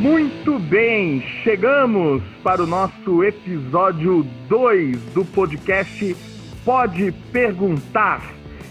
Muito 0.00 0.58
bem, 0.58 1.22
chegamos 1.42 2.22
para 2.42 2.62
o 2.62 2.66
nosso 2.66 3.24
episódio 3.24 4.26
2 4.48 5.00
do 5.14 5.24
podcast 5.24 6.16
Pode 6.64 7.12
Perguntar. 7.32 8.22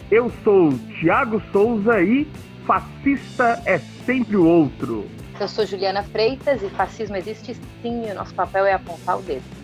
Eu 0.09 0.31
sou 0.43 0.71
Tiago 0.99 1.41
Souza 1.51 2.01
e 2.01 2.27
fascista 2.65 3.61
é 3.65 3.77
sempre 4.05 4.37
o 4.37 4.45
outro. 4.45 5.05
Eu 5.39 5.47
sou 5.47 5.65
Juliana 5.65 6.03
Freitas 6.03 6.61
e 6.63 6.69
fascismo 6.69 7.15
existe 7.15 7.55
sim 7.81 8.07
e 8.07 8.11
o 8.11 8.15
nosso 8.15 8.33
papel 8.33 8.65
é 8.65 8.73
apontar 8.73 9.17
o 9.17 9.21
dedo. 9.21 9.56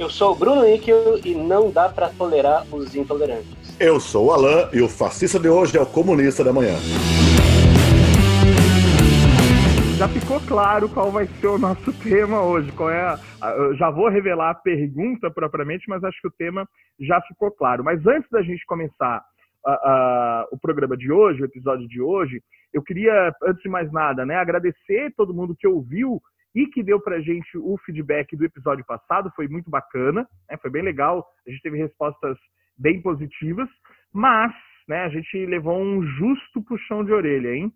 Eu 0.00 0.08
sou 0.08 0.32
o 0.32 0.34
Bruno 0.34 0.62
Níquel 0.62 1.18
e 1.22 1.34
não 1.34 1.70
dá 1.70 1.86
para 1.86 2.08
tolerar 2.08 2.64
os 2.74 2.96
intolerantes. 2.96 3.78
Eu 3.78 4.00
sou 4.00 4.28
o 4.28 4.30
Alain 4.32 4.66
e 4.72 4.80
o 4.80 4.88
fascista 4.88 5.38
de 5.38 5.46
hoje 5.46 5.76
é 5.76 5.82
o 5.82 5.84
comunista 5.84 6.42
da 6.42 6.54
manhã. 6.54 6.72
Já 9.98 10.08
ficou 10.08 10.40
claro 10.40 10.88
qual 10.88 11.10
vai 11.10 11.26
ser 11.26 11.48
o 11.48 11.58
nosso 11.58 11.92
tema 12.02 12.42
hoje. 12.42 12.72
Qual 12.72 12.88
é 12.88 12.98
a, 12.98 13.20
eu 13.58 13.76
já 13.76 13.90
vou 13.90 14.08
revelar 14.08 14.48
a 14.48 14.54
pergunta 14.54 15.30
propriamente, 15.30 15.84
mas 15.86 16.02
acho 16.02 16.18
que 16.22 16.28
o 16.28 16.32
tema 16.32 16.66
já 16.98 17.20
ficou 17.20 17.50
claro. 17.50 17.84
Mas 17.84 18.00
antes 18.06 18.30
da 18.30 18.40
gente 18.40 18.64
começar 18.64 19.22
uh, 19.66 19.70
uh, 19.70 20.46
o 20.50 20.58
programa 20.58 20.96
de 20.96 21.12
hoje, 21.12 21.42
o 21.42 21.44
episódio 21.44 21.86
de 21.86 22.00
hoje, 22.00 22.42
eu 22.72 22.82
queria, 22.82 23.34
antes 23.44 23.62
de 23.62 23.68
mais 23.68 23.92
nada, 23.92 24.24
né, 24.24 24.36
agradecer 24.36 25.12
todo 25.14 25.34
mundo 25.34 25.54
que 25.54 25.68
ouviu 25.68 26.22
e 26.54 26.66
que 26.66 26.82
deu 26.82 27.00
pra 27.00 27.20
gente 27.20 27.56
o 27.56 27.76
feedback 27.84 28.36
do 28.36 28.44
episódio 28.44 28.84
passado, 28.84 29.32
foi 29.36 29.48
muito 29.48 29.70
bacana, 29.70 30.26
né, 30.48 30.56
foi 30.60 30.70
bem 30.70 30.82
legal, 30.82 31.26
a 31.46 31.50
gente 31.50 31.62
teve 31.62 31.78
respostas 31.78 32.36
bem 32.76 33.00
positivas, 33.00 33.68
mas 34.12 34.52
né, 34.88 35.04
a 35.04 35.08
gente 35.08 35.46
levou 35.46 35.80
um 35.80 36.02
justo 36.02 36.62
puxão 36.62 37.04
de 37.04 37.12
orelha, 37.12 37.54
hein? 37.54 37.72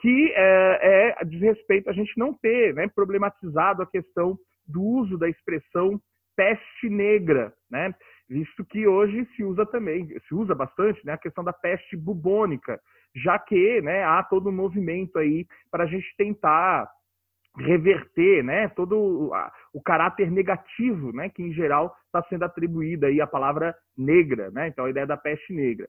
Que 0.00 0.32
é, 0.34 1.14
é 1.20 1.24
diz 1.24 1.40
respeito 1.40 1.88
a 1.88 1.92
gente 1.92 2.16
não 2.16 2.32
ter 2.34 2.74
né, 2.74 2.88
problematizado 2.88 3.82
a 3.82 3.86
questão 3.86 4.36
do 4.66 4.82
uso 4.82 5.16
da 5.16 5.28
expressão 5.28 6.00
peste 6.36 6.88
negra, 6.88 7.52
né? 7.70 7.94
Visto 8.28 8.64
que 8.64 8.86
hoje 8.86 9.26
se 9.34 9.42
usa 9.42 9.64
também, 9.64 10.08
se 10.26 10.34
usa 10.34 10.54
bastante, 10.54 11.04
né, 11.04 11.14
a 11.14 11.18
questão 11.18 11.42
da 11.42 11.52
peste 11.52 11.96
bubônica, 11.96 12.78
já 13.14 13.38
que, 13.38 13.80
né, 13.80 14.04
há 14.04 14.22
todo 14.22 14.50
um 14.50 14.52
movimento 14.52 15.18
aí 15.18 15.46
para 15.70 15.84
a 15.84 15.86
gente 15.86 16.06
tentar 16.16 16.88
reverter, 17.58 18.42
né, 18.42 18.68
todo 18.68 19.30
o, 19.72 19.82
caráter 19.82 20.30
negativo, 20.30 21.12
né, 21.12 21.28
que 21.28 21.42
em 21.42 21.52
geral 21.52 21.94
está 22.06 22.22
sendo 22.28 22.44
atribuída 22.44 23.06
aí 23.08 23.20
à 23.20 23.26
palavra 23.26 23.74
negra, 23.96 24.50
né? 24.50 24.68
Então 24.68 24.84
a 24.84 24.90
ideia 24.90 25.06
da 25.06 25.16
peste 25.16 25.52
negra. 25.52 25.88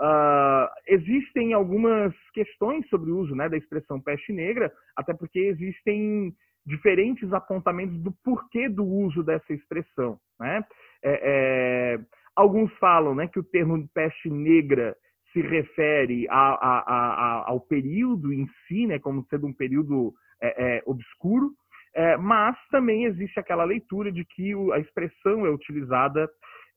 Uh, 0.00 0.66
existem 0.86 1.52
algumas 1.52 2.14
questões 2.32 2.88
sobre 2.88 3.10
o 3.10 3.18
uso 3.18 3.34
né, 3.34 3.50
da 3.50 3.56
expressão 3.58 4.00
peste 4.00 4.32
negra, 4.32 4.72
até 4.96 5.12
porque 5.12 5.38
existem 5.38 6.32
diferentes 6.64 7.30
apontamentos 7.34 7.98
do 8.02 8.12
porquê 8.24 8.68
do 8.68 8.84
uso 8.84 9.22
dessa 9.22 9.52
expressão. 9.52 10.18
Né? 10.38 10.64
É, 11.04 11.20
é, 11.22 11.98
alguns 12.34 12.72
falam 12.78 13.14
né, 13.14 13.28
que 13.28 13.38
o 13.38 13.44
termo 13.44 13.86
peste 13.92 14.30
negra 14.30 14.96
se 15.32 15.40
refere 15.42 16.26
a, 16.28 16.34
a, 16.34 16.78
a, 16.80 17.50
ao 17.50 17.60
período 17.60 18.32
em 18.32 18.48
si, 18.66 18.86
né, 18.86 18.98
como 18.98 19.24
sendo 19.28 19.46
um 19.46 19.52
período 19.52 20.14
é, 20.42 20.78
é 20.78 20.82
obscuro, 20.86 21.50
é, 21.94 22.16
mas 22.16 22.56
também 22.70 23.04
existe 23.04 23.38
aquela 23.38 23.64
leitura 23.64 24.12
de 24.12 24.24
que 24.24 24.52
a 24.72 24.78
expressão 24.78 25.44
é 25.44 25.50
utilizada 25.50 26.28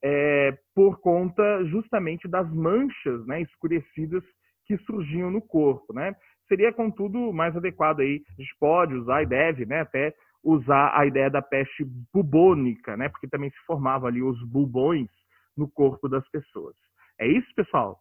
é, 0.03 0.57
por 0.75 0.99
conta 0.99 1.63
justamente 1.65 2.27
das 2.27 2.51
manchas 2.51 3.25
né, 3.25 3.41
escurecidas 3.41 4.23
que 4.65 4.77
surgiam 4.79 5.29
no 5.29 5.41
corpo. 5.41 5.93
Né? 5.93 6.15
Seria, 6.47 6.73
contudo, 6.73 7.31
mais 7.31 7.55
adequado 7.55 8.01
aí, 8.01 8.21
a 8.37 8.41
gente 8.41 8.55
pode 8.59 8.93
usar 8.95 9.23
e 9.23 9.27
deve 9.27 9.65
né, 9.65 9.81
até 9.81 10.13
usar 10.43 10.91
a 10.97 11.05
ideia 11.05 11.29
da 11.29 11.41
peste 11.41 11.85
bubônica, 12.13 12.97
né, 12.97 13.07
porque 13.07 13.27
também 13.27 13.49
se 13.49 13.57
formavam 13.65 14.07
ali 14.07 14.21
os 14.21 14.43
bubões 14.43 15.07
no 15.55 15.69
corpo 15.69 16.09
das 16.09 16.27
pessoas. 16.29 16.75
É 17.19 17.27
isso, 17.27 17.47
pessoal? 17.55 17.99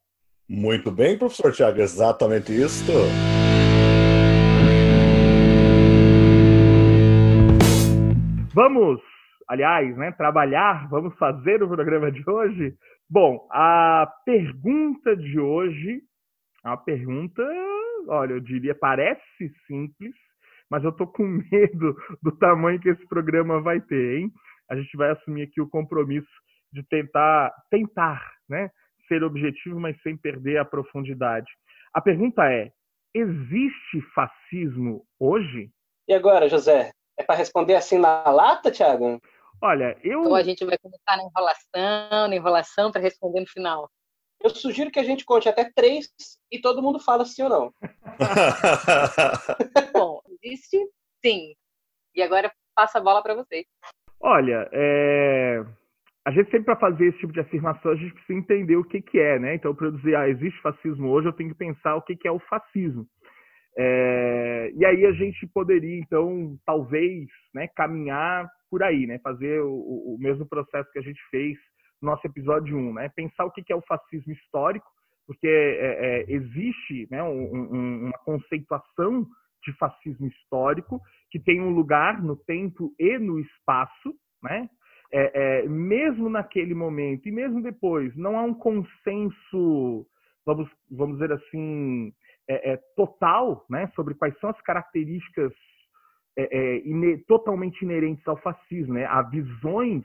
Muito 0.49 0.91
bem, 0.91 1.17
professor 1.17 1.53
Tiago, 1.53 1.81
exatamente 1.81 2.53
isso. 2.53 2.93
Vamos 8.55 9.01
aliás, 9.49 9.97
né, 9.97 10.13
trabalhar, 10.13 10.89
vamos 10.89 11.17
fazer 11.19 11.63
o 11.63 11.69
programa 11.69 12.11
de 12.11 12.23
hoje? 12.29 12.75
Bom, 13.09 13.47
a 13.51 14.11
pergunta 14.25 15.17
de 15.17 15.39
hoje, 15.39 16.01
a 16.65 16.77
pergunta, 16.77 17.43
olha, 18.09 18.33
eu 18.33 18.41
diria, 18.41 18.75
parece 18.75 19.53
simples, 19.67 20.15
mas 20.71 20.85
eu 20.85 20.93
tô 20.93 21.07
com 21.07 21.23
medo 21.53 21.97
do 22.23 22.33
tamanho 22.33 22.81
que 22.81 22.89
esse 22.89 23.07
programa 23.07 23.61
vai 23.61 23.81
ter, 23.81 24.19
hein? 24.19 24.31
A 24.71 24.77
gente 24.77 24.97
vai 24.97 25.11
assumir 25.11 25.43
aqui 25.43 25.61
o 25.61 25.69
compromisso 25.69 26.31
de 26.73 26.83
tentar, 26.85 27.53
tentar, 27.71 28.23
né, 28.49 28.71
ser 29.09 29.23
objetivo, 29.23 29.79
mas 29.79 30.01
sem 30.03 30.17
perder 30.17 30.59
a 30.59 30.65
profundidade. 30.65 31.51
A 31.93 32.01
pergunta 32.01 32.51
é: 32.51 32.71
existe 33.15 34.01
fascismo 34.15 35.05
hoje? 35.21 35.71
E 36.09 36.15
agora, 36.15 36.49
José? 36.49 36.91
Para 37.33 37.39
responder 37.39 37.77
assim 37.77 37.97
na 37.97 38.29
lata, 38.31 38.71
Thiago? 38.71 39.19
Olha, 39.63 39.97
eu. 40.05 40.21
Ou 40.21 40.35
a 40.35 40.43
gente 40.43 40.67
vai 40.67 40.77
começar 40.77 41.17
na 41.17 41.23
enrolação, 41.23 42.29
na 42.29 42.37
enrolação 42.37 42.93
para 42.93 43.01
responder 43.01 43.41
no 43.41 43.47
final. 43.47 43.91
Eu 44.45 44.51
sugiro 44.51 44.91
que 44.91 44.99
a 44.99 45.03
gente 45.03 45.25
conte 45.25 45.49
até 45.49 45.65
três 45.75 46.11
e 46.51 46.61
todo 46.61 46.83
mundo 46.83 47.01
fala 47.01 47.25
sim 47.25 47.45
ou 47.45 47.49
não. 47.49 47.75
Bom, 49.95 50.21
existe 50.43 50.77
sim. 51.25 51.55
E 52.15 52.23
agora 52.23 52.53
passa 52.75 52.99
a 52.99 53.03
bola 53.03 53.23
para 53.23 53.35
vocês. 53.35 53.65
Olha, 54.21 54.69
é... 54.71 55.65
a 56.27 56.31
gente 56.33 56.51
sempre 56.51 56.67
para 56.67 56.81
fazer 56.81 57.07
esse 57.07 57.19
tipo 57.21 57.33
de 57.33 57.41
afirmação 57.41 57.93
a 57.93 57.97
gente 57.97 58.13
precisa 58.13 58.39
entender 58.39 58.77
o 58.77 58.85
que 58.85 59.01
que 59.01 59.19
é, 59.19 59.39
né? 59.39 59.55
Então, 59.55 59.75
para 59.75 59.87
eu 59.87 59.93
dizer, 59.93 60.17
ah, 60.17 60.29
existe 60.29 60.61
fascismo 60.61 61.09
hoje, 61.09 61.29
eu 61.29 61.33
tenho 61.33 61.49
que 61.49 61.57
pensar 61.57 61.97
o 61.97 62.03
que 62.03 62.15
que 62.15 62.29
é 62.29 62.31
o 62.31 62.41
fascismo. 62.41 63.07
É, 63.77 64.71
e 64.75 64.85
aí 64.85 65.07
a 65.07 65.13
gente 65.13 65.47
poderia, 65.47 65.99
então, 65.99 66.59
talvez, 66.67 67.27
né, 67.55 67.69
caminhar 67.69 68.49
por 68.71 68.83
aí, 68.83 69.07
né, 69.07 69.19
fazer 69.21 69.61
o, 69.61 70.15
o, 70.15 70.17
mesmo 70.19 70.47
processo 70.47 70.91
que 70.93 70.99
a 70.99 71.03
gente 71.03 71.21
fez 71.31 71.57
no 72.01 72.11
nosso 72.11 72.27
episódio 72.27 72.77
1, 72.77 72.95
né, 72.95 73.09
pensar 73.15 73.45
o 73.45 73.51
que 73.51 73.73
é 73.73 73.77
o 73.77 73.83
fascismo 73.83 74.33
histórico, 74.33 74.87
porque 75.27 75.47
é, 75.47 76.21
é, 76.21 76.33
existe 76.33 77.07
né, 77.11 77.23
um, 77.23 77.55
um, 77.55 78.05
uma 78.07 78.19
conceituação 78.25 79.27
de 79.65 79.73
fascismo 79.79 80.27
histórico 80.27 81.01
que 81.31 81.39
tem 81.39 81.61
um 81.61 81.71
lugar 81.71 82.23
no 82.23 82.37
tempo 82.37 82.93
e 82.99 83.19
no 83.19 83.39
espaço, 83.39 84.15
né, 84.43 84.69
é, 85.13 85.61
é, 85.63 85.69
mesmo 85.69 86.29
naquele 86.29 86.75
momento 86.75 87.29
e 87.29 87.33
mesmo 87.33 87.63
depois, 87.63 88.15
não 88.17 88.39
há 88.39 88.43
um 88.43 88.55
consenso, 88.55 90.07
vamos, 90.45 90.69
vamos 90.91 91.19
dizer 91.19 91.33
assim, 91.33 92.13
é, 92.53 92.73
é, 92.73 92.77
total 92.97 93.65
né, 93.69 93.91
sobre 93.95 94.15
quais 94.15 94.37
são 94.39 94.49
as 94.51 94.61
características 94.63 95.53
é, 96.37 96.79
é, 96.79 96.83
totalmente 97.27 97.83
inerentes 97.83 98.27
ao 98.27 98.37
fascismo. 98.39 98.95
Né? 98.95 99.05
Há 99.07 99.23
visões 99.23 100.05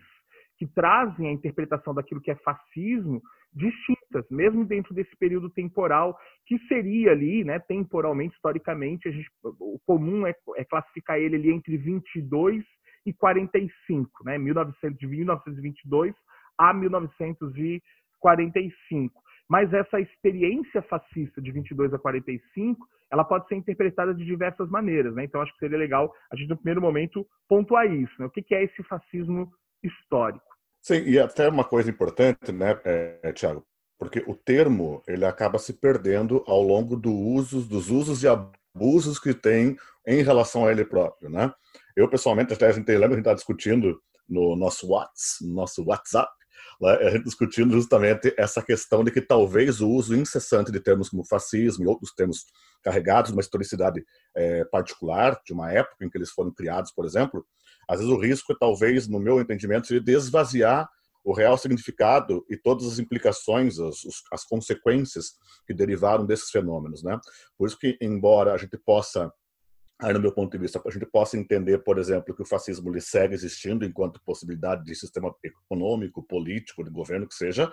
que 0.58 0.66
trazem 0.66 1.28
a 1.28 1.32
interpretação 1.32 1.94
daquilo 1.94 2.22
que 2.22 2.32
é 2.32 2.36
fascismo 2.36 3.22
distintas, 3.54 4.26
mesmo 4.30 4.66
dentro 4.66 4.94
desse 4.94 5.16
período 5.18 5.50
temporal, 5.50 6.18
que 6.46 6.60
seria 6.68 7.12
ali, 7.12 7.44
né, 7.44 7.58
temporalmente, 7.60 8.36
historicamente, 8.36 9.12
gente, 9.12 9.30
o 9.44 9.80
comum 9.86 10.28
é, 10.28 10.36
é 10.56 10.64
classificar 10.64 11.18
ele 11.18 11.36
ali 11.36 11.52
entre 11.52 11.76
22 11.78 12.64
e 13.06 13.14
45, 13.14 14.24
né, 14.26 14.38
1900, 14.38 15.00
de 15.00 15.08
1922 15.08 16.14
a 16.58 16.74
1945. 16.74 19.27
Mas 19.50 19.74
essa 19.74 20.00
experiência 20.00 20.82
fascista 20.82 21.42
de 21.42 21.52
22 21.52 21.94
a 21.94 22.00
45, 22.00 22.86
ela 23.12 23.24
pode 23.24 23.48
ser 23.48 23.56
interpretada 23.56 24.14
de 24.14 24.26
diversas 24.26 24.70
maneiras, 24.70 25.16
né? 25.16 25.24
Então 25.24 25.42
acho 25.42 25.54
que 25.54 25.60
seria 25.60 25.78
legal 25.78 26.14
a 26.32 26.36
gente 26.36 26.50
no 26.50 26.58
primeiro 26.58 26.82
momento 26.82 27.26
pontuar 27.48 27.86
isso, 27.92 28.14
né? 28.20 28.26
O 28.26 28.30
que 28.30 28.54
é 28.54 28.64
esse 28.64 28.84
fascismo 28.84 29.50
histórico? 29.82 30.46
Sim, 30.82 31.04
e 31.06 31.20
até 31.20 31.50
uma 31.50 31.64
coisa 31.64 31.90
importante, 31.90 32.52
né, 32.52 32.80
é, 32.86 33.34
Tiago, 33.34 33.66
porque 34.00 34.24
o 34.28 34.36
termo 34.36 35.02
ele 35.08 35.26
acaba 35.26 35.58
se 35.60 35.74
perdendo 35.74 36.44
ao 36.48 36.62
longo 36.62 36.96
do 36.96 37.12
usos, 37.12 37.68
dos 37.68 37.90
usos 37.90 38.24
e 38.24 38.28
abusos 38.28 39.20
que 39.20 39.34
tem 39.34 39.76
em 40.06 40.22
relação 40.22 40.66
a 40.66 40.72
ele 40.72 40.86
próprio, 40.86 41.30
né? 41.30 41.52
Eu 41.96 42.10
pessoalmente 42.10 42.54
até 42.54 42.68
a 42.68 42.72
gente 42.72 42.90
lembra 42.92 43.08
a 43.08 43.12
gente 43.12 43.20
está 43.20 43.34
discutindo 43.34 44.00
no 44.30 44.56
nosso 44.56 44.90
WhatsApp, 44.90 45.46
no 45.46 45.56
nosso 45.56 45.84
WhatsApp 45.84 46.32
a 46.86 47.10
gente 47.10 47.24
discutindo 47.24 47.74
justamente 47.74 48.34
essa 48.38 48.62
questão 48.62 49.04
de 49.04 49.12
que 49.12 49.22
talvez 49.22 49.82
o 49.82 49.90
uso 49.90 50.16
incessante 50.16 50.72
de 50.72 50.80
termos 50.80 51.10
como 51.10 51.26
fascismo 51.26 51.84
e 51.84 51.88
outros 51.88 52.14
termos 52.14 52.46
carregados 52.84 53.32
de 53.32 53.36
uma 53.36 53.42
historicidade 53.42 54.06
é, 54.36 54.64
particular, 54.66 55.42
de 55.46 55.54
uma 55.54 55.72
época 55.72 56.06
em 56.06 56.10
que 56.10 56.18
eles 56.18 56.30
foram 56.30 56.52
criados, 56.54 56.92
por 56.92 57.06
exemplo, 57.06 57.46
às 57.88 58.00
vezes 58.00 58.14
o 58.14 58.20
risco 58.20 58.52
é 58.54 58.56
talvez, 58.60 59.08
no 59.08 59.20
meu 59.20 59.40
entendimento, 59.40 59.88
seria 59.88 60.04
de 60.04 60.12
esvaziar 60.12 60.88
o 61.24 61.34
real 61.34 61.58
significado 61.58 62.46
e 62.50 62.56
todas 62.56 62.86
as 62.86 63.00
implicações, 63.00 63.80
as, 63.80 63.98
as 64.32 64.46
consequências 64.46 65.34
que 65.66 65.74
derivaram 65.74 66.26
desses 66.26 66.50
fenômenos, 66.50 67.04
né? 67.04 67.20
Por 67.58 67.68
isso 67.68 67.78
que, 67.78 67.98
embora 68.00 68.54
a 68.54 68.58
gente 68.58 68.78
possa 68.78 69.32
aí 70.00 70.14
no 70.14 70.20
meu 70.20 70.32
ponto 70.32 70.52
de 70.52 70.58
vista, 70.58 70.82
a 70.86 70.92
gente 70.92 71.06
possa 71.06 71.38
entender, 71.38 71.80
por 71.80 71.98
exemplo, 71.98 72.36
que 72.36 72.42
o 72.42 72.46
fascismo 72.46 72.90
ele 72.92 73.02
segue 73.02 73.34
existindo 73.34 73.84
enquanto 73.84 74.22
possibilidade 74.24 74.84
de 74.84 74.96
sistema 74.96 75.34
econômico, 75.44 76.24
político, 76.24 76.84
de 76.84 76.90
governo 76.90 77.28
que 77.28 77.34
seja, 77.34 77.72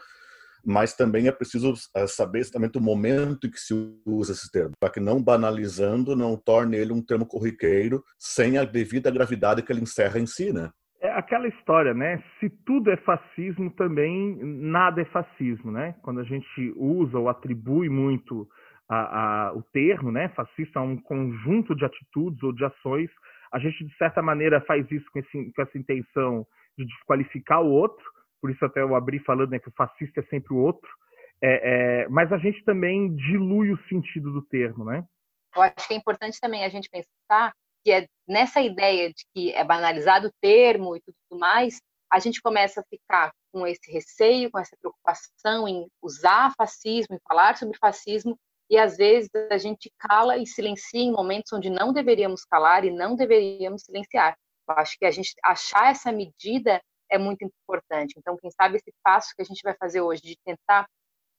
mas 0.65 0.95
também 0.95 1.29
é 1.29 1.33
preciso 1.33 1.75
eh, 1.95 2.07
saber 2.07 2.39
exatamente 2.39 2.79
o 2.79 2.81
momento 2.81 3.47
em 3.47 3.51
que 3.51 3.61
se 3.61 3.75
usa 4.07 4.33
esse 4.33 4.51
termo, 4.51 4.73
para 4.81 4.89
que 4.89 5.01
não 5.01 5.23
banalizando, 5.23 6.17
não 6.17 6.37
torne 6.37 6.77
ele 6.77 6.93
um 6.93 7.03
termo 7.03 7.27
corriqueiro 7.27 8.03
sem 8.19 8.57
a 8.57 8.65
devida 8.65 9.11
gravidade 9.11 9.63
que 9.63 9.71
ele 9.71 9.83
encerra 9.83 10.19
em 10.19 10.27
si, 10.27 10.53
né? 10.53 10.71
É 11.03 11.11
aquela 11.11 11.47
história, 11.47 11.93
né? 11.93 12.25
Se 12.41 12.49
tudo 12.49 12.91
é 12.91 12.97
fascismo, 12.97 13.71
também 13.73 14.39
nada 14.43 15.03
é 15.03 15.05
fascismo, 15.05 15.71
né? 15.71 15.95
Quando 16.01 16.21
a 16.21 16.25
gente 16.25 16.73
usa 16.77 17.19
ou 17.19 17.29
atribui 17.29 17.91
muito 17.91 18.49
a, 18.89 19.49
a, 19.49 19.53
o 19.55 19.63
termo, 19.63 20.13
né? 20.13 20.29
Fascista 20.31 20.81
um 20.81 20.97
conjunto 21.01 21.75
de 21.75 21.85
atitudes 21.85 22.43
ou 22.43 22.53
de 22.53 22.65
ações, 22.65 23.11
a 23.53 23.59
gente 23.59 23.85
de 23.85 23.97
certa 23.97 24.21
maneira 24.21 24.61
faz 24.63 24.91
isso 24.91 25.07
com, 25.13 25.19
esse, 25.19 25.53
com 25.53 25.63
essa 25.63 25.79
intenção 25.79 26.47
de 26.77 26.85
desqualificar 26.85 27.63
o 27.63 27.71
outro, 27.71 28.05
por 28.41 28.51
isso 28.51 28.65
até 28.65 28.83
eu 28.83 28.95
abri 28.95 29.19
falando 29.21 29.51
né, 29.51 29.59
que 29.59 29.69
o 29.69 29.75
fascista 29.77 30.21
é 30.21 30.25
sempre 30.25 30.53
o 30.53 30.59
outro, 30.59 30.91
é, 31.43 32.03
é, 32.03 32.09
mas 32.09 32.33
a 32.33 32.39
gente 32.39 32.65
também 32.65 33.15
dilui 33.15 33.73
o 33.73 33.89
sentido 33.89 34.33
do 34.33 34.43
termo, 34.43 34.85
né? 34.85 35.05
Eu 35.55 35.63
acho 35.63 35.87
que 35.87 35.95
é 35.95 35.97
importante 35.97 36.41
também 36.41 36.65
a 36.65 36.69
gente 36.69 36.89
pensar 36.91 37.53
que 37.85 37.93
é 37.93 38.07
nessa 38.27 38.61
ideia 38.61 39.09
de 39.09 39.25
que 39.33 39.53
é 39.53 39.63
banalizado 39.63 40.29
o 40.29 40.33
termo 40.41 40.97
e 40.97 41.01
tudo 41.01 41.39
mais, 41.39 41.81
a 42.11 42.19
gente 42.19 42.41
começa 42.41 42.81
a 42.81 42.85
ficar 42.85 43.33
com 43.53 43.67
esse 43.67 43.91
receio, 43.93 44.51
com 44.51 44.59
essa 44.59 44.77
preocupação 44.81 45.69
em 45.69 45.87
usar 46.03 46.53
fascismo, 46.57 47.15
em 47.15 47.21
falar 47.29 47.57
sobre 47.57 47.79
fascismo, 47.79 48.37
e 48.71 48.79
às 48.79 48.97
vezes 48.97 49.31
a 49.51 49.59
gente 49.59 49.93
cala 49.99 50.37
e 50.37 50.47
silencia 50.47 51.01
em 51.01 51.13
momentos 51.13 51.53
onde 51.53 51.71
não 51.71 51.93
deveríamos 51.93 52.45
calar 52.45 52.85
e 52.85 52.91
não 52.91 53.15
deveríamos 53.15 53.83
silenciar. 53.83 54.37
Eu 54.69 54.75
acho 54.77 54.97
que 54.99 55.05
a 55.05 55.11
gente 55.11 55.35
achar 55.43 55.91
essa 55.91 56.11
medida 56.11 56.81
é 57.11 57.19
muito 57.19 57.45
importante. 57.45 58.15
Então, 58.17 58.37
quem 58.37 58.51
sabe 58.51 58.77
esse 58.77 58.93
passo 59.03 59.35
que 59.37 59.43
a 59.43 59.45
gente 59.45 59.61
vai 59.63 59.75
fazer 59.75 60.01
hoje 60.01 60.23
de 60.23 60.37
tentar 60.45 60.87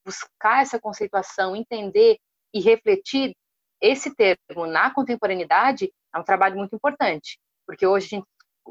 buscar 0.05 0.61
essa 0.61 0.79
conceituação, 0.79 1.55
entender 1.55 2.17
e 2.53 2.61
refletir 2.61 3.35
esse 3.81 4.13
termo 4.15 4.67
na 4.67 4.93
contemporaneidade 4.93 5.91
é 6.13 6.19
um 6.19 6.23
trabalho 6.23 6.55
muito 6.55 6.75
importante, 6.75 7.39
porque 7.67 7.85
hoje 7.85 8.05
a 8.05 8.09
gente 8.09 8.27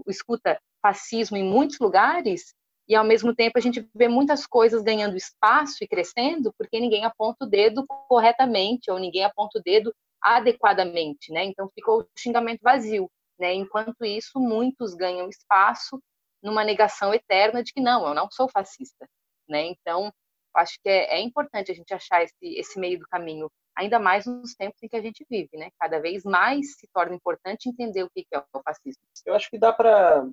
escuta 0.09 0.59
fascismo 0.81 1.37
em 1.37 1.45
muitos 1.45 1.79
lugares 1.79 2.55
e 2.89 2.95
ao 2.95 3.05
mesmo 3.05 3.35
tempo 3.35 3.59
a 3.59 3.61
gente 3.61 3.89
vê 3.95 4.09
muitas 4.09 4.47
coisas 4.47 4.83
ganhando 4.83 5.17
espaço 5.17 5.83
e 5.83 5.89
crescendo 5.89 6.53
porque 6.59 6.79
ninguém 6.79 7.05
aponta 7.05 7.45
o 7.45 7.49
dedo 7.49 7.85
corretamente 8.09 8.91
ou 8.91 8.99
ninguém 8.99 9.25
aponta 9.25 9.59
o 9.59 9.63
dedo 9.63 9.95
adequadamente, 10.21 11.33
né? 11.33 11.45
Então 11.45 11.71
ficou 11.75 12.01
o 12.01 12.09
xingamento 12.19 12.61
vazio, 12.63 13.11
né? 13.39 13.55
Enquanto 13.55 14.05
isso, 14.05 14.39
muitos 14.39 14.95
ganham 14.95 15.29
espaço 15.29 16.01
numa 16.43 16.65
negação 16.65 17.13
eterna 17.13 17.63
de 17.63 17.73
que 17.73 17.81
não, 17.81 18.07
eu 18.07 18.15
não 18.15 18.29
sou 18.31 18.49
fascista, 18.49 19.07
né? 19.49 19.67
Então, 19.67 20.13
acho 20.55 20.79
que 20.83 20.89
é, 20.89 21.17
é, 21.17 21.21
importante 21.21 21.71
a 21.73 21.75
gente 21.75 21.93
achar 21.93 22.23
esse, 22.23 22.35
esse 22.43 22.79
meio 22.79 22.99
do 22.99 23.07
caminho, 23.09 23.51
ainda 23.77 23.99
mais 23.99 24.27
nos 24.27 24.55
tempos 24.55 24.83
em 24.83 24.89
que 24.89 24.97
a 24.97 25.03
gente 25.03 25.27
vive, 25.29 25.57
né? 25.57 25.71
Cada 25.79 25.99
vez 26.01 26.23
mais 26.23 26.75
se 26.79 26.87
torna 26.93 27.15
importante 27.15 27.69
entender 27.69 28.03
o 28.03 28.11
que 28.11 28.27
é 28.33 28.39
o 28.39 28.63
fascismo. 28.63 29.03
Eu 29.27 29.35
acho 29.35 29.51
que 29.51 29.59
dá 29.59 29.73
para 29.73 30.27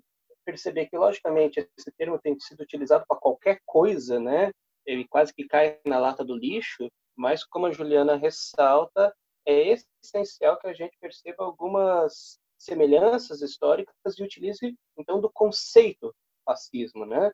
perceber 0.46 0.88
que, 0.88 0.98
logicamente, 0.98 1.60
esse 1.78 1.92
termo 1.98 2.20
tem 2.20 2.40
sido 2.40 2.62
utilizado 2.62 3.06
para 3.08 3.18
qualquer 3.18 3.60
coisa, 3.66 4.20
né? 4.20 4.52
Ele 4.86 5.08
quase 5.08 5.34
que 5.34 5.48
cai 5.48 5.80
na 5.86 6.00
lata 6.00 6.24
do 6.24 6.36
lixo, 6.36 6.90
mas 7.16 7.44
como 7.44 7.68
a 7.68 7.72
Juliana 7.72 8.16
ressalta, 8.16 9.14
é 9.46 9.76
essencial 10.04 10.58
que 10.60 10.68
a 10.68 10.74
gente 10.74 10.98
perceba 11.00 11.44
algumas 11.44 12.40
semelhanças 12.58 13.42
históricas 13.42 14.18
e 14.18 14.24
utilize 14.24 14.76
então 14.98 15.20
do 15.20 15.32
conceito 15.32 16.14
fascismo, 16.46 17.06
né? 17.06 17.32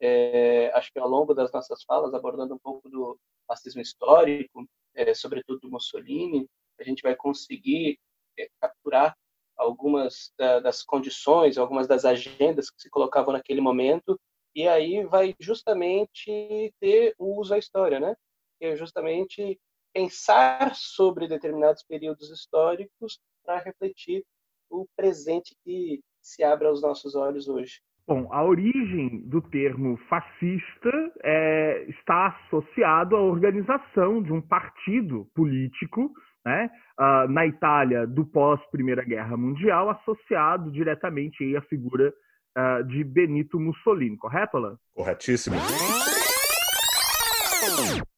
É, 0.00 0.70
acho 0.74 0.92
que 0.92 0.98
ao 0.98 1.08
longo 1.08 1.34
das 1.34 1.50
nossas 1.52 1.82
falas, 1.82 2.14
abordando 2.14 2.54
um 2.54 2.58
pouco 2.58 2.88
do 2.88 3.18
fascismo 3.46 3.80
histórico, 3.80 4.64
é, 4.94 5.12
sobretudo 5.14 5.60
do 5.60 5.70
Mussolini, 5.70 6.48
a 6.78 6.84
gente 6.84 7.02
vai 7.02 7.16
conseguir 7.16 7.98
é, 8.38 8.48
capturar 8.60 9.16
algumas 9.58 10.32
da, 10.38 10.60
das 10.60 10.82
condições, 10.82 11.58
algumas 11.58 11.86
das 11.86 12.04
agendas 12.04 12.70
que 12.70 12.80
se 12.80 12.88
colocavam 12.88 13.32
naquele 13.32 13.60
momento, 13.60 14.18
e 14.54 14.66
aí 14.66 15.04
vai 15.04 15.34
justamente 15.38 16.72
ter 16.80 17.14
o 17.18 17.38
uso 17.38 17.50
da 17.50 17.58
história, 17.58 18.00
né? 18.00 18.14
Que 18.58 18.66
é 18.66 18.76
justamente 18.76 19.58
pensar 19.92 20.74
sobre 20.74 21.26
determinados 21.26 21.82
períodos 21.82 22.30
históricos 22.30 23.18
para 23.44 23.58
refletir 23.58 24.24
o 24.70 24.86
presente 24.96 25.56
que 25.64 26.00
se 26.22 26.44
abre 26.44 26.66
aos 26.66 26.82
nossos 26.82 27.14
olhos 27.14 27.48
hoje. 27.48 27.80
Bom, 28.06 28.32
a 28.32 28.42
origem 28.42 29.20
do 29.28 29.42
termo 29.42 29.98
fascista 30.08 31.12
é, 31.22 31.84
está 31.90 32.28
associado 32.28 33.14
à 33.14 33.20
organização 33.20 34.22
de 34.22 34.32
um 34.32 34.40
partido 34.40 35.28
político 35.34 36.10
né, 36.48 36.70
uh, 36.98 37.30
na 37.30 37.46
Itália 37.46 38.06
do 38.06 38.24
pós 38.24 38.58
Primeira 38.70 39.04
Guerra 39.04 39.36
Mundial, 39.36 39.90
associado 39.90 40.70
diretamente 40.72 41.54
à 41.54 41.60
figura 41.62 42.12
uh, 42.56 42.82
de 42.84 43.04
Benito 43.04 43.60
Mussolini, 43.60 44.16
correto, 44.16 44.56
Alain? 44.56 44.76
Corretíssimo. 44.94 45.56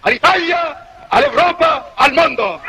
All'Italia, 0.04 0.58
all'Europa, 1.10 1.92
al 1.96 2.14
mondo! 2.14 2.60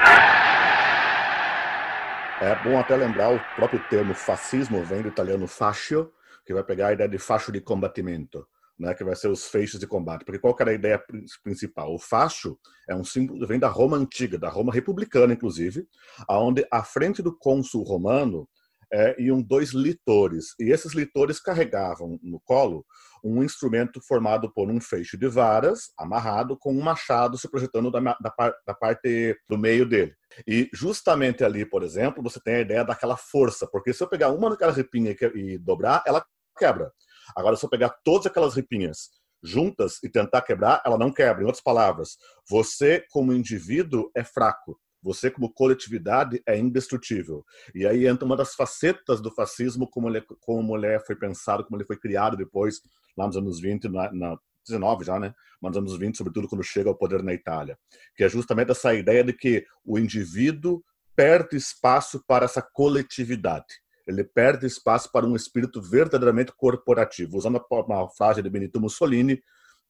É 2.42 2.56
bom 2.64 2.80
até 2.80 2.96
lembrar 2.96 3.32
o 3.32 3.40
próprio 3.56 3.80
termo 3.88 4.16
fascismo 4.16 4.84
vem 4.84 5.04
do 5.04 5.10
italiano 5.10 5.48
fascio, 5.48 6.12
que 6.44 6.56
vai 6.56 6.64
pegar 6.64 6.88
a 6.88 6.94
ideia 6.94 7.08
de 7.08 7.20
fascio 7.20 7.54
de 7.54 7.62
combatimento, 7.62 8.48
né, 8.82 8.94
que 8.96 9.04
vai 9.04 9.16
ser 9.16 9.28
os 9.28 9.46
feixes 9.46 9.80
de 9.80 9.88
combate. 9.88 10.26
Porque 10.26 10.40
qual 10.40 10.56
era 10.60 10.72
a 10.72 10.74
ideia 10.74 11.02
principal? 11.44 11.94
O 11.94 12.00
fascio 12.00 12.58
é 12.90 12.96
um 12.96 13.04
símbolo 13.04 13.46
vem 13.48 13.60
da 13.60 13.68
Roma 13.68 13.96
antiga, 13.96 14.38
da 14.38 14.50
Roma 14.50 14.74
republicana 14.74 15.34
inclusive, 15.34 15.88
aonde 16.28 16.66
à 16.72 16.84
frente 16.84 17.22
do 17.22 17.38
cônsul 17.38 17.84
romano 17.84 18.48
é, 18.92 19.16
iam 19.22 19.42
dois 19.42 19.72
litores. 19.72 20.54
E 20.60 20.72
esses 20.72 20.94
litores 20.94 21.40
carregavam 21.40 22.20
no 22.22 22.42
colo 22.42 22.86
um 23.24 23.44
instrumento 23.44 24.02
formado 24.02 24.52
por 24.52 24.70
um 24.70 24.82
feixe 24.82 25.16
de 25.16 25.28
varas, 25.28 25.92
amarrado, 25.98 26.58
com 26.58 26.74
um 26.74 26.82
machado 26.82 27.38
se 27.38 27.50
projetando 27.50 27.92
da, 27.92 28.00
da, 28.00 28.54
da 28.66 28.74
parte 28.74 29.38
do 29.48 29.58
meio 29.58 29.88
dele. 29.88 30.14
E 30.48 30.68
justamente 30.74 31.44
ali, 31.44 31.66
por 31.66 31.84
exemplo, 31.84 32.24
você 32.24 32.40
tem 32.42 32.56
a 32.56 32.62
ideia 32.62 32.84
daquela 32.84 33.16
força, 33.16 33.68
porque 33.72 33.94
se 33.94 34.04
eu 34.04 34.08
pegar 34.08 34.32
uma 34.32 34.50
daquelas 34.50 34.76
ripinhas 34.76 35.16
e 35.36 35.58
dobrar, 35.60 36.04
ela 36.06 36.26
quebra. 36.58 36.92
Agora, 37.36 37.56
se 37.56 37.66
eu 37.66 37.70
pegar 37.70 37.90
todas 38.04 38.28
aquelas 38.28 38.56
ripinhas 38.56 39.10
juntas 39.44 39.98
e 40.04 40.10
tentar 40.10 40.42
quebrar, 40.42 40.82
ela 40.86 40.98
não 40.98 41.12
quebra. 41.12 41.42
Em 41.42 41.46
outras 41.46 41.64
palavras, 41.64 42.18
você, 42.50 43.06
como 43.12 43.34
indivíduo, 43.34 44.12
é 44.16 44.24
fraco. 44.24 44.80
Você, 45.04 45.32
como 45.32 45.52
coletividade, 45.52 46.42
é 46.46 46.58
indestrutível. 46.58 47.44
E 47.74 47.88
aí 47.88 48.06
entra 48.06 48.26
uma 48.26 48.38
das 48.38 48.54
facetas 48.54 49.20
do 49.20 49.32
fascismo, 49.32 49.90
como 49.90 50.08
ele, 50.08 50.22
como 50.42 50.78
ele 50.78 51.00
foi 51.00 51.16
pensado, 51.16 51.66
como 51.66 51.78
ele 51.78 51.86
foi 51.88 51.98
criado 51.98 52.38
depois, 52.38 52.82
lá 53.18 53.26
nos 53.26 53.36
anos 53.36 53.60
20, 53.60 53.90
na, 53.90 54.14
na 54.14 54.38
19 54.68 55.04
já, 55.04 55.20
né? 55.20 55.34
Mas 55.60 55.72
nos 55.72 55.78
anos 55.78 55.98
20, 55.98 56.18
sobretudo 56.18 56.48
quando 56.48 56.64
chega 56.64 56.90
ao 56.90 56.96
poder 56.96 57.24
na 57.24 57.34
Itália. 57.34 57.78
Que 58.16 58.24
é 58.24 58.30
justamente 58.30 58.72
essa 58.72 58.94
ideia 58.94 59.24
de 59.24 59.34
que 59.34 59.66
o 59.84 59.98
indivíduo 59.98 60.84
perde 61.16 61.58
espaço 61.58 62.24
para 62.28 62.46
essa 62.46 62.62
coletividade. 62.62 63.82
Ele 64.12 64.24
perde 64.24 64.66
espaço 64.66 65.12
para 65.12 65.26
um 65.26 65.36
espírito 65.36 65.82
verdadeiramente 65.82 66.52
corporativo. 66.56 67.38
Usando 67.38 67.64
uma 67.72 68.10
frase 68.10 68.42
de 68.42 68.50
Benito 68.50 68.80
Mussolini, 68.80 69.42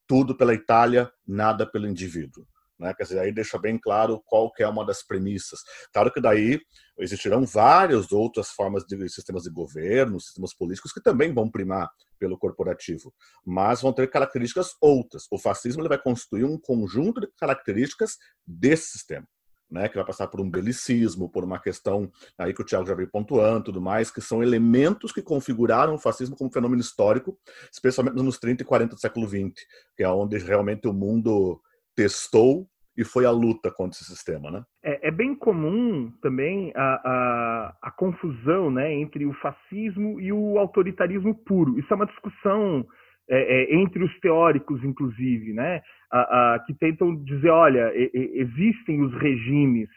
tudo 0.07 0.35
pela 0.35 0.53
Itália, 0.53 1.11
nada 1.27 1.65
pelo 1.65 1.87
indivíduo. 1.87 2.45
Né? 2.81 2.93
Quer 2.95 3.03
dizer, 3.03 3.19
aí 3.19 3.31
deixa 3.31 3.59
bem 3.59 3.77
claro 3.77 4.21
qual 4.25 4.51
que 4.51 4.63
é 4.63 4.67
uma 4.67 4.83
das 4.83 5.03
premissas. 5.03 5.59
Claro 5.93 6.11
que 6.11 6.19
daí 6.19 6.59
existirão 6.97 7.45
várias 7.45 8.11
outras 8.11 8.49
formas 8.49 8.83
de 8.83 9.07
sistemas 9.07 9.43
de 9.43 9.51
governo, 9.51 10.19
sistemas 10.19 10.53
políticos 10.53 10.91
que 10.91 10.99
também 10.99 11.31
vão 11.31 11.49
primar 11.49 11.89
pelo 12.19 12.37
corporativo, 12.37 13.13
mas 13.45 13.81
vão 13.81 13.93
ter 13.93 14.09
características 14.09 14.75
outras. 14.81 15.27
O 15.31 15.37
fascismo 15.37 15.81
ele 15.81 15.89
vai 15.89 16.01
constituir 16.01 16.43
um 16.43 16.57
conjunto 16.57 17.21
de 17.21 17.27
características 17.37 18.17
desse 18.45 18.91
sistema. 18.91 19.27
Né, 19.71 19.87
que 19.87 19.95
vai 19.95 20.05
passar 20.05 20.27
por 20.27 20.41
um 20.41 20.49
belicismo, 20.49 21.29
por 21.29 21.45
uma 21.45 21.57
questão 21.57 22.11
aí 22.37 22.53
que 22.53 22.61
o 22.61 22.65
Tiago 22.65 22.85
já 22.85 22.93
veio 22.93 23.09
pontuando, 23.09 23.63
tudo 23.63 23.79
mais, 23.79 24.11
que 24.11 24.19
são 24.19 24.43
elementos 24.43 25.13
que 25.13 25.21
configuraram 25.21 25.95
o 25.95 25.97
fascismo 25.97 26.35
como 26.35 26.51
fenômeno 26.51 26.81
histórico, 26.81 27.37
especialmente 27.71 28.21
nos 28.21 28.37
30 28.37 28.63
e 28.63 28.65
40 28.65 28.95
do 28.95 28.99
século 28.99 29.25
XX, 29.25 29.53
que 29.95 30.03
é 30.03 30.09
onde 30.09 30.37
realmente 30.39 30.89
o 30.89 30.93
mundo 30.93 31.61
testou 31.95 32.67
e 32.97 33.03
foi 33.03 33.25
a 33.25 33.31
luta 33.31 33.71
contra 33.71 33.97
esse 33.97 34.05
sistema, 34.05 34.51
né? 34.51 34.63
É, 34.83 35.07
é 35.07 35.11
bem 35.11 35.35
comum 35.35 36.11
também 36.21 36.73
a, 36.75 36.81
a, 36.81 37.77
a, 37.83 37.91
confusão 37.91 38.69
né, 38.69 38.93
entre 38.93 39.25
o 39.25 39.33
fascismo 39.35 40.19
e 40.19 40.31
o 40.31 40.57
autoritarismo 40.57 41.33
puro. 41.33 41.79
Isso 41.79 41.91
é 41.91 41.95
uma 41.95 42.05
discussão 42.05 42.85
é, 43.31 43.38
é, 43.38 43.75
entre 43.75 44.03
os 44.03 44.19
teóricos, 44.19 44.83
inclusive, 44.83 45.53
né, 45.53 45.81
a, 46.11 46.19
a, 46.55 46.59
que 46.59 46.73
tentam 46.73 47.15
dizer, 47.23 47.50
olha, 47.50 47.89
e, 47.95 48.11
e, 48.13 48.41
existem 48.41 49.01
os 49.01 49.13
regimes 49.13 49.88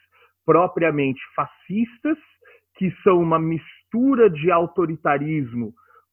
propriamente 0.46 1.20
fascistas, 1.34 2.16
que 2.76 2.92
são 3.02 3.20
uma 3.20 3.38
mistura 3.38 4.30
de 4.30 4.52
autoritarismo 4.52 5.72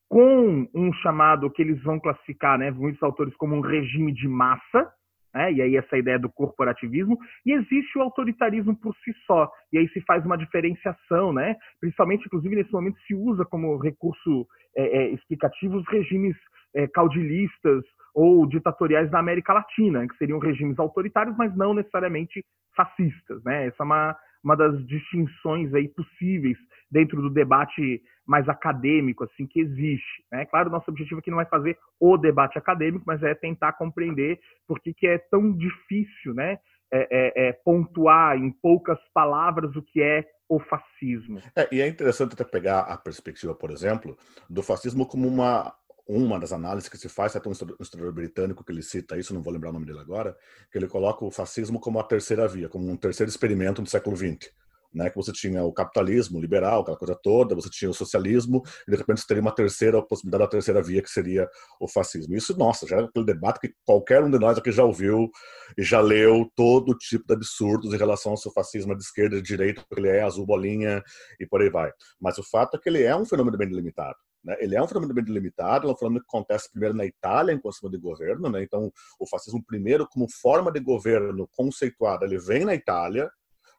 com 0.09 0.67
um 0.73 0.91
chamado 0.93 1.49
que 1.51 1.61
eles 1.61 1.81
vão 1.83 1.99
classificar, 1.99 2.57
né, 2.57 2.71
muitos 2.71 3.01
autores 3.03 3.35
como 3.35 3.55
um 3.55 3.61
regime 3.61 4.11
de 4.11 4.27
massa, 4.27 4.91
né, 5.31 5.53
e 5.53 5.61
aí 5.61 5.77
essa 5.77 5.97
ideia 5.97 6.17
do 6.17 6.29
corporativismo, 6.29 7.19
e 7.45 7.53
existe 7.53 7.99
o 7.99 8.01
autoritarismo 8.01 8.75
por 8.75 8.95
si 8.95 9.13
só, 9.27 9.47
e 9.71 9.77
aí 9.77 9.87
se 9.89 10.01
faz 10.01 10.25
uma 10.25 10.37
diferenciação, 10.37 11.31
né, 11.31 11.55
principalmente, 11.79 12.25
inclusive, 12.25 12.55
nesse 12.55 12.73
momento 12.73 12.99
se 13.05 13.13
usa 13.13 13.45
como 13.45 13.77
recurso 13.77 14.47
é, 14.75 15.03
é, 15.03 15.09
explicativo 15.11 15.77
os 15.77 15.87
regimes 15.87 16.35
é, 16.75 16.87
caudilistas 16.87 17.83
ou 18.13 18.45
ditatoriais 18.47 19.09
da 19.09 19.19
América 19.19 19.53
Latina, 19.53 20.07
que 20.07 20.17
seriam 20.17 20.39
regimes 20.39 20.77
autoritários, 20.79 21.35
mas 21.37 21.55
não 21.55 21.73
necessariamente 21.73 22.43
fascistas, 22.75 23.43
né, 23.43 23.67
essa 23.67 23.83
é 23.83 23.85
uma, 23.85 24.17
uma 24.43 24.55
das 24.55 24.85
distinções 24.87 25.73
aí 25.73 25.87
possíveis 25.89 26.57
dentro 26.89 27.21
do 27.21 27.29
debate 27.29 28.01
mais 28.25 28.47
acadêmico 28.47 29.23
assim 29.23 29.45
que 29.45 29.59
existe. 29.59 30.25
Né? 30.31 30.45
Claro, 30.45 30.69
nosso 30.69 30.89
objetivo 30.89 31.19
aqui 31.19 31.31
não 31.31 31.41
é 31.41 31.45
fazer 31.45 31.77
o 31.99 32.17
debate 32.17 32.57
acadêmico, 32.57 33.03
mas 33.05 33.21
é 33.23 33.33
tentar 33.33 33.73
compreender 33.73 34.39
por 34.67 34.79
que, 34.79 34.93
que 34.93 35.07
é 35.07 35.17
tão 35.17 35.51
difícil 35.51 36.33
né? 36.33 36.59
É, 36.93 37.07
é, 37.09 37.47
é 37.47 37.53
pontuar 37.53 38.37
em 38.37 38.51
poucas 38.51 38.99
palavras 39.13 39.73
o 39.77 39.81
que 39.81 40.01
é 40.01 40.25
o 40.49 40.59
fascismo. 40.59 41.39
É, 41.55 41.65
e 41.71 41.79
é 41.79 41.87
interessante 41.87 42.33
até 42.33 42.43
pegar 42.43 42.81
a 42.81 42.97
perspectiva, 42.97 43.55
por 43.55 43.71
exemplo, 43.71 44.17
do 44.49 44.61
fascismo 44.61 45.07
como 45.07 45.25
uma 45.25 45.73
uma 46.11 46.37
das 46.37 46.51
análises 46.51 46.89
que 46.89 46.97
se 46.97 47.07
faz, 47.07 47.35
até 47.35 47.47
um 47.47 47.53
historiador 47.53 48.11
britânico 48.11 48.63
que 48.65 48.71
ele 48.71 48.83
cita 48.83 49.17
isso, 49.17 49.33
não 49.33 49.41
vou 49.41 49.53
lembrar 49.53 49.69
o 49.69 49.73
nome 49.73 49.85
dele 49.85 49.99
agora, 49.99 50.35
que 50.69 50.77
ele 50.77 50.87
coloca 50.87 51.23
o 51.23 51.31
fascismo 51.31 51.79
como 51.79 51.99
a 51.99 52.03
terceira 52.03 52.47
via, 52.49 52.67
como 52.67 52.89
um 52.89 52.97
terceiro 52.97 53.29
experimento 53.29 53.81
do 53.81 53.89
século 53.89 54.15
XX. 54.15 54.51
Né, 54.93 55.09
que 55.09 55.15
você 55.15 55.31
tinha 55.31 55.63
o 55.63 55.71
capitalismo 55.71 56.37
liberal, 56.37 56.81
aquela 56.81 56.97
coisa 56.97 57.15
toda, 57.15 57.55
você 57.55 57.69
tinha 57.69 57.89
o 57.89 57.93
socialismo, 57.93 58.61
e 58.85 58.91
de 58.91 58.97
repente 58.97 59.21
você 59.21 59.27
teria 59.27 59.39
uma 59.39 59.55
terceira 59.55 60.01
possibilidade, 60.01 60.43
a 60.43 60.47
terceira 60.47 60.83
via, 60.83 61.01
que 61.01 61.09
seria 61.09 61.47
o 61.79 61.87
fascismo. 61.87 62.35
Isso, 62.35 62.57
nossa, 62.57 62.85
já 62.85 62.97
é 62.97 63.03
aquele 63.05 63.25
debate 63.25 63.61
que 63.61 63.73
qualquer 63.85 64.21
um 64.21 64.29
de 64.29 64.37
nós 64.37 64.57
aqui 64.57 64.69
já 64.69 64.83
ouviu 64.83 65.31
e 65.77 65.81
já 65.81 66.01
leu 66.01 66.45
todo 66.57 66.93
tipo 66.97 67.25
de 67.25 67.33
absurdos 67.33 67.93
em 67.93 67.97
relação 67.97 68.33
ao 68.33 68.37
seu 68.37 68.51
fascismo 68.51 68.93
de 68.93 69.01
esquerda 69.01 69.37
de 69.37 69.41
direita, 69.41 69.81
porque 69.87 70.01
ele 70.01 70.09
é 70.09 70.23
azul 70.23 70.45
bolinha 70.45 71.01
e 71.39 71.47
por 71.47 71.61
aí 71.61 71.69
vai. 71.69 71.89
Mas 72.19 72.37
o 72.37 72.43
fato 72.43 72.75
é 72.75 72.77
que 72.77 72.89
ele 72.89 73.01
é 73.01 73.15
um 73.15 73.23
fenômeno 73.23 73.57
bem 73.57 73.69
delimitado. 73.69 74.17
Né? 74.43 74.55
Ele 74.59 74.75
é 74.75 74.81
um 74.81 74.87
fenômeno 74.87 75.13
bem 75.13 75.23
delimitado, 75.23 75.87
é 75.87 75.91
um 75.91 75.95
fenômeno 75.95 76.21
que 76.21 76.27
acontece 76.27 76.71
primeiro 76.71 76.95
na 76.95 77.05
Itália, 77.05 77.53
enquanto 77.53 77.73
sistema 77.73 77.91
de 77.91 77.97
governo. 77.97 78.49
Né? 78.49 78.63
Então, 78.63 78.91
o 79.19 79.27
fascismo, 79.27 79.63
primeiro, 79.63 80.07
como 80.07 80.29
forma 80.29 80.71
de 80.71 80.79
governo 80.79 81.47
conceituada, 81.55 82.25
ele 82.25 82.39
vem 82.39 82.65
na 82.65 82.75
Itália, 82.75 83.31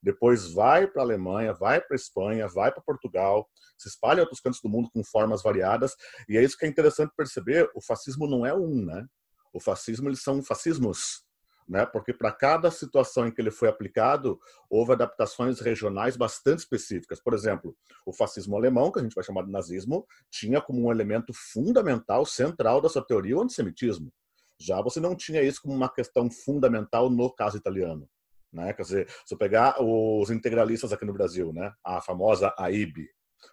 depois 0.02 0.52
vai 0.52 0.86
para 0.86 1.02
a 1.02 1.04
Alemanha, 1.04 1.52
vai 1.52 1.80
para 1.80 1.94
a 1.94 1.96
Espanha, 1.96 2.48
vai 2.48 2.72
para 2.72 2.82
Portugal, 2.82 3.48
se 3.78 3.88
espalha 3.88 4.18
em 4.18 4.20
outros 4.22 4.40
cantos 4.40 4.60
do 4.60 4.68
mundo 4.68 4.90
com 4.92 5.04
formas 5.04 5.42
variadas. 5.42 5.94
E 6.28 6.36
é 6.36 6.42
isso 6.42 6.58
que 6.58 6.64
é 6.64 6.68
interessante 6.68 7.12
perceber: 7.16 7.70
o 7.74 7.80
fascismo 7.80 8.26
não 8.26 8.44
é 8.44 8.52
um, 8.52 8.84
né? 8.84 9.06
O 9.52 9.60
fascismo, 9.60 10.08
eles 10.08 10.22
são 10.22 10.42
fascismos 10.42 11.24
né? 11.72 11.86
Porque 11.86 12.12
para 12.12 12.30
cada 12.30 12.70
situação 12.70 13.26
em 13.26 13.30
que 13.32 13.40
ele 13.40 13.50
foi 13.50 13.66
aplicado, 13.66 14.38
houve 14.68 14.92
adaptações 14.92 15.58
regionais 15.58 16.18
bastante 16.18 16.58
específicas. 16.58 17.18
Por 17.18 17.32
exemplo, 17.32 17.74
o 18.04 18.12
fascismo 18.12 18.54
alemão, 18.54 18.92
que 18.92 19.00
a 19.00 19.02
gente 19.02 19.14
vai 19.14 19.24
chamar 19.24 19.42
de 19.42 19.50
nazismo, 19.50 20.06
tinha 20.30 20.60
como 20.60 20.86
um 20.86 20.92
elemento 20.92 21.32
fundamental, 21.32 22.26
central 22.26 22.78
da 22.82 22.90
sua 22.90 23.02
teoria 23.02 23.38
o 23.38 23.40
antissemitismo. 23.40 24.12
Já 24.60 24.82
você 24.82 25.00
não 25.00 25.16
tinha 25.16 25.42
isso 25.42 25.62
como 25.62 25.74
uma 25.74 25.88
questão 25.88 26.30
fundamental 26.30 27.08
no 27.08 27.32
caso 27.32 27.56
italiano. 27.56 28.06
Né? 28.52 28.74
Quer 28.74 28.82
dizer, 28.82 29.08
se 29.24 29.32
eu 29.32 29.38
pegar 29.38 29.82
os 29.82 30.30
integralistas 30.30 30.92
aqui 30.92 31.06
no 31.06 31.14
Brasil, 31.14 31.54
né? 31.54 31.72
a 31.82 32.02
famosa 32.02 32.54
AIB, 32.58 33.08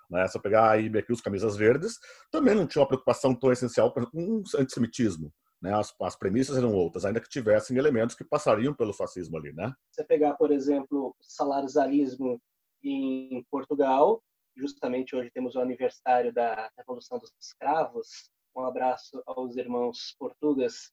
né? 0.09 0.27
se 0.27 0.37
eu 0.37 0.41
pegar 0.41 0.65
a 0.65 0.71
AIB 0.71 0.99
aqui, 0.99 1.13
os 1.13 1.21
camisas 1.21 1.55
verdes, 1.55 1.97
também 2.29 2.53
não 2.53 2.67
tinha 2.67 2.81
uma 2.81 2.87
preocupação 2.87 3.33
tão 3.33 3.49
essencial 3.49 3.93
com 3.93 4.01
o 4.01 4.43
antissemitismo. 4.57 5.31
Né? 5.61 5.73
As, 5.73 5.93
as 6.01 6.15
premissas 6.15 6.57
eram 6.57 6.73
outras, 6.73 7.05
ainda 7.05 7.19
que 7.19 7.29
tivessem 7.29 7.77
elementos 7.77 8.15
que 8.15 8.23
passariam 8.23 8.73
pelo 8.73 8.93
fascismo 8.93 9.37
ali, 9.37 9.51
né? 9.53 9.73
Você 9.91 10.03
pegar, 10.03 10.35
por 10.35 10.51
exemplo, 10.51 11.15
o 11.19 11.23
salarizarismo 11.23 12.41
em 12.81 13.43
Portugal, 13.51 14.23
justamente 14.55 15.15
hoje 15.15 15.31
temos 15.31 15.55
o 15.55 15.59
aniversário 15.59 16.33
da 16.33 16.69
Revolução 16.77 17.19
dos 17.19 17.33
Escravos. 17.39 18.29
Um 18.55 18.63
abraço 18.63 19.21
aos 19.25 19.55
irmãos 19.57 20.15
portugueses 20.17 20.91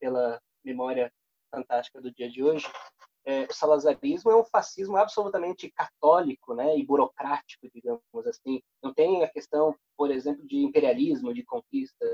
pela 0.00 0.40
memória 0.64 1.12
fantástica 1.50 2.00
do 2.00 2.12
dia 2.12 2.30
de 2.30 2.42
hoje. 2.42 2.66
É, 3.24 3.44
o 3.44 3.52
salazarismo 3.52 4.32
é 4.32 4.36
um 4.36 4.44
fascismo 4.44 4.96
absolutamente 4.96 5.70
católico 5.70 6.54
né, 6.54 6.76
e 6.76 6.84
burocrático, 6.84 7.68
digamos 7.72 8.02
assim. 8.26 8.60
Não 8.82 8.92
tem 8.92 9.22
a 9.22 9.28
questão, 9.30 9.76
por 9.96 10.10
exemplo, 10.10 10.44
de 10.46 10.56
imperialismo, 10.56 11.32
de 11.32 11.44
conquista. 11.44 12.04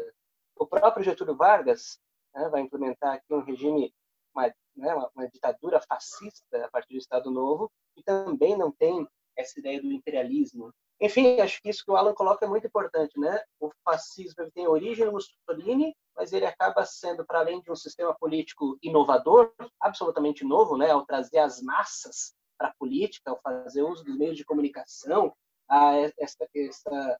O 0.58 0.66
próprio 0.66 1.04
Getúlio 1.04 1.36
Vargas 1.36 1.98
né, 2.34 2.48
vai 2.48 2.60
implementar 2.60 3.14
aqui 3.14 3.32
um 3.32 3.42
regime, 3.42 3.92
uma, 4.34 4.46
né, 4.76 4.94
uma, 5.14 5.28
ditadura 5.28 5.80
fascista 5.80 6.64
a 6.64 6.68
partir 6.68 6.94
do 6.94 6.98
Estado 6.98 7.30
Novo, 7.30 7.70
e 7.96 8.02
também 8.02 8.56
não 8.56 8.70
tem 8.72 9.06
essa 9.36 9.58
ideia 9.58 9.80
do 9.80 9.92
imperialismo. 9.92 10.72
Enfim, 11.00 11.40
acho 11.40 11.62
que 11.62 11.68
isso 11.70 11.84
que 11.84 11.90
o 11.92 11.96
Alan 11.96 12.12
coloca 12.12 12.44
é 12.44 12.48
muito 12.48 12.66
importante, 12.66 13.18
né? 13.20 13.40
O 13.60 13.70
fascismo 13.84 14.50
tem 14.52 14.66
origem 14.66 15.06
no 15.06 15.12
Mussolini, 15.12 15.94
mas 16.16 16.32
ele 16.32 16.44
acaba 16.44 16.84
sendo, 16.84 17.24
para 17.24 17.38
além 17.38 17.60
de 17.60 17.70
um 17.70 17.76
sistema 17.76 18.12
político 18.18 18.76
inovador, 18.82 19.52
absolutamente 19.80 20.44
novo, 20.44 20.76
né? 20.76 20.90
Ao 20.90 21.06
trazer 21.06 21.38
as 21.38 21.62
massas 21.62 22.34
para 22.58 22.68
a 22.68 22.74
política, 22.74 23.30
ao 23.30 23.40
fazer 23.40 23.82
uso 23.82 24.04
dos 24.04 24.18
meios 24.18 24.36
de 24.36 24.44
comunicação, 24.44 25.32
a 25.68 25.94
essa, 26.18 26.48
essa 26.52 27.18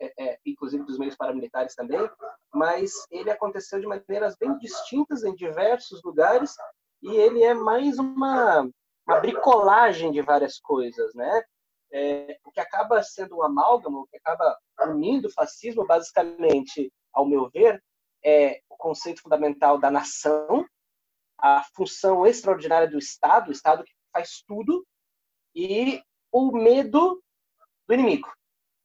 é, 0.00 0.12
é, 0.18 0.38
inclusive 0.46 0.84
dos 0.84 0.98
meios 0.98 1.16
paramilitares 1.16 1.74
também, 1.74 2.08
mas 2.52 2.92
ele 3.10 3.30
aconteceu 3.30 3.80
de 3.80 3.86
maneiras 3.86 4.36
bem 4.36 4.56
distintas 4.58 5.22
em 5.24 5.34
diversos 5.34 6.02
lugares 6.02 6.54
e 7.02 7.14
ele 7.14 7.42
é 7.42 7.54
mais 7.54 7.98
uma, 7.98 8.68
uma 9.06 9.20
bricolagem 9.20 10.10
de 10.10 10.20
várias 10.22 10.58
coisas, 10.58 11.14
né? 11.14 11.42
É, 11.92 12.38
o 12.44 12.52
que 12.52 12.60
acaba 12.60 13.02
sendo 13.02 13.36
um 13.36 13.42
amálgama, 13.42 14.00
o 14.00 14.06
que 14.06 14.16
acaba 14.16 14.56
unindo 14.82 15.28
o 15.28 15.32
fascismo, 15.32 15.84
basicamente, 15.84 16.92
ao 17.12 17.26
meu 17.26 17.50
ver, 17.50 17.82
é 18.24 18.60
o 18.68 18.76
conceito 18.76 19.22
fundamental 19.22 19.78
da 19.78 19.90
nação, 19.90 20.64
a 21.38 21.64
função 21.74 22.26
extraordinária 22.26 22.88
do 22.88 22.98
Estado, 22.98 23.48
o 23.48 23.52
Estado 23.52 23.82
que 23.82 23.92
faz 24.12 24.42
tudo, 24.46 24.86
e 25.54 26.00
o 26.30 26.52
medo 26.52 27.20
do 27.88 27.94
inimigo. 27.94 28.30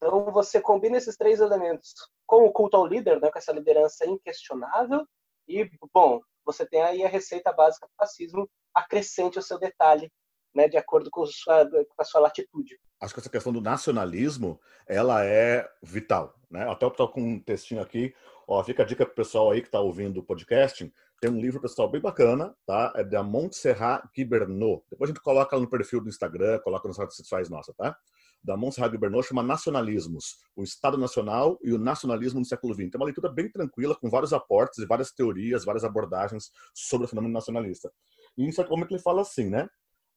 Então, 0.05 0.31
você 0.31 0.61
combina 0.61 0.97
esses 0.97 1.17
três 1.17 1.39
elementos 1.39 1.95
com 2.27 2.45
o 2.45 2.51
culto 2.51 2.77
ao 2.77 2.85
líder, 2.85 3.19
né, 3.19 3.31
com 3.31 3.39
essa 3.39 3.51
liderança 3.51 4.05
inquestionável, 4.05 5.03
e, 5.47 5.67
bom, 5.91 6.21
você 6.45 6.63
tem 6.63 6.79
aí 6.83 7.03
a 7.03 7.07
receita 7.07 7.51
básica 7.51 7.87
do 7.87 7.93
fascismo, 7.97 8.47
acrescente 8.71 9.39
o 9.39 9.41
seu 9.41 9.57
detalhe, 9.57 10.11
né, 10.53 10.67
de 10.67 10.77
acordo 10.77 11.09
com, 11.09 11.25
sua, 11.25 11.67
com 11.67 11.85
a 12.01 12.03
sua 12.03 12.21
latitude. 12.21 12.77
Acho 13.01 13.15
que 13.15 13.19
essa 13.19 13.29
questão 13.31 13.51
do 13.51 13.61
nacionalismo, 13.61 14.59
ela 14.87 15.25
é 15.25 15.67
vital. 15.81 16.35
Né? 16.51 16.69
Até 16.69 16.85
eu 16.85 16.89
estou 16.89 17.09
com 17.09 17.21
um 17.21 17.39
textinho 17.39 17.81
aqui, 17.81 18.13
ó, 18.47 18.63
fica 18.63 18.83
a 18.83 18.85
dica 18.85 19.05
para 19.05 19.11
o 19.11 19.15
pessoal 19.15 19.49
aí 19.49 19.61
que 19.61 19.67
está 19.67 19.79
ouvindo 19.79 20.19
o 20.19 20.23
podcast, 20.23 20.93
tem 21.19 21.31
um 21.31 21.39
livro, 21.39 21.59
pessoal, 21.59 21.89
bem 21.89 22.01
bacana, 22.01 22.53
tá? 22.67 22.93
É 22.95 23.03
da 23.03 23.23
Montserrat 23.23 24.03
Guibernot. 24.13 24.83
Depois 24.91 25.09
a 25.09 25.13
gente 25.13 25.23
coloca 25.23 25.57
no 25.57 25.67
perfil 25.67 26.01
do 26.01 26.09
Instagram, 26.09 26.59
coloca 26.59 26.87
nas 26.87 26.99
redes 26.99 27.15
sociais 27.15 27.49
nossa, 27.49 27.73
tá? 27.73 27.97
Da 28.45 28.55
Montserrat 28.55 28.91
Guibernot 28.91 29.27
chama 29.27 29.41
Nacionalismos, 29.41 30.37
o 30.55 30.63
Estado 30.63 30.97
Nacional 30.97 31.57
e 31.63 31.73
o 31.73 31.79
Nacionalismo 31.79 32.39
no 32.39 32.45
século 32.45 32.75
XX. 32.75 32.93
É 32.93 32.97
uma 32.97 33.05
leitura 33.05 33.27
bem 33.27 33.49
tranquila, 33.49 33.95
com 33.95 34.07
vários 34.07 34.33
aportes 34.33 34.77
e 34.77 34.85
várias 34.85 35.11
teorias, 35.11 35.65
várias 35.65 35.83
abordagens 35.83 36.51
sobre 36.73 37.05
o 37.05 37.07
fenômeno 37.07 37.33
nacionalista. 37.33 37.91
E 38.37 38.45
em 38.45 38.51
certo 38.51 38.69
momento 38.69 38.91
ele 38.91 39.01
fala 39.01 39.21
assim, 39.21 39.49
né? 39.49 39.67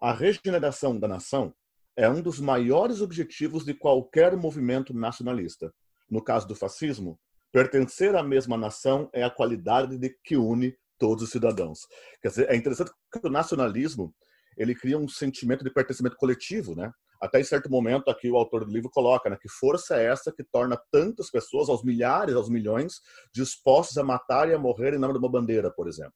A 0.01 0.13
regeneração 0.13 0.99
da 0.99 1.09
nação 1.09 1.55
é 1.97 2.09
um 2.09 2.21
dos 2.21 2.39
maiores 2.39 3.01
objetivos 3.01 3.65
de 3.65 3.73
qualquer 3.73 4.37
movimento 4.37 4.95
nacionalista. 4.95 5.73
No 6.09 6.23
caso 6.23 6.47
do 6.47 6.55
fascismo, 6.55 7.19
pertencer 7.51 8.15
à 8.15 8.23
mesma 8.23 8.57
nação 8.57 9.09
é 9.13 9.25
a 9.25 9.31
qualidade 9.31 9.97
de 9.97 10.15
que 10.23 10.37
une 10.37 10.77
todos 10.99 11.25
os 11.25 11.31
cidadãos. 11.31 11.81
Quer 12.21 12.29
dizer, 12.29 12.51
é 12.51 12.57
interessante 12.57 12.93
que 13.11 13.27
o 13.27 13.31
nacionalismo 13.31 14.15
ele 14.57 14.75
cria 14.75 14.99
um 14.99 15.09
sentimento 15.09 15.65
de 15.65 15.71
pertencimento 15.71 16.17
coletivo, 16.17 16.75
né? 16.75 16.93
Até 17.21 17.41
em 17.41 17.45
certo 17.45 17.71
momento 17.71 18.11
aqui 18.11 18.31
o 18.31 18.37
autor 18.37 18.65
do 18.65 18.73
livro 18.73 18.91
coloca, 18.91 19.29
né, 19.29 19.37
que 19.41 19.49
força 19.49 19.97
é 19.97 20.07
essa 20.07 20.33
que 20.33 20.45
torna 20.45 20.81
tantas 20.91 21.31
pessoas, 21.31 21.69
aos 21.69 21.83
milhares, 21.83 22.35
aos 22.35 22.49
milhões, 22.49 23.01
dispostos 23.33 23.99
a 23.99 24.05
matar 24.05 24.49
e 24.49 24.55
a 24.55 24.59
morrer 24.59 24.95
em 24.95 24.99
nome 24.99 25.15
de 25.15 25.19
uma 25.19 25.31
bandeira, 25.31 25.71
por 25.71 25.89
exemplo. 25.89 26.15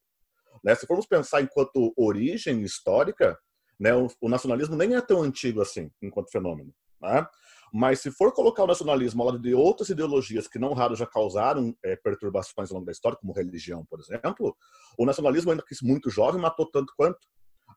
Né? 0.62 0.74
Se 0.74 0.86
formos 0.86 1.06
pensar 1.06 1.42
enquanto 1.42 1.92
origem 1.96 2.62
histórica, 2.62 3.38
né, 3.78 3.94
o, 3.94 4.08
o, 4.20 4.28
nacionalismo 4.28 4.76
nem 4.76 4.94
é 4.94 5.00
tão 5.00 5.22
antigo 5.22 5.60
assim, 5.60 5.90
enquanto 6.00 6.30
fenômeno. 6.30 6.72
Né? 7.00 7.26
Mas 7.72 8.00
se 8.00 8.10
for 8.10 8.32
colocar 8.32 8.62
o 8.62 8.66
nacionalismo 8.66 9.22
ao 9.22 9.30
lado 9.30 9.40
de 9.40 9.54
outras 9.54 9.88
ideologias 9.88 10.46
que 10.46 10.58
não 10.58 10.72
raro 10.72 10.94
já 10.94 11.06
causaram 11.06 11.74
é, 11.82 11.96
perturbações 11.96 12.70
ao 12.70 12.74
longo 12.74 12.86
da 12.86 12.92
história, 12.92 13.18
como 13.18 13.32
religião, 13.32 13.84
por 13.86 13.98
exemplo, 13.98 14.56
o 14.96 15.04
nacionalismo, 15.04 15.50
ainda 15.50 15.64
que 15.66 15.74
muito 15.84 16.10
jovem, 16.10 16.40
matou 16.40 16.70
tanto 16.70 16.92
quanto. 16.96 17.18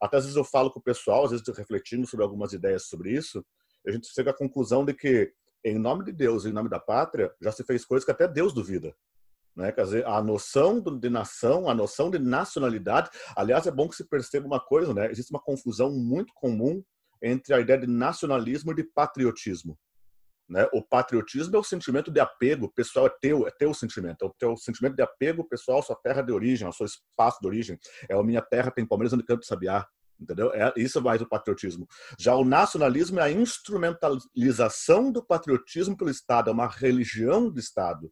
Até 0.01 0.17
às 0.17 0.23
vezes 0.23 0.37
eu 0.37 0.43
falo 0.43 0.71
com 0.71 0.79
o 0.79 0.83
pessoal, 0.83 1.25
às 1.25 1.31
vezes 1.31 1.45
refletindo 1.57 2.07
sobre 2.07 2.23
algumas 2.23 2.53
ideias 2.53 2.87
sobre 2.87 3.11
isso, 3.11 3.45
a 3.87 3.91
gente 3.91 4.07
chega 4.07 4.31
à 4.31 4.33
conclusão 4.33 4.83
de 4.83 4.93
que, 4.93 5.31
em 5.63 5.77
nome 5.77 6.03
de 6.05 6.11
Deus, 6.11 6.45
em 6.45 6.51
nome 6.51 6.69
da 6.69 6.79
pátria, 6.79 7.31
já 7.41 7.51
se 7.51 7.63
fez 7.63 7.85
coisas 7.85 8.03
que 8.03 8.11
até 8.11 8.27
Deus 8.27 8.53
duvida. 8.53 8.95
Né? 9.55 9.71
Quer 9.71 9.83
dizer, 9.83 10.05
a 10.05 10.21
noção 10.21 10.81
de 10.81 11.09
nação, 11.09 11.69
a 11.69 11.73
noção 11.73 12.11
de 12.11 12.19
nacionalidade. 12.19 13.09
Aliás, 13.35 13.65
é 13.65 13.71
bom 13.71 13.87
que 13.87 13.95
se 13.95 14.03
perceba 14.03 14.45
uma 14.45 14.59
coisa, 14.59 14.93
né? 14.93 15.09
Existe 15.09 15.31
uma 15.31 15.39
confusão 15.39 15.91
muito 15.91 16.33
comum 16.33 16.83
entre 17.21 17.53
a 17.53 17.59
ideia 17.59 17.79
de 17.79 17.87
nacionalismo 17.87 18.71
e 18.71 18.75
de 18.75 18.83
patriotismo. 18.83 19.77
Né? 20.47 20.67
O 20.71 20.81
patriotismo 20.81 21.55
é 21.55 21.59
o 21.59 21.63
sentimento 21.63 22.11
de 22.11 22.19
apego 22.19 22.71
pessoal, 22.71 23.07
é 23.07 23.13
teu, 23.19 23.47
é 23.47 23.51
teu 23.51 23.73
sentimento, 23.73 24.23
é 24.23 24.27
o 24.27 24.33
teu 24.37 24.55
sentimento 24.55 24.95
de 24.95 25.01
apego 25.01 25.47
pessoal 25.47 25.79
à 25.79 25.81
sua 25.81 25.95
terra 25.95 26.21
de 26.21 26.31
origem, 26.31 26.67
ao 26.67 26.73
seu 26.73 26.85
espaço 26.85 27.39
de 27.41 27.47
origem. 27.47 27.79
É 28.07 28.13
a 28.13 28.23
minha 28.23 28.41
terra 28.41 28.69
tem 28.69 28.85
Palmeiras 28.85 29.13
onde 29.13 29.23
canto 29.23 29.45
sabiá, 29.45 29.87
entendeu? 30.19 30.53
É, 30.53 30.71
isso 30.77 31.01
mais 31.01 31.19
o 31.21 31.27
patriotismo. 31.27 31.87
Já 32.19 32.35
o 32.35 32.45
nacionalismo 32.45 33.19
é 33.19 33.23
a 33.23 33.31
instrumentalização 33.31 35.11
do 35.11 35.25
patriotismo 35.25 35.97
pelo 35.97 36.11
Estado, 36.11 36.49
é 36.49 36.53
uma 36.53 36.67
religião 36.67 37.49
do 37.49 37.59
Estado. 37.59 38.11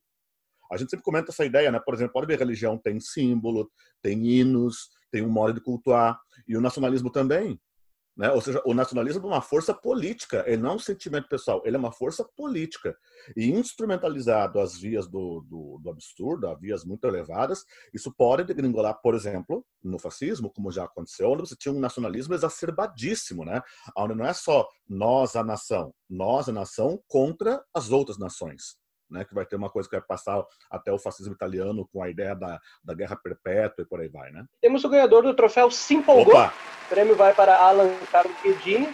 A 0.72 0.78
gente 0.78 0.90
sempre 0.90 1.04
comenta 1.04 1.30
essa 1.30 1.46
ideia, 1.46 1.72
né? 1.72 1.80
Por 1.80 1.94
exemplo, 1.94 2.14
pode 2.14 2.26
ver, 2.26 2.40
religião 2.40 2.80
tem 2.80 3.00
símbolo, 3.00 3.70
tem 4.02 4.26
hinos, 4.26 4.90
tem 5.12 5.24
um 5.24 5.30
modo 5.30 5.54
de 5.54 5.62
cultuar, 5.62 6.20
e 6.48 6.58
o 6.58 6.62
nacionalismo 6.62 7.12
também. 7.12 7.60
Né? 8.16 8.32
Ou 8.32 8.42
seja, 8.42 8.62
o 8.66 8.74
nacionalismo 8.74 9.24
é 9.24 9.28
uma 9.28 9.42
força 9.42 9.74
política, 9.74 10.44
ele 10.46 10.62
não 10.62 10.72
é 10.72 10.76
um 10.76 10.80
sentimento 10.80 11.28
pessoal, 11.28 11.62
ele 11.66 11.76
é 11.76 11.80
uma 11.80 11.92
força 11.92 12.24
política. 12.36 12.96
E 13.36 13.50
instrumentalizado 13.50 14.60
às 14.60 14.78
vias 14.78 15.08
do, 15.08 15.42
do, 15.42 15.80
do 15.82 15.90
absurdo, 15.90 16.48
a 16.48 16.54
vias 16.54 16.86
muito 16.86 17.06
elevadas, 17.08 17.66
isso 17.94 18.14
pode 18.16 18.44
degringolar, 18.44 19.00
por 19.02 19.16
exemplo, 19.16 19.66
no 19.84 19.98
fascismo, 19.98 20.52
como 20.52 20.72
já 20.72 20.84
aconteceu, 20.84 21.32
onde 21.32 21.42
você 21.42 21.56
tinha 21.56 21.74
um 21.74 21.80
nacionalismo 21.80 22.36
exacerbadíssimo, 22.36 23.44
né? 23.44 23.62
onde 23.98 24.14
não 24.14 24.26
é 24.26 24.34
só 24.34 24.68
nós, 24.88 25.36
a 25.36 25.44
nação, 25.44 25.94
nós, 26.08 26.48
a 26.48 26.54
nação, 26.54 27.02
contra 27.08 27.64
as 27.74 27.90
outras 27.92 28.20
nações 28.20 28.83
né, 29.10 29.24
que 29.24 29.34
vai 29.34 29.46
ter 29.46 29.56
uma 29.56 29.70
coisa 29.70 29.88
que 29.88 29.96
vai 29.96 30.06
passar 30.06 30.44
até 30.70 30.92
o 30.92 31.00
fascismo 31.00 31.34
italiano 31.34 31.88
com 31.92 32.02
a 32.02 32.10
ideia 32.10 32.36
da, 32.36 32.60
da 32.84 32.94
guerra 32.94 33.16
perpétua 33.16 33.84
e 33.84 33.88
por 33.88 34.00
aí 34.00 34.08
vai, 34.08 34.32
né? 34.32 34.46
Temos 34.62 34.84
o 34.84 34.90
ganhador 34.90 35.24
do 35.24 35.34
troféu 35.34 35.70
Se 35.72 35.96
Empolgou. 35.96 36.36
O 36.46 36.90
prêmio 36.90 37.16
vai 37.16 37.34
para 37.34 37.56
Alan 37.58 37.90
Carlos 38.12 38.36
Guedini. 38.44 38.90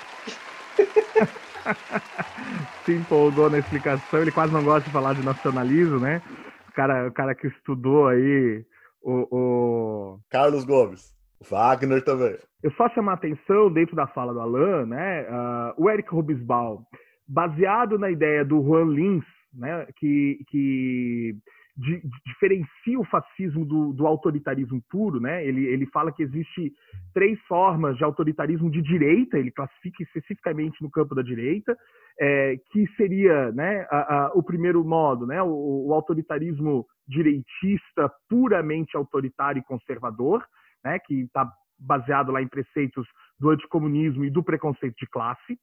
Se 2.85 2.93
empolgou 2.93 3.49
na 3.49 3.59
explicação, 3.59 4.21
ele 4.21 4.31
quase 4.31 4.53
não 4.53 4.63
gosta 4.63 4.81
de 4.81 4.91
falar 4.91 5.13
de 5.13 5.23
nacionalismo, 5.23 5.99
né? 5.99 6.21
O 6.69 6.71
cara, 6.73 7.07
o 7.07 7.11
cara 7.11 7.35
que 7.35 7.47
estudou 7.47 8.07
aí 8.07 8.65
o, 9.01 9.27
o... 9.31 10.19
Carlos 10.29 10.63
Gomes. 10.63 11.13
Wagner 11.49 12.03
também. 12.03 12.37
Eu 12.61 12.71
só 12.71 12.89
chamar 12.89 13.13
a 13.13 13.15
atenção 13.15 13.71
dentro 13.71 13.95
da 13.95 14.07
fala 14.07 14.33
do 14.33 14.41
Alan, 14.41 14.85
né? 14.85 15.21
Uh, 15.29 15.83
o 15.83 15.89
Eric 15.89 16.11
Rubisbal, 16.11 16.83
baseado 17.27 17.97
na 17.97 18.11
ideia 18.11 18.43
do 18.43 18.61
Juan 18.61 18.85
Lins, 18.85 19.23
né, 19.53 19.87
que, 19.97 20.43
que 20.47 21.35
di, 21.75 22.01
diferencia 22.25 22.99
o 22.99 23.05
fascismo 23.05 23.65
do, 23.65 23.93
do, 23.93 24.05
autoritarismo 24.05 24.81
puro. 24.89 25.19
Né? 25.19 25.45
Ele, 25.45 25.65
ele 25.65 25.85
fala 25.87 26.11
que 26.11 26.23
existe 26.23 26.73
três 27.13 27.39
formas 27.47 27.97
de 27.97 28.03
autoritarismo 28.03 28.69
de 28.69 28.81
direita, 28.81 29.37
ele 29.37 29.51
classifica 29.51 30.03
especificamente 30.03 30.81
no 30.81 30.91
campo 30.91 31.15
da 31.15 31.21
direita, 31.21 31.77
é, 32.19 32.57
que 32.71 32.85
seria 32.97 33.51
né, 33.53 33.87
a, 33.89 34.15
a, 34.15 34.31
o 34.33 34.43
primeiro 34.43 34.83
modo, 34.83 35.25
né, 35.25 35.41
o, 35.41 35.87
o, 35.87 35.93
autoritarismo 35.93 36.85
direitista 37.07 38.11
puramente 38.27 38.97
autoritário 38.97 39.59
e 39.59 39.63
conservador, 39.63 40.45
né, 40.83 40.99
que 40.99 41.21
está 41.21 41.49
baseado 41.79 42.31
lá 42.31 42.41
em 42.41 42.47
preceitos 42.47 43.07
do 43.39 43.49
anticomunismo 43.49 44.25
e 44.25 44.29
do 44.29 44.43
preconceito 44.43 44.95
de 44.97 45.07
classe. 45.07 45.53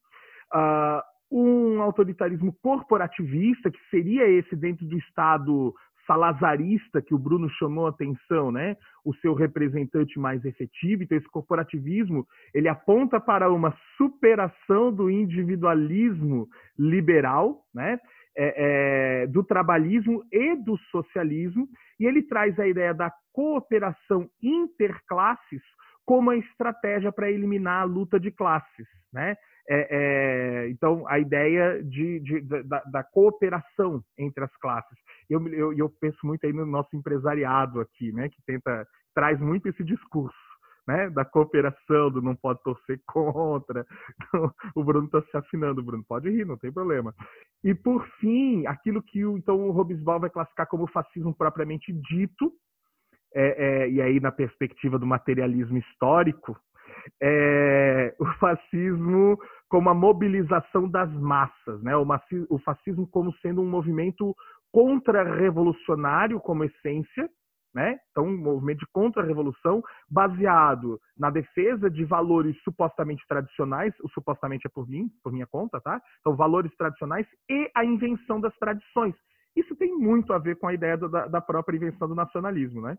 Uh, 0.55 1.03
um 1.31 1.81
autoritarismo 1.83 2.53
corporativista, 2.63 3.71
que 3.71 3.81
seria 3.91 4.29
esse 4.29 4.55
dentro 4.55 4.87
do 4.87 4.97
Estado 4.97 5.75
salazarista 6.07 7.03
que 7.03 7.15
o 7.15 7.19
Bruno 7.19 7.51
chamou 7.51 7.87
a 7.87 7.91
atenção, 7.91 8.53
né? 8.53 8.77
O 9.05 9.13
seu 9.17 9.35
representante 9.35 10.19
mais 10.19 10.45
efetivo. 10.45 11.03
Então, 11.03 11.19
esse 11.19 11.29
corporativismo 11.29 12.27
ele 12.55 12.69
aponta 12.69 13.21
para 13.21 13.51
uma 13.53 13.77
superação 13.97 14.93
do 14.93 15.11
individualismo 15.11 16.49
liberal, 16.79 17.65
né? 17.75 17.99
É, 18.39 19.23
é, 19.23 19.27
do 19.29 19.43
trabalhismo 19.43 20.23
e 20.31 20.57
do 20.57 20.77
socialismo, 20.91 21.67
e 21.99 22.05
ele 22.05 22.23
traz 22.23 22.59
a 22.61 22.69
ideia 22.69 22.93
da 22.93 23.11
cooperação 23.33 24.29
interclasses 24.43 25.63
como 26.05 26.31
a 26.31 26.37
estratégia 26.37 27.11
para 27.11 27.31
eliminar 27.31 27.81
a 27.81 27.85
luta 27.85 28.21
de 28.21 28.31
classes, 28.31 28.87
né? 29.13 29.37
É, 29.69 29.89
é, 29.91 30.69
então, 30.71 31.05
a 31.09 31.19
ideia 31.19 31.83
de, 31.83 32.21
de 32.21 32.41
da, 32.41 32.83
da, 32.85 33.03
cooperação 33.03 34.03
entre 34.17 34.45
as 34.45 34.57
classes. 34.59 34.97
Eu, 35.29 35.45
eu, 35.49 35.73
eu, 35.73 35.91
penso 36.01 36.19
muito 36.25 36.47
aí 36.47 36.53
no 36.53 36.65
nosso 36.65 36.95
empresariado 36.95 37.81
aqui, 37.81 38.13
né, 38.13 38.29
que 38.29 38.41
tenta, 38.47 38.87
traz 39.13 39.41
muito 39.41 39.69
esse 39.69 39.83
discurso. 39.85 40.37
Né, 40.89 41.11
da 41.11 41.25
cooperação, 41.25 42.13
do 42.13 42.23
não 42.23 42.37
pode 42.37 42.63
torcer 42.63 43.01
contra. 43.11 43.85
Então, 44.15 44.55
o 44.73 44.85
Bruno 44.85 45.07
está 45.07 45.21
se 45.21 45.37
afinando, 45.37 45.83
Bruno. 45.83 46.05
Pode 46.07 46.31
rir, 46.31 46.45
não 46.45 46.57
tem 46.57 46.71
problema. 46.73 47.13
E 47.65 47.75
por 47.75 48.07
fim, 48.21 48.65
aquilo 48.69 49.03
que 49.03 49.25
o, 49.25 49.37
então 49.37 49.67
o 49.67 49.73
Robesbal 49.73 50.21
vai 50.21 50.31
classificar 50.31 50.69
como 50.69 50.87
fascismo 50.87 51.35
propriamente 51.35 51.93
dito, 51.93 52.53
é, 53.35 53.83
é, 53.83 53.91
e 53.91 54.01
aí 54.01 54.21
na 54.21 54.31
perspectiva 54.31 54.97
do 54.97 55.07
materialismo 55.07 55.77
histórico, 55.77 56.57
é, 57.23 58.15
o 58.19 58.27
fascismo 58.39 59.39
como 59.69 59.91
a 59.91 59.95
mobilização 59.95 60.89
das 60.89 61.13
massas, 61.13 61.83
né? 61.83 61.93
o 61.97 62.59
fascismo 62.59 63.07
como 63.09 63.33
sendo 63.39 63.61
um 63.61 63.69
movimento 63.69 64.35
contra-revolucionário 64.73 66.41
como 66.41 66.65
essência, 66.65 67.29
né? 67.75 67.99
Então, 68.11 68.25
um 68.25 68.39
movimento 68.39 68.79
de 68.81 68.87
contra-revolução 68.91 69.83
baseado 70.09 70.99
na 71.17 71.29
defesa 71.29 71.91
de 71.91 72.07
valores 72.07 72.57
supostamente 72.63 73.23
tradicionais, 73.29 73.93
o 74.03 74.09
supostamente 74.09 74.67
é 74.67 74.71
por 74.71 74.89
mim, 74.89 75.11
por 75.23 75.31
minha 75.31 75.47
conta, 75.47 75.79
tá? 75.81 76.01
Então, 76.21 76.35
valores 76.35 76.75
tradicionais 76.77 77.27
e 77.51 77.71
a 77.75 77.85
invenção 77.85 78.41
das 78.41 78.57
tradições. 78.57 79.15
Isso 79.55 79.77
tem 79.77 79.93
muito 79.93 80.33
a 80.33 80.39
ver 80.39 80.57
com 80.57 80.69
a 80.69 80.75
ideia 80.75 80.97
da, 80.97 81.27
da 81.27 81.41
própria 81.41 81.77
invenção 81.77 82.09
do 82.09 82.15
nacionalismo, 82.15 82.81
né? 82.81 82.97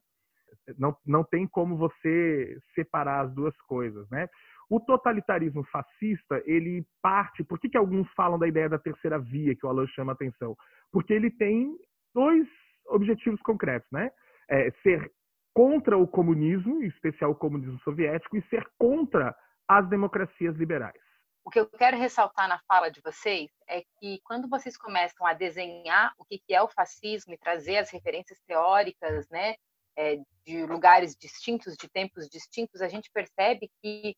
Não, 0.78 0.96
não 1.06 1.24
tem 1.24 1.48
como 1.48 1.78
você 1.78 2.58
separar 2.76 3.26
as 3.26 3.34
duas 3.34 3.56
coisas, 3.62 4.10
né? 4.10 4.28
O 4.70 4.80
totalitarismo 4.80 5.64
fascista, 5.66 6.42
ele 6.46 6.86
parte. 7.02 7.44
Por 7.44 7.60
que, 7.60 7.70
que 7.70 7.78
alguns 7.78 8.10
falam 8.14 8.38
da 8.38 8.48
ideia 8.48 8.68
da 8.68 8.78
terceira 8.78 9.18
via, 9.18 9.56
que 9.56 9.66
o 9.66 9.70
Alan 9.70 9.88
chama 9.88 10.12
a 10.12 10.16
atenção? 10.16 10.58
Porque 10.92 11.14
ele 11.14 11.32
tem 11.32 11.74
dois 12.14 12.48
objetivos 12.88 13.42
concretos, 13.42 13.88
né? 13.92 14.12
É 14.50 14.72
ser 14.84 15.12
contra 15.54 15.98
o 15.98 16.08
comunismo, 16.08 16.84
em 16.84 16.88
especial 16.88 17.32
o 17.32 17.36
comunismo 17.36 17.80
soviético, 17.80 18.38
e 18.38 18.42
ser 18.44 18.68
contra 18.78 19.36
as 19.68 19.88
democracias 19.90 20.56
liberais. 20.56 21.02
O 21.44 21.50
que 21.50 21.60
eu 21.62 21.66
quero 21.66 21.98
ressaltar 21.98 22.48
na 22.50 22.60
fala 22.68 22.92
de 22.92 23.00
vocês 23.02 23.50
é 23.70 23.82
que 23.98 24.20
quando 24.26 24.50
vocês 24.50 24.78
começam 24.78 25.26
a 25.26 25.34
desenhar 25.34 26.14
o 26.18 26.26
que 26.26 26.42
é 26.50 26.62
o 26.62 26.68
fascismo 26.68 27.34
e 27.34 27.38
trazer 27.38 27.78
as 27.78 27.90
referências 27.90 28.38
teóricas, 28.42 29.30
né, 29.30 29.56
é, 29.98 30.18
de 30.46 30.66
lugares 30.66 31.16
distintos, 31.16 31.76
de 31.76 31.90
tempos 31.90 32.30
distintos, 32.30 32.82
a 32.82 32.88
gente 32.88 33.10
percebe 33.12 33.70
que 33.82 34.16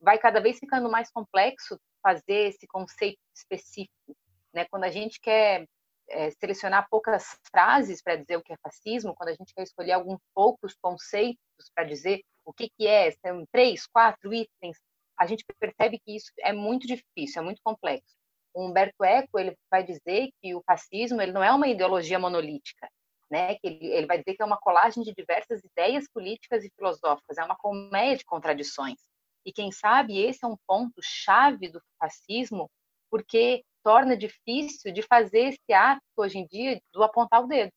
vai 0.00 0.18
cada 0.18 0.40
vez 0.40 0.58
ficando 0.58 0.88
mais 0.88 1.10
complexo 1.10 1.78
fazer 2.02 2.48
esse 2.48 2.66
conceito 2.66 3.18
específico. 3.34 4.16
Né? 4.54 4.64
Quando 4.70 4.84
a 4.84 4.90
gente 4.90 5.20
quer 5.20 5.66
é, 6.08 6.30
selecionar 6.30 6.88
poucas 6.88 7.36
frases 7.50 8.00
para 8.00 8.16
dizer 8.16 8.36
o 8.36 8.42
que 8.42 8.52
é 8.52 8.56
fascismo, 8.62 9.14
quando 9.14 9.30
a 9.30 9.34
gente 9.34 9.52
quer 9.52 9.62
escolher 9.62 9.92
alguns 9.92 10.20
poucos 10.34 10.74
conceitos 10.80 11.70
para 11.74 11.84
dizer 11.84 12.22
o 12.44 12.52
que, 12.52 12.70
que 12.70 12.86
é, 12.86 13.10
são 13.10 13.44
três, 13.52 13.86
quatro 13.86 14.32
itens, 14.32 14.78
a 15.18 15.26
gente 15.26 15.44
percebe 15.58 15.98
que 15.98 16.16
isso 16.16 16.30
é 16.38 16.52
muito 16.52 16.86
difícil, 16.86 17.42
é 17.42 17.44
muito 17.44 17.60
complexo. 17.62 18.16
O 18.54 18.64
Humberto 18.64 19.04
Eco 19.04 19.38
ele 19.38 19.54
vai 19.70 19.84
dizer 19.84 20.30
que 20.40 20.54
o 20.54 20.62
fascismo 20.62 21.20
ele 21.20 21.32
não 21.32 21.42
é 21.42 21.52
uma 21.52 21.68
ideologia 21.68 22.18
monolítica, 22.18 22.88
né? 23.30 23.54
Que 23.56 23.66
ele, 23.66 23.86
ele 23.86 24.06
vai 24.06 24.18
dizer 24.18 24.34
que 24.34 24.42
é 24.42 24.46
uma 24.46 24.58
colagem 24.58 25.02
de 25.02 25.12
diversas 25.12 25.62
ideias 25.64 26.08
políticas 26.08 26.64
e 26.64 26.70
filosóficas, 26.74 27.38
é 27.38 27.44
uma 27.44 27.56
colmeia 27.56 28.16
de 28.16 28.24
contradições. 28.24 28.98
E 29.44 29.52
quem 29.52 29.72
sabe 29.72 30.18
esse 30.18 30.44
é 30.44 30.48
um 30.48 30.56
ponto 30.66 31.00
chave 31.02 31.68
do 31.68 31.80
fascismo, 31.98 32.70
porque 33.10 33.64
torna 33.82 34.16
difícil 34.16 34.92
de 34.92 35.02
fazer 35.02 35.54
esse 35.54 35.72
ato 35.72 36.02
hoje 36.16 36.38
em 36.38 36.46
dia 36.46 36.80
do 36.92 37.02
apontar 37.02 37.42
o 37.42 37.46
dedo, 37.46 37.72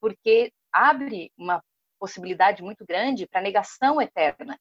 porque 0.00 0.52
abre 0.72 1.32
uma 1.36 1.62
possibilidade 1.98 2.62
muito 2.62 2.84
grande 2.84 3.26
para 3.26 3.40
negação 3.40 4.00
eterna. 4.00 4.58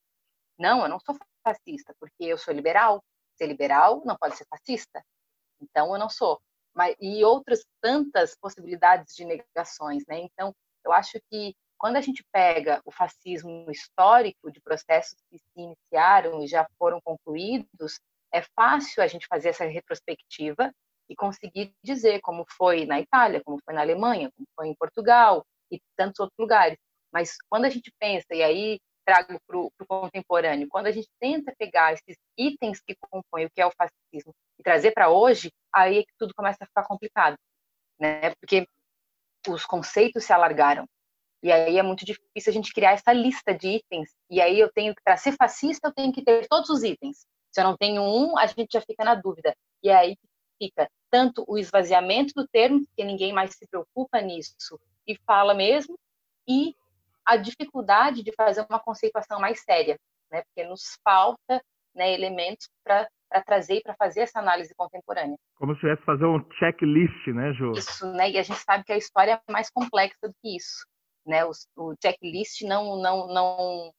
Não, 0.57 0.83
eu 0.83 0.89
não 0.89 0.99
sou 0.99 1.17
fascista, 1.43 1.93
porque 1.99 2.23
eu 2.23 2.37
sou 2.37 2.53
liberal. 2.53 3.03
Ser 3.35 3.47
liberal 3.47 4.01
não 4.05 4.15
pode 4.15 4.37
ser 4.37 4.45
fascista. 4.49 5.03
Então, 5.61 5.91
eu 5.93 5.99
não 5.99 6.09
sou. 6.09 6.41
Mas, 6.75 6.95
e 6.99 7.23
outras 7.23 7.65
tantas 7.81 8.35
possibilidades 8.35 9.15
de 9.15 9.23
negações, 9.25 10.03
né? 10.07 10.19
Então, 10.19 10.53
eu 10.83 10.91
acho 10.91 11.19
que 11.31 11.55
quando 11.77 11.97
a 11.97 12.01
gente 12.01 12.23
pega 12.31 12.81
o 12.85 12.91
fascismo 12.91 13.69
histórico 13.69 14.51
de 14.51 14.61
processos 14.61 15.17
que 15.29 15.37
se 15.37 15.45
iniciaram 15.55 16.43
e 16.43 16.47
já 16.47 16.67
foram 16.77 16.99
concluídos, 17.01 17.99
é 18.33 18.41
fácil 18.55 19.01
a 19.01 19.07
gente 19.07 19.27
fazer 19.27 19.49
essa 19.49 19.65
retrospectiva 19.65 20.71
e 21.09 21.15
conseguir 21.15 21.73
dizer 21.83 22.19
como 22.21 22.45
foi 22.57 22.85
na 22.85 22.99
Itália, 22.99 23.41
como 23.43 23.59
foi 23.63 23.73
na 23.73 23.81
Alemanha, 23.81 24.31
como 24.35 24.47
foi 24.55 24.67
em 24.67 24.75
Portugal 24.75 25.45
e 25.71 25.79
tantos 25.95 26.19
outros 26.19 26.37
lugares. 26.37 26.77
Mas 27.11 27.37
quando 27.49 27.65
a 27.65 27.69
gente 27.69 27.91
pensa, 27.99 28.33
e 28.33 28.43
aí 28.43 28.79
trago 29.05 29.39
para 29.45 29.57
o 29.57 29.71
contemporâneo, 29.87 30.67
quando 30.67 30.87
a 30.87 30.91
gente 30.91 31.07
tenta 31.19 31.53
pegar 31.57 31.93
esses 31.93 32.17
itens 32.37 32.81
que 32.81 32.95
compõem 32.99 33.45
o 33.45 33.49
que 33.51 33.61
é 33.61 33.65
o 33.65 33.71
fascismo 33.71 34.33
e 34.59 34.63
trazer 34.63 34.91
para 34.91 35.09
hoje, 35.09 35.51
aí 35.75 35.99
é 35.99 36.03
que 36.03 36.13
tudo 36.17 36.33
começa 36.33 36.63
a 36.63 36.67
ficar 36.67 36.83
complicado, 36.83 37.37
né? 37.99 38.33
Porque 38.35 38.67
os 39.47 39.65
conceitos 39.65 40.23
se 40.23 40.33
alargaram. 40.33 40.87
E 41.43 41.51
aí 41.51 41.77
é 41.77 41.83
muito 41.83 42.05
difícil 42.05 42.49
a 42.49 42.51
gente 42.51 42.73
criar 42.73 42.93
essa 42.93 43.13
lista 43.13 43.53
de 43.53 43.67
itens. 43.67 44.09
E 44.29 44.41
aí 44.41 44.59
eu 44.59 44.71
tenho 44.71 44.95
que, 44.95 45.01
para 45.03 45.17
ser 45.17 45.33
fascista, 45.33 45.89
eu 45.89 45.93
tenho 45.93 46.11
que 46.11 46.23
ter 46.23 46.47
todos 46.47 46.69
os 46.69 46.83
itens. 46.83 47.27
Se 47.51 47.61
eu 47.61 47.65
não 47.65 47.77
tenho 47.77 48.01
um, 48.01 48.37
a 48.37 48.47
gente 48.47 48.71
já 48.73 48.81
fica 48.81 49.03
na 49.03 49.13
dúvida. 49.13 49.55
E 49.83 49.89
aí 49.91 50.17
fica 50.57 50.89
tanto 51.11 51.45
o 51.47 51.57
esvaziamento 51.57 52.33
do 52.35 52.47
termo, 52.47 52.85
que 52.95 53.03
ninguém 53.03 53.31
mais 53.31 53.55
se 53.55 53.67
preocupa 53.67 54.21
nisso 54.21 54.79
e 55.07 55.15
fala 55.25 55.53
mesmo, 55.53 55.99
e 56.47 56.75
a 57.23 57.37
dificuldade 57.37 58.23
de 58.23 58.31
fazer 58.33 58.65
uma 58.69 58.79
conceituação 58.79 59.39
mais 59.39 59.61
séria, 59.63 59.99
né? 60.31 60.43
Porque 60.43 60.67
nos 60.67 60.97
falta 61.03 61.61
né, 61.93 62.13
elementos 62.13 62.69
para 62.83 63.07
trazer 63.45 63.75
e 63.75 63.81
para 63.81 63.95
fazer 63.95 64.21
essa 64.21 64.39
análise 64.39 64.73
contemporânea. 64.75 65.35
Como 65.55 65.73
se 65.73 65.81
tivesse 65.81 66.03
fazer 66.03 66.25
um 66.25 66.39
checklist, 66.59 67.27
né, 67.27 67.53
Ju? 67.53 67.71
Isso, 67.73 68.11
né? 68.13 68.29
E 68.31 68.37
a 68.37 68.43
gente 68.43 68.59
sabe 68.59 68.83
que 68.83 68.93
a 68.93 68.97
história 68.97 69.41
é 69.47 69.51
mais 69.51 69.69
complexa 69.69 70.17
do 70.23 70.33
que 70.41 70.55
isso, 70.55 70.85
né? 71.25 71.43
O, 71.45 71.51
o 71.77 71.95
checklist 72.01 72.61
não 72.61 72.97
não 72.97 73.27
não 73.27 73.91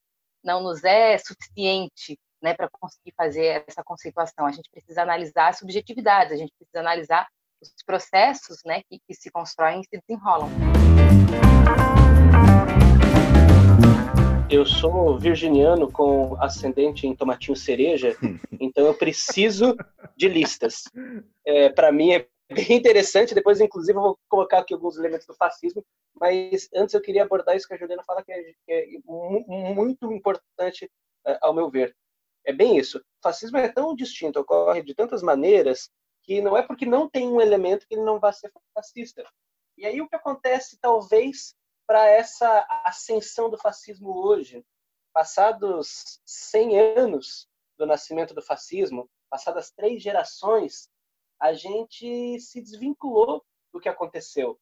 não 0.44 0.62
nos 0.62 0.84
é 0.84 1.18
suficiente, 1.18 2.16
né, 2.40 2.54
para 2.54 2.68
conseguir 2.70 3.12
fazer 3.16 3.64
essa 3.66 3.82
conceituação. 3.82 4.46
A 4.46 4.52
gente 4.52 4.70
precisa 4.70 5.02
analisar 5.02 5.48
as 5.48 5.58
subjetividades, 5.58 6.32
a 6.32 6.36
gente 6.36 6.52
precisa 6.56 6.80
analisar 6.80 7.26
os 7.60 7.72
processos, 7.84 8.58
né, 8.64 8.82
que, 8.88 9.00
que 9.06 9.14
se 9.14 9.30
constroem 9.30 9.80
e 9.80 9.84
se 9.84 10.00
desenrolam. 10.06 10.48
Eu 14.48 14.64
sou 14.64 15.18
virginiano 15.18 15.90
com 15.90 16.40
ascendente 16.40 17.04
em 17.04 17.16
tomatinho 17.16 17.56
cereja, 17.56 18.16
então 18.60 18.86
eu 18.86 18.94
preciso 18.94 19.76
de 20.16 20.28
listas. 20.28 20.84
É, 21.44 21.68
Para 21.70 21.90
mim 21.90 22.12
é 22.12 22.28
bem 22.52 22.76
interessante, 22.76 23.34
depois 23.34 23.60
inclusive 23.60 23.98
eu 23.98 24.02
vou 24.02 24.18
colocar 24.28 24.60
aqui 24.60 24.72
alguns 24.72 24.96
elementos 24.96 25.26
do 25.26 25.34
fascismo, 25.34 25.84
mas 26.14 26.68
antes 26.72 26.94
eu 26.94 27.00
queria 27.00 27.24
abordar 27.24 27.56
isso 27.56 27.66
que 27.66 27.74
a 27.74 27.76
Juliana 27.76 28.04
fala 28.04 28.22
que 28.22 28.30
é, 28.30 28.54
é 28.68 28.84
muito 29.74 30.12
importante 30.12 30.88
é, 31.26 31.38
ao 31.42 31.52
meu 31.52 31.68
ver. 31.68 31.92
É 32.44 32.52
bem 32.52 32.78
isso. 32.78 32.98
O 32.98 33.02
fascismo 33.24 33.58
é 33.58 33.68
tão 33.68 33.96
distinto, 33.96 34.38
ocorre 34.38 34.80
de 34.80 34.94
tantas 34.94 35.22
maneiras, 35.22 35.90
que 36.22 36.40
não 36.40 36.56
é 36.56 36.62
porque 36.62 36.86
não 36.86 37.10
tem 37.10 37.26
um 37.26 37.40
elemento 37.40 37.84
que 37.88 37.96
ele 37.96 38.04
não 38.04 38.20
vai 38.20 38.32
ser 38.32 38.52
fascista. 38.72 39.24
E 39.76 39.84
aí 39.84 40.00
o 40.00 40.08
que 40.08 40.14
acontece, 40.14 40.78
talvez, 40.80 41.55
para 41.86 42.08
essa 42.08 42.66
ascensão 42.84 43.48
do 43.48 43.56
fascismo 43.56 44.10
hoje. 44.10 44.64
Passados 45.12 46.20
100 46.26 46.78
anos 46.98 47.48
do 47.78 47.86
nascimento 47.86 48.34
do 48.34 48.42
fascismo, 48.42 49.08
passadas 49.30 49.70
três 49.70 50.02
gerações, 50.02 50.90
a 51.40 51.52
gente 51.52 52.38
se 52.40 52.60
desvinculou 52.60 53.44
do 53.72 53.80
que 53.80 53.88
aconteceu. 53.88 54.58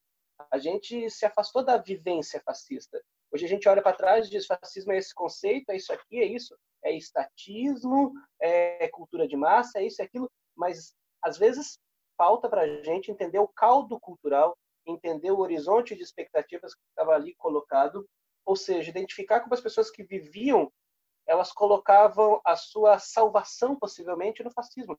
A 0.51 0.59
gente 0.59 1.09
se 1.11 1.25
afastou 1.25 1.65
da 1.65 1.77
vivência 1.77 2.41
fascista. 2.45 3.03
Hoje 3.33 3.47
a 3.47 3.49
gente 3.49 3.69
olha 3.69 3.83
para 3.83 3.97
trás 3.97 4.27
e 4.27 4.31
diz: 4.31 4.47
fascismo 4.47 4.93
é 4.93 4.99
esse 4.99 5.15
conceito, 5.15 5.71
é 5.71 5.77
isso 5.77 5.93
aqui, 5.93 6.21
é 6.21 6.25
isso, 6.25 6.57
é 6.85 6.93
estatismo, 6.93 8.13
é 8.41 8.89
cultura 8.89 9.27
de 9.27 9.37
massa, 9.37 9.79
é 9.79 9.87
isso, 9.87 10.03
é 10.03 10.05
aquilo. 10.05 10.31
Mas 10.57 10.95
às 11.23 11.39
vezes 11.39 11.79
falta 12.17 12.49
para 12.49 12.63
a 12.63 12.83
gente 12.83 13.11
entender 13.11 13.39
o 13.39 13.49
caldo 13.49 13.99
cultural 13.99 14.57
entender 14.87 15.31
o 15.31 15.39
horizonte 15.39 15.95
de 15.95 16.03
expectativas 16.03 16.75
que 16.75 16.83
estava 16.89 17.13
ali 17.13 17.35
colocado, 17.37 18.09
ou 18.45 18.57
seja, 18.57 18.91
identificar 18.91 19.41
como 19.41 19.55
as 19.55 19.61
pessoas 19.61 19.91
que 19.91 20.03
viviam, 20.03 20.71
elas 21.27 21.53
colocavam 21.53 22.41
a 22.45 22.57
sua 22.57 22.99
salvação 22.99 23.77
possivelmente 23.77 24.43
no 24.43 24.51
fascismo. 24.51 24.99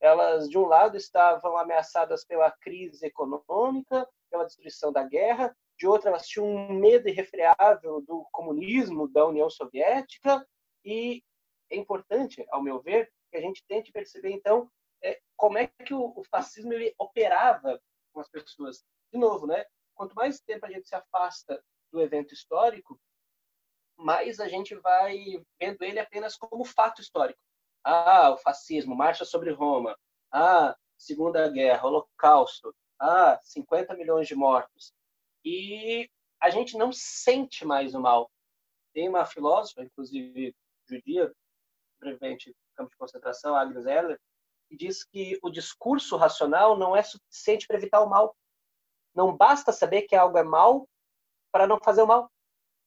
Elas, 0.00 0.48
de 0.48 0.58
um 0.58 0.66
lado, 0.66 0.96
estavam 0.96 1.56
ameaçadas 1.56 2.24
pela 2.24 2.50
crise 2.50 3.06
econômica, 3.06 4.08
pela 4.30 4.44
destruição 4.44 4.92
da 4.92 5.04
guerra, 5.04 5.56
de 5.78 5.86
outro, 5.86 6.08
elas 6.08 6.26
tinham 6.26 6.46
um 6.46 6.72
medo 6.72 7.08
irrefreável 7.08 8.00
do 8.02 8.26
comunismo, 8.30 9.08
da 9.08 9.26
União 9.26 9.50
Soviética, 9.50 10.46
e 10.84 11.22
é 11.70 11.76
importante, 11.76 12.44
ao 12.50 12.62
meu 12.62 12.80
ver, 12.80 13.10
que 13.30 13.36
a 13.36 13.40
gente 13.40 13.64
tente 13.66 13.90
perceber, 13.90 14.30
então, 14.30 14.70
é, 15.02 15.20
como 15.36 15.58
é 15.58 15.66
que 15.66 15.92
o 15.92 16.22
fascismo 16.30 16.72
ele 16.72 16.94
operava 16.98 17.80
com 18.12 18.20
as 18.20 18.28
pessoas 18.28 18.84
de 19.14 19.18
novo, 19.18 19.46
né? 19.46 19.64
Quanto 19.94 20.14
mais 20.14 20.40
tempo 20.40 20.66
a 20.66 20.70
gente 20.70 20.88
se 20.88 20.94
afasta 20.94 21.62
do 21.92 22.00
evento 22.00 22.34
histórico, 22.34 23.00
mais 23.96 24.40
a 24.40 24.48
gente 24.48 24.74
vai 24.74 25.16
vendo 25.60 25.82
ele 25.82 26.00
apenas 26.00 26.36
como 26.36 26.64
fato 26.64 27.00
histórico. 27.00 27.38
Ah, 27.84 28.30
o 28.30 28.36
fascismo, 28.38 28.96
marcha 28.96 29.24
sobre 29.24 29.52
Roma. 29.52 29.96
Ah, 30.32 30.76
Segunda 30.98 31.48
Guerra, 31.48 31.86
Holocausto. 31.86 32.74
Ah, 32.98 33.38
50 33.42 33.94
milhões 33.94 34.26
de 34.26 34.34
mortos. 34.34 34.92
E 35.44 36.10
a 36.40 36.50
gente 36.50 36.76
não 36.76 36.90
sente 36.92 37.64
mais 37.64 37.94
o 37.94 38.00
mal. 38.00 38.28
Tem 38.92 39.08
uma 39.08 39.24
filósofa, 39.24 39.84
inclusive 39.84 40.56
judia, 40.88 41.32
sobrevivente 41.94 42.50
do 42.50 42.56
campo 42.74 42.90
de 42.90 42.96
concentração, 42.96 43.54
Agnes 43.54 43.86
Heller, 43.86 44.20
que 44.68 44.76
diz 44.76 45.04
que 45.04 45.38
o 45.42 45.50
discurso 45.50 46.16
racional 46.16 46.76
não 46.76 46.96
é 46.96 47.02
suficiente 47.02 47.66
para 47.66 47.76
evitar 47.76 48.00
o 48.00 48.10
mal. 48.10 48.34
Não 49.14 49.36
basta 49.36 49.72
saber 49.72 50.02
que 50.02 50.16
algo 50.16 50.36
é 50.38 50.42
mal 50.42 50.88
para 51.52 51.66
não 51.66 51.78
fazer 51.78 52.02
o 52.02 52.06
mal. 52.06 52.30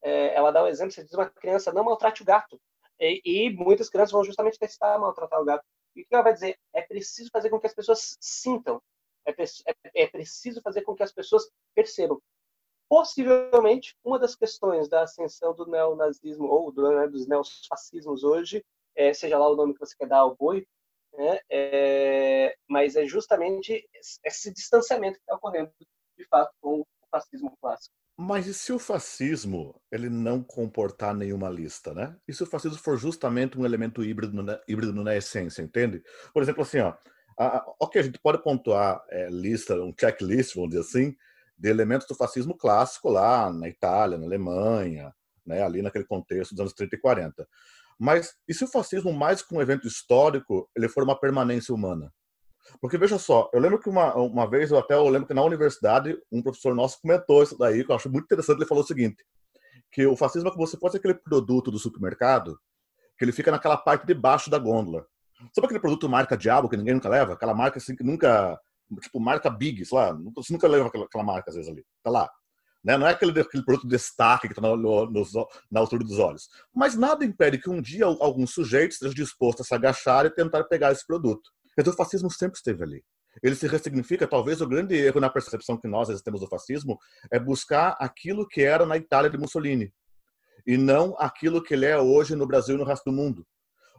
É, 0.03 0.35
ela 0.35 0.51
dá 0.51 0.61
o 0.61 0.65
um 0.65 0.67
exemplo, 0.67 0.91
você 0.91 1.03
diz 1.03 1.13
uma 1.13 1.29
criança, 1.29 1.71
não 1.71 1.83
maltrate 1.83 2.21
o 2.21 2.25
gato. 2.25 2.59
E, 2.99 3.21
e, 3.23 3.49
muitas 3.49 3.89
crianças 3.89 4.11
vão 4.11 4.23
justamente 4.23 4.57
testar 4.57 4.97
maltratar 4.99 5.39
o 5.39 5.45
gato. 5.45 5.65
E 5.95 6.01
o 6.01 6.05
que 6.05 6.13
ela 6.13 6.23
vai 6.23 6.33
dizer? 6.33 6.57
É 6.73 6.81
preciso 6.81 7.29
fazer 7.31 7.49
com 7.49 7.59
que 7.59 7.67
as 7.67 7.73
pessoas 7.73 8.17
sintam. 8.19 8.81
É, 9.25 9.31
é, 9.31 10.03
é 10.03 10.07
preciso 10.07 10.61
fazer 10.61 10.81
com 10.81 10.95
que 10.95 11.03
as 11.03 11.11
pessoas 11.11 11.49
percebam. 11.75 12.21
Possivelmente, 12.89 13.95
uma 14.03 14.17
das 14.17 14.35
questões 14.35 14.87
da 14.87 15.03
ascensão 15.03 15.53
do 15.53 15.65
neonazismo 15.65 16.45
ou 16.45 16.71
do, 16.71 16.89
né, 16.89 17.07
dos 17.07 17.27
neofascismos 17.27 18.23
hoje, 18.23 18.63
é, 18.95 19.13
seja 19.13 19.37
lá 19.37 19.49
o 19.49 19.55
nome 19.55 19.73
que 19.73 19.79
você 19.79 19.95
quer 19.97 20.07
dar 20.07 20.19
ao 20.19 20.35
boi, 20.35 20.65
né, 21.13 21.39
é, 21.49 22.55
mas 22.67 22.95
é 22.95 23.05
justamente 23.05 23.87
esse 24.23 24.53
distanciamento 24.53 25.17
que 25.17 25.23
está 25.23 25.35
ocorrendo 25.35 25.71
de 26.17 26.25
fato, 26.27 26.51
com 26.61 26.81
o 26.81 26.87
fascismo 27.11 27.55
clássico. 27.61 27.95
Mas 28.19 28.47
e 28.47 28.53
se 28.53 28.73
o 28.73 28.79
fascismo 28.79 29.79
ele 29.91 30.09
não 30.09 30.41
comportar 30.41 31.13
nenhuma 31.13 31.49
lista, 31.49 31.93
né? 31.93 32.17
E 32.27 32.33
se 32.33 32.41
o 32.41 32.47
fascismo 32.47 32.79
for 32.79 32.97
justamente 32.97 33.59
um 33.59 33.65
elemento 33.65 34.03
híbrido 34.03 34.41
na, 34.41 34.59
híbrido 34.67 35.03
na 35.03 35.15
essência, 35.15 35.61
entende? 35.61 36.03
Por 36.33 36.41
exemplo, 36.41 36.63
assim, 36.63 36.79
ó, 36.79 36.95
a, 37.37 37.63
ok, 37.79 38.01
a 38.01 38.03
gente 38.03 38.19
pode 38.19 38.41
pontuar 38.41 39.03
é, 39.09 39.29
lista, 39.29 39.75
um 39.75 39.93
checklist, 39.97 40.55
vamos 40.55 40.71
dizer 40.71 40.81
assim, 40.81 41.15
de 41.55 41.69
elementos 41.69 42.07
do 42.07 42.15
fascismo 42.15 42.57
clássico 42.57 43.09
lá 43.09 43.53
na 43.53 43.69
Itália, 43.69 44.17
na 44.17 44.25
Alemanha, 44.25 45.13
né, 45.45 45.61
ali 45.61 45.83
naquele 45.83 46.05
contexto 46.05 46.51
dos 46.51 46.61
anos 46.61 46.73
30 46.73 46.95
e 46.95 46.99
40. 46.99 47.47
Mas 47.99 48.35
e 48.47 48.53
se 48.53 48.63
o 48.63 48.67
fascismo, 48.67 49.13
mais 49.13 49.43
que 49.43 49.53
um 49.53 49.61
evento 49.61 49.87
histórico, 49.87 50.69
ele 50.75 50.89
for 50.89 51.03
uma 51.03 51.19
permanência 51.19 51.73
humana? 51.73 52.11
Porque 52.81 52.97
veja 52.97 53.17
só, 53.17 53.49
eu 53.53 53.59
lembro 53.59 53.79
que 53.79 53.89
uma, 53.89 54.13
uma 54.15 54.49
vez, 54.49 54.71
eu 54.71 54.77
até 54.77 54.95
eu 54.95 55.07
lembro 55.09 55.27
que 55.27 55.33
na 55.33 55.43
universidade, 55.43 56.17
um 56.31 56.41
professor 56.41 56.75
nosso 56.75 57.01
comentou 57.01 57.43
isso 57.43 57.57
daí, 57.57 57.83
que 57.83 57.91
eu 57.91 57.95
acho 57.95 58.09
muito 58.09 58.25
interessante. 58.25 58.57
Ele 58.57 58.65
falou 58.65 58.83
o 58.83 58.87
seguinte: 58.87 59.23
que 59.91 60.05
o 60.05 60.15
fascismo 60.15 60.49
é 60.49 60.51
como 60.51 60.67
se 60.67 60.77
fosse 60.77 60.97
aquele 60.97 61.15
produto 61.15 61.71
do 61.71 61.79
supermercado 61.79 62.59
que 63.17 63.25
ele 63.25 63.31
fica 63.31 63.51
naquela 63.51 63.77
parte 63.77 64.05
de 64.05 64.13
baixo 64.13 64.49
da 64.49 64.59
gôndola. 64.59 65.05
Sabe 65.53 65.65
aquele 65.65 65.79
produto 65.79 66.09
marca 66.09 66.37
diabo 66.37 66.69
que 66.69 66.77
ninguém 66.77 66.93
nunca 66.93 67.09
leva? 67.09 67.33
Aquela 67.33 67.53
marca 67.53 67.77
assim 67.77 67.95
que 67.95 68.03
nunca. 68.03 68.59
Tipo, 69.01 69.19
marca 69.19 69.49
Big, 69.49 69.83
sei 69.85 69.97
lá. 69.97 70.17
Você 70.35 70.53
nunca 70.53 70.67
leva 70.67 70.87
aquela, 70.87 71.05
aquela 71.05 71.23
marca 71.23 71.49
às 71.49 71.55
vezes 71.55 71.69
ali. 71.69 71.85
Tá 72.03 72.09
lá. 72.09 72.29
Né? 72.83 72.97
Não 72.97 73.07
é 73.07 73.11
aquele, 73.11 73.39
aquele 73.39 73.63
produto 73.63 73.87
destaque 73.87 74.47
que 74.47 74.53
está 74.53 74.61
na 74.61 75.79
altura 75.79 76.03
dos 76.03 76.19
olhos. 76.19 76.47
Mas 76.73 76.95
nada 76.95 77.25
impede 77.25 77.57
que 77.57 77.69
um 77.69 77.81
dia 77.81 78.05
algum 78.05 78.47
sujeito 78.47 78.93
esteja 78.93 79.13
disposto 79.13 79.61
a 79.61 79.65
se 79.65 79.73
agachar 79.75 80.25
e 80.25 80.29
tentar 80.29 80.63
pegar 80.65 80.91
esse 80.91 81.05
produto. 81.05 81.51
Então, 81.77 81.93
o 81.93 81.95
fascismo 81.95 82.29
sempre 82.31 82.57
esteve 82.57 82.83
ali. 82.83 83.03
Ele 83.43 83.55
se 83.55 83.67
ressignifica, 83.67 84.27
talvez 84.27 84.61
o 84.61 84.67
grande 84.67 84.95
erro 84.95 85.19
na 85.19 85.29
percepção 85.29 85.77
que 85.77 85.87
nós 85.87 86.09
temos 86.21 86.41
do 86.41 86.47
fascismo 86.47 86.97
é 87.31 87.39
buscar 87.39 87.95
aquilo 87.99 88.47
que 88.47 88.61
era 88.61 88.85
na 88.85 88.97
Itália 88.97 89.29
de 89.29 89.37
Mussolini 89.37 89.93
e 90.65 90.75
não 90.75 91.15
aquilo 91.19 91.61
que 91.61 91.73
ele 91.73 91.85
é 91.85 91.97
hoje 91.97 92.35
no 92.35 92.47
Brasil 92.47 92.75
e 92.75 92.77
no 92.77 92.83
resto 92.83 93.05
do 93.05 93.15
mundo. 93.15 93.45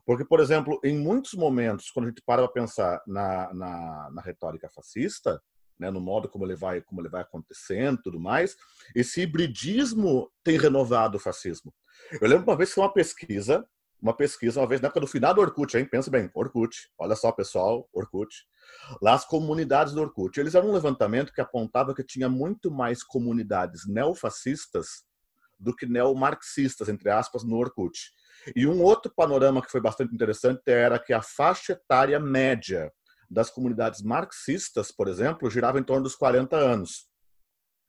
Porque, 0.04 0.24
por 0.24 0.40
exemplo, 0.40 0.80
em 0.82 0.98
muitos 0.98 1.34
momentos, 1.34 1.90
quando 1.90 2.06
a 2.06 2.08
gente 2.08 2.22
para 2.24 2.42
para 2.42 2.52
pensar 2.52 3.00
na, 3.06 3.52
na, 3.54 4.10
na 4.10 4.22
retórica 4.22 4.68
fascista, 4.74 5.40
né, 5.78 5.90
no 5.90 6.00
modo 6.00 6.28
como 6.28 6.44
ele 6.44 6.56
vai 6.56 6.82
como 6.82 7.00
ele 7.00 7.08
vai 7.08 7.22
acontecendo 7.22 8.00
tudo 8.02 8.18
mais 8.18 8.56
esse 8.96 9.20
hibridismo 9.20 10.28
tem 10.42 10.58
renovado 10.58 11.16
o 11.16 11.20
fascismo 11.20 11.72
eu 12.20 12.28
lembro 12.28 12.44
uma 12.44 12.56
vez 12.56 12.74
que 12.74 12.80
uma 12.80 12.92
pesquisa 12.92 13.64
uma 14.00 14.14
pesquisa 14.14 14.60
uma 14.60 14.66
vez 14.66 14.80
na 14.80 14.86
época 14.86 15.00
do 15.00 15.06
final 15.06 15.34
do 15.34 15.40
Orkut 15.40 15.76
hein 15.76 15.84
pensa 15.84 16.10
bem 16.10 16.30
Orkut 16.34 16.90
olha 16.98 17.16
só 17.16 17.32
pessoal 17.32 17.88
Orkut 17.92 18.34
lá 19.02 19.14
as 19.14 19.24
comunidades 19.24 19.92
do 19.92 20.00
Orkut 20.00 20.38
eles 20.38 20.54
eram 20.54 20.68
um 20.68 20.72
levantamento 20.72 21.32
que 21.32 21.40
apontava 21.40 21.94
que 21.94 22.04
tinha 22.04 22.28
muito 22.28 22.70
mais 22.70 23.02
comunidades 23.02 23.86
neofascistas 23.86 25.04
do 25.58 25.74
que 25.74 25.86
neomarxistas 25.86 26.88
entre 26.88 27.10
aspas 27.10 27.42
no 27.44 27.56
Orkut 27.56 27.98
e 28.54 28.66
um 28.66 28.82
outro 28.82 29.12
panorama 29.14 29.62
que 29.62 29.70
foi 29.70 29.80
bastante 29.80 30.14
interessante 30.14 30.62
era 30.66 30.98
que 30.98 31.12
a 31.12 31.22
faixa 31.22 31.72
etária 31.72 32.20
média 32.20 32.92
das 33.30 33.50
comunidades 33.50 34.02
marxistas, 34.02 34.90
por 34.90 35.08
exemplo, 35.08 35.50
girava 35.50 35.78
em 35.78 35.82
torno 35.82 36.04
dos 36.04 36.14
40 36.14 36.56
anos, 36.56 37.08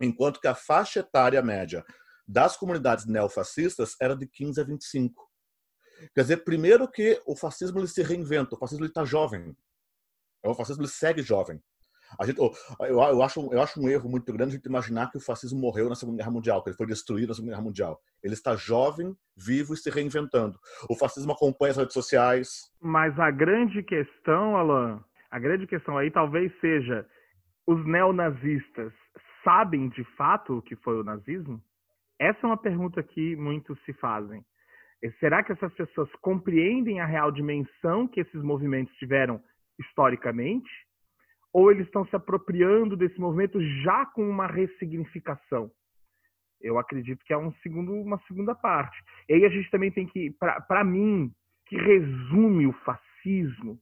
enquanto 0.02 0.40
que 0.40 0.48
a 0.48 0.56
faixa 0.56 1.00
etária 1.00 1.42
média 1.42 1.86
das 2.28 2.58
comunidades 2.58 3.06
neofascistas 3.06 3.96
era 4.02 4.16
de 4.16 4.28
15 4.28 4.62
a 4.62 4.64
25. 4.64 5.29
Quer 6.14 6.22
dizer, 6.22 6.38
primeiro 6.44 6.88
que 6.90 7.22
o 7.26 7.36
fascismo 7.36 7.80
ele 7.80 7.88
se 7.88 8.02
reinventa, 8.02 8.56
o 8.56 8.58
fascismo 8.58 8.86
está 8.86 9.04
jovem, 9.06 9.56
o 10.44 10.54
fascismo 10.54 10.84
ele 10.84 10.90
segue 10.90 11.22
jovem. 11.22 11.62
A 12.18 12.26
gente, 12.26 12.40
eu, 12.40 12.52
eu, 12.88 13.22
acho, 13.22 13.54
eu 13.54 13.62
acho 13.62 13.80
um 13.80 13.88
erro 13.88 14.10
muito 14.10 14.32
grande 14.34 14.54
a 14.54 14.56
gente 14.56 14.66
imaginar 14.66 15.12
que 15.12 15.18
o 15.18 15.22
fascismo 15.22 15.60
morreu 15.60 15.90
na 15.90 15.96
Segunda 15.96 16.18
Guerra 16.18 16.32
Mundial, 16.32 16.64
que 16.64 16.70
ele 16.70 16.78
foi 16.78 16.88
destruído 16.88 17.30
na 17.30 17.36
Segunda 17.36 17.52
Guerra 17.52 17.64
Mundial. 17.64 18.02
Ele 18.24 18.34
está 18.34 18.56
jovem, 18.56 19.16
vivo 19.38 19.74
e 19.74 19.78
se 19.78 19.90
reinventando. 19.92 20.58
O 20.90 20.96
fascismo 20.96 21.32
acompanha 21.32 21.72
as 21.72 21.78
redes 21.78 21.94
sociais. 21.94 22.72
Mas 22.82 23.18
a 23.20 23.30
grande 23.30 23.84
questão, 23.84 24.56
Alan, 24.56 25.04
a 25.30 25.38
grande 25.38 25.68
questão 25.68 25.98
aí 25.98 26.10
talvez 26.10 26.52
seja: 26.60 27.06
os 27.68 27.86
neonazistas 27.86 28.92
sabem 29.44 29.90
de 29.90 30.04
fato 30.16 30.58
o 30.58 30.62
que 30.62 30.76
foi 30.78 31.00
o 31.00 31.04
nazismo? 31.04 31.62
Essa 32.20 32.40
é 32.44 32.48
uma 32.48 32.58
pergunta 32.58 33.02
que 33.04 33.36
muitos 33.36 33.80
se 33.86 33.94
fazem. 33.94 34.44
Será 35.20 35.44
que 35.44 35.54
essas 35.54 35.74
pessoas 35.74 36.12
compreendem 36.22 37.00
a 37.00 37.06
real 37.06 37.32
dimensão 37.32 38.08
que 38.08 38.20
esses 38.20 38.42
movimentos 38.44 38.94
tiveram 38.98 39.42
historicamente? 39.80 40.70
Ou 41.54 41.72
eles 41.72 41.86
estão 41.86 42.06
se 42.06 42.16
apropriando 42.16 42.98
desse 42.98 43.20
movimento 43.20 43.62
já 43.84 44.06
com 44.06 44.28
uma 44.28 44.48
ressignificação? 44.48 45.72
Eu 46.62 46.78
acredito 46.78 47.24
que 47.26 47.34
é 47.34 47.38
um 47.38 47.54
segundo, 47.64 47.94
uma 47.94 48.20
segunda 48.28 48.54
parte. 48.54 48.98
E 49.30 49.34
aí 49.34 49.46
a 49.46 49.50
gente 49.50 49.72
também 49.72 49.92
tem 49.92 50.06
que, 50.06 50.36
para 50.68 50.84
mim, 50.84 51.32
que 51.66 51.78
resume 51.78 52.68
o 52.68 52.74
fascismo, 52.74 53.80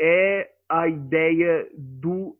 é 0.00 0.50
a 0.68 0.88
ideia 0.88 1.68
do, 1.76 2.36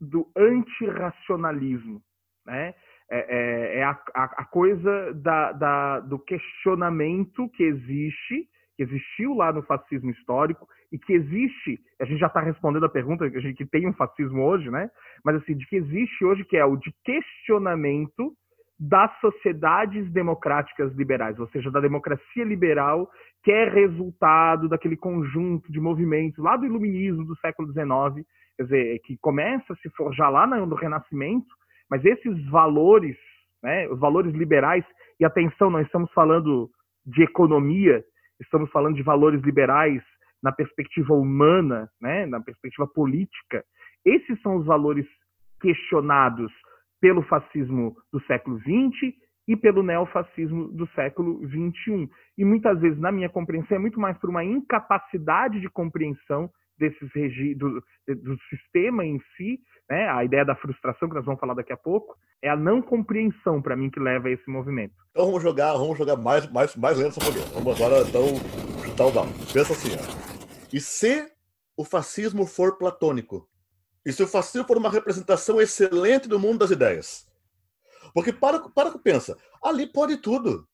do 0.00 0.30
antirracionalismo, 0.36 2.02
né? 2.44 2.74
É, 3.16 3.26
é, 3.28 3.78
é 3.78 3.84
a, 3.84 3.96
a, 4.14 4.44
coisa 4.44 5.14
da, 5.14 5.52
da, 5.52 6.00
do 6.00 6.18
questionamento 6.18 7.48
que 7.50 7.62
existe, 7.62 8.48
que 8.76 8.82
existiu 8.82 9.34
lá 9.34 9.52
no 9.52 9.62
fascismo 9.62 10.10
histórico 10.10 10.66
e 10.90 10.98
que 10.98 11.12
existe, 11.12 11.78
a 12.00 12.04
gente 12.04 12.18
já 12.18 12.26
está 12.26 12.40
respondendo 12.40 12.86
a 12.86 12.88
pergunta 12.88 13.30
que 13.30 13.36
a 13.36 13.40
gente 13.40 13.58
que 13.58 13.66
tem 13.66 13.88
um 13.88 13.92
fascismo 13.92 14.42
hoje, 14.42 14.68
né? 14.68 14.90
Mas 15.24 15.36
assim, 15.36 15.56
de 15.56 15.64
que 15.66 15.76
existe 15.76 16.24
hoje, 16.24 16.44
que 16.44 16.56
é 16.56 16.64
o 16.64 16.76
de 16.76 16.92
questionamento 17.04 18.32
das 18.76 19.16
sociedades 19.20 20.10
democráticas 20.12 20.92
liberais, 20.94 21.38
ou 21.38 21.46
seja, 21.50 21.70
da 21.70 21.78
democracia 21.78 22.44
liberal, 22.44 23.08
que 23.44 23.52
é 23.52 23.68
resultado 23.68 24.68
daquele 24.68 24.96
conjunto 24.96 25.70
de 25.70 25.78
movimentos 25.78 26.42
lá 26.42 26.56
do 26.56 26.66
iluminismo 26.66 27.24
do 27.24 27.36
século 27.36 27.68
XIX, 27.68 28.26
quer 28.56 28.62
dizer, 28.64 28.98
que 29.04 29.16
começa 29.18 29.72
a 29.72 29.76
se 29.76 29.88
forjar 29.90 30.32
lá 30.32 30.48
no 30.48 30.74
Renascimento, 30.74 31.54
mas 31.94 32.04
esses 32.04 32.44
valores, 32.46 33.16
né, 33.62 33.86
os 33.88 34.00
valores 34.00 34.34
liberais, 34.34 34.84
e 35.20 35.24
atenção, 35.24 35.70
nós 35.70 35.86
estamos 35.86 36.10
falando 36.12 36.68
de 37.06 37.22
economia, 37.22 38.02
estamos 38.40 38.68
falando 38.72 38.96
de 38.96 39.02
valores 39.04 39.40
liberais 39.42 40.02
na 40.42 40.50
perspectiva 40.50 41.14
humana, 41.14 41.88
né, 42.02 42.26
na 42.26 42.40
perspectiva 42.40 42.84
política, 42.88 43.64
esses 44.04 44.42
são 44.42 44.56
os 44.56 44.66
valores 44.66 45.06
questionados 45.60 46.52
pelo 47.00 47.22
fascismo 47.22 47.94
do 48.12 48.20
século 48.22 48.58
XX 48.58 49.14
e 49.46 49.56
pelo 49.56 49.84
neofascismo 49.84 50.72
do 50.72 50.88
século 50.96 51.46
XXI. 51.46 52.10
E 52.36 52.44
muitas 52.44 52.80
vezes, 52.80 52.98
na 52.98 53.12
minha 53.12 53.28
compreensão, 53.28 53.76
é 53.76 53.80
muito 53.80 54.00
mais 54.00 54.18
por 54.18 54.30
uma 54.30 54.42
incapacidade 54.42 55.60
de 55.60 55.68
compreensão 55.68 56.50
desses 56.78 57.10
regi 57.14 57.54
do, 57.54 57.82
do 58.06 58.38
sistema 58.50 59.04
em 59.04 59.20
si, 59.36 59.60
né? 59.88 60.08
a 60.08 60.24
ideia 60.24 60.44
da 60.44 60.56
frustração 60.56 61.08
que 61.08 61.14
nós 61.14 61.24
vamos 61.24 61.40
falar 61.40 61.54
daqui 61.54 61.72
a 61.72 61.76
pouco, 61.76 62.16
é 62.42 62.48
a 62.48 62.56
não 62.56 62.82
compreensão 62.82 63.62
para 63.62 63.76
mim 63.76 63.90
que 63.90 64.00
leva 64.00 64.28
a 64.28 64.30
esse 64.30 64.48
movimento. 64.50 64.94
Então 65.10 65.26
vamos 65.26 65.42
jogar, 65.42 65.72
vamos 65.74 65.96
jogar 65.96 66.16
mais, 66.16 66.50
mais, 66.50 66.76
mais 66.76 66.98
lento 66.98 67.18
essa 67.18 67.20
fogueira. 67.20 67.48
Vamos 67.48 67.74
agora 67.80 68.06
então 68.06 68.26
chutar 68.84 69.06
o 69.06 69.10
dado. 69.10 69.52
Pensa 69.52 69.72
assim, 69.72 69.90
ó. 69.94 70.34
E 70.72 70.80
se 70.80 71.26
o 71.76 71.84
fascismo 71.84 72.46
for 72.46 72.76
platônico? 72.76 73.48
E 74.04 74.12
se 74.12 74.22
o 74.22 74.26
fascismo 74.26 74.66
for 74.66 74.76
uma 74.76 74.90
representação 74.90 75.60
excelente 75.60 76.28
do 76.28 76.38
mundo 76.38 76.58
das 76.58 76.70
ideias? 76.70 77.26
Porque 78.12 78.32
para, 78.32 78.60
para 78.68 78.92
que 78.92 78.98
pensa, 78.98 79.36
ali 79.62 79.86
pode 79.86 80.18
tudo. 80.18 80.68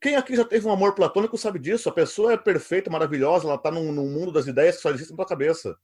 Quem 0.00 0.14
aqui 0.14 0.36
já 0.36 0.44
teve 0.44 0.66
um 0.66 0.72
amor 0.72 0.94
platônico 0.94 1.36
sabe 1.36 1.58
disso. 1.58 1.88
A 1.88 1.92
pessoa 1.92 2.32
é 2.32 2.36
perfeita, 2.36 2.90
maravilhosa, 2.90 3.46
ela 3.46 3.56
está 3.56 3.70
num, 3.70 3.92
num, 3.92 4.08
mundo 4.08 4.30
das 4.30 4.46
ideias 4.46 4.76
que 4.76 4.82
só 4.82 4.90
existe 4.90 5.10
na 5.10 5.16
sua 5.16 5.26
cabeça. 5.26 5.76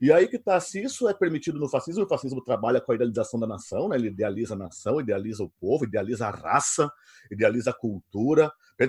E 0.00 0.12
aí 0.12 0.28
que 0.28 0.38
tá, 0.38 0.58
se 0.60 0.82
isso 0.82 1.08
é 1.08 1.14
permitido 1.14 1.58
no 1.58 1.68
fascismo, 1.68 2.04
o 2.04 2.08
fascismo 2.08 2.42
trabalha 2.42 2.80
com 2.80 2.92
a 2.92 2.94
idealização 2.94 3.40
da 3.40 3.46
nação, 3.46 3.88
né? 3.88 3.96
ele 3.96 4.08
idealiza 4.08 4.54
a 4.54 4.56
nação, 4.56 5.00
idealiza 5.00 5.42
o 5.42 5.50
povo, 5.60 5.84
idealiza 5.84 6.26
a 6.26 6.30
raça, 6.30 6.90
idealiza 7.30 7.70
a 7.70 7.74
cultura. 7.74 8.50
Que 8.78 8.86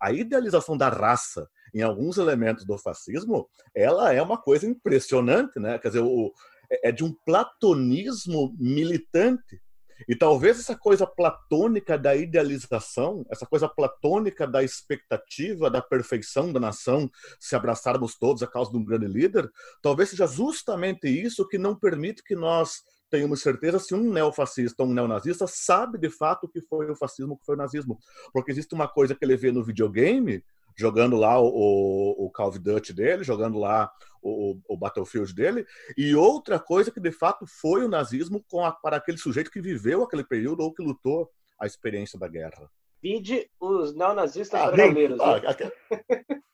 a 0.00 0.12
idealização 0.12 0.76
da 0.76 0.88
raça 0.88 1.48
em 1.74 1.82
alguns 1.82 2.16
elementos 2.16 2.64
do 2.64 2.78
fascismo, 2.78 3.48
ela 3.74 4.12
é 4.12 4.22
uma 4.22 4.38
coisa 4.38 4.66
impressionante, 4.66 5.58
né? 5.58 5.78
Quer 5.78 5.88
dizer, 5.88 6.00
o, 6.00 6.32
é, 6.70 6.88
é 6.88 6.92
de 6.92 7.02
um 7.02 7.12
platonismo 7.12 8.54
militante. 8.58 9.60
E 10.08 10.16
talvez 10.16 10.58
essa 10.58 10.76
coisa 10.76 11.06
platônica 11.06 11.98
da 11.98 12.14
idealização, 12.14 13.24
essa 13.30 13.46
coisa 13.46 13.68
platônica 13.68 14.46
da 14.46 14.62
expectativa 14.62 15.70
da 15.70 15.82
perfeição 15.82 16.52
da 16.52 16.60
nação, 16.60 17.10
se 17.38 17.54
abraçarmos 17.54 18.16
todos 18.18 18.42
a 18.42 18.46
causa 18.46 18.70
de 18.70 18.76
um 18.76 18.84
grande 18.84 19.06
líder, 19.06 19.50
talvez 19.80 20.10
seja 20.10 20.26
justamente 20.26 21.08
isso 21.08 21.46
que 21.46 21.58
não 21.58 21.74
permite 21.74 22.22
que 22.22 22.34
nós 22.34 22.82
tenhamos 23.12 23.42
certeza 23.42 23.78
se 23.78 23.94
um 23.94 24.10
neofascista 24.10 24.82
ou 24.82 24.88
um 24.88 24.94
neonazista 24.94 25.46
sabe 25.46 25.98
de 25.98 26.08
fato 26.08 26.44
o 26.44 26.48
que 26.48 26.62
foi 26.62 26.90
o 26.90 26.96
fascismo, 26.96 27.34
o 27.34 27.36
que 27.36 27.44
foi 27.44 27.54
o 27.54 27.58
nazismo. 27.58 27.98
Porque 28.32 28.50
existe 28.50 28.74
uma 28.74 28.88
coisa 28.88 29.14
que 29.14 29.22
ele 29.22 29.36
vê 29.36 29.52
no 29.52 29.62
videogame, 29.62 30.42
jogando 30.76 31.16
lá 31.16 31.40
o, 31.40 32.26
o 32.26 32.30
Call 32.30 32.48
of 32.48 32.58
Duty 32.58 32.92
dele, 32.92 33.24
jogando 33.24 33.58
lá 33.58 33.90
o, 34.22 34.58
o, 34.68 34.76
Battlefield 34.76 35.34
dele, 35.34 35.66
e 35.96 36.14
outra 36.14 36.58
coisa 36.58 36.90
que 36.90 37.00
de 37.00 37.10
fato 37.10 37.46
foi 37.46 37.84
o 37.84 37.88
nazismo 37.88 38.44
a, 38.60 38.72
para 38.72 38.96
aquele 38.96 39.18
sujeito 39.18 39.50
que 39.50 39.60
viveu 39.60 40.02
aquele 40.02 40.24
período 40.24 40.60
ou 40.60 40.72
que 40.72 40.82
lutou 40.82 41.30
a 41.60 41.66
experiência 41.66 42.18
da 42.18 42.28
guerra. 42.28 42.70
Vide 43.02 43.50
os 43.58 43.94
neonazistas 43.94 44.60
ah, 44.60 44.70
brasileiros. 44.70 45.18
Ah, 45.20 45.40
né? 45.40 46.42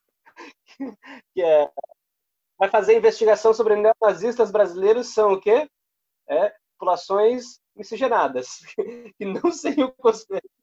que 1.34 1.42
é, 1.42 1.70
vai 2.58 2.68
fazer 2.70 2.96
investigação 2.96 3.52
sobre 3.52 3.76
neonazistas 3.76 4.50
brasileiros 4.50 5.08
são 5.08 5.32
o 5.32 5.40
quê? 5.40 5.68
É, 6.28 6.52
populações 6.78 7.60
miscigenadas, 7.74 8.60
que 9.18 9.24
não 9.24 9.50
seriam, 9.50 9.94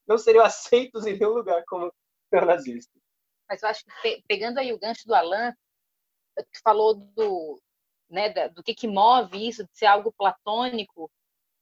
não 0.08 0.18
seriam 0.18 0.44
aceitos 0.44 1.06
em 1.06 1.18
nenhum 1.18 1.34
lugar 1.34 1.64
como 1.68 1.92
neonazistas. 2.32 3.02
Mas 3.50 3.62
eu 3.62 3.70
acho 3.70 3.84
que 4.02 4.24
pegando 4.28 4.60
aí 4.60 4.74
o 4.74 4.80
gancho 4.80 5.08
do 5.08 5.14
Alan, 5.14 5.54
que 6.38 6.60
falou 6.64 6.96
do, 6.96 7.62
né, 8.10 8.50
do 8.50 8.64
que, 8.64 8.74
que 8.74 8.88
move 8.88 9.48
isso, 9.48 9.64
de 9.64 9.78
ser 9.78 9.86
algo 9.86 10.12
platônico, 10.12 11.10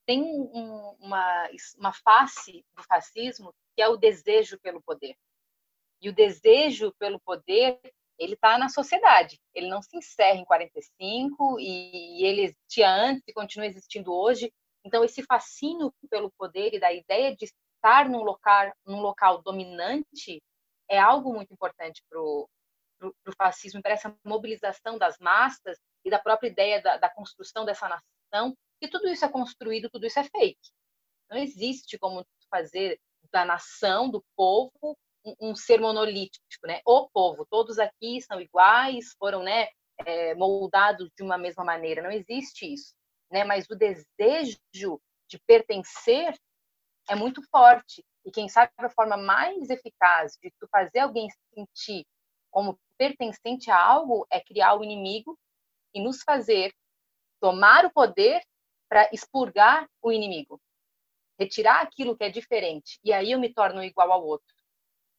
tem 0.06 0.24
um, 0.24 0.96
uma, 1.00 1.50
uma 1.78 1.93
face 1.93 2.65
do 2.76 2.84
fascismo 2.84 3.54
que 3.76 3.82
é 3.82 3.88
o 3.88 3.98
desejo 3.98 4.60
pelo 4.60 4.82
poder. 4.82 5.15
E 6.02 6.10
o 6.10 6.13
desejo 6.13 6.93
pelo 7.00 7.19
poder, 7.19 7.80
ele 8.19 8.34
está 8.34 8.58
na 8.58 8.69
sociedade. 8.69 9.39
Ele 9.54 9.67
não 9.67 9.82
se 9.82 9.98
encerra 9.98 10.38
em 10.38 10.46
45 10.46 11.60
e 11.60 12.26
ele 12.26 12.41
existia 12.41 12.89
antes 12.89 13.24
e 13.28 13.34
continua 13.34 13.65
existindo 13.65 14.13
hoje. 14.13 14.52
Então, 14.86 15.04
esse 15.04 15.24
fascínio 15.24 15.93
pelo 16.10 16.30
poder 16.38 16.74
e 16.74 16.80
da 16.80 16.91
ideia 16.91 17.36
de 17.36 17.46
estar 17.46 18.10
num 18.10 18.22
local, 18.22 18.72
num 18.86 19.00
local 19.00 19.41
dominante 19.41 20.41
é 20.89 21.00
algo 21.00 21.34
muito 21.34 21.54
importante 21.54 22.04
para 22.10 22.19
o 22.22 22.48
fascismo, 23.38 23.82
para 23.82 23.93
essa 23.93 24.15
mobilização 24.24 24.98
das 24.98 25.17
massas 25.19 25.78
e 26.06 26.10
da 26.10 26.19
própria 26.19 26.50
ideia 26.50 26.82
da, 26.82 26.98
da, 26.98 27.10
construção 27.10 27.65
dessa 27.65 27.88
nação. 27.88 28.56
E 28.82 28.88
tudo 28.88 29.08
isso 29.08 29.26
é 29.26 29.30
construído, 29.30 29.89
tudo 29.89 30.06
isso 30.06 30.19
é 30.19 30.24
fake. 30.24 30.72
Não 31.30 31.38
existe 31.38 31.98
como 31.98 32.26
fazer 32.50 33.00
da 33.32 33.46
nação, 33.46 34.10
do 34.10 34.24
povo, 34.36 34.98
um, 35.26 35.36
um, 35.41 35.56
ser 35.56 35.80
monolítico, 35.80 36.67
né? 36.67 36.82
O 36.86 37.10
povo, 37.10 37.46
todos 37.50 37.80
aqui 37.80 38.22
são 38.22 38.39
iguais, 38.39 39.15
foram, 39.17 39.41
né, 39.41 39.67
é, 40.06 40.36
moldados 40.36 41.10
de 41.15 41.24
uma 41.24 41.38
mesma 41.38 41.63
maneira. 41.63 42.02
Não 42.02 42.12
existe 42.12 42.72
isso, 42.72 42.93
né? 43.32 43.43
Mas 43.43 43.65
o 43.69 43.76
desejo 43.76 44.60
de 45.30 45.39
pertencer 45.48 46.36
é 47.10 47.15
muito 47.15 47.41
forte. 47.50 48.04
E 48.26 48.32
quem 48.32 48.48
sabe 48.48 48.72
a 48.78 48.90
forma 48.90 49.18
mais 49.18 49.70
eficaz 49.70 50.38
de 50.42 50.52
tu 50.60 50.68
fazer 50.68 51.00
alguém 51.00 51.28
sentir 51.54 52.06
como 52.50 52.80
pertencente 52.98 53.70
a 53.70 53.78
algo 53.78 54.26
é 54.30 54.40
criar 54.40 54.76
o 54.76 54.84
inimigo 54.84 55.38
e 55.94 56.02
nos 56.02 56.22
fazer 56.24 56.74
tomar 57.42 57.86
o 57.86 57.92
poder 57.92 58.42
para 58.88 59.10
expurgar 59.12 59.90
o 60.02 60.12
inimigo, 60.12 60.62
retirar 61.38 61.82
aquilo 61.82 62.16
que 62.16 62.24
é 62.24 62.30
diferente. 62.30 63.00
E 63.04 63.12
aí 63.12 63.32
eu 63.32 63.40
me 63.40 63.54
torno 63.54 63.84
igual 63.84 64.12
ao 64.12 64.26
outro. 64.26 64.56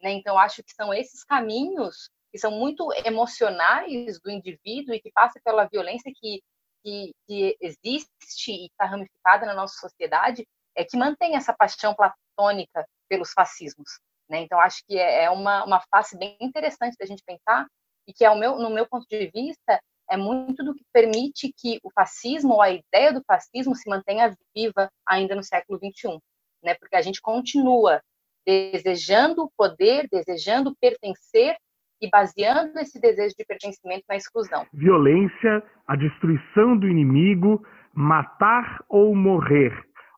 Né? 0.00 0.12
Então 0.12 0.38
acho 0.38 0.62
que 0.62 0.72
são 0.72 0.94
esses 0.94 1.24
caminhos 1.24 2.08
que 2.32 2.38
são 2.38 2.50
muito 2.50 2.88
emocionais 3.04 4.20
do 4.20 4.30
indivíduo 4.30 4.94
e 4.94 5.00
que 5.00 5.12
passa 5.12 5.40
pela 5.44 5.66
violência 5.66 6.12
que 6.14 6.42
que, 6.84 7.14
que 7.26 7.56
existe 7.60 8.52
e 8.52 8.66
está 8.66 8.84
ramificada 8.84 9.46
na 9.46 9.54
nossa 9.54 9.74
sociedade 9.80 10.46
é 10.76 10.84
que 10.84 10.96
mantém 10.96 11.34
essa 11.34 11.52
paixão 11.52 11.94
platônica 11.94 12.86
pelos 13.14 13.32
fascismos. 13.32 14.00
Né? 14.28 14.42
Então, 14.42 14.58
acho 14.58 14.82
que 14.86 14.98
é, 14.98 15.24
é 15.24 15.30
uma, 15.30 15.64
uma 15.64 15.80
face 15.88 16.18
bem 16.18 16.36
interessante 16.40 16.96
da 16.98 17.06
gente 17.06 17.22
pensar 17.24 17.66
e 18.08 18.12
que, 18.12 18.24
ao 18.24 18.36
meu, 18.36 18.58
no 18.58 18.70
meu 18.70 18.86
ponto 18.86 19.06
de 19.08 19.30
vista, 19.32 19.80
é 20.10 20.16
muito 20.16 20.64
do 20.64 20.74
que 20.74 20.84
permite 20.92 21.52
que 21.56 21.78
o 21.82 21.90
fascismo 21.90 22.54
ou 22.54 22.62
a 22.62 22.70
ideia 22.70 23.12
do 23.12 23.22
fascismo 23.24 23.74
se 23.74 23.88
mantenha 23.88 24.36
viva 24.54 24.90
ainda 25.06 25.34
no 25.34 25.42
século 25.42 25.78
XXI, 25.78 26.18
né? 26.62 26.74
Porque 26.74 26.96
a 26.96 27.00
gente 27.00 27.22
continua 27.22 28.02
desejando 28.44 29.50
poder, 29.56 30.06
desejando 30.12 30.76
pertencer 30.78 31.56
e 32.02 32.10
baseando 32.10 32.78
esse 32.78 33.00
desejo 33.00 33.34
de 33.38 33.44
pertencimento 33.46 34.04
na 34.06 34.16
exclusão. 34.16 34.66
Violência, 34.74 35.62
a 35.86 35.96
destruição 35.96 36.76
do 36.76 36.86
inimigo, 36.86 37.64
matar 37.94 38.84
ou 38.90 39.14
morrer 39.14 39.72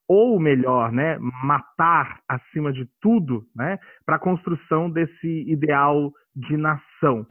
ou 0.09 0.39
melhor, 0.39 0.93
né, 0.93 1.19
matar 1.19 2.21
acima 2.29 2.73
de 2.73 2.89
tudo, 3.01 3.45
né, 3.55 3.79
para 4.05 4.17
a 4.17 4.21
construção 4.21 4.91
desse 4.91 5.45
ideal 5.49 6.13
de 6.35 6.57
nação. 6.57 7.27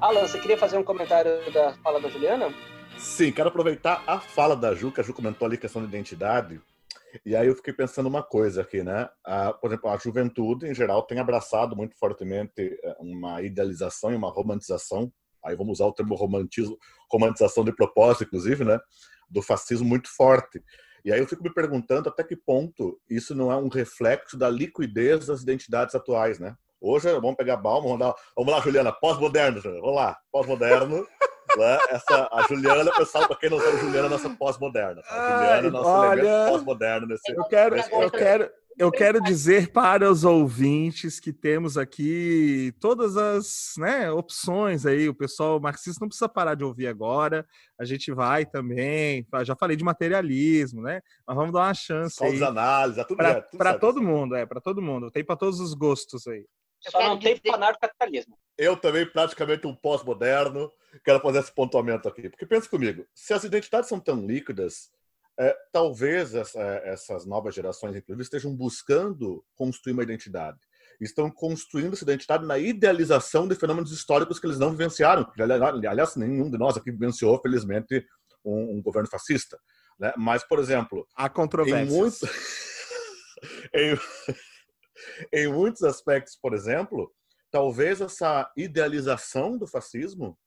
Alan, 0.00 0.20
você 0.26 0.38
queria 0.38 0.56
fazer 0.56 0.78
um 0.78 0.84
comentário 0.84 1.30
da 1.52 1.74
fala 1.82 2.00
da 2.00 2.08
Juliana? 2.08 2.52
Sim, 2.96 3.30
quero 3.32 3.48
aproveitar 3.48 4.02
a 4.06 4.18
fala 4.18 4.56
da 4.56 4.74
Ju, 4.74 4.90
que 4.90 5.00
a 5.00 5.04
Ju 5.04 5.12
comentou 5.12 5.46
ali 5.46 5.56
a 5.56 5.60
questão 5.60 5.82
de 5.82 5.88
identidade. 5.88 6.60
E 7.24 7.34
aí 7.34 7.46
eu 7.46 7.54
fiquei 7.54 7.72
pensando 7.72 8.06
uma 8.06 8.22
coisa 8.22 8.62
aqui, 8.62 8.82
né? 8.82 9.08
A, 9.24 9.52
por 9.52 9.70
exemplo, 9.70 9.90
a 9.90 9.96
juventude, 9.96 10.66
em 10.66 10.74
geral, 10.74 11.02
tem 11.02 11.18
abraçado 11.18 11.74
muito 11.76 11.96
fortemente 11.98 12.78
eh, 12.82 12.96
uma 13.00 13.42
idealização 13.42 14.12
e 14.12 14.16
uma 14.16 14.30
romantização 14.30 15.12
aí 15.44 15.56
vamos 15.56 15.78
usar 15.78 15.86
o 15.86 15.92
termo 15.92 16.14
romantismo, 16.14 16.78
romantização 17.10 17.64
de 17.64 17.72
propósito, 17.72 18.24
inclusive, 18.24 18.64
né, 18.64 18.78
do 19.28 19.42
fascismo 19.42 19.86
muito 19.86 20.08
forte. 20.14 20.62
E 21.04 21.12
aí 21.12 21.20
eu 21.20 21.26
fico 21.26 21.42
me 21.42 21.52
perguntando 21.52 22.08
até 22.08 22.24
que 22.24 22.36
ponto 22.36 23.00
isso 23.08 23.34
não 23.34 23.50
é 23.50 23.56
um 23.56 23.68
reflexo 23.68 24.36
da 24.36 24.50
liquidez 24.50 25.26
das 25.26 25.42
identidades 25.42 25.94
atuais, 25.94 26.38
né? 26.38 26.56
Hoje, 26.80 27.10
vamos 27.14 27.36
pegar 27.36 27.56
Balma, 27.56 27.88
vamos, 27.88 27.98
dar, 27.98 28.14
vamos 28.36 28.52
lá, 28.52 28.60
Juliana, 28.60 28.92
pós-moderno, 28.92 29.60
vamos 29.60 29.94
lá, 29.94 30.16
pós-moderno. 30.30 31.06
né? 31.58 31.78
Essa, 31.90 32.28
a 32.32 32.42
Juliana, 32.48 32.90
pessoal, 32.96 33.26
para 33.26 33.36
quem 33.36 33.50
não 33.50 33.58
sabe, 33.58 33.76
a 33.76 33.80
Juliana 33.80 34.06
é 34.06 34.10
nossa 34.10 34.30
pós-moderna. 34.30 35.02
A 35.08 35.14
Juliana 35.14 35.68
é 35.68 35.70
nosso 35.70 35.88
olha, 35.88 36.46
pós-moderno 36.50 37.06
nesse. 37.06 37.32
Eu 37.32 37.44
quero, 37.44 37.76
eu 37.76 38.10
quero, 38.10 38.50
eu 38.78 38.92
quero 38.92 39.20
dizer 39.20 39.72
para 39.72 40.08
os 40.08 40.22
ouvintes 40.22 41.18
que 41.18 41.32
temos 41.32 41.76
aqui 41.76 42.72
todas 42.80 43.16
as 43.16 43.74
né, 43.76 44.10
opções 44.10 44.86
aí. 44.86 45.08
O 45.08 45.14
pessoal 45.14 45.58
marxista 45.58 45.98
não 46.00 46.08
precisa 46.08 46.28
parar 46.28 46.54
de 46.54 46.62
ouvir 46.62 46.86
agora. 46.86 47.44
A 47.78 47.84
gente 47.84 48.12
vai 48.12 48.46
também. 48.46 49.26
Já 49.44 49.56
falei 49.56 49.76
de 49.76 49.82
materialismo, 49.82 50.80
né? 50.80 51.00
Mas 51.26 51.36
vamos 51.36 51.52
dar 51.52 51.60
uma 51.60 51.74
chance 51.74 52.22
aí. 52.22 52.40
análises, 52.42 53.04
tudo 53.06 53.18
Para 53.56 53.78
todo 53.78 54.00
mundo, 54.00 54.36
é, 54.36 54.46
para 54.46 54.60
todo 54.60 54.80
mundo. 54.80 55.10
Tem 55.10 55.24
para 55.24 55.36
todos 55.36 55.58
os 55.58 55.74
gostos 55.74 56.26
aí. 56.28 56.46
Só 56.80 57.02
não 57.02 57.18
tem 57.18 57.36
para 57.36 57.56
anarcocapitalismo. 57.56 58.38
Eu 58.58 58.76
também, 58.76 59.06
praticamente 59.06 59.68
um 59.68 59.74
pós-moderno, 59.74 60.72
quero 61.04 61.20
fazer 61.20 61.38
esse 61.38 61.54
pontuamento 61.54 62.08
aqui. 62.08 62.28
Porque 62.28 62.44
pensa 62.44 62.68
comigo, 62.68 63.06
se 63.14 63.32
as 63.32 63.44
identidades 63.44 63.88
são 63.88 64.00
tão 64.00 64.26
líquidas, 64.26 64.90
é, 65.38 65.56
talvez 65.72 66.34
essa, 66.34 66.60
essas 66.84 67.24
novas 67.24 67.54
gerações, 67.54 67.94
inclusive, 67.94 68.22
estejam 68.22 68.54
buscando 68.54 69.44
construir 69.54 69.92
uma 69.92 70.02
identidade. 70.02 70.58
Estão 71.00 71.30
construindo 71.30 71.92
essa 71.92 72.02
identidade 72.02 72.44
na 72.44 72.58
idealização 72.58 73.46
de 73.46 73.54
fenômenos 73.54 73.92
históricos 73.92 74.40
que 74.40 74.46
eles 74.48 74.58
não 74.58 74.72
vivenciaram. 74.72 75.30
Aliás, 75.38 76.16
nenhum 76.16 76.50
de 76.50 76.58
nós 76.58 76.76
aqui 76.76 76.90
vivenciou, 76.90 77.40
felizmente, 77.40 78.04
um, 78.44 78.78
um 78.78 78.82
governo 78.82 79.08
fascista. 79.08 79.56
Né? 80.00 80.12
Mas, 80.16 80.42
por 80.42 80.58
exemplo, 80.58 81.06
há 81.14 81.28
controvérsias. 81.28 81.88
Em, 81.88 81.96
muito... 81.96 82.26
em... 83.72 83.98
em 85.32 85.46
muitos 85.46 85.84
aspectos, 85.84 86.36
por 86.42 86.52
exemplo, 86.52 87.12
talvez 87.50 88.00
essa 88.00 88.50
idealização 88.56 89.56
do 89.56 89.66
fascismo 89.66 90.38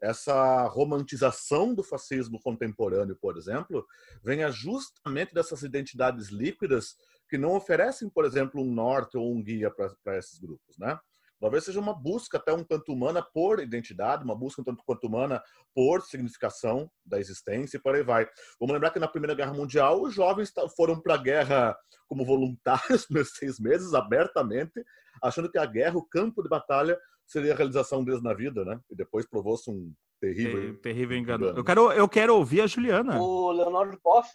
essa 0.00 0.66
romantização 0.66 1.74
do 1.74 1.82
fascismo 1.82 2.40
contemporâneo, 2.40 3.16
por 3.16 3.36
exemplo, 3.36 3.86
venha 4.22 4.50
justamente 4.50 5.32
dessas 5.32 5.62
identidades 5.62 6.28
líquidas 6.28 6.96
que 7.28 7.38
não 7.38 7.54
oferecem, 7.56 8.08
por 8.08 8.24
exemplo, 8.24 8.60
um 8.62 8.72
norte 8.72 9.16
ou 9.16 9.34
um 9.34 9.42
guia 9.42 9.70
para 9.70 10.18
esses 10.18 10.38
grupos, 10.38 10.76
né? 10.78 10.98
Talvez 11.40 11.64
seja 11.64 11.78
uma 11.78 11.92
busca 11.92 12.38
até 12.38 12.52
um 12.52 12.64
tanto 12.64 12.92
humana 12.92 13.22
por 13.22 13.60
identidade, 13.60 14.24
uma 14.24 14.34
busca 14.34 14.62
um 14.62 14.64
tanto 14.64 14.82
quanto 14.84 15.06
humana 15.06 15.42
por 15.74 16.02
significação 16.02 16.90
da 17.04 17.20
existência 17.20 17.76
e 17.76 17.80
por 17.80 17.94
aí 17.94 18.02
vai. 18.02 18.26
Vamos 18.58 18.72
lembrar 18.72 18.90
que 18.90 18.98
na 18.98 19.08
Primeira 19.08 19.34
Guerra 19.34 19.52
Mundial 19.52 20.02
os 20.02 20.14
jovens 20.14 20.52
foram 20.74 21.00
para 21.00 21.14
a 21.14 21.18
guerra 21.18 21.76
como 22.08 22.24
voluntários 22.24 23.06
por 23.06 23.24
seis 23.24 23.60
meses, 23.60 23.92
abertamente, 23.92 24.82
achando 25.22 25.50
que 25.50 25.58
a 25.58 25.66
guerra, 25.66 25.96
o 25.96 26.06
campo 26.06 26.42
de 26.42 26.48
batalha, 26.48 26.98
seria 27.26 27.52
a 27.52 27.56
realização 27.56 28.04
deles 28.04 28.22
na 28.22 28.32
vida, 28.32 28.64
né? 28.64 28.80
E 28.90 28.94
depois 28.94 29.28
provou-se 29.28 29.70
um 29.70 29.92
terrível, 30.20 30.78
terrível 30.80 31.16
engano. 31.16 31.46
Eu 31.48 31.64
quero, 31.64 31.92
eu 31.92 32.08
quero 32.08 32.36
ouvir 32.36 32.62
a 32.62 32.66
Juliana. 32.66 33.20
O 33.20 33.50
Leonardo 33.52 33.98
Boff. 34.02 34.32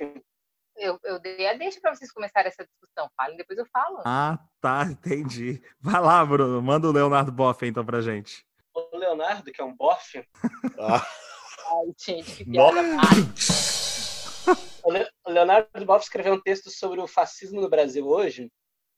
Eu, 0.81 0.99
eu 1.03 1.19
dei 1.19 1.47
a 1.47 1.53
deixa 1.53 1.79
para 1.79 1.93
vocês 1.93 2.11
começarem 2.11 2.47
essa 2.47 2.65
discussão. 2.65 3.07
Falem, 3.15 3.37
depois 3.37 3.59
eu 3.59 3.67
falo. 3.71 4.01
Ah, 4.03 4.39
tá, 4.59 4.83
entendi. 4.89 5.61
Vai 5.79 6.01
lá, 6.01 6.25
Bruno. 6.25 6.59
Manda 6.59 6.87
o 6.87 6.91
Leonardo 6.91 7.31
Boff 7.31 7.63
então 7.63 7.85
pra 7.85 8.01
gente. 8.01 8.43
O 8.73 8.97
Leonardo, 8.97 9.51
que 9.51 9.61
é 9.61 9.63
um 9.63 9.75
boff. 9.75 10.27
ah. 10.79 11.05
Ai, 11.67 11.93
gente, 11.97 12.35
que 12.37 12.45
piada. 12.45 12.81
o 14.83 15.31
Leonardo 15.31 15.85
Boff 15.85 16.03
escreveu 16.03 16.33
um 16.33 16.41
texto 16.41 16.71
sobre 16.71 16.99
o 16.99 17.07
fascismo 17.07 17.61
no 17.61 17.69
Brasil 17.69 18.07
hoje 18.07 18.51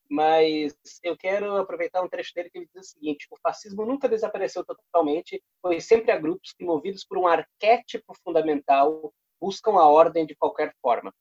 mas 0.10 0.76
eu 1.02 1.18
quero 1.18 1.58
aproveitar 1.58 2.04
um 2.04 2.08
trecho 2.08 2.34
dele 2.36 2.50
que 2.50 2.60
ele 2.60 2.70
diz 2.72 2.88
o 2.88 2.90
seguinte: 2.92 3.28
o 3.32 3.38
fascismo 3.42 3.84
nunca 3.84 4.08
desapareceu 4.08 4.64
totalmente, 4.64 5.42
pois 5.60 5.86
sempre 5.86 6.12
há 6.12 6.18
grupos 6.20 6.54
que, 6.54 6.64
movidos 6.64 7.04
por 7.04 7.18
um 7.18 7.26
arquétipo 7.26 8.14
fundamental, 8.24 9.12
buscam 9.42 9.72
a 9.72 9.88
ordem 9.88 10.26
de 10.26 10.36
qualquer 10.36 10.72
forma. 10.82 11.12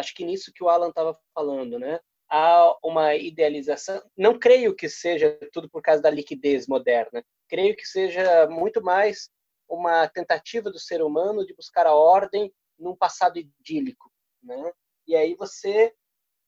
Acho 0.00 0.14
que 0.14 0.24
nisso 0.24 0.52
que 0.54 0.64
o 0.64 0.68
Alan 0.68 0.88
estava 0.88 1.18
falando, 1.34 1.78
né? 1.78 2.00
Há 2.28 2.76
uma 2.82 3.14
idealização. 3.14 4.02
Não 4.16 4.38
creio 4.38 4.74
que 4.74 4.88
seja 4.88 5.38
tudo 5.52 5.68
por 5.68 5.82
causa 5.82 6.00
da 6.00 6.10
liquidez 6.10 6.66
moderna. 6.66 7.22
Creio 7.48 7.76
que 7.76 7.84
seja 7.84 8.48
muito 8.48 8.82
mais 8.82 9.28
uma 9.68 10.08
tentativa 10.08 10.70
do 10.70 10.78
ser 10.78 11.02
humano 11.02 11.44
de 11.44 11.54
buscar 11.54 11.86
a 11.86 11.94
ordem 11.94 12.52
num 12.78 12.96
passado 12.96 13.38
idílico, 13.38 14.10
né? 14.42 14.72
E 15.06 15.14
aí 15.14 15.34
você 15.34 15.94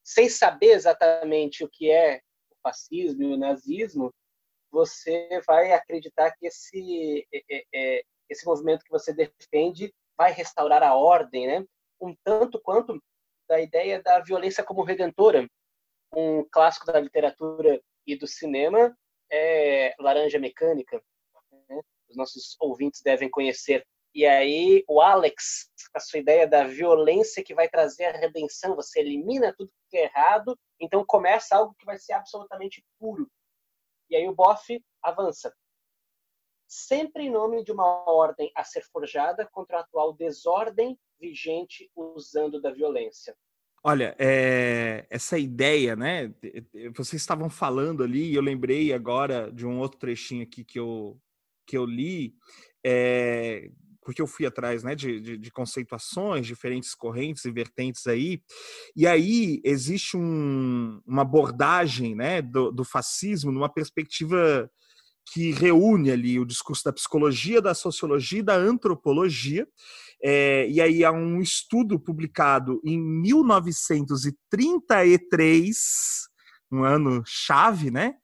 sem 0.05 0.29
saber 0.29 0.73
exatamente 0.73 1.63
o 1.63 1.69
que 1.71 1.91
é 1.91 2.21
o 2.51 2.57
fascismo 2.63 3.23
e 3.23 3.35
o 3.35 3.37
nazismo, 3.37 4.13
você 4.71 5.29
vai 5.47 5.73
acreditar 5.73 6.33
que 6.33 6.47
esse, 6.47 7.27
esse 8.29 8.45
movimento 8.47 8.85
que 8.85 8.91
você 8.91 9.13
defende 9.13 9.95
vai 10.17 10.33
restaurar 10.33 10.83
a 10.83 10.97
ordem, 10.97 11.47
né? 11.47 11.67
um 12.03 12.15
tanto 12.25 12.61
quanto 12.61 13.01
da 13.49 13.61
ideia 13.61 14.03
da 14.03 14.21
violência 14.21 14.65
como 14.65 14.83
redentora. 14.83 15.49
Um 16.15 16.45
clássico 16.51 16.87
da 16.87 17.01
literatura 17.01 17.81
e 18.07 18.17
do 18.17 18.27
cinema 18.27 18.97
é 19.31 19.95
Laranja 19.99 20.39
Mecânica. 20.39 21.03
Né? 21.69 21.81
Os 22.09 22.17
nossos 22.17 22.57
ouvintes 22.61 23.01
devem 23.03 23.31
conhecer 23.31 23.87
e 24.15 24.27
aí 24.27 24.85
o 24.87 25.01
Alex, 25.01 25.71
a 25.95 26.01
sua 26.01 26.19
ideia 26.19 26.47
da 26.47 26.65
violência 26.65 27.43
que 27.43 27.55
vai 27.55 27.67
trazer 27.69 28.05
a 28.05 28.13
redenção, 28.13 28.77
você 28.77 29.01
elimina 29.01 29.55
tudo 29.57 29.73
que 29.89 29.97
é 29.97 30.05
errado, 30.05 30.59
então 30.79 31.05
começa 31.07 31.57
algo 31.57 31.75
que 31.79 31.87
vai 31.87 31.99
ser 31.99 32.13
absolutamente 32.13 32.85
puro. 32.99 33.27
E 34.11 34.17
aí 34.17 34.29
o 34.29 34.35
Boff 34.35 34.79
avança. 35.03 35.55
Sempre 36.69 37.25
em 37.25 37.31
nome 37.31 37.65
de 37.65 37.73
uma 37.73 37.87
ordem 38.11 38.53
a 38.55 38.65
ser 38.65 38.83
forjada 38.85 39.49
contra 39.51 39.79
a 39.79 39.81
atual 39.81 40.13
desordem 40.13 40.99
vigente 41.23 41.89
usando 41.95 42.61
da 42.61 42.73
violência. 42.73 43.37
Olha, 43.85 44.15
é, 44.19 45.07
essa 45.09 45.39
ideia, 45.39 45.97
né? 45.97 46.33
Vocês 46.97 47.23
estavam 47.23 47.49
falando 47.49 48.03
ali, 48.03 48.31
e 48.31 48.35
eu 48.35 48.43
lembrei 48.43 48.93
agora 48.93 49.51
de 49.53 49.67
um 49.67 49.79
outro 49.79 49.99
trechinho 49.99 50.43
aqui 50.43 50.65
que 50.65 50.79
eu, 50.79 51.19
que 51.67 51.77
eu 51.77 51.85
li, 51.85 52.35
é, 52.85 53.71
porque 54.05 54.21
eu 54.21 54.27
fui 54.27 54.47
atrás 54.47 54.83
né, 54.83 54.95
de, 54.95 55.21
de, 55.21 55.37
de, 55.37 55.51
conceituações, 55.51 56.47
diferentes 56.47 56.95
correntes 56.95 57.45
e 57.45 57.51
vertentes 57.51 58.07
aí, 58.07 58.43
e 58.97 59.07
aí 59.07 59.61
existe 59.65 60.17
um, 60.17 61.01
uma 61.07 61.23
abordagem 61.23 62.15
né, 62.15 62.43
do, 62.43 62.71
do 62.71 62.85
fascismo 62.85 63.51
numa 63.51 63.73
perspectiva 63.73 64.71
que 65.27 65.53
reúne 65.53 66.11
ali 66.11 66.39
o 66.39 66.45
discurso 66.45 66.85
da 66.85 66.93
psicologia, 66.93 67.63
da 67.63 67.75
sociologia 67.75 68.41
e 68.41 68.43
da 68.43 68.55
antropologia. 68.55 69.67
É, 70.23 70.69
e 70.69 70.79
aí 70.81 71.05
há 71.05 71.11
um 71.11 71.41
estudo 71.41 71.99
publicado 71.99 72.81
em 72.85 73.01
1933, 73.01 75.77
um 76.71 76.85
ano 76.85 77.23
chave, 77.27 77.91
né? 77.91 78.15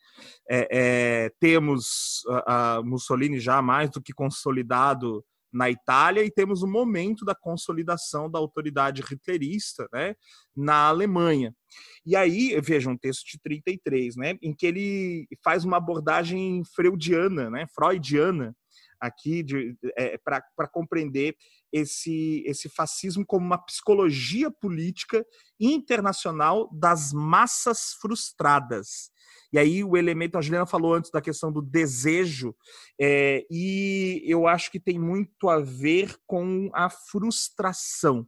É, 0.51 0.69
é, 0.71 1.31
temos 1.39 2.23
a, 2.47 2.77
a 2.77 2.83
Mussolini 2.83 3.39
já 3.39 3.61
mais 3.61 3.91
do 3.91 4.01
que 4.01 4.13
consolidado 4.13 5.25
na 5.53 5.71
Itália 5.71 6.23
e 6.23 6.31
temos 6.31 6.63
o 6.63 6.67
momento 6.67 7.25
da 7.25 7.35
consolidação 7.35 8.31
da 8.31 8.39
autoridade 8.39 9.03
hitlerista 9.03 9.89
né, 9.93 10.15
na 10.55 10.89
Alemanha. 10.89 11.55
E 12.05 12.15
aí, 12.17 12.59
veja, 12.61 12.91
um 12.91 12.97
texto 12.97 13.25
de 13.27 13.39
33, 13.41 14.17
né, 14.17 14.39
em 14.43 14.55
que 14.55 14.67
ele 14.67 15.27
faz 15.43 15.65
uma 15.65 15.77
abordagem 15.77 16.63
freudiana, 16.75 17.51
né, 17.51 17.67
freudiana, 17.75 18.55
aqui 19.01 19.45
é, 19.97 20.19
para 20.19 20.69
compreender 20.71 21.37
esse, 21.73 22.43
esse 22.47 22.69
fascismo 22.69 23.25
como 23.25 23.47
uma 23.47 23.59
psicologia 23.59 24.51
política 24.51 25.25
internacional 25.61 26.69
das 26.73 27.13
massas 27.13 27.93
frustradas. 28.01 29.11
E 29.53 29.59
aí 29.59 29.83
o 29.83 29.97
elemento, 29.97 30.37
a 30.37 30.41
Juliana 30.41 30.67
falou 30.67 30.95
antes 30.95 31.11
da 31.11 31.21
questão 31.21 31.51
do 31.51 31.63
desejo, 31.63 32.55
é, 33.01 33.47
e 33.51 34.23
eu 34.25 34.47
acho 34.47 34.71
que 34.71 34.79
tem 34.79 34.99
muito 34.99 35.49
a 35.49 35.59
ver 35.59 36.17
com 36.27 36.71
a 36.75 36.91
frustração. 36.91 38.27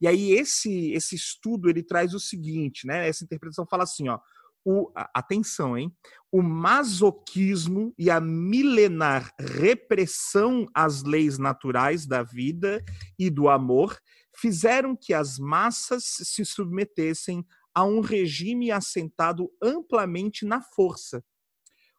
E 0.00 0.06
aí 0.06 0.32
esse, 0.32 0.92
esse 0.92 1.14
estudo 1.14 1.68
ele 1.68 1.82
traz 1.82 2.14
o 2.14 2.20
seguinte, 2.20 2.86
né? 2.86 3.08
Essa 3.08 3.24
interpretação 3.24 3.66
fala 3.66 3.82
assim, 3.82 4.08
ó, 4.08 4.18
o, 4.64 4.92
atenção, 5.14 5.76
hein? 5.76 5.92
O 6.30 6.42
masoquismo 6.42 7.92
e 7.98 8.10
a 8.10 8.20
milenar 8.20 9.34
repressão 9.38 10.66
às 10.74 11.02
leis 11.02 11.38
naturais 11.38 12.06
da 12.06 12.22
vida 12.22 12.84
e 13.18 13.30
do 13.30 13.48
amor 13.48 13.98
fizeram 14.36 14.96
que 14.96 15.12
as 15.12 15.38
massas 15.38 16.04
se 16.04 16.44
submetessem 16.44 17.44
a 17.74 17.84
um 17.84 18.00
regime 18.00 18.70
assentado 18.70 19.50
amplamente 19.62 20.44
na 20.44 20.60
força. 20.60 21.24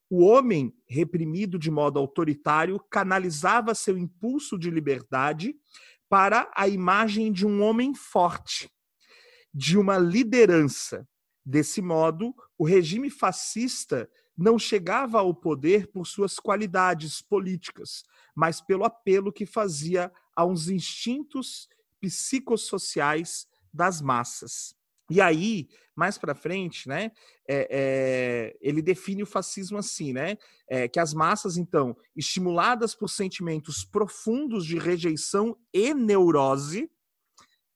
O 0.09 0.25
homem, 0.25 0.75
reprimido 0.87 1.57
de 1.57 1.71
modo 1.71 1.97
autoritário, 1.97 2.79
canalizava 2.89 3.73
seu 3.73 3.97
impulso 3.97 4.59
de 4.59 4.69
liberdade 4.69 5.55
para 6.09 6.51
a 6.53 6.67
imagem 6.67 7.31
de 7.31 7.47
um 7.47 7.61
homem 7.63 7.95
forte, 7.95 8.69
de 9.53 9.77
uma 9.77 9.97
liderança. 9.97 11.07
Desse 11.45 11.81
modo, 11.81 12.35
o 12.57 12.65
regime 12.65 13.09
fascista 13.09 14.09
não 14.37 14.59
chegava 14.59 15.19
ao 15.19 15.33
poder 15.33 15.87
por 15.87 16.05
suas 16.05 16.39
qualidades 16.39 17.21
políticas, 17.21 18.03
mas 18.35 18.59
pelo 18.59 18.83
apelo 18.83 19.31
que 19.31 19.45
fazia 19.45 20.11
a 20.35 20.45
uns 20.45 20.67
instintos 20.67 21.69
psicossociais 22.01 23.47
das 23.73 24.01
massas. 24.01 24.75
E 25.11 25.19
aí, 25.19 25.67
mais 25.93 26.17
para 26.17 26.33
frente, 26.33 26.87
né, 26.87 27.11
é, 27.45 27.67
é, 27.69 28.57
ele 28.61 28.81
define 28.81 29.23
o 29.23 29.25
fascismo 29.25 29.77
assim, 29.77 30.13
né, 30.13 30.37
é, 30.69 30.87
que 30.87 31.01
as 31.01 31.13
massas, 31.13 31.57
então, 31.57 31.93
estimuladas 32.15 32.95
por 32.95 33.09
sentimentos 33.09 33.83
profundos 33.83 34.65
de 34.65 34.79
rejeição 34.79 35.57
e 35.73 35.93
neurose, 35.93 36.89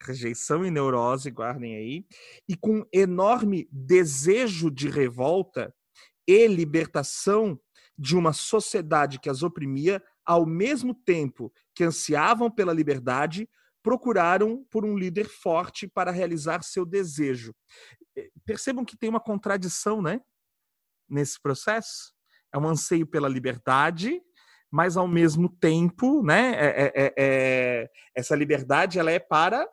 rejeição 0.02 0.66
e 0.66 0.72
neurose, 0.72 1.30
guardem 1.30 1.76
aí, 1.76 2.06
e 2.48 2.56
com 2.56 2.86
enorme 2.94 3.68
desejo 3.70 4.72
de 4.72 4.88
revolta 4.88 5.76
e 6.26 6.48
libertação 6.48 7.60
de 7.98 8.16
uma 8.16 8.32
sociedade 8.32 9.20
que 9.20 9.30
as 9.30 9.44
oprimia, 9.44 10.02
ao 10.26 10.46
mesmo 10.46 10.94
tempo 10.94 11.52
que 11.74 11.84
ansiavam 11.84 12.50
pela 12.50 12.72
liberdade, 12.72 13.50
procuraram 13.86 14.66
por 14.72 14.84
um 14.84 14.98
líder 14.98 15.30
forte 15.30 15.88
para 15.88 16.10
realizar 16.10 16.64
seu 16.64 16.84
desejo. 16.84 17.54
Eh, 18.18 18.30
percebam 18.44 18.84
que 18.84 18.98
tem 18.98 19.08
uma 19.08 19.20
contradição, 19.20 20.02
né? 20.02 20.20
Nesse 21.08 21.40
processo. 21.40 22.12
É 22.52 22.58
um 22.58 22.68
anseio 22.68 23.06
pela 23.06 23.30
liberdade, 23.30 24.20
mas 24.72 24.98
ao 24.98 25.08
mesmo 25.08 25.48
tempo, 25.48 26.24
né? 26.24 26.56
É, 26.56 26.92
é, 26.96 27.14
é, 27.16 27.90
essa 28.16 28.36
liberdade 28.36 28.98
ela 28.98 29.12
é 29.12 29.20
para 29.20 29.70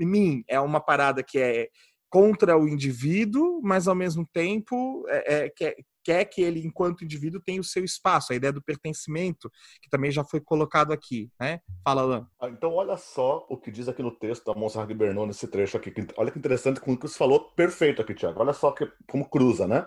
mim. 0.00 0.42
É 0.48 0.58
uma 0.58 0.80
parada 0.80 1.22
que 1.22 1.38
é 1.38 1.68
contra 2.10 2.58
o 2.58 2.66
indivíduo, 2.66 3.60
mas 3.62 3.86
ao 3.86 3.94
mesmo 3.94 4.26
tempo 4.32 5.04
é, 5.08 5.34
é, 5.34 5.48
quer, 5.50 5.76
quer 6.04 6.26
que 6.26 6.42
ele, 6.42 6.64
enquanto 6.64 7.02
indivíduo, 7.02 7.40
tenha 7.40 7.60
o 7.60 7.64
seu 7.64 7.82
espaço, 7.82 8.32
a 8.32 8.36
ideia 8.36 8.52
do 8.52 8.62
pertencimento, 8.62 9.50
que 9.82 9.88
também 9.88 10.10
já 10.10 10.22
foi 10.22 10.40
colocado 10.40 10.92
aqui, 10.92 11.30
né? 11.40 11.60
Fala, 11.82 12.02
Alain. 12.02 12.26
Ah, 12.38 12.48
então, 12.48 12.74
olha 12.74 12.96
só 12.96 13.46
o 13.48 13.56
que 13.56 13.70
diz 13.70 13.88
aqui 13.88 14.02
no 14.02 14.10
texto 14.10 14.44
da 14.44 14.58
Monserrat 14.58 14.92
Bernon, 14.92 15.26
nesse 15.26 15.48
trecho 15.48 15.76
aqui. 15.76 15.92
Olha 16.16 16.30
que 16.30 16.38
interessante 16.38 16.80
como 16.80 16.96
que 16.98 17.08
você 17.08 17.16
falou 17.16 17.50
perfeito 17.52 18.02
aqui, 18.02 18.14
Tiago. 18.14 18.40
Olha 18.40 18.52
só 18.52 18.70
que, 18.70 18.86
como 19.08 19.28
cruza, 19.28 19.66
né? 19.66 19.86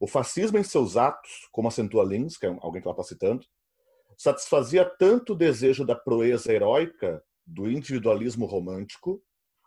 O 0.00 0.06
fascismo 0.06 0.58
em 0.58 0.64
seus 0.64 0.96
atos, 0.96 1.48
como 1.52 1.68
acentua 1.68 2.02
Lins, 2.02 2.36
que 2.36 2.46
é 2.46 2.56
alguém 2.60 2.80
que 2.80 2.88
ela 2.88 2.96
está 2.96 3.04
citando, 3.04 3.46
satisfazia 4.16 4.84
tanto 4.84 5.32
o 5.32 5.36
desejo 5.36 5.84
da 5.84 5.94
proeza 5.94 6.52
heróica, 6.52 7.22
do 7.46 7.70
individualismo 7.70 8.46
romântico, 8.46 9.22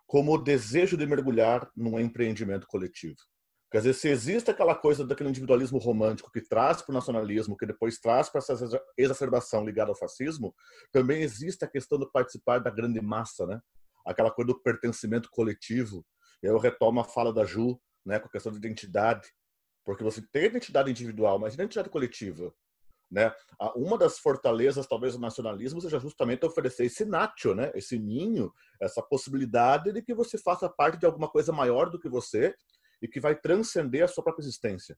como 0.07 0.33
o 0.33 0.38
desejo 0.38 0.97
de 0.97 1.05
mergulhar 1.05 1.69
num 1.75 1.99
empreendimento 1.99 2.67
coletivo. 2.67 3.17
Quer 3.72 3.80
dizer, 3.80 3.93
se 3.93 4.07
existe 4.09 4.51
aquela 4.51 4.76
coisa 4.76 5.05
daquele 5.05 5.30
individualismo 5.30 5.80
romântico 5.80 6.32
que 6.32 6.41
traz 6.41 6.82
para 6.82 6.91
o 6.91 6.95
nacionalismo, 6.95 7.57
que 7.57 7.66
depois 7.66 7.99
traz 7.99 8.30
para 8.30 8.39
essa 8.39 8.82
exacerbação 8.97 9.66
ligada 9.66 9.91
ao 9.91 9.97
fascismo, 9.97 10.55
também 10.91 11.22
existe 11.22 11.66
a 11.66 11.68
questão 11.68 11.97
do 11.97 12.09
participar 12.09 12.59
da 12.59 12.70
grande 12.70 13.01
massa, 13.01 13.45
né? 13.45 13.59
Aquela 14.05 14.32
coisa 14.32 14.53
do 14.53 14.61
pertencimento 14.61 15.30
coletivo. 15.32 16.05
E 16.41 16.47
aí 16.47 16.53
eu 16.53 16.59
retomo 16.59 16.99
a 16.99 17.03
fala 17.03 17.34
da 17.34 17.43
Ju, 17.43 17.80
né, 18.05 18.20
com 18.20 18.28
a 18.28 18.32
questão 18.32 18.51
de 18.51 18.59
identidade, 18.59 19.28
porque 19.84 20.03
você 20.03 20.22
tem 20.32 20.45
identidade 20.45 20.91
individual, 20.91 21.39
mas 21.39 21.55
identidade 21.55 21.89
coletiva. 21.89 22.53
Né? 23.09 23.34
Uma 23.76 23.97
das 23.97 24.20
fortalezas, 24.20 24.88
talvez, 24.88 25.13
do 25.13 25.20
nacionalismo 25.20 25.80
seja 25.80 25.99
justamente 25.99 26.45
oferecer 26.45 26.86
esse 26.86 27.05
nacho, 27.05 27.53
né? 27.53 27.72
esse 27.76 27.97
ninho, 27.97 28.51
essa 28.82 29.01
possibilidade 29.01 29.91
de 29.91 30.01
que 30.01 30.13
você 30.13 30.38
faça 30.38 30.70
parte 30.70 30.99
de 30.99 31.05
alguma 31.05 31.30
coisa 31.30 31.51
maior 31.51 31.89
do 31.89 31.99
que 31.99 32.09
você 32.09 32.55
e 33.01 33.07
que 33.07 33.19
vai 33.19 33.35
transcender 33.35 34.03
a 34.03 34.07
sua 34.07 34.23
própria 34.23 34.43
existência. 34.43 34.97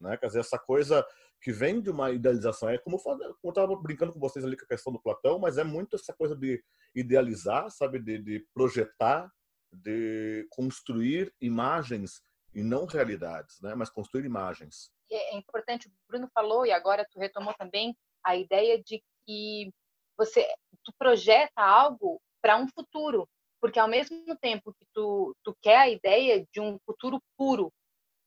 Né? 0.00 0.16
Quer 0.16 0.26
dizer, 0.26 0.40
essa 0.40 0.58
coisa 0.58 1.04
que 1.40 1.52
vem 1.52 1.80
de 1.80 1.90
uma 1.90 2.10
idealização, 2.10 2.68
é 2.68 2.78
como, 2.78 3.00
eu 3.06 3.50
estava 3.50 3.76
brincando 3.76 4.12
com 4.12 4.18
vocês 4.18 4.44
ali 4.44 4.56
com 4.56 4.64
a 4.64 4.68
questão 4.68 4.92
do 4.92 5.00
Platão, 5.00 5.38
mas 5.38 5.58
é 5.58 5.64
muito 5.64 5.96
essa 5.96 6.12
coisa 6.12 6.34
de 6.34 6.62
idealizar, 6.94 7.70
sabe, 7.70 7.98
de, 7.98 8.18
de 8.18 8.46
projetar, 8.54 9.30
de 9.72 10.46
construir 10.50 11.34
imagens 11.40 12.22
e 12.54 12.62
não 12.62 12.86
realidades, 12.86 13.60
né? 13.60 13.74
mas 13.74 13.90
construir 13.90 14.24
imagens. 14.24 14.90
É 15.10 15.36
importante, 15.36 15.88
o 15.88 15.92
Bruno 16.08 16.28
falou, 16.32 16.64
e 16.64 16.72
agora 16.72 17.06
tu 17.10 17.18
retomou 17.18 17.52
também, 17.54 17.94
a 18.24 18.36
ideia 18.36 18.82
de 18.82 19.02
que 19.26 19.70
você 20.16 20.46
tu 20.82 20.92
projeta 20.98 21.60
algo 21.60 22.20
para 22.40 22.56
um 22.56 22.68
futuro, 22.68 23.28
porque 23.64 23.78
ao 23.78 23.88
mesmo 23.88 24.36
tempo 24.42 24.74
que 24.74 24.84
tu, 24.92 25.34
tu 25.42 25.56
quer 25.62 25.78
a 25.78 25.88
ideia 25.88 26.46
de 26.52 26.60
um 26.60 26.78
futuro 26.84 27.18
puro, 27.34 27.72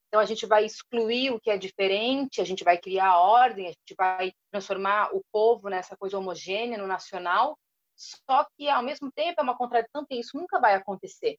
então 0.07 0.19
a 0.19 0.25
gente 0.25 0.47
vai 0.47 0.65
excluir 0.65 1.29
o 1.29 1.39
que 1.39 1.51
é 1.51 1.57
diferente, 1.59 2.41
a 2.41 2.43
gente 2.43 2.63
vai 2.63 2.75
criar 2.75 3.09
a 3.09 3.19
ordem, 3.19 3.67
a 3.67 3.69
gente 3.69 3.93
vai 3.95 4.31
transformar 4.51 5.15
o 5.15 5.21
povo 5.31 5.69
nessa 5.69 5.95
coisa 5.95 6.17
homogênea, 6.17 6.79
no 6.79 6.87
nacional, 6.87 7.55
só 7.95 8.47
que 8.57 8.67
ao 8.67 8.81
mesmo 8.81 9.11
tempo 9.11 9.39
é 9.39 9.43
uma 9.43 9.55
contradição, 9.55 10.01
porque 10.01 10.15
isso 10.15 10.35
nunca 10.35 10.59
vai 10.59 10.73
acontecer, 10.73 11.37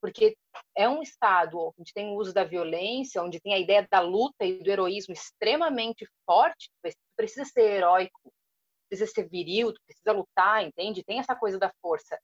porque 0.00 0.36
é 0.76 0.88
um 0.88 1.02
Estado 1.02 1.74
onde 1.76 1.92
tem 1.92 2.06
o 2.06 2.14
uso 2.14 2.32
da 2.32 2.44
violência, 2.44 3.20
onde 3.20 3.40
tem 3.40 3.52
a 3.52 3.58
ideia 3.58 3.84
da 3.90 3.98
luta 3.98 4.44
e 4.44 4.62
do 4.62 4.70
heroísmo 4.70 5.12
extremamente 5.12 6.06
forte, 6.24 6.70
tu 6.84 6.92
precisa 7.16 7.44
ser 7.44 7.62
heróico, 7.62 8.32
precisa 8.88 9.10
ser 9.10 9.28
viril, 9.28 9.72
tu 9.72 9.80
precisa 9.84 10.12
lutar, 10.12 10.64
entende? 10.64 11.02
Tem 11.02 11.18
essa 11.18 11.34
coisa 11.34 11.58
da 11.58 11.72
força 11.82 12.16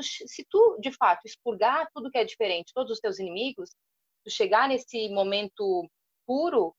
se 0.00 0.44
tu, 0.48 0.78
de 0.80 0.92
fato, 0.92 1.26
expurgar 1.26 1.88
tudo 1.94 2.10
que 2.10 2.18
é 2.18 2.24
diferente, 2.24 2.72
todos 2.74 2.92
os 2.92 3.00
teus 3.00 3.18
inimigos, 3.18 3.70
tu 4.24 4.30
chegar 4.30 4.68
nesse 4.68 5.08
momento 5.08 5.88
puro, 6.26 6.74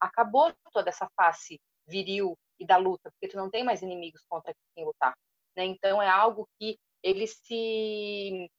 acabou 0.00 0.52
toda 0.72 0.90
essa 0.90 1.08
face 1.16 1.60
viril 1.86 2.36
e 2.58 2.66
da 2.66 2.76
luta, 2.76 3.10
porque 3.10 3.28
tu 3.28 3.36
não 3.36 3.50
tem 3.50 3.64
mais 3.64 3.82
inimigos 3.82 4.24
contra 4.28 4.54
quem 4.74 4.84
lutar. 4.84 5.14
Né? 5.56 5.64
Então, 5.64 6.00
é 6.00 6.08
algo 6.08 6.48
que 6.58 6.78
ele 7.02 7.26
se, 7.26 8.50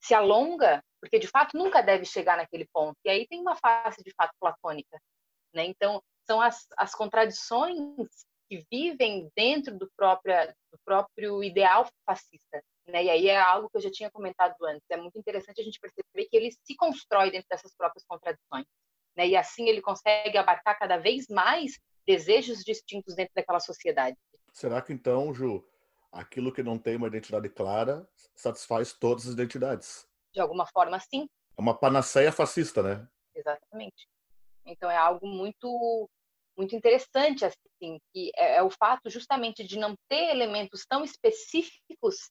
se 0.00 0.14
alonga, 0.14 0.82
porque 1.00 1.18
de 1.18 1.26
fato 1.26 1.56
nunca 1.56 1.82
deve 1.82 2.04
chegar 2.04 2.36
naquele 2.36 2.66
ponto. 2.72 2.96
E 3.04 3.10
aí 3.10 3.26
tem 3.26 3.40
uma 3.40 3.56
face 3.56 4.02
de 4.02 4.12
fato 4.14 4.32
platônica. 4.40 4.98
Né? 5.54 5.64
Então, 5.66 6.02
são 6.26 6.40
as, 6.40 6.66
as 6.76 6.94
contradições 6.94 8.06
que 8.48 8.64
vivem 8.70 9.30
dentro 9.36 9.76
do 9.78 9.90
próprio, 9.96 10.34
do 10.72 10.78
próprio 10.84 11.44
ideal 11.44 11.88
fascista. 12.04 12.62
Né? 12.88 13.04
E 13.04 13.10
aí 13.10 13.28
é 13.28 13.38
algo 13.38 13.68
que 13.68 13.76
eu 13.76 13.82
já 13.82 13.90
tinha 13.90 14.10
comentado 14.10 14.54
antes. 14.64 14.84
É 14.90 14.96
muito 14.96 15.18
interessante 15.18 15.60
a 15.60 15.64
gente 15.64 15.78
perceber 15.78 16.28
que 16.28 16.36
ele 16.36 16.50
se 16.50 16.74
constrói 16.74 17.30
dentro 17.30 17.46
dessas 17.50 17.74
próprias 17.76 18.04
contradições. 18.06 18.64
Né? 19.14 19.28
E 19.28 19.36
assim 19.36 19.68
ele 19.68 19.82
consegue 19.82 20.38
abarcar 20.38 20.78
cada 20.78 20.96
vez 20.96 21.26
mais 21.28 21.78
desejos 22.06 22.64
distintos 22.64 23.14
dentro 23.14 23.34
daquela 23.34 23.60
sociedade. 23.60 24.16
Será 24.54 24.80
que 24.80 24.92
então, 24.92 25.34
Ju, 25.34 25.62
aquilo 26.10 26.52
que 26.52 26.62
não 26.62 26.78
tem 26.78 26.96
uma 26.96 27.08
identidade 27.08 27.50
clara 27.50 28.08
satisfaz 28.34 28.94
todas 28.94 29.26
as 29.26 29.34
identidades? 29.34 30.08
De 30.32 30.40
alguma 30.40 30.66
forma, 30.66 30.98
sim. 30.98 31.28
É 31.56 31.60
uma 31.60 31.78
panaceia 31.78 32.32
fascista, 32.32 32.82
né? 32.82 33.06
Exatamente. 33.34 34.08
Então 34.64 34.90
é 34.90 34.96
algo 34.96 35.26
muito 35.26 36.08
muito 36.56 36.74
interessante 36.74 37.44
assim, 37.44 38.00
que 38.12 38.32
é, 38.34 38.56
é 38.56 38.62
o 38.62 38.70
fato 38.70 39.08
justamente 39.08 39.62
de 39.62 39.78
não 39.78 39.94
ter 40.08 40.30
elementos 40.30 40.84
tão 40.88 41.04
específicos 41.04 42.30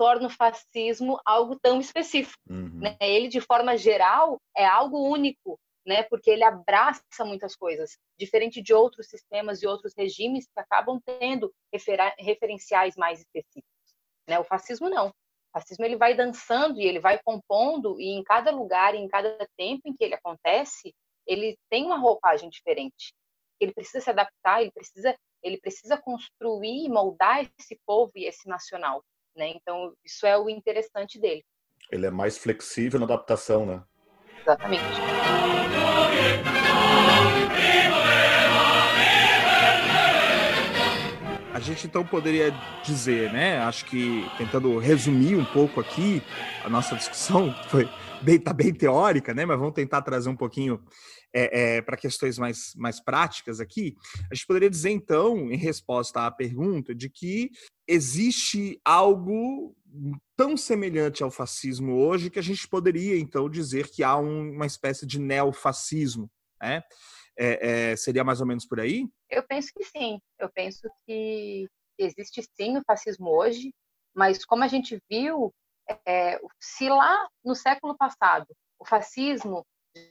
torna 0.00 0.28
o 0.28 0.30
fascismo 0.30 1.20
algo 1.26 1.60
tão 1.60 1.78
específico. 1.78 2.40
Uhum. 2.48 2.80
Né? 2.80 2.96
Ele, 3.02 3.28
de 3.28 3.38
forma 3.38 3.76
geral, 3.76 4.40
é 4.56 4.64
algo 4.64 4.98
único, 4.98 5.60
né? 5.86 6.04
porque 6.04 6.30
ele 6.30 6.42
abraça 6.42 7.22
muitas 7.22 7.54
coisas, 7.54 7.98
diferente 8.18 8.62
de 8.62 8.72
outros 8.72 9.08
sistemas 9.08 9.62
e 9.62 9.66
outros 9.66 9.92
regimes 9.94 10.46
que 10.46 10.58
acabam 10.58 10.98
tendo 11.04 11.52
refer 11.70 11.98
referenciais 12.18 12.96
mais 12.96 13.20
específicos. 13.20 13.92
Né? 14.26 14.38
O 14.38 14.44
fascismo 14.44 14.88
não. 14.88 15.08
O 15.08 15.58
fascismo 15.58 15.84
ele 15.84 15.96
vai 15.96 16.14
dançando 16.14 16.80
e 16.80 16.86
ele 16.86 16.98
vai 16.98 17.20
compondo, 17.22 18.00
e 18.00 18.06
em 18.06 18.24
cada 18.24 18.50
lugar, 18.50 18.94
em 18.94 19.06
cada 19.06 19.36
tempo 19.54 19.82
em 19.84 19.94
que 19.94 20.02
ele 20.02 20.14
acontece, 20.14 20.94
ele 21.26 21.58
tem 21.68 21.84
uma 21.84 21.98
roupagem 21.98 22.48
diferente. 22.48 23.12
Ele 23.60 23.74
precisa 23.74 24.00
se 24.00 24.08
adaptar, 24.08 24.62
ele 24.62 24.72
precisa, 24.72 25.14
ele 25.42 25.60
precisa 25.60 26.00
construir 26.00 26.86
e 26.86 26.88
moldar 26.88 27.46
esse 27.58 27.78
povo 27.84 28.12
e 28.16 28.24
esse 28.24 28.48
nacional. 28.48 29.04
Né? 29.36 29.50
Então, 29.50 29.94
isso 30.04 30.26
é 30.26 30.36
o 30.36 30.48
interessante 30.48 31.18
dele. 31.18 31.44
Ele 31.90 32.06
é 32.06 32.10
mais 32.10 32.38
flexível 32.38 32.98
na 32.98 33.06
adaptação, 33.06 33.66
né? 33.66 33.82
Exatamente. 34.40 34.84
A 41.52 41.62
gente 41.62 41.86
então 41.86 42.06
poderia 42.06 42.50
dizer, 42.82 43.30
né? 43.32 43.58
Acho 43.58 43.84
que 43.84 44.24
tentando 44.38 44.78
resumir 44.78 45.36
um 45.36 45.44
pouco 45.44 45.78
aqui 45.78 46.22
a 46.64 46.70
nossa 46.70 46.96
discussão, 46.96 47.52
foi 47.68 47.86
bem, 48.22 48.38
tá 48.38 48.52
bem 48.52 48.72
teórica, 48.72 49.34
né? 49.34 49.44
Mas 49.44 49.58
vamos 49.58 49.74
tentar 49.74 50.00
trazer 50.00 50.30
um 50.30 50.36
pouquinho 50.36 50.80
é, 51.32 51.76
é, 51.76 51.82
para 51.82 51.96
questões 51.96 52.38
mais, 52.38 52.74
mais 52.76 53.00
práticas 53.00 53.60
aqui, 53.60 53.96
a 54.30 54.34
gente 54.34 54.46
poderia 54.46 54.70
dizer, 54.70 54.90
então, 54.90 55.50
em 55.50 55.56
resposta 55.56 56.26
à 56.26 56.30
pergunta, 56.30 56.94
de 56.94 57.08
que 57.08 57.50
existe 57.86 58.80
algo 58.84 59.76
tão 60.36 60.56
semelhante 60.56 61.22
ao 61.22 61.30
fascismo 61.30 61.96
hoje 61.96 62.30
que 62.30 62.38
a 62.38 62.42
gente 62.42 62.66
poderia, 62.68 63.18
então, 63.18 63.48
dizer 63.48 63.88
que 63.88 64.02
há 64.02 64.16
um, 64.16 64.52
uma 64.52 64.66
espécie 64.66 65.06
de 65.06 65.18
neofascismo, 65.18 66.30
né? 66.60 66.82
É, 67.42 67.96
seria 67.96 68.22
mais 68.22 68.42
ou 68.42 68.46
menos 68.46 68.66
por 68.66 68.78
aí? 68.78 69.08
Eu 69.30 69.42
penso 69.42 69.70
que 69.74 69.82
sim. 69.82 70.20
Eu 70.38 70.50
penso 70.50 70.82
que 71.06 71.66
existe 71.98 72.42
sim 72.54 72.76
o 72.76 72.82
fascismo 72.86 73.30
hoje, 73.30 73.72
mas 74.14 74.44
como 74.44 74.62
a 74.62 74.68
gente 74.68 75.00
viu, 75.10 75.50
é, 76.06 76.38
se 76.60 76.88
lá 76.88 77.28
no 77.42 77.54
século 77.54 77.96
passado 77.96 78.46
o 78.78 78.84
fascismo 78.84 79.64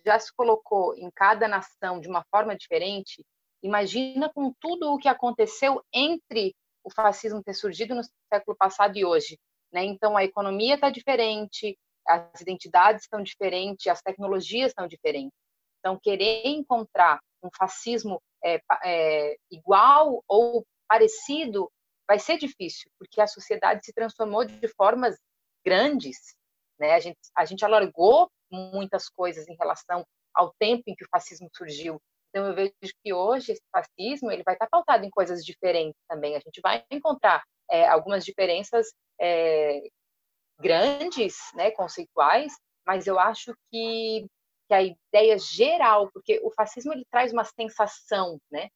já 0.06 0.20
se 0.20 0.34
colocou 0.34 0.96
em 0.96 1.10
cada 1.12 1.48
nação 1.48 2.00
de 2.00 2.08
uma 2.08 2.24
forma 2.30 2.56
diferente, 2.56 3.26
imagina 3.64 4.32
com 4.34 4.54
tudo 4.60 4.94
o 4.94 4.98
que 4.98 5.08
aconteceu 5.08 5.82
entre 5.94 6.56
o 6.84 6.92
fascismo 6.92 7.44
ter 7.44 7.54
surgido 7.54 7.96
no 7.96 8.02
século 8.34 8.56
passado 8.58 8.98
e 8.98 9.06
hoje. 9.06 9.38
Né? 9.72 9.84
Então, 9.86 10.18
a 10.18 10.24
economia 10.24 10.76
está 10.76 10.90
diferente, 10.90 11.78
as 12.08 12.42
identidades 12.42 13.04
estão 13.04 13.22
diferentes, 13.22 13.88
as 13.88 14.02
tecnologias 14.02 14.72
estão 14.72 14.88
diferentes. 14.88 15.38
Então, 15.80 16.00
querer 16.02 16.48
encontrar 16.48 17.20
um 17.44 17.50
fascismo 17.56 18.22
é, 18.44 18.60
é, 18.84 19.36
igual 19.52 20.24
ou 20.28 20.66
parecido 20.88 21.72
vai 22.08 22.18
ser 22.18 22.38
difícil, 22.38 22.90
porque 22.98 23.22
a 23.22 23.28
sociedade 23.28 23.86
se 23.86 23.94
transformou 23.94 24.44
de 24.44 24.68
formas 24.70 25.16
grandes. 25.64 26.18
Né? 26.80 26.94
A, 26.94 27.00
gente, 27.00 27.20
a 27.36 27.46
gente 27.46 27.64
alargou 27.64 28.30
muitas 28.52 29.10
coisas 29.10 29.47
em 29.47 29.56
relação 29.56 30.06
ao 30.34 30.54
tempo 30.60 30.84
em 30.88 30.95
que 30.95 31.04
o 31.04 31.10
fascismo 31.10 31.50
surgiu. 31.56 32.02
Então 32.30 32.47
eu 32.47 32.56
vejo 32.56 32.93
que 33.04 33.14
hoje 33.14 33.54
esse 33.54 33.64
fascismo 33.72 34.32
ele 34.32 34.43
vai 34.43 34.54
estar 34.54 34.68
pautado 34.68 35.04
em 35.06 35.10
coisas 35.10 35.43
diferentes 35.43 36.00
também. 36.08 36.36
A 36.36 36.39
gente 36.39 36.62
vai 36.62 36.84
encontrar 36.91 37.43
é, 37.70 37.88
algumas 37.88 38.24
diferenças 38.24 38.93
é, 39.20 39.82
grandes, 40.60 41.36
né, 41.56 41.72
conceituais, 41.72 42.54
mas 42.86 43.08
eu 43.08 43.20
acho 43.20 43.54
que, 43.72 44.28
que 44.68 44.74
a 44.74 44.84
ideia 44.84 45.38
geral, 45.38 46.10
porque 46.14 46.39
o 46.43 46.52
fascismo 46.52 46.93
ele 46.93 47.06
traz 47.12 47.34
uma 47.34 47.45
sensação, 47.45 48.39
né? 48.52 48.70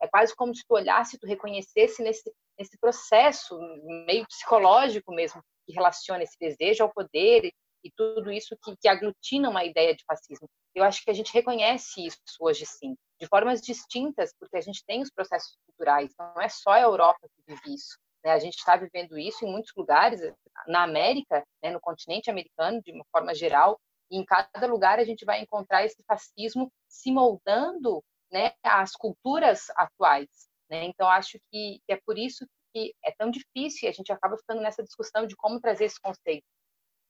É 0.00 0.08
quase 0.08 0.34
como 0.34 0.54
se 0.54 0.62
tu 0.66 0.74
olhasse, 0.74 1.18
tu 1.18 1.26
reconhecesse 1.26 2.02
nesse 2.02 2.30
nesse 2.58 2.78
processo 2.78 3.58
meio 4.06 4.26
psicológico 4.26 5.12
mesmo 5.12 5.42
que 5.66 5.72
relaciona 5.72 6.22
esse 6.22 6.36
desejo 6.38 6.84
ao 6.84 6.92
poder 6.92 7.52
e 7.86 7.92
tudo 7.96 8.30
isso 8.32 8.56
que, 8.62 8.76
que 8.76 8.88
aglutina 8.88 9.48
uma 9.48 9.64
ideia 9.64 9.94
de 9.94 10.04
fascismo. 10.04 10.48
Eu 10.74 10.84
acho 10.84 11.02
que 11.02 11.10
a 11.10 11.14
gente 11.14 11.32
reconhece 11.32 12.06
isso 12.06 12.18
hoje 12.40 12.66
sim, 12.66 12.96
de 13.20 13.26
formas 13.26 13.60
distintas, 13.60 14.32
porque 14.38 14.56
a 14.56 14.60
gente 14.60 14.84
tem 14.86 15.02
os 15.02 15.10
processos 15.10 15.56
culturais, 15.66 16.12
não 16.18 16.42
é 16.42 16.48
só 16.48 16.70
a 16.72 16.80
Europa 16.80 17.28
que 17.28 17.54
vive 17.54 17.74
isso. 17.74 17.96
Né? 18.24 18.32
A 18.32 18.38
gente 18.38 18.56
está 18.56 18.76
vivendo 18.76 19.18
isso 19.18 19.44
em 19.44 19.50
muitos 19.50 19.72
lugares, 19.76 20.20
na 20.66 20.82
América, 20.82 21.44
né, 21.62 21.70
no 21.70 21.80
continente 21.80 22.30
americano, 22.30 22.82
de 22.82 22.92
uma 22.92 23.04
forma 23.12 23.34
geral, 23.34 23.78
e 24.10 24.18
em 24.18 24.24
cada 24.24 24.66
lugar 24.66 24.98
a 24.98 25.04
gente 25.04 25.24
vai 25.24 25.40
encontrar 25.40 25.84
esse 25.84 26.02
fascismo 26.06 26.70
se 26.88 27.10
moldando 27.12 28.02
né, 28.30 28.52
às 28.62 28.92
culturas 28.92 29.66
atuais. 29.76 30.28
Né? 30.70 30.84
Então, 30.84 31.08
acho 31.08 31.38
que, 31.50 31.80
é 31.88 31.96
por 32.04 32.18
isso 32.18 32.46
que 32.72 32.94
é 33.04 33.12
tão 33.12 33.30
difícil 33.30 33.86
e 33.86 33.88
a 33.88 33.92
gente 33.92 34.12
acaba 34.12 34.36
ficando 34.36 34.60
nessa 34.60 34.82
discussão 34.82 35.26
de 35.26 35.36
como 35.36 35.60
trazer 35.60 35.84
esse 35.84 36.00
conceito. 36.00 36.44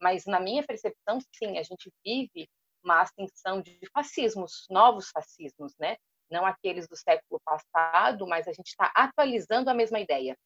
Mas, 0.00 0.26
na 0.26 0.40
minha 0.40 0.64
percepção, 0.64 1.18
sim, 1.32 1.58
a 1.58 1.62
gente 1.62 1.90
vive 2.04 2.48
uma 2.82 3.02
ascensão 3.02 3.60
de 3.60 3.78
fascismos, 3.92 4.66
novos 4.70 5.10
fascismos, 5.10 5.74
né? 5.78 5.96
Não 6.30 6.44
aqueles 6.44 6.88
do 6.88 6.96
século 6.96 7.40
passado, 7.44 8.26
mas 8.26 8.46
a 8.48 8.52
gente 8.52 8.68
está 8.68 8.92
atualizando 8.94 9.70
a 9.70 9.74
mesma 9.74 10.00
ideia. 10.00 10.36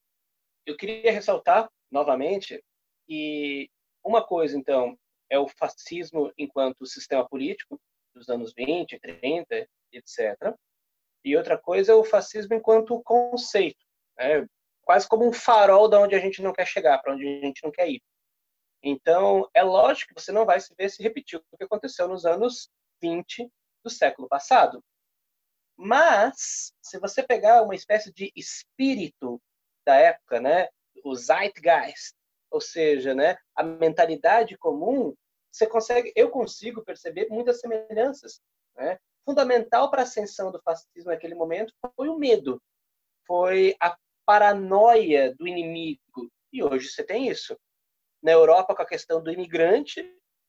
Eu 0.67 0.77
queria 0.77 1.13
ressaltar, 1.13 1.69
novamente, 1.91 2.63
que 3.07 3.69
uma 4.05 4.25
coisa, 4.25 4.57
então, 4.57 4.97
é 5.29 5.39
o 5.39 5.49
fascismo 5.49 6.33
enquanto 6.37 6.87
sistema 6.87 7.27
político 7.29 7.81
dos 8.15 8.29
anos 8.29 8.53
20, 8.57 8.99
30, 8.99 9.69
etc. 9.93 10.55
E 11.25 11.37
outra 11.37 11.59
coisa 11.59 11.93
é 11.93 11.95
o 11.95 12.05
fascismo 12.05 12.55
enquanto 12.55 13.03
conceito, 13.03 13.85
né? 14.19 14.47
quase 14.83 15.09
como 15.09 15.27
um 15.27 15.33
farol 15.33 15.89
de 15.89 15.97
onde 15.97 16.15
a 16.15 16.19
gente 16.19 16.43
não 16.43 16.53
quer 16.53 16.67
chegar, 16.67 16.99
para 16.99 17.15
onde 17.15 17.27
a 17.27 17.47
gente 17.47 17.63
não 17.63 17.71
quer 17.71 17.89
ir. 17.89 18.03
Então, 18.83 19.49
é 19.55 19.63
lógico 19.63 20.15
que 20.15 20.21
você 20.21 20.33
não 20.33 20.47
vai 20.47 20.61
se 20.61 20.75
ver 20.75 20.89
se 20.91 21.03
repetir 21.03 21.39
o 21.39 21.57
que 21.57 21.65
aconteceu 21.65 22.09
nos 22.09 22.25
anos 22.25 22.71
20 23.03 23.51
do 23.85 23.91
século 23.91 24.29
passado. 24.29 24.83
Mas, 25.77 26.73
se 26.83 26.99
você 26.99 27.23
pegar 27.23 27.63
uma 27.63 27.75
espécie 27.75 28.13
de 28.13 28.33
espírito 28.37 29.41
da 29.87 29.95
época, 29.97 30.41
né, 30.41 30.69
o 31.05 31.15
zeitgeist, 31.15 32.15
ou 32.51 32.61
seja, 32.61 33.15
né, 33.15 33.37
a 33.55 33.63
mentalidade 33.63 34.57
comum, 34.59 35.15
você 35.51 35.67
consegue, 35.67 36.13
eu 36.15 36.31
consigo 36.31 36.85
perceber 36.85 37.29
muitas 37.29 37.61
semelhanças. 37.61 38.41
Né? 38.77 38.99
Fundamental 39.25 39.91
para 39.91 40.03
a 40.03 40.05
ascensão 40.05 40.51
do 40.51 40.61
fascismo 40.63 41.11
naquele 41.11 41.35
momento 41.35 41.73
foi 41.97 42.09
o 42.09 42.19
medo, 42.19 42.61
foi 43.27 43.75
a 43.81 43.97
paranoia 44.25 45.35
do 45.35 45.47
inimigo. 45.47 46.31
E 46.53 46.63
hoje 46.63 46.89
você 46.89 47.05
tem 47.05 47.29
isso 47.29 47.57
na 48.23 48.33
Europa 48.33 48.75
com 48.75 48.83
a 48.83 48.87
questão 48.87 49.23
do 49.23 49.31
imigrante, 49.31 50.05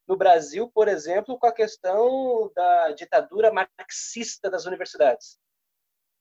no 0.08 0.18
Brasil, 0.18 0.70
por 0.74 0.88
exemplo, 0.88 1.38
com 1.38 1.48
a 1.48 1.54
questão 1.54 2.52
da 2.54 2.92
ditadura 2.92 3.52
marxista 3.52 4.50
das 4.50 4.66
universidades. 4.66 5.40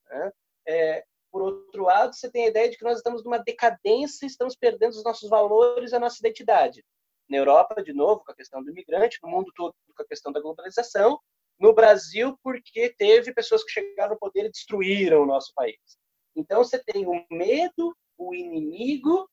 Né? 0.09 0.33
É, 0.67 1.05
por 1.31 1.43
outro 1.43 1.85
lado, 1.85 2.15
você 2.15 2.31
tem 2.31 2.45
a 2.45 2.49
ideia 2.49 2.69
de 2.71 2.77
que 2.77 2.85
nós 2.85 2.99
estamos 2.99 3.25
numa 3.25 3.39
decadência, 3.39 4.27
estamos 4.27 4.57
perdendo 4.57 4.93
os 4.93 5.05
nossos 5.05 5.29
valores, 5.29 5.93
a 5.93 6.01
nossa 6.01 6.19
identidade. 6.21 6.85
Na 7.29 7.39
Europa, 7.39 7.83
de 7.83 7.93
novo, 7.93 8.25
com 8.25 8.33
a 8.33 8.35
questão 8.35 8.63
do 8.63 8.71
imigrante, 8.71 9.19
no 9.23 9.29
mundo 9.29 9.53
todo, 9.55 9.75
com 9.95 10.03
a 10.03 10.07
questão 10.07 10.33
da 10.33 10.41
globalização, 10.41 11.19
no 11.59 11.73
Brasil, 11.73 12.39
porque 12.43 12.95
teve 12.97 13.33
pessoas 13.33 13.63
que 13.63 13.71
chegaram 13.71 14.13
ao 14.13 14.19
poder 14.19 14.47
e 14.47 14.51
destruíram 14.51 15.23
o 15.23 15.27
nosso 15.27 15.53
país. 15.55 15.79
Então, 16.35 16.65
você 16.65 16.83
tem 16.83 17.07
o 17.07 17.25
medo, 17.31 17.97
o 18.17 18.35
inimigo, 18.35 19.29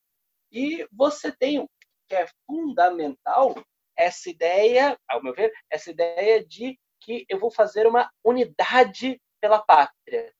e 0.51 0.88
você 0.91 1.32
tem 1.32 1.68
que 2.08 2.16
é 2.16 2.28
fundamental 2.45 3.55
essa 3.97 4.30
ideia, 4.30 4.97
ao 5.08 5.24
meu 5.24 5.34
ver, 5.34 5.51
essa 5.70 5.89
ideia 5.89 6.45
de 6.45 6.80
que 7.01 7.26
eu 7.30 7.39
vou 7.39 7.51
fazer 7.51 7.88
uma 7.88 8.10
unidade 8.24 9.22
pela 9.41 9.60
pátria. 9.60 10.34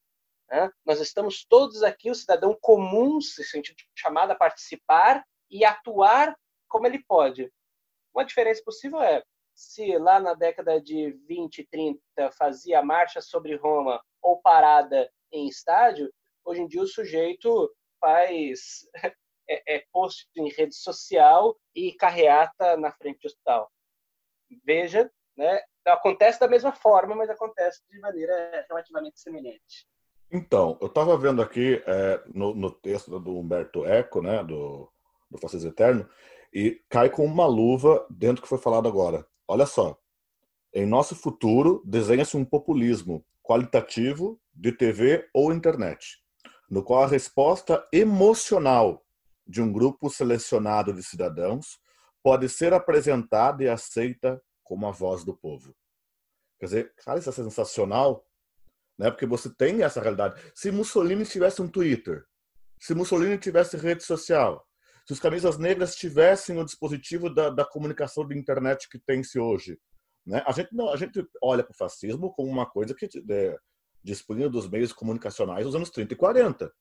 Né? 0.50 0.72
Nós 0.86 1.00
estamos 1.00 1.46
todos 1.46 1.84
aqui, 1.84 2.10
o 2.10 2.16
cidadão 2.16 2.58
comum, 2.62 3.20
se 3.20 3.44
sentindo 3.44 3.78
chamado 3.96 4.32
a 4.32 4.36
participar 4.36 5.24
e 5.50 5.66
atuar 5.66 6.36
como 6.68 6.86
ele 6.86 7.04
pode. 7.08 7.52
Uma 8.14 8.26
diferença 8.26 8.62
possível 8.64 9.02
é, 9.02 9.24
se 9.56 9.98
lá 9.98 10.20
na 10.20 10.34
década 10.34 10.80
de 10.80 11.12
20 11.28 11.60
e 11.60 11.68
30 11.68 12.32
fazia 12.38 12.82
marcha 12.82 13.22
sobre 13.22 13.56
Roma 13.56 14.02
ou 14.22 14.42
parada 14.42 15.12
em 15.32 15.48
estádio, 15.48 16.14
hoje 16.46 16.62
em 16.62 16.68
dia 16.68 16.82
o 16.82 16.88
sujeito 16.88 17.74
faz 18.00 18.88
é, 19.50 19.76
é 19.76 19.86
post 19.92 20.28
em 20.36 20.50
rede 20.50 20.76
social 20.76 21.58
e 21.76 21.94
carreata 21.94 22.78
na 22.78 22.92
frente 22.92 23.20
do 23.22 23.28
hospital. 23.28 23.72
Veja, 24.66 25.12
né? 25.36 25.62
acontece 25.86 26.40
da 26.40 26.48
mesma 26.48 26.72
forma, 26.72 27.16
mas 27.16 27.30
acontece 27.30 27.82
de 27.90 28.00
maneira 28.00 28.66
relativamente 28.70 29.20
semelhante. 29.20 29.88
Então, 30.32 30.78
eu 30.82 30.88
estava 30.88 31.18
vendo 31.18 31.42
aqui 31.42 31.82
é, 31.86 32.22
no, 32.34 32.54
no, 32.54 32.70
texto 32.70 33.18
do 33.20 33.38
Humberto 33.38 33.86
Eco, 33.86 34.22
né, 34.22 34.44
do, 34.44 34.92
do 35.32 35.38
Fascismo 35.38 35.70
Eterno, 35.70 36.08
e 36.54 36.82
cai 36.90 37.10
com 37.10 37.24
uma 37.24 37.46
luva 37.46 38.06
dentro 38.10 38.42
que 38.42 38.48
foi 38.48 38.58
falado 38.58 38.88
agora. 38.88 39.26
Olha 39.48 39.66
só, 39.66 39.98
em 40.74 40.86
nosso 40.86 41.16
futuro 41.16 41.82
desenha-se 41.86 42.36
um 42.36 42.44
populismo 42.44 43.26
qualitativo 43.42 44.40
de 44.54 44.74
TV 44.74 45.30
ou 45.34 45.54
internet, 45.54 46.18
no 46.70 46.84
qual 46.84 47.04
a 47.04 47.08
resposta 47.08 47.88
emocional 47.94 49.06
de 49.48 49.62
um 49.62 49.72
grupo 49.72 50.10
selecionado 50.10 50.94
de 50.94 51.04
cidadãos 51.04 51.80
pode 52.24 52.50
ser 52.50 52.74
apresentada 52.74 53.64
e 53.64 53.70
aceita 53.70 54.42
como 54.64 54.86
a 54.88 54.92
voz 54.92 55.24
do 55.24 55.36
povo. 55.36 55.74
Quer 56.60 56.66
dizer, 56.66 56.94
cara, 56.98 57.20
isso 57.20 57.30
é 57.30 57.34
sensacional, 57.34 58.26
né? 58.98 59.10
Porque 59.12 59.26
você 59.26 59.54
tem 59.54 59.84
essa 59.84 60.02
realidade. 60.02 60.42
Se 60.54 60.72
Mussolini 60.72 61.26
tivesse 61.26 61.62
um 61.62 61.70
Twitter, 61.70 62.26
se 62.80 62.94
Mussolini 62.94 63.38
tivesse 63.38 63.78
rede 63.78 64.04
social, 64.04 64.66
se 65.06 65.14
os 65.14 65.20
camisas 65.20 65.58
negras 65.58 65.96
tivessem 65.96 66.60
o 66.60 66.66
dispositivo 66.66 67.34
da, 67.34 67.50
da 67.50 67.64
comunicação 67.64 68.28
de 68.28 68.38
internet 68.38 68.90
que 68.90 69.00
tem-se 69.00 69.40
hoje, 69.40 69.80
né? 70.26 70.44
A 70.46 70.52
gente 70.52 70.76
não, 70.76 70.92
a 70.92 70.98
gente 70.98 71.26
olha 71.42 71.64
para 71.64 71.72
o 71.72 71.78
fascismo 71.78 72.34
como 72.34 72.52
uma 72.52 72.70
coisa 72.70 72.94
que 72.94 73.06
é, 73.06 73.58
dos 74.50 74.70
meios 74.70 74.92
comunicacionais 74.92 75.66
dos 75.66 75.76
anos 75.76 75.90
30 75.90 76.14
e 76.14 76.18
40. 76.18 76.74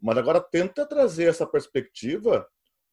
Mas 0.00 0.18
agora 0.18 0.40
tenta 0.40 0.86
trazer 0.86 1.28
essa 1.28 1.46
perspectiva 1.46 2.46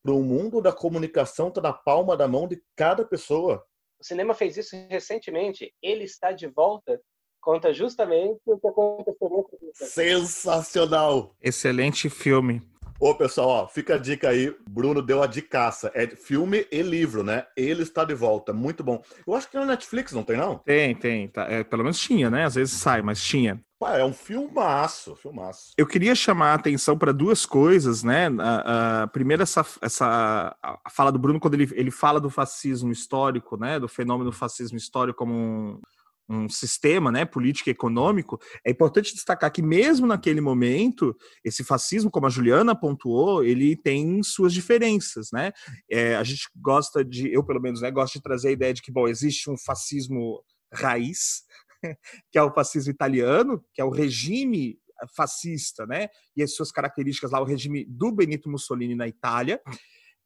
para 0.04 0.14
o 0.14 0.22
mundo 0.22 0.62
da 0.62 0.74
comunicação 0.74 1.48
está 1.48 1.62
na 1.62 1.72
palma 1.72 2.18
da 2.18 2.28
mão 2.28 2.48
de 2.48 2.62
cada 2.76 3.06
pessoa. 3.06 3.64
O 4.00 4.04
cinema 4.04 4.34
fez 4.34 4.58
isso 4.58 4.76
recentemente. 4.90 5.74
Ele 5.82 6.04
está 6.04 6.34
de 6.34 6.46
volta. 6.46 7.00
Conta 7.42 7.74
justamente 7.74 8.40
o 8.46 8.60
que 8.60 8.68
aconteceu. 8.68 9.88
Sensacional! 9.88 11.36
Excelente 11.42 12.10
filme. 12.10 12.62
Ô, 13.00 13.14
pessoal, 13.16 13.50
ó, 13.50 13.68
fica 13.68 13.96
a 13.96 13.98
dica 13.98 14.30
aí. 14.30 14.56
Bruno 14.70 15.02
deu 15.02 15.22
a 15.22 15.28
dicaça. 15.28 15.92
É 15.94 16.08
filme 16.08 16.66
e 16.72 16.82
livro, 16.82 17.24
né? 17.24 17.46
Ele 17.56 17.84
está 17.84 18.06
de 18.06 18.14
volta. 18.14 18.54
Muito 18.54 18.84
bom. 18.84 19.02
Eu 19.28 19.36
acho 19.36 19.50
que 19.50 19.58
na 19.58 19.66
Netflix 19.66 20.14
não 20.14 20.24
tem, 20.24 20.38
não? 20.38 20.58
Tem, 20.60 20.96
tem. 20.96 21.28
Tá. 21.28 21.44
É, 21.50 21.64
pelo 21.64 21.84
menos 21.84 22.00
tinha, 22.00 22.30
né? 22.30 22.46
Às 22.46 22.56
vezes 22.56 22.74
sai, 22.80 23.02
mas 23.02 23.22
tinha. 23.22 23.62
É 23.88 24.06
um 24.06 24.14
filmaço, 24.14 25.16
filmaço. 25.16 25.72
Eu 25.78 25.88
queria 25.88 26.16
chamar 26.16 26.52
a 26.52 26.56
atenção 26.56 26.98
para 26.98 27.12
duas 27.12 27.46
coisas, 27.46 28.04
né? 28.04 28.28
A, 28.40 29.04
a, 29.04 29.08
primeiro, 29.08 29.44
essa, 29.44 29.66
essa 29.82 30.56
a 30.62 30.90
fala 30.90 31.12
do 31.12 31.20
Bruno, 31.20 31.40
quando 31.40 31.56
ele, 31.56 31.70
ele 31.74 31.92
fala 31.92 32.20
do 32.20 32.30
fascismo 32.30 32.92
histórico, 32.92 33.58
né? 33.58 33.80
Do 33.80 33.88
fenômeno 33.88 34.32
fascismo 34.32 34.78
histórico 34.78 35.18
como 35.18 35.34
um, 35.34 35.82
um 36.30 36.50
sistema 36.50 37.12
né, 37.12 37.26
político 37.26 37.70
e 37.70 37.72
econômico, 37.72 38.40
é 38.66 38.72
importante 38.72 39.14
destacar 39.14 39.52
que 39.52 39.62
mesmo 39.62 40.08
naquele 40.08 40.42
momento, 40.42 41.16
esse 41.44 41.64
fascismo, 41.64 42.10
como 42.10 42.28
a 42.28 42.30
Juliana 42.30 42.76
pontuou, 42.76 43.44
ele 43.44 43.76
tem 43.76 44.22
suas 44.24 44.54
diferenças, 44.54 45.30
né? 45.32 45.52
É, 45.90 46.16
a 46.16 46.24
gente 46.24 46.50
gosta 46.56 47.04
de, 47.04 47.32
eu 47.34 47.44
pelo 47.44 47.62
menos, 47.62 47.82
né, 47.82 47.92
gosto 47.92 48.14
de 48.16 48.22
trazer 48.22 48.50
a 48.50 48.54
ideia 48.54 48.74
de 48.74 48.82
que, 48.82 48.92
bom, 48.92 49.08
existe 49.08 49.50
um 49.50 49.58
fascismo 49.58 50.42
raiz, 50.74 51.44
que 52.32 52.38
é 52.38 52.44
o 52.44 52.54
fascismo 52.54 52.92
italiano, 52.92 53.64
que 53.74 53.82
é 53.82 53.86
o 53.86 53.90
regime 53.90 54.80
fascista, 55.16 55.86
né? 55.86 56.08
E 56.36 56.44
as 56.44 56.56
suas 56.56 56.72
características 56.72 57.32
lá, 57.32 57.42
o 57.42 57.46
regime 57.46 57.86
do 57.86 58.12
Benito 58.12 58.50
Mussolini 58.50 58.96
na 58.96 59.08
Itália, 59.08 59.62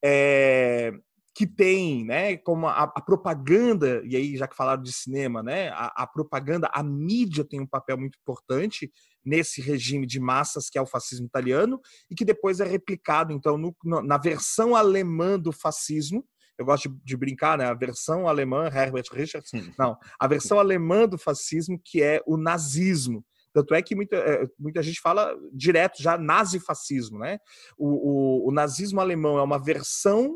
é, 0.03 0.91
que 1.37 1.45
tem, 1.45 2.03
né, 2.03 2.35
como 2.37 2.65
a, 2.67 2.83
a, 2.95 3.01
propaganda, 3.01 4.01
e 4.05 4.15
aí 4.15 4.35
já 4.35 4.47
que 4.47 4.55
falaram 4.55 4.81
de 4.81 4.91
cinema, 4.91 5.43
né, 5.43 5.69
a, 5.69 5.93
a, 5.95 6.07
propaganda, 6.07 6.67
a 6.73 6.81
mídia 6.81 7.45
tem 7.45 7.61
um 7.61 7.67
papel 7.67 7.95
muito 7.95 8.17
importante 8.19 8.91
nesse 9.23 9.61
regime 9.61 10.07
de 10.07 10.19
massas 10.19 10.67
que 10.67 10.79
é 10.79 10.81
o 10.81 10.85
fascismo 10.87 11.27
italiano 11.27 11.79
e 12.09 12.15
que 12.15 12.25
depois 12.25 12.59
é 12.59 12.65
replicado, 12.65 13.31
então, 13.31 13.55
no, 13.55 13.75
no, 13.83 14.01
na 14.01 14.17
versão 14.17 14.75
alemã 14.75 15.37
do 15.37 15.51
fascismo, 15.51 16.25
eu 16.57 16.65
gosto 16.65 16.89
de, 16.89 16.99
de, 17.03 17.17
brincar, 17.17 17.57
né? 17.57 17.65
A 17.65 17.73
versão 17.73 18.27
alemã, 18.27 18.67
Herbert 18.67 19.05
Richards, 19.11 19.51
não, 19.77 19.97
a 20.19 20.27
versão 20.27 20.59
alemã 20.59 21.07
do 21.07 21.17
fascismo, 21.17 21.79
que 21.83 22.01
é 22.01 22.21
o 22.25 22.37
nazismo. 22.37 23.25
Tanto 23.53 23.73
é 23.73 23.81
que 23.81 23.95
muita, 23.95 24.15
é, 24.17 24.45
muita 24.59 24.83
gente 24.83 24.99
fala 24.99 25.35
direto 25.51 26.01
já 26.01 26.17
nazifascismo, 26.17 27.19
né? 27.19 27.39
O, 27.77 27.87
o, 27.87 28.49
o 28.49 28.51
nazismo 28.51 28.99
alemão 28.99 29.37
é 29.37 29.43
uma 29.43 29.61
versão 29.61 30.35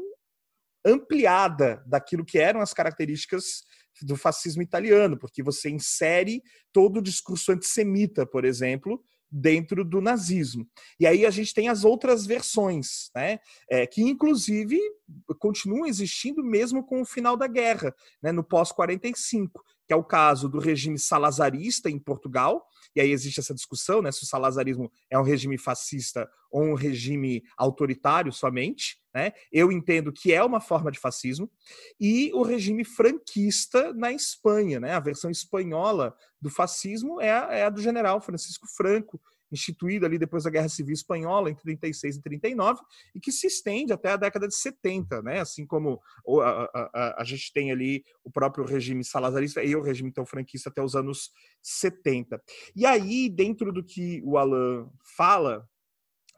ampliada 0.85 1.83
daquilo 1.85 2.25
que 2.25 2.39
eram 2.39 2.61
as 2.61 2.73
características 2.73 3.63
do 4.01 4.15
fascismo 4.15 4.61
italiano, 4.61 5.17
porque 5.17 5.43
você 5.43 5.69
insere 5.69 6.41
todo 6.71 6.97
o 6.97 7.01
discurso 7.01 7.51
antissemita, 7.51 8.25
por 8.25 8.45
exemplo, 8.45 9.03
dentro 9.31 9.85
do 9.85 10.01
nazismo. 10.01 10.67
E 10.99 11.07
aí 11.07 11.25
a 11.25 11.29
gente 11.29 11.53
tem 11.53 11.69
as 11.69 11.85
outras 11.85 12.25
versões, 12.25 13.09
né, 13.15 13.39
é, 13.69 13.87
que 13.87 14.01
inclusive 14.01 14.77
continuam 15.39 15.85
existindo 15.85 16.43
mesmo 16.43 16.83
com 16.83 17.01
o 17.01 17.05
final 17.05 17.37
da 17.37 17.47
guerra, 17.47 17.95
né, 18.21 18.31
no 18.31 18.43
pós-45, 18.43 19.49
que 19.87 19.93
é 19.93 19.95
o 19.95 20.03
caso 20.03 20.49
do 20.49 20.59
regime 20.59 20.99
salazarista 20.99 21.89
em 21.89 21.99
Portugal, 21.99 22.65
e 22.95 23.01
aí 23.01 23.11
existe 23.11 23.39
essa 23.39 23.53
discussão, 23.53 24.01
né, 24.01 24.11
se 24.11 24.23
o 24.23 24.27
salazarismo 24.27 24.91
é 25.09 25.17
um 25.17 25.23
regime 25.23 25.57
fascista 25.57 26.29
ou 26.51 26.63
um 26.63 26.73
regime 26.73 27.43
autoritário 27.57 28.31
somente, 28.31 28.99
né? 29.13 29.31
Eu 29.51 29.71
entendo 29.71 30.11
que 30.11 30.33
é 30.33 30.43
uma 30.43 30.59
forma 30.59 30.91
de 30.91 30.99
fascismo 30.99 31.49
e 31.99 32.31
o 32.33 32.43
regime 32.43 32.83
franquista 32.83 33.93
na 33.93 34.11
Espanha, 34.11 34.79
né? 34.79 34.93
A 34.93 34.99
versão 34.99 35.29
espanhola 35.29 36.15
do 36.41 36.49
fascismo 36.49 37.19
é 37.21 37.31
a, 37.31 37.53
é 37.53 37.63
a 37.65 37.69
do 37.69 37.81
general 37.81 38.21
Francisco 38.21 38.67
Franco, 38.67 39.21
instituído 39.51 40.05
ali 40.05 40.17
depois 40.17 40.43
da 40.43 40.49
Guerra 40.49 40.69
Civil 40.69 40.93
Espanhola, 40.93 41.49
entre 41.49 41.63
36 41.63 42.17
e 42.17 42.21
39, 42.21 42.81
e 43.13 43.19
que 43.19 43.31
se 43.31 43.47
estende 43.47 43.93
até 43.93 44.11
a 44.11 44.17
década 44.17 44.47
de 44.47 44.55
70, 44.55 45.21
né? 45.21 45.39
assim 45.39 45.65
como 45.65 45.99
a, 46.41 46.69
a, 46.73 46.89
a, 46.93 47.21
a 47.21 47.23
gente 47.23 47.51
tem 47.53 47.71
ali 47.71 48.03
o 48.23 48.31
próprio 48.31 48.65
regime 48.65 49.03
salazarista 49.03 49.63
e 49.63 49.75
o 49.75 49.81
regime 49.81 50.09
então 50.09 50.25
franquista 50.25 50.69
até 50.69 50.81
os 50.81 50.95
anos 50.95 51.31
70. 51.61 52.41
E 52.75 52.85
aí, 52.85 53.29
dentro 53.29 53.71
do 53.71 53.83
que 53.83 54.21
o 54.23 54.37
Alan 54.37 54.89
fala, 55.15 55.67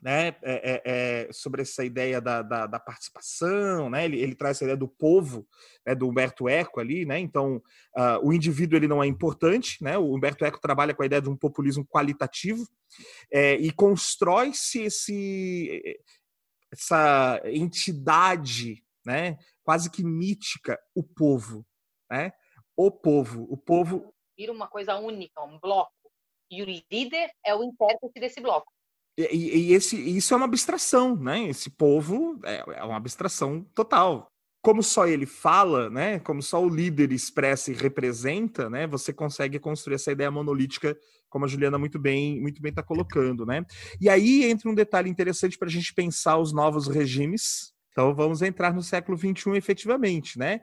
né, 0.04 0.36
é, 0.42 0.44
é, 0.44 0.82
é, 0.86 1.32
sobre 1.32 1.62
essa 1.62 1.86
ideia 1.86 2.20
da, 2.20 2.42
da, 2.42 2.68
da 2.68 2.78
participação, 2.78 3.90
né, 3.90 4.04
ele, 4.04 4.20
ele, 4.20 4.36
traz 4.36 4.58
essa 4.58 4.66
ideia 4.66 4.76
do 4.76 4.88
povo, 4.88 5.48
né, 5.86 5.96
do 5.96 6.10
Humberto 6.10 6.50
Eco 6.50 6.82
ali, 6.82 7.06
né, 7.06 7.18
então 7.20 7.56
uh, 7.96 8.20
o 8.22 8.34
indivíduo 8.34 8.78
ele 8.78 8.88
não 8.88 9.02
é 9.02 9.08
importante, 9.08 9.82
né, 9.82 9.98
o 9.98 10.14
Humberto 10.14 10.44
Eco 10.44 10.60
trabalha 10.60 10.94
com 10.94 11.04
a 11.04 11.06
ideia 11.06 11.22
de 11.22 11.30
um 11.30 11.38
populismo 11.38 11.86
qualitativo 11.86 12.68
é, 13.32 13.54
e 13.56 13.72
constrói-se 13.72 14.82
esse 14.82 16.00
essa 16.70 17.40
entidade, 17.46 18.84
né, 19.06 19.38
quase 19.64 19.90
que 19.90 20.04
mítica, 20.04 20.78
o 20.94 21.02
povo, 21.02 21.66
né, 22.12 22.34
o 22.76 22.92
povo, 22.92 23.48
o 23.50 23.56
povo 23.56 24.14
vira 24.38 24.52
uma 24.52 24.68
coisa 24.68 24.98
única, 24.98 25.42
um 25.44 25.58
bloco, 25.60 25.94
e 26.52 26.62
o 26.62 26.66
líder 26.66 27.32
é 27.46 27.56
o 27.56 27.64
intérprete 27.64 28.20
desse 28.20 28.42
bloco. 28.42 28.73
E, 29.18 29.70
e 29.70 29.74
esse, 29.74 29.96
isso 29.96 30.34
é 30.34 30.38
uma 30.38 30.46
abstração, 30.46 31.16
né? 31.16 31.48
Esse 31.48 31.70
povo 31.70 32.40
é, 32.44 32.64
é 32.78 32.84
uma 32.84 32.98
abstração 32.98 33.64
total 33.76 34.28
como 34.64 34.82
só 34.82 35.06
ele 35.06 35.26
fala, 35.26 35.90
né, 35.90 36.20
como 36.20 36.42
só 36.42 36.64
o 36.64 36.70
líder 36.70 37.12
expressa 37.12 37.70
e 37.70 37.76
representa, 37.76 38.70
né, 38.70 38.88
você 38.88 39.12
consegue 39.12 39.60
construir 39.60 39.96
essa 39.96 40.14
ideia 40.14 40.32
monolítica, 40.32 40.98
como 41.30 41.44
a 41.44 41.50
Juliana 41.50 41.78
muito 41.78 42.00
bem 42.00 42.40
muito 42.40 42.62
bem 42.62 42.70
está 42.70 42.82
colocando, 42.82 43.46
né? 43.46 43.66
E 44.00 44.08
aí 44.08 44.46
entra 44.46 44.70
um 44.70 44.76
detalhe 44.76 45.10
interessante 45.10 45.58
para 45.58 45.68
a 45.68 45.72
gente 45.72 45.94
pensar 45.94 46.38
os 46.38 46.54
novos 46.54 46.88
regimes. 46.88 47.74
Então 47.92 48.16
vamos 48.16 48.42
entrar 48.42 48.74
no 48.74 48.82
século 48.82 49.18
XXI 49.18 49.58
efetivamente, 49.58 50.40
né? 50.40 50.62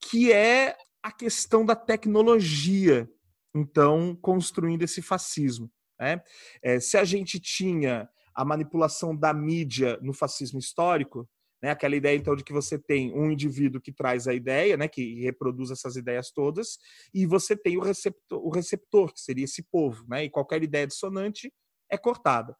Que 0.00 0.32
é 0.32 0.74
a 1.02 1.12
questão 1.12 1.66
da 1.66 1.76
tecnologia, 1.76 3.06
então 3.54 4.16
construindo 4.22 4.82
esse 4.82 5.02
fascismo. 5.02 5.70
Né? 6.02 6.20
É, 6.60 6.80
se 6.80 6.98
a 6.98 7.04
gente 7.04 7.38
tinha 7.38 8.08
a 8.34 8.44
manipulação 8.44 9.16
da 9.16 9.32
mídia 9.32 9.98
no 10.02 10.12
fascismo 10.12 10.58
histórico, 10.58 11.28
Né? 11.62 11.70
Aquela 11.70 11.94
ideia, 11.94 12.16
então, 12.16 12.34
de 12.34 12.42
que 12.42 12.52
você 12.52 12.76
tem 12.76 13.14
um 13.14 13.30
indivíduo 13.30 13.80
que 13.80 13.92
traz 13.92 14.26
a 14.26 14.34
ideia, 14.34 14.76
né? 14.76 14.88
que 14.88 15.20
reproduz 15.20 15.70
essas 15.70 15.94
ideias 15.94 16.32
todas, 16.32 16.76
e 17.14 17.24
você 17.24 17.56
tem 17.56 17.76
o 17.76 17.80
receptor, 17.80 18.44
o 18.44 18.50
receptor 18.50 19.12
que 19.12 19.20
seria 19.20 19.44
esse 19.44 19.62
povo, 19.62 20.04
né? 20.08 20.24
e 20.24 20.30
qualquer 20.30 20.60
ideia 20.64 20.88
dissonante 20.88 21.52
é 21.88 21.96
cortada. 21.96 22.56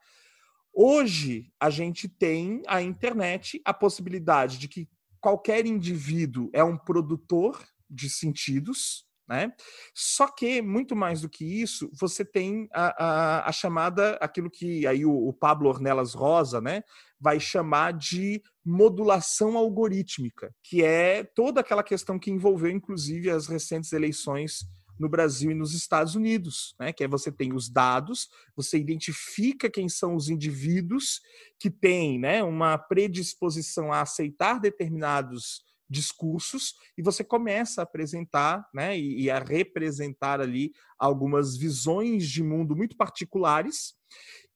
Hoje, 0.72 1.52
a 1.58 1.68
gente 1.68 2.08
tem 2.08 2.62
a 2.68 2.80
internet 2.80 3.60
a 3.64 3.74
possibilidade 3.74 4.56
de 4.56 4.68
que 4.68 4.88
qualquer 5.20 5.66
indivíduo 5.66 6.48
é 6.52 6.62
um 6.62 6.78
produtor 6.78 7.60
de 7.90 8.08
sentidos, 8.08 9.04
né? 9.32 9.50
Só 9.94 10.26
que, 10.28 10.60
muito 10.60 10.94
mais 10.94 11.22
do 11.22 11.28
que 11.28 11.42
isso, 11.42 11.90
você 11.98 12.22
tem 12.22 12.68
a, 12.70 13.04
a, 13.04 13.48
a 13.48 13.52
chamada, 13.52 14.18
aquilo 14.20 14.50
que 14.50 14.86
aí 14.86 15.06
o, 15.06 15.28
o, 15.28 15.32
Pablo 15.32 15.70
Ornelas 15.70 16.12
Rosa 16.12 16.60
né, 16.60 16.82
vai 17.18 17.40
chamar 17.40 17.94
de 17.94 18.42
modulação 18.62 19.56
algorítmica, 19.56 20.54
que 20.62 20.84
é 20.84 21.24
toda 21.24 21.62
aquela 21.62 21.82
questão 21.82 22.18
que 22.18 22.30
envolveu, 22.30 22.70
inclusive, 22.70 23.30
as 23.30 23.46
recentes 23.46 23.94
eleições 23.94 24.66
no 25.00 25.08
Brasil 25.08 25.50
e 25.50 25.54
nos 25.54 25.72
Estados 25.72 26.14
Unidos, 26.14 26.74
né? 26.78 26.92
Que 26.92 27.04
é 27.04 27.08
você 27.08 27.32
tem 27.32 27.54
os 27.54 27.70
dados, 27.70 28.28
você 28.54 28.78
identifica 28.78 29.70
quem 29.70 29.88
são 29.88 30.14
os 30.14 30.28
indivíduos 30.28 31.22
que 31.58 31.70
têm, 31.70 32.18
né, 32.18 32.42
uma 32.44 32.76
predisposição 32.76 33.90
a 33.90 34.02
aceitar 34.02 34.60
determinados 34.60 35.64
discursos 35.92 36.74
e 36.96 37.02
você 37.02 37.22
começa 37.22 37.82
a 37.82 37.84
apresentar 37.84 38.66
né, 38.72 38.98
e, 38.98 39.22
e, 39.22 39.30
a 39.30 39.38
representar 39.38 40.40
ali 40.40 40.72
algumas 40.98 41.56
visões 41.56 42.28
de 42.28 42.42
mundo 42.42 42.74
muito 42.74 42.96
particulares. 42.96 43.94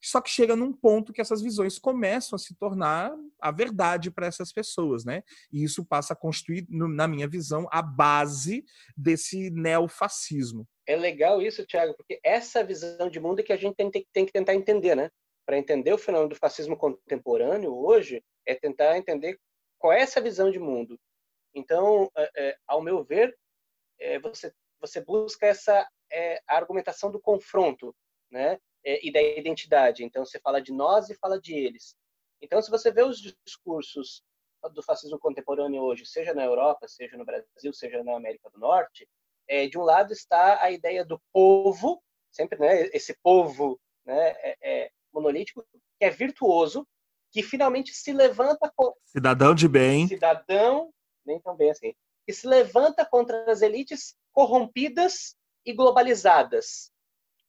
Só 0.03 0.20
que 0.20 0.30
chega 0.30 0.57
num 0.57 0.72
ponto 0.72 1.12
que 1.12 1.20
essas 1.20 1.43
visões 1.43 1.78
começam 1.78 2.37
a 2.37 2.39
se 2.39 2.55
tornar 2.57 3.12
a 3.41 3.51
verdade 3.51 4.11
para 4.11 4.26
essas 4.26 4.53
pessoas, 4.53 5.05
né? 5.05 5.22
E 5.53 5.64
isso 5.64 5.84
passa 5.84 6.12
a 6.12 6.16
constituir, 6.16 6.66
na 6.68 7.09
minha 7.09 7.26
visão, 7.26 7.66
a 7.72 7.82
base 7.82 8.64
desse 8.97 9.51
neofascismo. 9.51 10.66
É 10.87 10.95
legal 10.95 11.43
isso, 11.43 11.66
Tiago, 11.66 11.95
porque 11.97 12.20
essa 12.22 12.62
visão 12.62 13.11
de 13.11 13.18
mundo 13.18 13.41
é 13.41 13.43
que 13.43 13.53
a 13.53 13.57
gente 13.57 13.74
tem, 13.74 13.91
tem, 13.91 14.07
tem 14.12 14.26
que 14.26 14.32
tentar 14.32 14.55
entender, 14.55 14.95
né? 14.95 15.11
Para 15.45 15.59
entender 15.59 15.93
o 15.93 15.99
fenômeno 15.99 16.28
do 16.28 16.37
fascismo 16.37 16.76
contemporâneo 16.76 17.74
hoje, 17.74 18.22
é 18.47 18.55
tentar 18.55 18.97
entender 18.97 19.39
qual 19.78 19.93
é 19.93 20.01
essa 20.01 20.20
visão 20.20 20.51
de 20.51 20.59
mundo. 20.59 20.99
Então, 21.57 22.11
é, 22.15 22.31
é, 22.37 22.59
ao 22.67 22.83
meu 22.83 23.03
ver, 23.03 23.35
é, 23.99 24.19
você, 24.19 24.53
você 24.79 25.01
busca 25.01 25.47
essa 25.47 25.89
é, 26.13 26.39
argumentação 26.47 27.11
do 27.11 27.19
confronto, 27.19 27.97
né? 28.31 28.59
É, 28.85 29.05
e 29.05 29.11
da 29.11 29.21
identidade. 29.21 30.05
Então, 30.05 30.25
você 30.25 30.39
fala 30.39 30.61
de 30.61 30.71
nós 30.71 31.09
e 31.09 31.17
fala 31.17 31.41
de 31.41 31.55
eles. 31.55 31.97
Então, 32.43 32.61
se 32.61 32.71
você 32.71 32.93
vê 32.93 33.03
os 33.03 33.19
discursos 33.45 34.23
do 34.75 34.83
fascismo 34.83 35.19
contemporâneo 35.19 35.83
hoje, 35.83 36.05
seja 36.05 36.35
na 36.35 36.45
Europa, 36.45 36.87
seja 36.87 37.17
no 37.17 37.25
Brasil, 37.25 37.73
seja 37.73 38.05
na 38.05 38.17
América 38.17 38.51
do 38.51 38.59
Norte, 38.59 39.09
é, 39.49 39.67
de 39.67 39.79
um 39.79 39.83
lado 39.83 40.13
está 40.13 40.63
a 40.63 40.71
ideia 40.71 41.05
do 41.05 41.21
povo, 41.33 42.03
sempre 42.31 42.59
né, 42.59 42.83
esse 42.93 43.17
povo 43.23 43.81
né, 44.05 44.31
é, 44.39 44.57
é 44.63 44.91
monolítico, 45.13 45.65
que 45.73 46.05
é 46.05 46.11
virtuoso, 46.11 46.87
que 47.33 47.43
finalmente 47.43 47.93
se 47.95 48.13
levanta 48.13 48.71
com 48.77 48.95
cidadão 49.05 49.55
de 49.55 49.69
bem, 49.69 50.07
cidadão 50.07 50.93
nem 51.27 51.41
tão 51.41 51.57
bem 51.57 51.70
assim, 51.70 51.95
que 52.27 52.33
se 52.33 52.47
levanta 52.47 53.05
contra 53.05 53.51
as 53.51 53.62
elites 53.62 54.16
corrompidas 54.33 55.37
e 55.64 55.72
globalizadas 55.72 56.91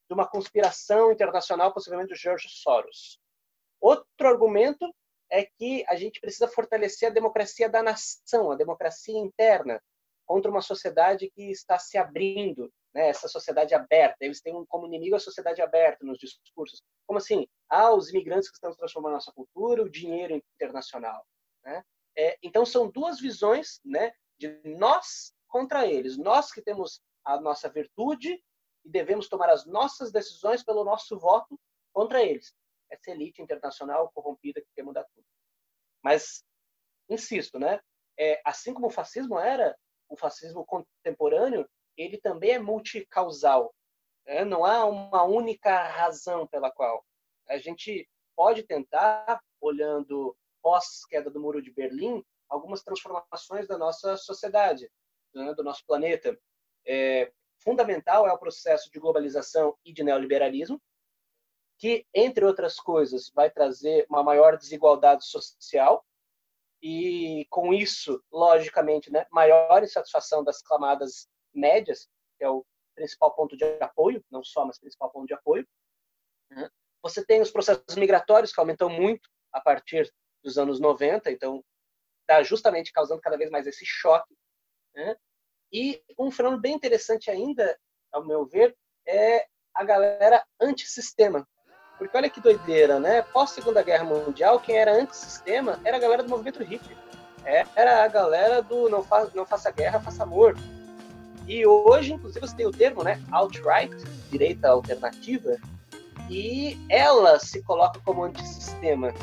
de 0.08 0.14
uma 0.14 0.28
conspiração 0.28 1.12
internacional, 1.12 1.74
possivelmente 1.74 2.10
do 2.10 2.16
George 2.16 2.48
Soros. 2.50 3.20
Outro 3.80 4.28
argumento 4.28 4.94
é 5.30 5.46
que 5.46 5.84
a 5.88 5.96
gente 5.96 6.20
precisa 6.20 6.48
fortalecer 6.48 7.10
a 7.10 7.14
democracia 7.14 7.70
da 7.70 7.84
nação, 7.84 8.52
a 8.52 8.56
democracia 8.56 9.18
interna, 9.18 9.82
contra 10.26 10.52
uma 10.52 10.62
sociedade 10.62 11.32
que 11.34 11.50
está 11.50 11.80
se 11.80 11.98
abrindo, 11.98 12.72
né? 12.94 13.10
essa 13.10 13.28
sociedade 13.28 13.74
aberta. 13.74 14.18
Eles 14.22 14.42
têm 14.42 14.54
como 14.66 14.86
inimigo 14.86 15.16
a 15.16 15.20
sociedade 15.20 15.62
aberta 15.62 16.06
nos 16.06 16.18
discursos. 16.18 16.82
Como 17.06 17.18
assim? 17.18 17.48
Ah, 17.70 17.94
os 17.94 18.10
imigrantes 18.10 18.50
que 18.50 18.56
estão 18.56 18.76
transformando 18.76 19.14
a 19.14 19.16
nossa 19.16 19.32
cultura, 19.32 19.84
o 19.84 19.90
dinheiro 19.90 20.36
internacional. 20.56 21.26
Né? 21.64 21.84
É, 22.18 22.38
então, 22.42 22.66
são 22.66 22.90
duas 22.90 23.20
visões 23.20 23.80
né, 23.86 24.12
de 24.40 24.60
nós 24.66 25.34
contra 25.48 25.86
eles. 25.86 26.18
Nós 26.18 26.52
que 26.52 26.62
temos 26.62 27.02
a 27.24 27.40
nossa 27.40 27.70
virtude 27.70 28.42
e 28.84 28.90
devemos 28.90 29.30
tomar 29.30 29.50
as 29.50 29.66
nossas 29.66 30.12
decisões 30.12 30.64
pelo 30.64 30.84
nosso 30.84 31.20
voto 31.20 31.60
contra 31.94 32.24
eles. 32.24 32.54
Essa 32.90 33.12
elite 33.12 33.42
internacional 33.42 34.12
corrompida 34.14 34.62
que 34.62 34.68
quer 34.76 34.84
mudar 34.84 35.06
tudo. 35.14 35.26
Mas, 36.04 36.44
insisto, 37.10 37.60
né, 37.60 37.80
é, 38.18 38.42
assim 38.44 38.74
como 38.74 38.88
o 38.88 38.92
fascismo 38.92 39.38
era, 39.38 39.78
o 40.10 40.18
fascismo 40.18 40.66
contemporâneo, 40.66 41.70
ele 41.96 42.18
também 42.20 42.52
é 42.52 42.60
multicausal. 42.60 43.74
Né? 44.26 44.44
Não 44.44 44.66
há 44.66 44.86
uma 44.86 45.24
única 45.24 45.84
razão 45.88 46.48
pela 46.48 46.72
qual. 46.72 47.06
A 47.48 47.58
gente 47.58 48.10
pode 48.36 48.64
tentar, 48.64 49.40
olhando 49.62 50.36
pós-queda 50.62 51.30
do 51.30 51.40
Muro 51.40 51.62
de 51.62 51.72
Berlim, 51.72 52.24
algumas 52.50 52.84
transformações 52.84 53.68
da 53.68 53.78
nossa 53.78 54.16
sociedade, 54.18 54.90
né, 55.34 55.54
do 55.54 55.64
nosso 55.64 55.86
planeta. 55.86 56.38
É, 56.86 57.32
fundamental 57.60 58.28
é 58.28 58.32
o 58.32 58.38
processo 58.38 58.90
de 58.92 59.00
globalização 59.00 59.78
e 59.84 59.92
de 59.92 60.04
neoliberalismo, 60.04 60.82
que, 61.78 62.06
entre 62.14 62.44
outras 62.46 62.80
coisas, 62.80 63.30
vai 63.34 63.50
trazer 63.50 64.06
uma 64.10 64.24
maior 64.24 64.58
desigualdade 64.58 65.26
social 65.26 66.06
e, 66.82 67.46
com 67.50 67.74
isso, 67.74 68.24
logicamente, 68.32 69.12
né, 69.12 69.26
maior 69.32 69.84
insatisfação 69.84 70.44
das 70.44 70.62
camadas 70.62 71.28
médias, 71.54 72.08
que 72.38 72.44
é 72.44 72.50
o 72.50 72.66
principal 72.96 73.36
ponto 73.36 73.56
de 73.56 73.64
apoio, 73.80 74.24
não 74.32 74.44
só, 74.44 74.66
mas 74.66 74.80
principal 74.80 75.12
ponto 75.12 75.28
de 75.28 75.34
apoio. 75.34 75.68
Você 77.04 77.24
tem 77.26 77.42
os 77.42 77.52
processos 77.52 77.96
migratórios, 77.96 78.52
que 78.52 78.60
aumentam 78.60 78.90
muito 78.90 79.30
a 79.52 79.62
partir 79.62 80.12
dos 80.44 80.58
anos 80.58 80.80
90, 80.80 81.32
então 81.32 81.64
está 82.22 82.44
justamente 82.44 82.92
causando 82.92 83.22
cada 83.22 83.38
vez 83.38 83.50
mais 83.50 83.68
esse 83.68 83.86
choque. 83.86 84.36
Né? 84.94 85.16
E 85.72 86.02
um 86.18 86.32
fenômeno 86.32 86.62
bem 86.62 86.76
interessante 86.76 87.30
ainda, 87.30 87.78
ao 88.12 88.26
meu 88.26 88.46
ver, 88.46 88.76
é 89.06 89.46
a 89.74 89.84
galera 89.84 90.44
antissistema. 90.60 91.48
Porque 91.98 92.16
olha 92.16 92.30
que 92.30 92.40
doideira, 92.40 93.00
né? 93.00 93.24
Pós 93.24 93.52
Segunda 93.52 93.82
Guerra 93.82 94.04
Mundial, 94.04 94.60
quem 94.60 94.78
era 94.78 94.94
antissistema 94.94 95.80
era 95.84 95.98
a 95.98 96.00
galera 96.00 96.24
do 96.24 96.30
movimento 96.30 96.64
hippie. 96.64 96.96
Era 97.76 98.04
a 98.04 98.08
galera 98.08 98.62
do 98.62 98.90
não, 98.90 99.02
fa 99.02 99.32
não 99.34 99.46
faça 99.46 99.72
guerra, 99.72 100.00
faça 100.00 100.24
amor. 100.24 100.56
E 101.48 101.66
hoje, 101.66 102.14
inclusive, 102.14 102.46
você 102.46 102.56
tem 102.56 102.68
o 102.68 102.72
termo, 102.72 103.04
né? 103.04 103.24
Alt-right, 103.32 103.96
direita 104.30 104.70
alternativa, 104.70 105.58
e 106.30 106.78
ela 106.90 107.40
se 107.40 107.64
coloca 107.64 108.02
como 108.02 108.24
antissistema 108.24 109.14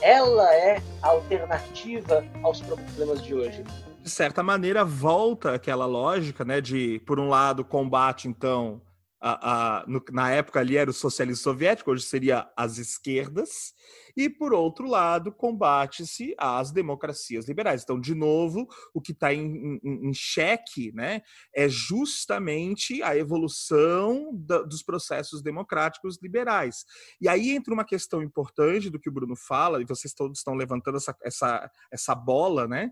ela 0.00 0.54
é 0.54 0.82
a 1.02 1.08
alternativa 1.08 2.24
aos 2.42 2.60
problemas 2.60 3.22
de 3.22 3.34
hoje. 3.34 3.64
De 4.02 4.10
certa 4.10 4.42
maneira, 4.42 4.84
volta 4.84 5.54
aquela 5.54 5.86
lógica, 5.86 6.44
né, 6.44 6.60
de, 6.60 7.00
por 7.06 7.18
um 7.18 7.28
lado, 7.28 7.64
combate, 7.64 8.28
então, 8.28 8.80
a, 9.26 9.78
a, 9.78 9.86
no, 9.86 10.04
na 10.12 10.30
época 10.30 10.60
ali 10.60 10.76
era 10.76 10.90
o 10.90 10.92
socialismo 10.92 11.42
soviético, 11.42 11.90
hoje 11.90 12.04
seria 12.04 12.46
as 12.54 12.76
esquerdas, 12.76 13.72
e 14.14 14.28
por 14.28 14.52
outro 14.52 14.86
lado, 14.86 15.32
combate-se 15.32 16.34
as 16.36 16.70
democracias 16.70 17.48
liberais. 17.48 17.82
Então, 17.82 17.98
de 17.98 18.14
novo, 18.14 18.68
o 18.92 19.00
que 19.00 19.12
está 19.12 19.32
em, 19.32 19.80
em, 19.82 20.08
em, 20.08 20.12
xeque 20.12 20.92
né, 20.92 21.22
é 21.54 21.66
justamente 21.70 23.02
a 23.02 23.16
evolução 23.16 24.30
da, 24.34 24.60
dos 24.60 24.82
processos 24.82 25.42
democráticos 25.42 26.18
liberais. 26.22 26.84
E 27.18 27.26
aí 27.26 27.52
entra 27.52 27.72
uma 27.72 27.84
questão 27.84 28.22
importante 28.22 28.90
do 28.90 29.00
que 29.00 29.08
o 29.08 29.12
Bruno 29.12 29.34
fala, 29.34 29.80
e 29.80 29.86
vocês 29.86 30.12
todos 30.12 30.38
estão 30.38 30.52
levantando 30.52 30.98
essa, 30.98 31.16
essa, 31.22 31.70
essa 31.90 32.14
bola, 32.14 32.68
né? 32.68 32.90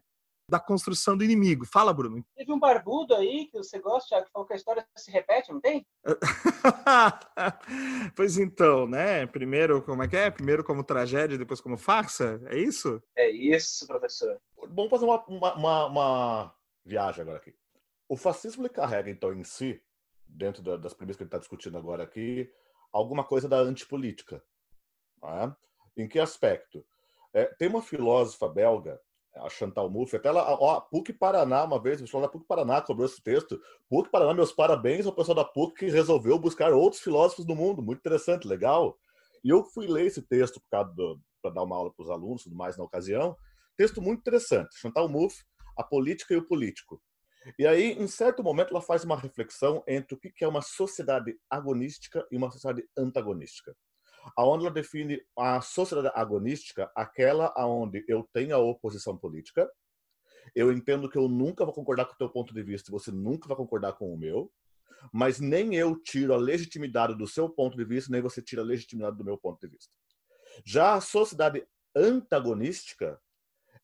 Da 0.53 0.61
construção 0.61 1.17
do 1.17 1.25
inimigo. 1.25 1.65
Fala, 1.65 1.95
Bruno. 1.95 2.23
Teve 2.37 2.53
um 2.53 2.61
barbudo 2.61 3.15
aí 3.15 3.47
que 3.47 3.57
você 3.57 3.79
gosta, 3.79 4.11
Thiago, 4.11 4.27
que 4.27 4.33
falou 4.33 4.47
que 4.47 4.53
a 4.53 4.57
história 4.57 4.87
se 4.95 5.11
repete, 5.11 5.51
não 5.51 5.63
tem? 5.63 5.87
pois 8.15 8.37
então, 8.37 8.87
né? 8.87 9.27
Primeiro, 9.27 9.81
como 9.81 10.03
é 10.03 10.09
que 10.09 10.15
é? 10.15 10.31
Primeiro 10.31 10.63
como 10.63 10.85
tragédia, 10.85 11.39
depois 11.39 11.59
como 11.59 11.79
farsa? 11.79 12.39
É 12.51 12.59
isso? 12.59 13.03
É 13.17 13.31
isso, 13.31 13.87
professor. 13.87 14.39
Vamos 14.69 14.91
fazer 14.91 15.07
uma, 15.07 15.25
uma, 15.25 15.55
uma, 15.55 15.87
uma 15.87 16.55
viagem 16.85 17.23
agora 17.23 17.39
aqui. 17.39 17.55
O 18.07 18.15
fascismo 18.15 18.63
ele 18.63 18.69
carrega, 18.69 19.09
então, 19.09 19.33
em 19.33 19.45
si, 19.45 19.83
dentro 20.29 20.63
das 20.77 20.93
premissas 20.93 21.17
que 21.17 21.23
ele 21.23 21.29
está 21.29 21.39
discutindo 21.39 21.79
agora 21.79 22.03
aqui, 22.03 22.53
alguma 22.93 23.25
coisa 23.25 23.49
da 23.49 23.57
antipolítica. 23.57 24.45
É? 25.25 26.03
Em 26.03 26.07
que 26.07 26.21
aspecto? 26.21 26.85
É, 27.33 27.47
tem 27.47 27.69
uma 27.69 27.81
filósofa 27.81 28.51
belga 28.51 29.01
a 29.35 29.49
Chantal 29.49 29.89
Mouffe, 29.89 30.17
até 30.17 30.29
ela, 30.29 30.43
ó, 30.61 30.81
PUC 30.81 31.13
Paraná, 31.13 31.65
uma 31.65 31.81
vez, 31.81 32.01
o 32.01 32.05
pessoal 32.05 32.23
da 32.23 32.29
PUC 32.29 32.47
Paraná 32.47 32.81
cobrou 32.81 33.07
esse 33.07 33.23
texto. 33.23 33.61
PUC 33.89 34.11
Paraná, 34.11 34.35
meus 34.35 34.53
parabéns 34.53 35.07
ao 35.07 35.13
pessoal 35.13 35.35
da 35.35 35.45
PUC 35.45 35.75
que 35.75 35.91
resolveu 35.91 36.39
buscar 36.39 36.73
outros 36.73 37.03
filósofos 37.03 37.45
do 37.45 37.55
mundo. 37.55 37.83
Muito 37.83 38.01
interessante, 38.01 38.47
legal. 38.47 38.99
E 39.43 39.49
eu 39.49 39.65
fui 39.65 39.87
ler 39.87 40.07
esse 40.07 40.23
texto 40.23 40.63
para 40.71 40.85
dar 40.85 41.63
uma 41.63 41.77
aula 41.77 41.93
para 41.93 42.05
os 42.05 42.11
alunos, 42.11 42.45
tudo 42.45 42.55
mais 42.55 42.77
na 42.77 42.85
ocasião. 42.85 43.37
texto 43.77 44.03
muito 44.03 44.21
interessante. 44.21 44.79
Chantal 44.79 45.09
Mouffe, 45.09 45.45
A 45.77 45.83
Política 45.83 46.35
e 46.35 46.37
o 46.37 46.47
Político. 46.47 47.03
E 47.59 47.67
aí, 47.67 47.93
em 47.93 48.07
certo 48.07 48.43
momento, 48.43 48.71
ela 48.71 48.81
faz 48.81 49.03
uma 49.03 49.17
reflexão 49.17 49.83
entre 49.89 50.15
o 50.15 50.19
que 50.19 50.45
é 50.45 50.49
uma 50.49 50.63
sociedade 50.63 51.37
agonística 51.51 52.25
e 52.31 52.37
uma 52.37 52.51
sociedade 52.51 52.87
antagonística. 52.97 53.75
Aonde 54.37 54.65
ela 54.65 54.75
define 54.75 55.21
a 55.37 55.61
sociedade 55.61 56.11
agonística, 56.15 56.91
aquela 56.95 57.53
aonde 57.57 58.05
eu 58.09 58.29
tenho 58.33 58.55
a 58.55 58.59
oposição 58.59 59.17
política, 59.17 59.71
eu 60.55 60.73
entendo 60.73 61.09
que 61.09 61.17
eu 61.17 61.29
nunca 61.29 61.65
vou 61.65 61.75
concordar 61.75 62.07
com 62.07 62.15
o 62.15 62.17
teu 62.17 62.29
ponto 62.29 62.53
de 62.53 62.63
vista, 62.63 62.91
você 62.91 63.11
nunca 63.11 63.49
vai 63.49 63.57
concordar 63.57 63.93
com 63.95 64.13
o 64.13 64.19
meu, 64.19 64.51
mas 65.13 65.41
nem 65.41 65.75
eu 65.75 65.97
tiro 66.01 66.35
a 66.35 66.37
legitimidade 66.37 67.17
do 67.17 67.27
seu 67.27 67.49
ponto 67.49 67.77
de 67.77 67.85
vista, 67.85 68.13
nem 68.13 68.21
você 68.21 68.41
tira 68.43 68.63
a 68.63 68.65
legitimidade 68.65 69.17
do 69.17 69.25
meu 69.25 69.37
ponto 69.37 69.61
de 69.61 69.69
vista. 69.69 69.93
Já 70.65 70.95
a 70.95 71.01
sociedade 71.01 71.67
antagonística 71.95 73.21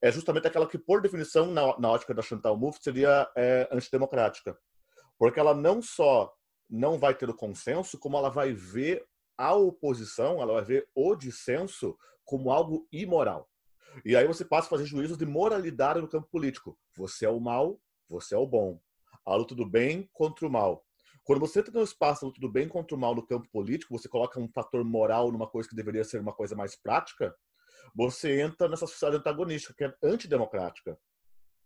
é 0.01 0.13
justamente 0.13 0.47
aquela 0.47 0.69
que, 0.69 0.79
por 0.79 1.01
definição, 1.01 1.47
na, 1.47 1.79
na 1.79 1.91
ótica 1.91 2.15
da 2.15 2.23
Chantal 2.23 2.57
Mouffe, 2.57 2.83
seria 2.83 3.29
é, 3.37 3.69
antidemocrática. 3.73 4.57
Porque 5.19 5.41
ela 5.41 5.55
não 5.55 5.83
só 5.83 6.33
não 6.71 6.99
vai 6.99 7.15
ter 7.15 7.29
o 7.29 7.35
consenso, 7.35 7.99
como 7.99 8.17
ela 8.17 8.29
vai 8.29 8.53
ver 8.53 9.05
a 9.39 9.55
oposição, 9.55 10.43
ela 10.43 10.55
vai 10.55 10.65
ver 10.65 10.89
o 10.95 11.15
dissenso 11.15 11.97
como 12.25 12.51
algo 12.51 12.87
imoral. 12.93 13.49
E 14.05 14.17
aí 14.17 14.27
você 14.27 14.45
passa 14.45 14.67
a 14.67 14.71
fazer 14.71 14.85
juízos 14.85 15.17
de 15.17 15.25
moralidade 15.25 16.01
no 16.01 16.09
campo 16.09 16.29
político. 16.29 16.77
Você 16.97 17.25
é 17.25 17.31
o 17.31 17.41
mal, 17.41 17.81
você 18.09 18.35
é 18.35 18.39
o 18.39 18.47
bom. 18.47 18.81
A 19.25 19.35
luta 19.35 19.55
do 19.55 19.65
bem 19.65 20.09
contra 20.13 20.47
o 20.47 20.51
mal. 20.51 20.85
Quando 21.25 21.41
você 21.41 21.63
tem 21.63 21.79
um 21.81 21.85
espaço 21.85 22.27
luta 22.27 22.41
do 22.41 22.51
bem 22.51 22.69
contra 22.69 22.97
o 22.97 22.99
mal 22.99 23.15
no 23.15 23.27
campo 23.27 23.49
político, 23.51 23.97
você 23.97 24.09
coloca 24.09 24.41
um 24.41 24.49
fator 24.49 24.85
moral 24.85 25.31
numa 25.31 25.47
coisa 25.47 25.69
que 25.69 25.77
deveria 25.77 26.05
ser 26.05 26.21
uma 26.21 26.33
coisa 26.33 26.57
mais 26.57 26.75
prática, 26.75 27.35
você 27.95 28.41
entra 28.41 28.69
nessa 28.69 28.87
sociedade 28.87 29.19
antagonística, 29.19 29.75
que 29.75 29.85
é 29.85 29.95
antidemocrática. 30.03 30.99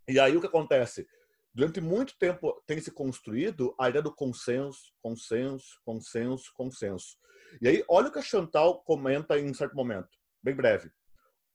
E 0.09 0.19
aí 0.19 0.37
o 0.37 0.41
que 0.41 0.47
acontece? 0.47 1.07
Durante 1.55 1.81
muito 1.81 2.17
tempo 2.19 2.63
tem 2.67 2.81
se 2.81 2.91
construído 2.91 3.75
a 3.79 3.89
ideia 3.89 4.03
do 4.03 4.15
consenso, 4.15 4.93
consenso, 5.01 5.81
consenso, 5.85 6.51
consenso. 6.55 7.17
E 7.61 7.69
aí, 7.69 7.85
olha 7.89 8.09
o 8.09 8.13
que 8.13 8.19
a 8.19 8.23
Chantal 8.23 8.83
comenta 8.83 9.39
em 9.39 9.51
um 9.51 9.55
certo 9.55 9.77
momento, 9.77 10.09
bem 10.43 10.55
breve. 10.55 10.91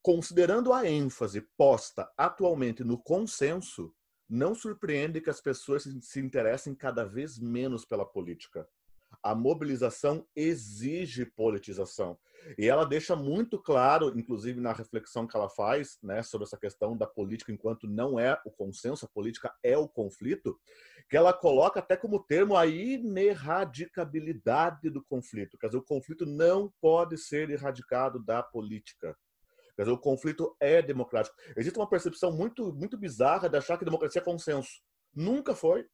Considerando 0.01 0.71
a 0.71 0.87
ênfase 0.87 1.41
posta 1.57 2.11
atualmente 2.17 2.83
no 2.83 2.97
consenso, 2.97 3.93
não 4.29 4.53
surpreende 4.53 5.21
que 5.21 5.29
as 5.29 5.41
pessoas 5.41 5.83
se 6.01 6.19
interessem 6.19 6.75
cada 6.75 7.03
vez 7.03 7.39
menos 7.39 7.85
pela 7.85 8.05
política 8.05 8.67
a 9.27 9.35
mobilização 9.35 10.25
exige 10.33 11.25
politização. 11.25 12.17
E 12.57 12.65
ela 12.65 12.85
deixa 12.85 13.13
muito 13.13 13.61
claro, 13.61 14.17
inclusive 14.17 14.61
na 14.61 14.71
reflexão 14.71 15.27
que 15.27 15.35
ela 15.35 15.49
faz 15.49 15.97
né, 16.01 16.23
sobre 16.23 16.45
essa 16.45 16.57
questão 16.57 16.95
da 16.95 17.05
política 17.05 17.51
enquanto 17.51 17.89
não 17.89 18.17
é 18.17 18.39
o 18.45 18.51
consenso, 18.51 19.03
a 19.03 19.09
política 19.09 19.53
é 19.61 19.77
o 19.77 19.85
conflito, 19.85 20.57
que 21.09 21.17
ela 21.17 21.33
coloca 21.33 21.81
até 21.81 21.97
como 21.97 22.23
termo 22.23 22.55
a 22.55 22.65
ineradicabilidade 22.65 24.89
do 24.89 25.03
conflito. 25.03 25.57
Quer 25.57 25.67
dizer, 25.67 25.79
o 25.79 25.83
conflito 25.83 26.25
não 26.25 26.73
pode 26.79 27.17
ser 27.17 27.49
erradicado 27.49 28.23
da 28.23 28.41
política. 28.41 29.13
Quer 29.75 29.81
dizer, 29.81 29.93
o 29.93 29.99
conflito 29.99 30.55
é 30.57 30.81
democrático. 30.81 31.35
Existe 31.57 31.77
uma 31.77 31.89
percepção 31.89 32.31
muito, 32.31 32.73
muito 32.73 32.97
bizarra 32.97 33.49
de 33.49 33.57
achar 33.57 33.77
que 33.77 33.83
democracia 33.83 34.21
é 34.21 34.23
consenso. 34.23 34.71
Nunca 35.13 35.53
foi. 35.53 35.85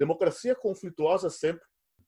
Democracia 0.00 0.56
conflituosa 0.56 1.30
sempre. 1.30 1.62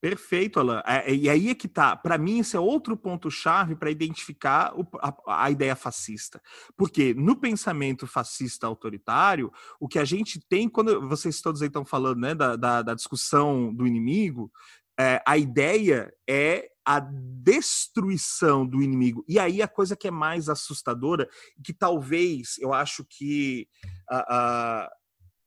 Perfeito, 0.04 0.60
Alan. 0.60 0.82
É, 0.86 1.14
e 1.14 1.30
aí 1.30 1.48
é 1.48 1.54
que 1.54 1.66
tá. 1.66 1.96
Para 1.96 2.18
mim, 2.18 2.40
esse 2.40 2.54
é 2.54 2.60
outro 2.60 2.94
ponto-chave 2.94 3.74
para 3.74 3.90
identificar 3.90 4.70
a, 5.00 5.44
a, 5.46 5.50
ideia 5.50 5.74
fascista. 5.74 6.42
Porque 6.76 7.14
no 7.14 7.34
pensamento 7.34 8.06
fascista 8.06 8.66
autoritário, 8.66 9.50
o 9.80 9.88
que 9.88 9.98
a 9.98 10.04
gente 10.04 10.38
tem, 10.46 10.68
quando 10.68 11.08
vocês 11.08 11.40
todos 11.40 11.62
aí 11.62 11.68
estão 11.68 11.86
falando 11.86 12.20
né, 12.20 12.34
da, 12.34 12.54
da, 12.54 12.82
da 12.82 12.94
discussão 12.94 13.72
do 13.74 13.86
inimigo, 13.86 14.52
é, 15.00 15.22
a 15.26 15.38
ideia 15.38 16.12
é 16.28 16.68
a 16.84 17.00
destruição 17.00 18.66
do 18.66 18.82
inimigo. 18.82 19.24
E 19.26 19.38
aí 19.38 19.62
a 19.62 19.68
coisa 19.68 19.96
que 19.96 20.08
é 20.08 20.10
mais 20.10 20.50
assustadora, 20.50 21.26
que 21.64 21.72
talvez 21.72 22.58
eu 22.58 22.74
acho 22.74 23.06
que. 23.08 23.66
Uh, 24.12 25.03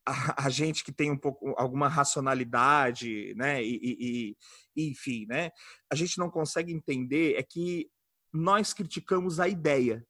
a, 0.08 0.50
gente 0.50 0.84
que 0.84 0.92
tem 0.92 1.12
um 1.12 1.18
pouco 1.18 1.54
alguma 1.58 1.90
racionalidade, 1.90 3.34
né, 3.36 3.62
e, 3.64 4.36
e, 4.76 4.90
enfim, 4.90 5.26
né, 5.28 5.52
a 5.92 5.96
gente 5.96 6.18
não 6.18 6.30
consegue 6.30 6.72
entender 6.72 7.36
é 7.36 7.44
que 7.44 7.90
nós 8.34 8.74
criticamos 8.74 9.40
a 9.40 9.48
ideia, 9.48 10.06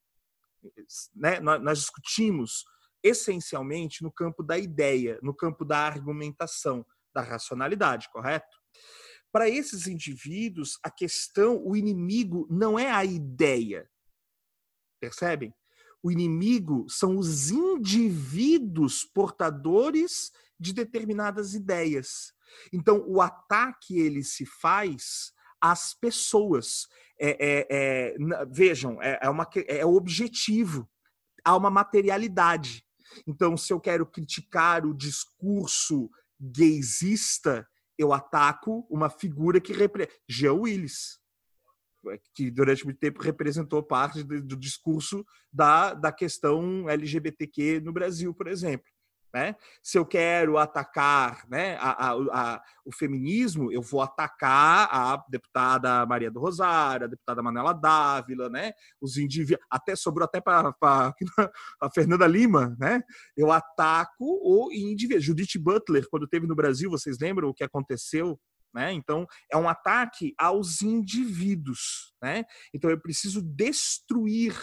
né, 1.15 1.39
nós, 1.39 1.63
nós 1.63 1.79
discutimos 1.79 2.63
essencialmente 3.01 4.03
no 4.03 4.11
campo 4.11 4.43
da 4.43 4.57
ideia, 4.57 5.19
no 5.23 5.33
campo 5.33 5.65
da 5.65 5.79
argumentação, 5.79 6.85
da 7.13 7.21
racionalidade, 7.21 8.09
correto? 8.09 8.57
Para 9.31 9.49
esses 9.49 9.87
indivíduos, 9.87 10.79
a 10.83 10.91
questão, 10.91 11.61
o 11.65 11.75
inimigo 11.75 12.47
não 12.49 12.77
é 12.77 12.89
a 12.91 13.03
ideia, 13.03 13.89
percebem? 14.99 15.53
O 16.01 16.11
inimigo 16.11 16.85
são 16.89 17.17
os 17.17 17.49
indivíduos 17.49 19.03
portadores 19.03 20.31
de 20.59 20.73
determinadas 20.73 21.53
ideias. 21.53 22.33
Então, 22.71 23.03
o 23.07 23.21
ataque 23.21 23.99
ele 23.99 24.23
se 24.23 24.45
faz 24.45 25.31
às 25.61 25.93
pessoas. 25.93 26.87
É, 27.19 27.29
é, 27.29 27.67
é, 27.69 28.15
vejam, 28.49 29.01
é, 29.01 29.19
é, 29.23 29.29
uma, 29.29 29.47
é 29.67 29.85
objetivo, 29.85 30.87
há 31.43 31.55
uma 31.55 31.69
materialidade. 31.69 32.85
Então, 33.25 33.57
se 33.57 33.73
eu 33.73 33.79
quero 33.79 34.05
criticar 34.05 34.85
o 34.85 34.93
discurso 34.93 36.09
gaysista, 36.39 37.67
eu 37.97 38.13
ataco 38.13 38.85
uma 38.89 39.09
figura 39.09 39.59
que 39.59 39.73
representa. 39.73 40.13
Jean 40.29 40.53
Willis 40.53 41.19
que 42.33 42.51
durante 42.51 42.85
muito 42.85 42.99
tempo 42.99 43.21
representou 43.21 43.83
parte 43.83 44.23
do, 44.23 44.41
do 44.41 44.55
discurso 44.55 45.25
da, 45.51 45.93
da 45.93 46.11
questão 46.11 46.89
LGBTQ 46.89 47.81
no 47.81 47.91
Brasil, 47.91 48.33
por 48.33 48.47
exemplo. 48.47 48.87
Né? 49.33 49.55
Se 49.83 49.97
eu 49.97 50.05
quero 50.05 50.57
atacar 50.57 51.47
né, 51.49 51.75
a, 51.79 52.07
a, 52.07 52.11
a, 52.11 52.61
o 52.85 52.91
feminismo, 52.91 53.71
eu 53.71 53.81
vou 53.81 54.01
atacar 54.01 54.89
a 54.91 55.23
deputada 55.29 56.05
Maria 56.05 56.31
do 56.31 56.39
Rosário, 56.39 57.05
a 57.05 57.09
deputada 57.09 57.43
Manela 57.43 57.73
Dávila, 57.73 58.49
né? 58.49 58.71
Os 59.01 59.17
indivíduos, 59.17 59.63
até 59.69 59.95
sobrou 59.95 60.25
até 60.25 60.39
para 60.39 60.73
a 60.81 61.13
Fernanda 61.93 62.25
Lima, 62.25 62.75
né? 62.79 63.03
Eu 63.35 63.51
ataco 63.51 64.15
o 64.19 64.71
indivíduo. 64.71 65.21
Judith 65.21 65.59
Butler, 65.59 66.07
quando 66.09 66.27
teve 66.27 66.47
no 66.47 66.55
Brasil, 66.55 66.89
vocês 66.89 67.19
lembram 67.19 67.49
o 67.49 67.53
que 67.53 67.63
aconteceu 67.63 68.39
né? 68.73 68.93
Então, 68.93 69.27
é 69.51 69.57
um 69.57 69.67
ataque 69.67 70.33
aos 70.37 70.81
indivíduos. 70.81 72.13
Né? 72.21 72.43
Então, 72.73 72.89
eu 72.89 72.99
preciso 72.99 73.41
destruir, 73.41 74.55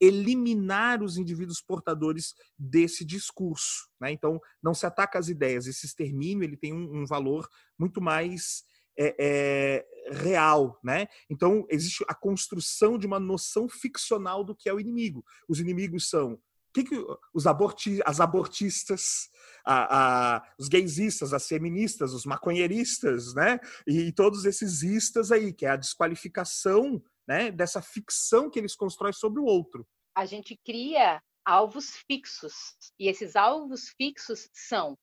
eliminar 0.00 1.02
os 1.02 1.16
indivíduos 1.16 1.60
portadores 1.60 2.34
desse 2.58 3.04
discurso. 3.04 3.88
Né? 4.00 4.12
Então, 4.12 4.40
não 4.62 4.74
se 4.74 4.86
ataca 4.86 5.18
as 5.18 5.28
ideias. 5.28 5.66
Esse 5.66 5.86
extermínio 5.86 6.44
ele 6.44 6.56
tem 6.56 6.72
um, 6.72 7.02
um 7.02 7.06
valor 7.06 7.48
muito 7.78 8.00
mais 8.00 8.64
é, 8.98 9.14
é, 9.18 9.86
real, 10.12 10.78
né? 10.84 11.06
Então 11.30 11.66
existe 11.70 12.04
a 12.08 12.14
construção 12.14 12.98
de 12.98 13.06
uma 13.06 13.18
noção 13.18 13.68
ficcional 13.68 14.44
do 14.44 14.54
que 14.54 14.68
é 14.68 14.74
o 14.74 14.80
inimigo. 14.80 15.24
Os 15.48 15.60
inimigos 15.60 16.08
são 16.08 16.38
que, 16.72 16.84
que 16.84 17.06
os 17.34 17.46
aborti, 17.46 18.00
as 18.04 18.20
abortistas, 18.20 19.28
a, 19.64 20.36
a, 20.36 20.54
os 20.58 20.68
gaysistas, 20.68 21.32
as 21.32 21.46
feministas, 21.46 22.12
os 22.12 22.24
maconheiristas, 22.24 23.34
né? 23.34 23.58
E, 23.86 24.08
e, 24.08 24.12
todos 24.12 24.44
esses 24.44 24.82
istas 24.82 25.30
aí, 25.30 25.52
que 25.52 25.66
é 25.66 25.70
a 25.70 25.76
desqualificação 25.76 27.02
né, 27.26 27.50
dessa 27.50 27.80
ficção 27.80 28.50
que 28.50 28.58
eles 28.58 28.74
constroem 28.74 29.12
sobre 29.12 29.40
o 29.40 29.44
outro. 29.44 29.86
A 30.14 30.26
gente 30.26 30.58
cria 30.64 31.22
alvos 31.44 31.96
fixos, 32.06 32.54
e 32.98 33.08
esses 33.08 33.36
alvos 33.36 33.88
fixos 33.96 34.48
são 34.52 34.96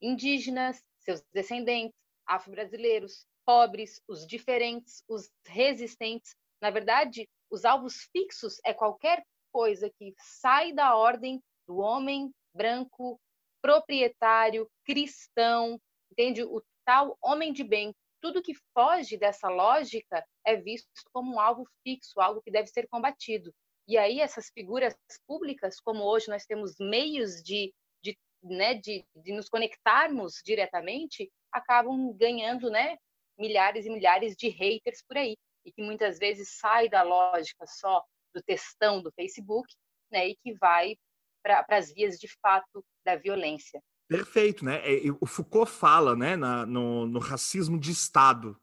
indígenas, 0.00 0.82
seus 1.00 1.22
descendentes, 1.32 1.96
afro-brasileiros, 2.26 3.24
pobres, 3.44 4.00
os 4.08 4.26
diferentes, 4.26 5.02
os 5.08 5.28
resistentes. 5.46 6.34
Na 6.60 6.70
verdade, 6.70 7.28
os 7.50 7.64
alvos 7.64 8.08
fixos 8.12 8.58
é 8.64 8.72
qualquer 8.72 9.22
coisa 9.52 9.90
que 9.98 10.14
sai 10.18 10.72
da 10.72 10.96
ordem 10.96 11.40
do 11.66 11.78
homem 11.78 12.32
branco, 12.54 13.20
proprietário, 13.62 14.68
cristão, 14.84 15.78
entende? 16.10 16.42
O 16.42 16.62
tal 16.84 17.16
homem 17.22 17.52
de 17.52 17.62
bem. 17.62 17.94
Tudo 18.20 18.42
que 18.42 18.54
foge 18.72 19.16
dessa 19.16 19.48
lógica 19.48 20.24
é 20.46 20.56
visto 20.56 20.88
como 21.12 21.34
um 21.34 21.40
alvo 21.40 21.64
fixo, 21.82 22.20
algo 22.20 22.42
que 22.42 22.50
deve 22.50 22.68
ser 22.68 22.86
combatido. 22.88 23.52
E 23.88 23.98
aí 23.98 24.20
essas 24.20 24.48
figuras 24.50 24.94
públicas, 25.26 25.80
como 25.80 26.04
hoje 26.04 26.28
nós 26.28 26.44
temos 26.44 26.76
meios 26.78 27.42
de, 27.42 27.72
de, 28.02 28.16
né, 28.42 28.74
de, 28.74 29.04
de 29.16 29.32
nos 29.32 29.48
conectarmos 29.48 30.40
diretamente, 30.44 31.30
acabam 31.50 32.12
ganhando 32.16 32.70
né, 32.70 32.96
milhares 33.36 33.86
e 33.86 33.90
milhares 33.90 34.36
de 34.36 34.48
haters 34.48 35.02
por 35.06 35.18
aí. 35.18 35.36
E 35.64 35.72
que 35.72 35.82
muitas 35.82 36.18
vezes 36.18 36.58
sai 36.58 36.88
da 36.88 37.02
lógica 37.02 37.66
só 37.66 38.04
do 38.34 38.42
textão 38.42 39.02
do 39.02 39.12
Facebook, 39.12 39.66
né, 40.10 40.28
e 40.28 40.36
que 40.36 40.54
vai 40.54 40.96
para 41.42 41.64
as 41.70 41.92
vias 41.92 42.18
de 42.18 42.28
fato 42.40 42.84
da 43.04 43.16
violência. 43.16 43.82
Perfeito, 44.08 44.64
né? 44.64 44.80
É, 44.84 45.00
o 45.20 45.26
Foucault 45.26 45.70
fala, 45.70 46.14
né, 46.14 46.36
na, 46.36 46.66
no, 46.66 47.06
no 47.06 47.18
racismo 47.18 47.78
de 47.78 47.90
Estado. 47.90 48.56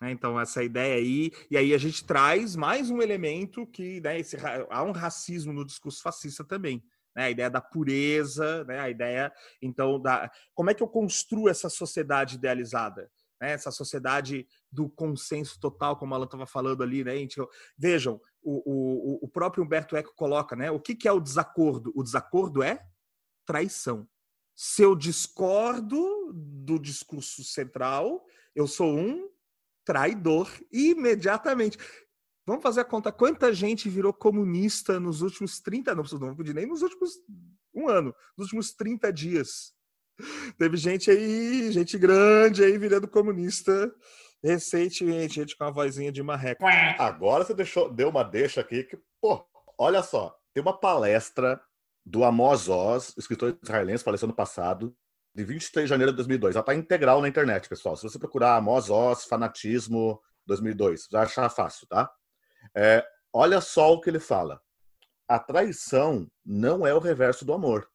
Né? 0.00 0.10
Então 0.10 0.38
essa 0.38 0.62
ideia 0.62 0.96
aí, 0.96 1.30
e 1.50 1.56
aí 1.56 1.74
a 1.74 1.78
gente 1.78 2.04
traz 2.04 2.56
mais 2.56 2.90
um 2.90 3.00
elemento 3.00 3.66
que, 3.66 4.00
né, 4.00 4.18
esse, 4.18 4.36
há 4.70 4.82
um 4.82 4.92
racismo 4.92 5.52
no 5.52 5.64
discurso 5.64 6.02
fascista 6.02 6.44
também. 6.44 6.82
Né, 7.14 7.24
a 7.24 7.30
ideia 7.30 7.50
da 7.50 7.60
pureza, 7.60 8.64
né, 8.64 8.78
a 8.78 8.90
ideia, 8.90 9.32
então, 9.62 10.00
da 10.00 10.30
como 10.54 10.70
é 10.70 10.74
que 10.74 10.82
eu 10.82 10.88
construo 10.88 11.48
essa 11.48 11.68
sociedade 11.68 12.34
idealizada? 12.36 13.10
Né, 13.40 13.52
essa 13.52 13.70
sociedade 13.70 14.48
do 14.72 14.88
consenso 14.88 15.60
total, 15.60 15.96
como 15.96 16.14
ela 16.14 16.24
estava 16.24 16.46
falando 16.46 16.82
ali, 16.82 17.04
né? 17.04 17.16
Gente, 17.16 17.36
vejam, 17.76 18.18
o, 18.42 18.62
o, 18.64 19.24
o 19.26 19.28
próprio 19.28 19.62
Humberto 19.62 19.94
Eco 19.96 20.14
coloca, 20.14 20.56
né? 20.56 20.70
O 20.70 20.80
que, 20.80 20.94
que 20.94 21.06
é 21.06 21.12
o 21.12 21.20
desacordo? 21.20 21.92
O 21.94 22.02
desacordo 22.02 22.62
é 22.62 22.82
traição. 23.44 24.08
Se 24.54 24.82
eu 24.82 24.94
discordo 24.94 26.32
do 26.32 26.78
discurso 26.78 27.44
central, 27.44 28.24
eu 28.54 28.66
sou 28.66 28.96
um 28.96 29.28
traidor 29.84 30.50
imediatamente. 30.72 31.76
Vamos 32.46 32.62
fazer 32.62 32.80
a 32.80 32.84
conta. 32.84 33.12
Quanta 33.12 33.52
gente 33.52 33.90
virou 33.90 34.14
comunista 34.14 34.98
nos 34.98 35.20
últimos 35.20 35.60
30 35.60 35.92
anos? 35.92 36.12
Não 36.12 36.34
vou 36.34 36.44
nem 36.46 36.66
nos 36.66 36.80
últimos 36.80 37.20
um 37.74 37.88
ano, 37.88 38.14
nos 38.36 38.46
últimos 38.46 38.72
30 38.72 39.12
dias. 39.12 39.75
Teve 40.58 40.76
gente 40.76 41.10
aí, 41.10 41.70
gente 41.72 41.98
grande 41.98 42.64
aí 42.64 42.78
virando 42.78 43.08
comunista 43.08 43.92
recentemente, 44.42 45.34
gente 45.34 45.56
com 45.56 45.64
a 45.64 45.70
vozinha 45.70 46.12
de 46.12 46.22
marreco. 46.22 46.62
Agora 46.98 47.44
você 47.44 47.54
deixou, 47.54 47.92
deu 47.92 48.08
uma 48.08 48.22
deixa 48.22 48.60
aqui 48.60 48.84
que, 48.84 48.98
pô, 49.20 49.44
olha 49.78 50.02
só, 50.02 50.36
tem 50.54 50.62
uma 50.62 50.78
palestra 50.78 51.60
do 52.04 52.24
Amos 52.24 52.68
Oz, 52.68 53.12
escritor 53.18 53.58
israelense, 53.62 54.04
faleceu 54.04 54.28
no 54.28 54.34
passado, 54.34 54.96
de 55.34 55.44
23 55.44 55.84
de 55.84 55.90
janeiro 55.90 56.12
de 56.12 56.16
2002. 56.16 56.54
Ela 56.54 56.60
está 56.60 56.74
integral 56.74 57.20
na 57.20 57.28
internet, 57.28 57.68
pessoal. 57.68 57.96
Se 57.96 58.04
você 58.04 58.18
procurar 58.18 58.56
Amos 58.56 58.88
Oz, 58.88 59.24
fanatismo 59.24 60.20
2002, 60.46 61.02
você 61.02 61.08
vai 61.10 61.24
achar 61.24 61.48
fácil, 61.50 61.86
tá? 61.88 62.10
É, 62.74 63.04
olha 63.32 63.60
só 63.60 63.92
o 63.92 64.00
que 64.00 64.08
ele 64.08 64.20
fala. 64.20 64.60
A 65.28 65.38
traição 65.38 66.30
não 66.44 66.86
é 66.86 66.94
o 66.94 67.00
reverso 67.00 67.44
do 67.44 67.52
amor. 67.52 67.90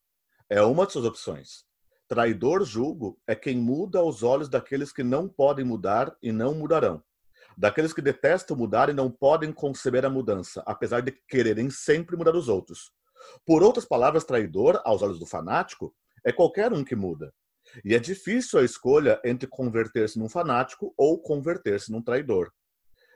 É 0.49 0.61
uma 0.61 0.85
de 0.85 0.91
suas 0.91 1.05
opções. 1.05 1.65
Traidor 2.11 2.65
julgo 2.65 3.17
é 3.25 3.33
quem 3.33 3.55
muda 3.55 3.99
aos 3.99 4.21
olhos 4.21 4.49
daqueles 4.49 4.91
que 4.91 5.01
não 5.01 5.29
podem 5.29 5.63
mudar 5.63 6.13
e 6.21 6.29
não 6.29 6.53
mudarão. 6.53 7.01
Daqueles 7.57 7.93
que 7.93 8.01
detestam 8.01 8.57
mudar 8.57 8.89
e 8.89 8.93
não 8.93 9.09
podem 9.09 9.53
conceber 9.53 10.05
a 10.05 10.09
mudança, 10.09 10.61
apesar 10.65 10.99
de 10.99 11.13
quererem 11.29 11.69
sempre 11.69 12.17
mudar 12.17 12.35
os 12.35 12.49
outros. 12.49 12.91
Por 13.45 13.63
outras 13.63 13.85
palavras, 13.85 14.25
traidor, 14.25 14.81
aos 14.83 15.01
olhos 15.01 15.19
do 15.19 15.25
fanático, 15.25 15.95
é 16.21 16.33
qualquer 16.33 16.73
um 16.73 16.83
que 16.83 16.97
muda. 16.97 17.33
E 17.85 17.95
é 17.95 17.99
difícil 17.99 18.59
a 18.59 18.65
escolha 18.65 19.17
entre 19.23 19.47
converter-se 19.47 20.19
num 20.19 20.27
fanático 20.27 20.93
ou 20.97 21.17
converter-se 21.17 21.93
num 21.93 22.01
traidor. 22.01 22.51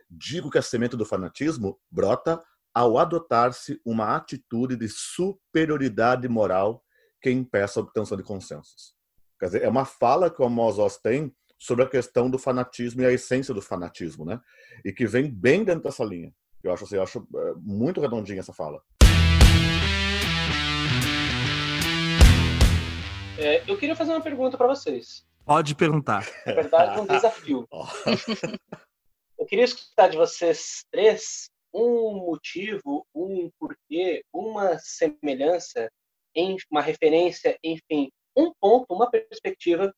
Digo 0.08 0.48
que 0.50 0.56
a 0.56 0.62
semente 0.62 0.96
do 0.96 1.04
fanatismo 1.04 1.78
brota 1.90 2.42
ao 2.72 2.96
adotar-se 2.96 3.78
uma 3.84 4.16
atitude 4.16 4.74
de 4.74 4.88
superioridade 4.88 6.26
moral 6.30 6.82
que 7.26 7.30
impeça 7.32 7.80
a 7.80 7.82
obtenção 7.82 8.16
de 8.16 8.22
consensos. 8.22 8.94
Quer 9.40 9.46
dizer, 9.46 9.62
é 9.64 9.68
uma 9.68 9.84
fala 9.84 10.30
que 10.30 10.40
o 10.40 10.44
Amos 10.44 10.76
tem 10.98 11.34
sobre 11.58 11.82
a 11.84 11.88
questão 11.88 12.30
do 12.30 12.38
fanatismo 12.38 13.02
e 13.02 13.04
a 13.04 13.10
essência 13.10 13.52
do 13.52 13.60
fanatismo, 13.60 14.24
né? 14.24 14.40
E 14.84 14.92
que 14.92 15.08
vem 15.08 15.28
bem 15.28 15.64
dentro 15.64 15.82
dessa 15.82 16.04
linha. 16.04 16.32
Eu 16.62 16.72
acho, 16.72 16.84
assim, 16.84 16.94
eu 16.94 17.02
acho 17.02 17.26
é, 17.34 17.54
muito 17.56 18.00
redondinha 18.00 18.38
essa 18.38 18.52
fala. 18.52 18.80
É, 23.36 23.68
eu 23.68 23.76
queria 23.76 23.96
fazer 23.96 24.12
uma 24.12 24.22
pergunta 24.22 24.56
para 24.56 24.68
vocês. 24.68 25.26
Pode 25.44 25.74
perguntar. 25.74 26.24
Na 26.46 26.54
verdade, 26.54 27.00
um 27.00 27.06
desafio. 27.06 27.66
eu 29.36 29.46
queria 29.46 29.64
escutar 29.64 30.06
de 30.06 30.16
vocês 30.16 30.84
três 30.92 31.50
um 31.74 32.24
motivo, 32.24 33.04
um 33.12 33.50
porquê, 33.58 34.24
uma 34.32 34.78
semelhança 34.78 35.90
em 35.90 36.05
uma 36.70 36.82
referência, 36.82 37.58
enfim, 37.62 38.10
um 38.36 38.52
ponto, 38.60 38.86
uma 38.92 39.10
perspectiva 39.10 39.92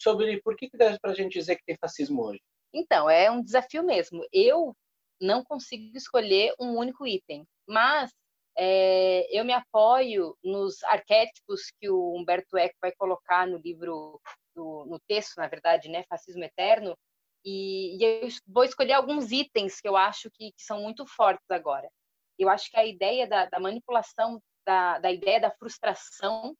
sobre 0.00 0.40
por 0.42 0.56
que, 0.56 0.68
que 0.68 0.76
deve 0.76 0.98
para 0.98 1.12
a 1.12 1.14
gente 1.14 1.38
dizer 1.38 1.56
que 1.56 1.64
tem 1.64 1.76
fascismo 1.76 2.22
hoje. 2.22 2.40
Então, 2.72 3.08
é 3.08 3.30
um 3.30 3.42
desafio 3.42 3.84
mesmo. 3.84 4.24
Eu 4.32 4.74
não 5.20 5.44
consigo 5.44 5.96
escolher 5.96 6.52
um 6.58 6.76
único 6.76 7.06
item, 7.06 7.44
mas 7.68 8.10
é, 8.56 9.26
eu 9.30 9.44
me 9.44 9.52
apoio 9.52 10.36
nos 10.42 10.82
arquétipos 10.84 11.72
que 11.80 11.88
o 11.88 12.14
Humberto 12.16 12.56
Eco 12.56 12.74
vai 12.80 12.92
colocar 12.92 13.46
no 13.46 13.58
livro, 13.58 14.20
do, 14.54 14.84
no 14.86 14.98
texto, 15.08 15.36
na 15.36 15.46
verdade, 15.46 15.88
né, 15.88 16.04
Fascismo 16.08 16.44
Eterno, 16.44 16.96
e, 17.44 17.98
e, 17.98 18.04
eu 18.04 18.28
vou 18.46 18.64
escolher 18.64 18.94
alguns 18.94 19.30
itens 19.30 19.80
que 19.80 19.86
eu 19.86 19.96
acho 19.96 20.30
que, 20.30 20.50
que, 20.52 20.62
são 20.62 20.80
muito 20.80 21.06
fortes 21.06 21.44
agora. 21.50 21.90
Eu 22.38 22.48
acho 22.48 22.70
que 22.70 22.78
a 22.78 22.86
ideia 22.86 23.28
da, 23.28 23.44
da 23.46 23.60
manipulação 23.60 24.40
da, 24.64 24.98
da 24.98 25.12
ideia 25.12 25.40
da 25.40 25.50
frustração, 25.50 26.56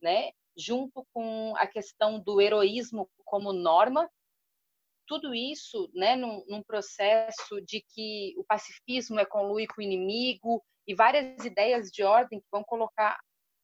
né, 0.00 0.32
junto 0.56 1.06
com 1.12 1.54
a 1.56 1.66
questão 1.66 2.20
do 2.20 2.40
heroísmo 2.40 3.08
como 3.24 3.52
norma, 3.52 4.10
tudo 5.06 5.34
isso, 5.34 5.90
né, 5.94 6.16
num, 6.16 6.44
num, 6.46 6.62
processo 6.62 7.60
de 7.62 7.84
que 7.88 8.34
o 8.36 8.44
pacifismo 8.44 9.18
é 9.18 9.26
conluir 9.26 9.68
com 9.68 9.80
o 9.80 9.84
inimigo 9.84 10.62
e 10.86 10.94
várias 10.94 11.44
ideias 11.44 11.90
de 11.90 12.02
ordem 12.02 12.40
que 12.40 12.46
vão 12.50 12.62
colocar 12.64 13.18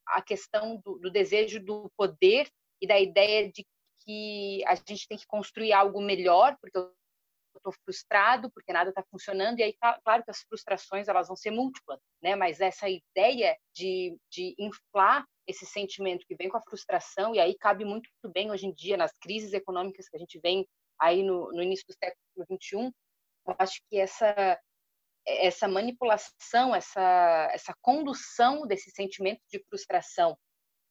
a 0.07 0.23
questão 0.23 0.81
do, 0.85 0.99
do 0.99 1.11
desejo 1.11 1.63
do 1.63 1.91
poder 1.97 2.51
e 2.81 2.87
da 2.87 2.99
ideia 2.99 3.51
de 3.51 3.67
que 4.01 4.65
a 4.67 4.75
gente 4.75 5.07
tem 5.07 5.19
que 5.19 5.27
construir 5.27 5.73
algo 5.73 6.01
melhor, 6.01 6.57
porque 6.61 6.79
eu 6.79 6.93
estou 7.59 7.73
frustrado 7.85 8.51
porque 8.53 8.73
nada 8.73 8.91
está 8.91 9.03
funcionando 9.11 9.59
e 9.59 9.63
aí 9.63 9.77
claro 10.05 10.25
que 10.25 10.31
as 10.31 10.41
frustrações 10.41 11.09
elas 11.09 11.29
vão 11.29 11.37
ser 11.37 11.51
múltiplas 11.51 12.01
né 12.23 12.35
mas 12.35 12.61
essa 12.61 12.89
ideia 12.89 13.57
de, 13.75 14.17
de 14.31 14.55
inflar 14.59 15.25
esse 15.47 15.65
sentimento 15.65 16.27
que 16.27 16.37
vem 16.37 16.49
com 16.49 16.59
a 16.59 16.63
frustração 16.63 17.35
e 17.35 17.41
aí 17.41 17.57
cabe 17.57 17.85
muito 17.85 18.09
bem 18.33 18.51
hoje 18.51 18.67
em 18.67 18.73
dia 18.73 18.97
nas 18.97 19.13
crises 19.19 19.53
econômicas 19.53 20.09
que 20.09 20.17
a 20.17 20.21
gente 20.21 20.39
vem 20.41 20.67
aí 21.01 21.23
no, 21.23 21.53
no 21.53 21.63
início 21.63 21.87
do 21.87 21.95
século 21.95 22.47
21 22.49 22.87
eu 22.87 23.55
acho 23.59 23.81
que 23.89 23.99
essa 23.99 24.59
essa 25.27 25.69
manipulação 25.69 26.75
essa 26.75 27.51
essa 27.53 27.75
condução 27.81 28.67
desse 28.67 28.91
sentimento 28.91 29.41
de 29.51 29.63
frustração 29.69 30.37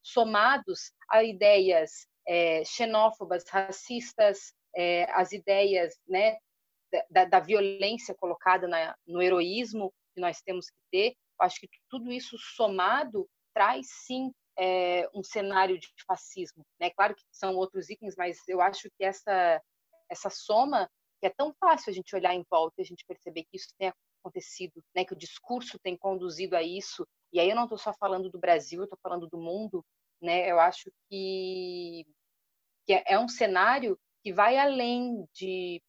somados 0.02 0.92
a 1.10 1.22
ideias 1.24 2.06
é, 2.26 2.64
xenófobas 2.64 3.44
racistas 3.48 4.52
é, 4.76 5.10
as 5.12 5.32
ideias 5.32 5.98
né, 6.06 6.36
da, 7.10 7.24
da 7.24 7.40
violência 7.40 8.14
colocada 8.14 8.66
na, 8.66 8.96
no 9.06 9.22
heroísmo 9.22 9.92
que 10.14 10.20
nós 10.20 10.40
temos 10.40 10.70
que 10.70 10.80
ter. 10.90 11.14
Acho 11.40 11.60
que 11.60 11.68
tudo 11.88 12.10
isso 12.10 12.36
somado 12.38 13.28
traz 13.54 13.86
sim 14.06 14.32
é, 14.58 15.08
um 15.14 15.22
cenário 15.22 15.78
de 15.78 15.88
fascismo. 16.06 16.64
Né? 16.80 16.90
Claro 16.90 17.14
que 17.14 17.22
são 17.30 17.54
outros 17.54 17.88
itens, 17.88 18.14
mas 18.16 18.38
eu 18.48 18.60
acho 18.60 18.88
que 18.96 19.04
essa 19.04 19.60
essa 20.10 20.30
soma 20.30 20.88
que 21.20 21.26
é 21.26 21.30
tão 21.30 21.52
fácil 21.60 21.90
a 21.90 21.92
gente 21.92 22.14
olhar 22.14 22.34
em 22.34 22.44
volta 22.50 22.76
e 22.78 22.82
a 22.82 22.84
gente 22.84 23.04
perceber 23.06 23.42
que 23.44 23.56
isso 23.56 23.68
tem 23.78 23.92
acontecido, 24.20 24.82
né? 24.94 25.04
Que 25.04 25.12
o 25.12 25.18
discurso 25.18 25.78
tem 25.78 25.96
conduzido 25.96 26.56
a 26.56 26.62
isso. 26.62 27.06
E 27.32 27.40
aí 27.40 27.50
eu 27.50 27.56
não 27.56 27.64
estou 27.64 27.78
só 27.78 27.92
falando 27.92 28.30
do 28.30 28.38
Brasil, 28.38 28.80
eu 28.80 28.84
estou 28.84 28.98
falando 29.02 29.28
do 29.28 29.38
mundo, 29.38 29.84
né? 30.20 30.50
Eu 30.50 30.58
acho 30.58 30.90
que 31.08 32.06
que 32.86 32.94
é, 32.94 33.04
é 33.06 33.18
um 33.18 33.28
cenário 33.28 33.98
que 34.22 34.32
vai 34.32 34.56
além 34.56 35.26
de 35.34 35.82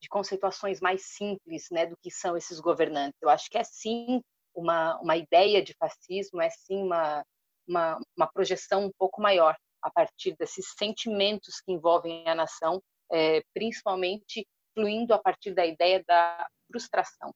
de 0.00 0.08
conceituações 0.08 0.80
mais 0.80 1.02
simples 1.06 1.68
né, 1.70 1.86
do 1.86 1.96
que 1.96 2.10
são 2.10 2.36
esses 2.36 2.58
governantes. 2.58 3.20
Eu 3.20 3.28
acho 3.28 3.50
que 3.50 3.58
é 3.58 3.64
sim 3.64 4.22
uma, 4.54 4.98
uma 5.00 5.16
ideia 5.16 5.62
de 5.62 5.74
fascismo, 5.74 6.40
é 6.40 6.50
sim 6.50 6.82
uma, 6.82 7.24
uma, 7.68 8.00
uma 8.16 8.26
projeção 8.26 8.86
um 8.86 8.92
pouco 8.98 9.20
maior 9.20 9.56
a 9.82 9.90
partir 9.90 10.36
desses 10.36 10.72
sentimentos 10.76 11.60
que 11.60 11.72
envolvem 11.72 12.26
a 12.28 12.34
nação, 12.34 12.82
é, 13.12 13.42
principalmente 13.54 14.46
fluindo 14.74 15.14
a 15.14 15.18
partir 15.18 15.52
da 15.52 15.66
ideia 15.66 16.02
da 16.06 16.46
frustração. 16.70 17.32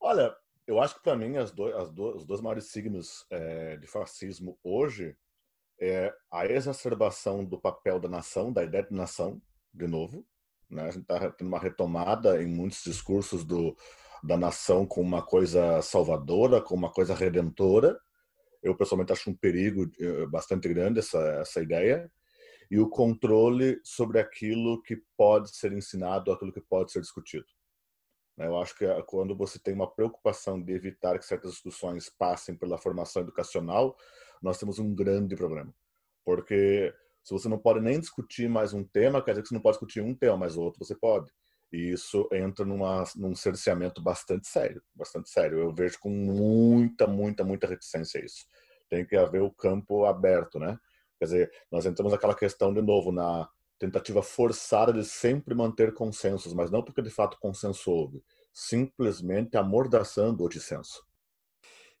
Olha, 0.00 0.36
eu 0.66 0.80
acho 0.80 0.94
que 0.96 1.02
para 1.02 1.16
mim 1.16 1.36
as 1.36 1.52
do, 1.52 1.66
as 1.76 1.90
do, 1.90 2.16
os 2.16 2.24
dois 2.24 2.40
maiores 2.40 2.70
signos 2.70 3.26
é, 3.30 3.76
de 3.76 3.86
fascismo 3.86 4.58
hoje 4.62 5.16
é 5.80 6.14
a 6.30 6.46
exacerbação 6.46 7.44
do 7.44 7.60
papel 7.60 7.98
da 7.98 8.08
nação, 8.08 8.52
da 8.52 8.62
ideia 8.62 8.84
de 8.84 8.94
nação, 8.94 9.40
de 9.72 9.86
novo, 9.86 10.24
né? 10.72 10.84
A 10.84 10.90
gente 10.90 11.02
está 11.02 11.30
tendo 11.30 11.48
uma 11.48 11.58
retomada 11.58 12.42
em 12.42 12.46
muitos 12.46 12.82
discursos 12.82 13.44
do, 13.44 13.76
da 14.22 14.36
nação 14.36 14.86
com 14.86 15.00
uma 15.00 15.22
coisa 15.22 15.82
salvadora, 15.82 16.60
com 16.60 16.74
uma 16.74 16.90
coisa 16.90 17.14
redentora. 17.14 17.98
Eu, 18.62 18.74
pessoalmente, 18.76 19.12
acho 19.12 19.30
um 19.30 19.36
perigo 19.36 19.90
eh, 20.00 20.26
bastante 20.26 20.68
grande 20.68 21.00
essa, 21.00 21.18
essa 21.40 21.60
ideia. 21.60 22.10
E 22.70 22.78
o 22.78 22.88
controle 22.88 23.80
sobre 23.84 24.18
aquilo 24.18 24.82
que 24.82 24.96
pode 25.16 25.54
ser 25.54 25.72
ensinado, 25.72 26.32
aquilo 26.32 26.52
que 26.52 26.60
pode 26.60 26.90
ser 26.90 27.00
discutido. 27.00 27.44
Né? 28.36 28.46
Eu 28.46 28.56
acho 28.58 28.74
que 28.76 28.86
é 28.86 29.02
quando 29.02 29.36
você 29.36 29.58
tem 29.58 29.74
uma 29.74 29.90
preocupação 29.90 30.62
de 30.62 30.72
evitar 30.72 31.18
que 31.18 31.26
certas 31.26 31.52
discussões 31.52 32.08
passem 32.08 32.54
pela 32.56 32.78
formação 32.78 33.20
educacional, 33.20 33.94
nós 34.40 34.58
temos 34.58 34.78
um 34.78 34.94
grande 34.94 35.36
problema. 35.36 35.74
Porque 36.24 36.94
se 37.22 37.32
você 37.32 37.48
não 37.48 37.58
pode 37.58 37.80
nem 37.80 38.00
discutir 38.00 38.48
mais 38.48 38.72
um 38.72 38.84
tema, 38.84 39.22
quer 39.22 39.32
dizer 39.32 39.42
que 39.42 39.48
você 39.48 39.54
não 39.54 39.62
pode 39.62 39.74
discutir 39.74 40.00
um 40.00 40.14
tema, 40.14 40.36
mas 40.36 40.56
outro 40.56 40.84
você 40.84 40.94
pode. 40.94 41.30
E 41.72 41.90
isso 41.92 42.28
entra 42.32 42.66
numa, 42.66 43.04
num 43.16 43.34
cerceamento 43.34 44.02
bastante 44.02 44.46
sério, 44.46 44.82
bastante 44.94 45.30
sério. 45.30 45.58
Eu 45.58 45.72
vejo 45.72 45.98
com 46.00 46.10
muita, 46.10 47.06
muita, 47.06 47.42
muita 47.44 47.66
reticência 47.66 48.22
isso. 48.22 48.46
Tem 48.90 49.06
que 49.06 49.16
haver 49.16 49.40
o 49.40 49.50
campo 49.50 50.04
aberto, 50.04 50.58
né? 50.58 50.78
Quer 51.18 51.24
dizer, 51.24 51.52
nós 51.70 51.86
entramos 51.86 52.12
naquela 52.12 52.34
questão 52.34 52.74
de 52.74 52.82
novo 52.82 53.10
na 53.10 53.48
tentativa 53.78 54.22
forçada 54.22 54.92
de 54.92 55.04
sempre 55.04 55.54
manter 55.54 55.94
consensos, 55.94 56.52
mas 56.52 56.70
não 56.70 56.82
porque 56.82 57.00
de 57.00 57.10
fato 57.10 57.38
consenso 57.40 57.90
houve, 57.90 58.22
simplesmente 58.52 59.56
amordaçando 59.56 60.44
o 60.44 60.48
dissenso. 60.48 61.02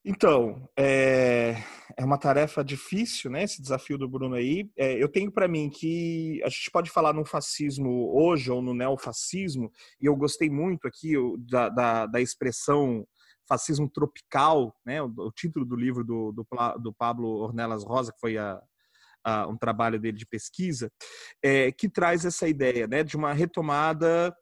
Então, 0.04 0.68
é, 0.76 1.54
é 1.96 2.04
uma 2.04 2.18
tarefa 2.18 2.64
difícil, 2.64 3.30
né? 3.30 3.44
Esse 3.44 3.62
desafio 3.62 3.96
do 3.96 4.08
Bruno 4.08 4.34
aí. 4.34 4.68
É, 4.76 5.00
eu 5.00 5.08
tenho 5.08 5.30
para 5.30 5.46
mim 5.46 5.70
que 5.70 6.42
a 6.44 6.48
gente 6.48 6.70
pode 6.72 6.90
falar 6.90 7.12
no 7.12 7.24
fascismo 7.24 8.10
hoje 8.12 8.50
ou 8.50 8.60
no 8.60 8.74
neofascismo, 8.74 9.70
e 10.00 10.06
eu 10.06 10.16
gostei 10.16 10.50
muito 10.50 10.88
aqui 10.88 11.14
da, 11.48 11.68
da, 11.68 12.06
da 12.06 12.20
expressão 12.20 13.06
fascismo 13.48 13.88
tropical, 13.88 14.74
né? 14.84 15.00
O, 15.00 15.12
o 15.18 15.32
título 15.32 15.64
do 15.64 15.76
livro 15.76 16.04
do, 16.04 16.32
do, 16.32 16.46
do 16.80 16.92
Pablo 16.92 17.28
Ornelas 17.40 17.84
Rosa, 17.84 18.12
que 18.12 18.18
foi 18.18 18.36
a, 18.36 18.60
uh, 19.26 19.48
um 19.48 19.56
trabalho 19.56 20.00
dele 20.00 20.16
de 20.16 20.26
pesquisa, 20.26 20.90
é, 21.42 21.70
que 21.70 21.88
traz 21.88 22.24
essa 22.24 22.48
ideia 22.48 22.86
né, 22.86 23.02
de 23.02 23.16
uma 23.16 23.32
retomada 23.32 24.34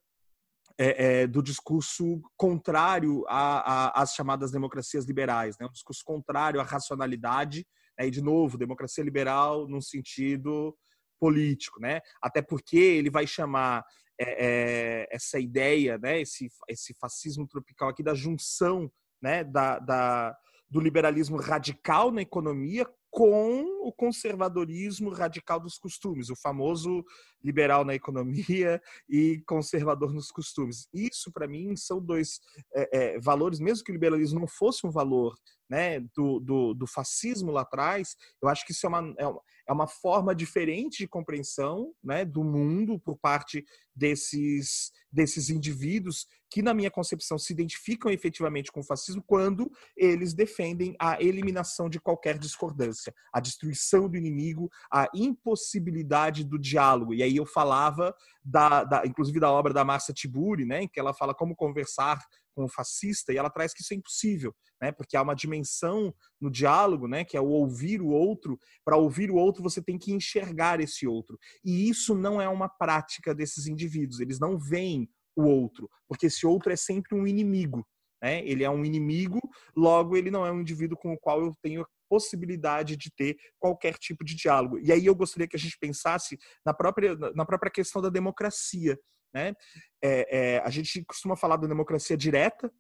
é, 0.79 1.23
é, 1.23 1.27
do 1.27 1.43
discurso 1.43 2.21
contrário 2.37 3.25
às 3.29 4.15
chamadas 4.15 4.51
democracias 4.51 5.05
liberais, 5.05 5.57
né? 5.59 5.67
um 5.67 5.73
discurso 5.73 6.03
contrário 6.05 6.61
à 6.61 6.65
racionalidade, 6.65 7.67
né? 7.99 8.07
e 8.07 8.11
de 8.11 8.23
novo, 8.23 8.59
democracia 8.59 9.05
liberal 9.05 9.69
num 9.69 9.81
sentido 9.81 10.77
político, 11.19 11.81
né? 11.81 12.01
até 12.23 12.41
porque 12.41 12.79
ele 12.79 13.11
vai 13.11 13.27
chamar 13.27 13.85
é, 14.19 14.47
é, 14.47 15.09
essa 15.11 15.39
ideia, 15.39 15.99
né? 15.99 16.21
esse, 16.21 16.49
esse 16.69 16.95
fascismo 16.95 17.47
tropical 17.47 17.89
aqui 17.89 18.03
da 18.03 18.15
junção 18.15 18.91
né? 19.23 19.45
da, 19.45 19.79
da 19.79 20.37
do 20.69 20.79
liberalismo 20.79 21.37
radical 21.37 22.13
na 22.13 22.23
economia 22.23 22.87
com 23.11 23.65
o 23.83 23.93
conservadorismo 23.93 25.11
radical 25.11 25.59
dos 25.59 25.77
costumes, 25.77 26.31
o 26.31 26.37
famoso 26.37 27.05
liberal 27.43 27.85
na 27.85 27.95
economia 27.95 28.81
e 29.09 29.43
conservador 29.47 30.13
nos 30.13 30.31
costumes. 30.31 30.89
Isso, 30.95 31.33
para 31.33 31.49
mim, 31.49 31.75
são 31.77 32.01
dois 32.01 32.41
é, 32.75 33.15
é, 33.15 33.21
valores, 33.21 33.59
mesmo 33.59 33.85
que 33.85 33.91
o 33.91 33.95
liberalismo 33.95 34.41
não 34.41 34.49
fosse 34.49 34.87
um 34.87 34.91
valor 34.91 35.35
né, 35.71 36.01
do, 36.17 36.41
do, 36.41 36.75
do, 36.75 36.87
fascismo 36.87 37.53
lá 37.53 37.61
atrás, 37.63 38.17
eu 38.43 38.49
acho 38.49 38.67
que 38.67 38.73
isso 38.73 38.85
é 38.85 38.89
uma, 38.89 39.15
é, 39.17 39.25
é 39.69 39.73
uma 39.73 39.87
forma 39.87 40.35
diferente 40.35 40.99
de 40.99 41.07
compreensão 41.07 41.95
né, 42.03 42.25
do 42.25 42.43
mundo 42.43 42.99
por 42.99 43.17
parte 43.17 43.65
desses, 43.95 44.91
desses 45.13 45.49
indivíduos 45.49 46.27
que, 46.51 46.63
na 46.63 46.75
minha 46.75 46.91
concepção, 46.91 47.39
se 47.39 47.53
identificam 47.53 48.11
efetivamente 48.11 48.73
com 48.73 48.81
o 48.81 48.85
fascismo 48.85 49.23
quando 49.25 49.71
eles 49.97 50.35
defendem 50.35 50.97
a 50.99 51.23
eliminação 51.23 51.89
de 51.89 52.01
qualquer 52.01 52.37
discordância, 52.37 53.15
a 53.33 53.39
destruição 53.39 54.09
do 54.09 54.17
inimigo, 54.17 54.69
a 54.93 55.09
impossibilidade 55.15 56.43
do 56.43 56.59
diálogo. 56.59 57.15
E 57.15 57.23
aí 57.23 57.37
eu 57.37 57.47
falava, 57.47 58.13
da, 58.45 58.83
da 58.83 59.07
inclusive, 59.07 59.39
da 59.39 59.53
obra 59.53 59.73
da 59.73 59.85
Márcia 59.85 60.13
Tiburi, 60.13 60.65
né, 60.65 60.83
em 60.83 60.89
que 60.89 60.99
ela 60.99 61.15
fala 61.15 61.33
como 61.33 61.55
conversar 61.55 62.21
com 62.55 62.65
o 62.65 62.69
fascista, 62.69 63.33
e 63.33 63.37
ela 63.37 63.51
traz 63.51 63.73
que 63.73 63.83
isso 63.83 63.95
é 63.95 63.97
impossível, 63.97 64.55
né? 64.81 64.93
Porque 64.93 65.17
há 65.17 65.23
uma 65.23 65.35
dimensão 65.35 66.15
no 66.41 66.51
diálogo, 66.51 67.07
né? 67.07 67.25
Que 67.25 67.37
é 67.37 67.41
o 67.41 67.49
ouvir 67.49 68.01
o 68.01 68.09
outro. 68.09 68.59
Para 68.85 68.97
ouvir 68.97 69.31
o 69.31 69.37
outro, 69.37 69.63
você 69.63 69.83
tem 69.83 69.99
que 69.99 70.13
enxergar 70.13 70.81
esse 70.81 71.07
outro. 71.07 71.39
E 71.65 71.89
isso 71.89 72.15
não 72.15 72.41
é 72.41 72.49
uma 72.49 72.69
prática 72.69 73.35
desses 73.35 73.67
indivíduos. 73.67 74.21
Eles 74.21 74.39
não 74.39 74.59
veem 74.59 75.09
o 75.37 75.43
outro, 75.43 75.89
porque 76.09 76.27
esse 76.27 76.47
outro 76.47 76.73
é 76.73 76.77
sempre 76.77 77.17
um 77.17 77.27
inimigo. 77.27 77.87
Né? 78.23 78.47
Ele 78.47 78.65
é 78.65 78.71
um 78.71 78.85
inimigo, 78.85 79.41
logo 79.75 80.17
ele 80.17 80.31
não 80.31 80.45
é 80.45 80.53
um 80.53 80.61
indivíduo 80.61 80.99
com 80.99 81.13
o 81.13 81.19
qual 81.19 81.41
eu 81.41 81.57
tenho 81.63 81.87
possibilidade 82.09 82.97
de 82.97 83.11
ter 83.15 83.37
qualquer 83.59 83.95
tipo 83.95 84.25
de 84.25 84.35
diálogo. 84.35 84.79
E 84.81 84.91
aí 84.91 85.07
eu 85.07 85.15
gostaria 85.15 85.47
que 85.47 85.57
a 85.57 85.59
gente 85.59 85.79
pensasse 85.79 86.37
na 86.67 86.75
própria, 86.75 87.15
na 87.35 87.47
própria 87.47 87.71
questão 87.71 88.03
da 88.03 88.09
democracia. 88.09 88.99
Né? 89.33 89.55
É, 90.03 90.55
é, 90.57 90.59
a 90.61 90.71
gente 90.71 91.05
costuma 91.05 91.37
falar 91.37 91.57
da 91.57 91.67
democracia 91.67 92.17
direta, 92.17 92.73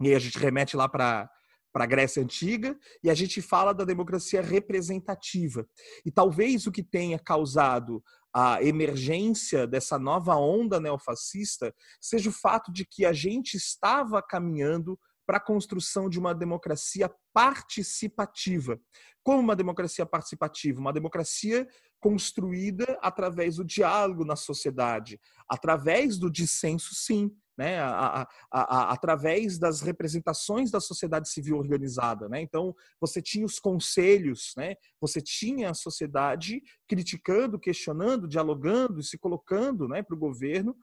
e 0.00 0.08
aí 0.08 0.14
a 0.14 0.18
gente 0.18 0.38
remete 0.38 0.76
lá 0.76 0.88
para 0.88 1.30
para 1.72 1.82
a 1.82 1.88
Grécia 1.88 2.22
Antiga, 2.22 2.78
e 3.02 3.10
a 3.10 3.14
gente 3.14 3.42
fala 3.42 3.74
da 3.74 3.84
democracia 3.84 4.40
representativa. 4.40 5.66
E 6.06 6.10
talvez 6.10 6.68
o 6.68 6.70
que 6.70 6.84
tenha 6.84 7.18
causado 7.18 8.00
a 8.32 8.62
emergência 8.62 9.66
dessa 9.66 9.98
nova 9.98 10.36
onda 10.36 10.78
neofascista 10.78 11.74
seja 12.00 12.30
o 12.30 12.32
fato 12.32 12.72
de 12.72 12.84
que 12.84 13.04
a 13.04 13.12
gente 13.12 13.56
estava 13.56 14.22
caminhando 14.22 14.96
para 15.26 15.38
a 15.38 15.40
construção 15.40 16.08
de 16.08 16.18
uma 16.18 16.32
democracia 16.32 17.10
participativa. 17.32 18.78
Como 19.24 19.40
uma 19.40 19.56
democracia 19.56 20.06
participativa? 20.06 20.80
Uma 20.80 20.92
democracia 20.92 21.66
construída 22.04 22.98
através 23.00 23.56
do 23.56 23.64
diálogo 23.64 24.26
na 24.26 24.36
sociedade, 24.36 25.18
através 25.48 26.18
do 26.18 26.30
dissenso, 26.30 26.94
sim, 26.94 27.34
né, 27.56 27.78
a, 27.78 28.22
a, 28.22 28.28
a, 28.52 28.92
através 28.92 29.58
das 29.58 29.80
representações 29.80 30.70
da 30.70 30.80
sociedade 30.80 31.28
civil 31.28 31.56
organizada. 31.56 32.28
Né? 32.28 32.40
Então, 32.40 32.74
você 33.00 33.22
tinha 33.22 33.46
os 33.46 33.58
conselhos, 33.58 34.52
né? 34.56 34.74
você 35.00 35.20
tinha 35.20 35.70
a 35.70 35.74
sociedade 35.74 36.62
criticando, 36.88 37.58
questionando, 37.58 38.28
dialogando 38.28 39.00
e 39.00 39.04
se 39.04 39.16
colocando 39.16 39.86
né, 39.88 40.02
para 40.02 40.16
o 40.16 40.18
governo, 40.18 40.76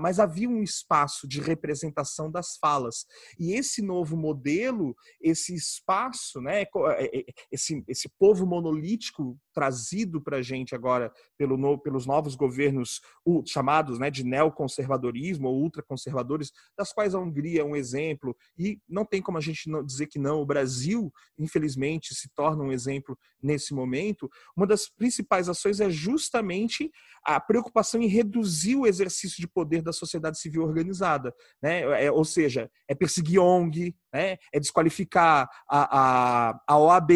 mas 0.00 0.20
havia 0.20 0.48
um 0.48 0.62
espaço 0.62 1.26
de 1.26 1.40
representação 1.40 2.30
das 2.30 2.56
falas. 2.56 3.06
E 3.38 3.52
esse 3.52 3.82
novo 3.82 4.16
modelo, 4.16 4.94
esse 5.20 5.54
espaço, 5.54 6.40
né, 6.40 6.62
é, 6.62 7.18
é, 7.18 7.24
esse, 7.50 7.82
esse 7.88 8.08
povo 8.18 8.46
monolítico 8.46 9.38
trazido 9.52 10.20
para 10.20 10.38
a 10.38 10.42
gente 10.44 10.74
agora 10.74 11.12
pelo 11.36 11.56
no, 11.56 11.76
pelos 11.76 12.06
novos 12.06 12.34
governos 12.36 13.00
chamados 13.46 13.98
né, 13.98 14.10
de 14.10 14.22
neoconservadorismo 14.22 15.48
ou 15.48 15.62
ultraconservadores, 15.62 16.52
das 16.78 16.92
quais 16.92 17.14
a 17.14 17.18
Hungria 17.18 17.62
é 17.62 17.64
um 17.64 17.74
exemplo, 17.74 18.36
e 18.56 18.78
não 18.88 19.04
tem 19.04 19.20
como 19.20 19.38
a 19.38 19.40
gente 19.40 19.68
não 19.68 19.84
dizer 19.84 20.06
que 20.06 20.18
não, 20.18 20.40
o 20.40 20.46
Brasil, 20.46 21.12
infelizmente, 21.38 22.14
se 22.14 22.28
torna 22.34 22.62
um 22.62 22.72
exemplo 22.72 23.18
nesse 23.42 23.74
momento. 23.74 24.30
Uma 24.56 24.66
das 24.66 24.88
principais 24.88 25.48
ações 25.48 25.80
é 25.80 25.90
justamente 25.90 26.90
a 27.24 27.40
preocupação 27.40 28.00
em 28.02 28.06
reduzir 28.06 28.76
o 28.76 28.86
exercício 28.86 29.40
de 29.40 29.48
poder 29.48 29.82
da 29.82 29.92
sociedade 29.92 30.38
civil 30.38 30.62
organizada, 30.62 31.34
né? 31.62 32.04
É, 32.04 32.10
ou 32.10 32.24
seja, 32.24 32.70
é 32.88 32.94
perseguir 32.94 33.40
ONG, 33.40 33.96
né? 34.14 34.36
é 34.52 34.60
desqualificar 34.60 35.50
a, 35.68 36.50
a, 36.52 36.60
a 36.68 36.78
OAB, 36.78 37.10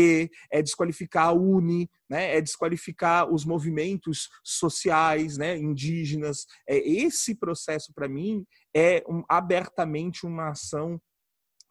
é 0.50 0.60
desqualificar 0.60 1.28
a 1.28 1.32
UNE, 1.32 1.88
né? 2.10 2.36
é 2.36 2.40
desqualificar 2.40 3.32
os 3.32 3.44
movimentos 3.44 4.28
sociais 4.42 5.38
né? 5.38 5.56
indígenas. 5.56 6.44
É, 6.68 6.76
esse 6.76 7.36
processo, 7.36 7.92
para 7.94 8.08
mim, 8.08 8.44
é 8.74 9.04
um, 9.08 9.22
abertamente 9.28 10.26
uma 10.26 10.50
ação 10.50 11.00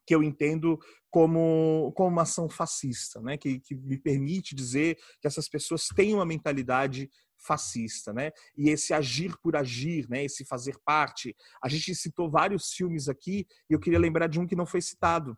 que 0.05 0.15
eu 0.15 0.23
entendo 0.23 0.79
como, 1.09 1.91
como 1.93 2.07
uma 2.07 2.21
ação 2.21 2.49
fascista, 2.49 3.19
né? 3.21 3.35
que, 3.37 3.59
que 3.59 3.75
me 3.75 3.97
permite 3.99 4.55
dizer 4.55 4.95
que 5.19 5.27
essas 5.27 5.49
pessoas 5.49 5.87
têm 5.93 6.13
uma 6.13 6.25
mentalidade 6.25 7.09
fascista, 7.39 8.13
né? 8.13 8.31
E 8.57 8.69
esse 8.69 8.93
agir 8.93 9.35
por 9.41 9.55
agir, 9.55 10.07
né? 10.09 10.23
Esse 10.25 10.45
fazer 10.45 10.77
parte. 10.85 11.35
A 11.63 11.69
gente 11.69 11.93
citou 11.95 12.29
vários 12.29 12.71
filmes 12.71 13.07
aqui 13.07 13.45
e 13.69 13.73
eu 13.73 13.79
queria 13.79 13.99
lembrar 13.99 14.27
de 14.27 14.39
um 14.39 14.47
que 14.47 14.55
não 14.55 14.65
foi 14.65 14.81
citado, 14.81 15.37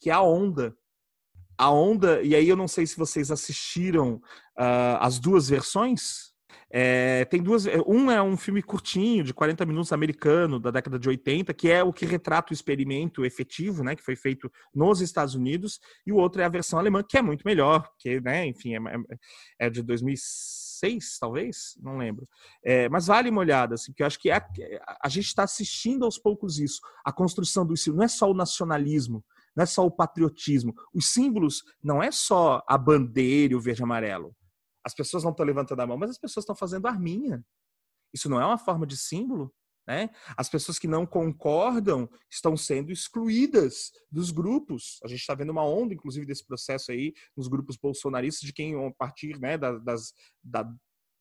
que 0.00 0.10
é 0.10 0.12
a 0.12 0.20
Onda. 0.20 0.76
A 1.58 1.70
Onda, 1.70 2.22
e 2.22 2.34
aí 2.34 2.48
eu 2.48 2.56
não 2.56 2.68
sei 2.68 2.86
se 2.86 2.96
vocês 2.96 3.30
assistiram 3.30 4.14
uh, 4.58 4.98
as 5.00 5.18
duas 5.18 5.48
versões. 5.48 6.34
É, 6.70 7.24
tem 7.26 7.42
duas. 7.42 7.66
É, 7.66 7.78
um 7.86 8.10
é 8.10 8.20
um 8.22 8.36
filme 8.36 8.62
curtinho, 8.62 9.24
de 9.24 9.32
40 9.32 9.64
minutos, 9.64 9.92
americano, 9.92 10.58
da 10.58 10.70
década 10.70 10.98
de 10.98 11.08
80, 11.08 11.54
que 11.54 11.70
é 11.70 11.82
o 11.82 11.92
que 11.92 12.04
retrata 12.04 12.52
o 12.52 12.54
experimento 12.54 13.24
efetivo, 13.24 13.82
né, 13.82 13.94
que 13.94 14.02
foi 14.02 14.16
feito 14.16 14.50
nos 14.74 15.00
Estados 15.00 15.34
Unidos, 15.34 15.80
e 16.06 16.12
o 16.12 16.16
outro 16.16 16.42
é 16.42 16.44
a 16.44 16.48
versão 16.48 16.78
alemã, 16.78 17.02
que 17.02 17.16
é 17.16 17.22
muito 17.22 17.42
melhor, 17.44 17.88
que, 17.98 18.20
né, 18.20 18.46
enfim, 18.46 18.74
é, 18.74 18.78
é, 18.78 19.66
é 19.66 19.70
de 19.70 19.82
2006, 19.82 20.65
talvez, 21.18 21.74
não 21.80 21.98
lembro. 21.98 22.28
É, 22.64 22.88
mas 22.88 23.06
vale 23.06 23.30
uma 23.30 23.40
olhada, 23.40 23.74
assim, 23.74 23.92
porque 23.92 24.02
eu 24.02 24.06
acho 24.06 24.18
que 24.18 24.30
é 24.30 24.36
a, 24.36 24.98
a 25.04 25.08
gente 25.08 25.26
está 25.26 25.44
assistindo 25.44 26.04
aos 26.04 26.18
poucos 26.18 26.58
isso, 26.58 26.80
a 27.04 27.12
construção 27.12 27.66
do 27.66 27.72
ensino, 27.72 27.96
não 27.96 28.04
é 28.04 28.08
só 28.08 28.30
o 28.30 28.34
nacionalismo, 28.34 29.24
não 29.56 29.62
é 29.62 29.66
só 29.66 29.84
o 29.86 29.90
patriotismo. 29.90 30.74
Os 30.92 31.08
símbolos 31.08 31.62
não 31.82 32.02
é 32.02 32.10
só 32.10 32.62
a 32.68 32.76
bandeira 32.76 33.54
e 33.54 33.56
o 33.56 33.60
verde 33.60 33.82
e 33.82 33.84
amarelo. 33.84 34.36
As 34.84 34.94
pessoas 34.94 35.24
não 35.24 35.30
estão 35.30 35.46
levantando 35.46 35.80
a 35.80 35.86
mão, 35.86 35.96
mas 35.96 36.10
as 36.10 36.18
pessoas 36.18 36.44
estão 36.44 36.54
fazendo 36.54 36.86
arminha. 36.86 37.44
Isso 38.12 38.28
não 38.28 38.40
é 38.40 38.44
uma 38.44 38.58
forma 38.58 38.86
de 38.86 38.96
símbolo? 38.96 39.52
Né? 39.86 40.10
As 40.36 40.48
pessoas 40.48 40.78
que 40.78 40.88
não 40.88 41.06
concordam 41.06 42.08
estão 42.28 42.56
sendo 42.56 42.90
excluídas 42.90 43.92
dos 44.10 44.30
grupos. 44.30 44.98
A 45.04 45.08
gente 45.08 45.20
está 45.20 45.34
vendo 45.34 45.50
uma 45.50 45.64
onda, 45.64 45.94
inclusive, 45.94 46.26
desse 46.26 46.44
processo 46.44 46.90
aí 46.90 47.14
nos 47.36 47.46
grupos 47.46 47.76
bolsonaristas, 47.76 48.46
de 48.46 48.52
quem, 48.52 48.74
a 48.74 48.90
partir 48.92 49.38
né, 49.38 49.56
das, 49.56 50.12
da 50.42 50.68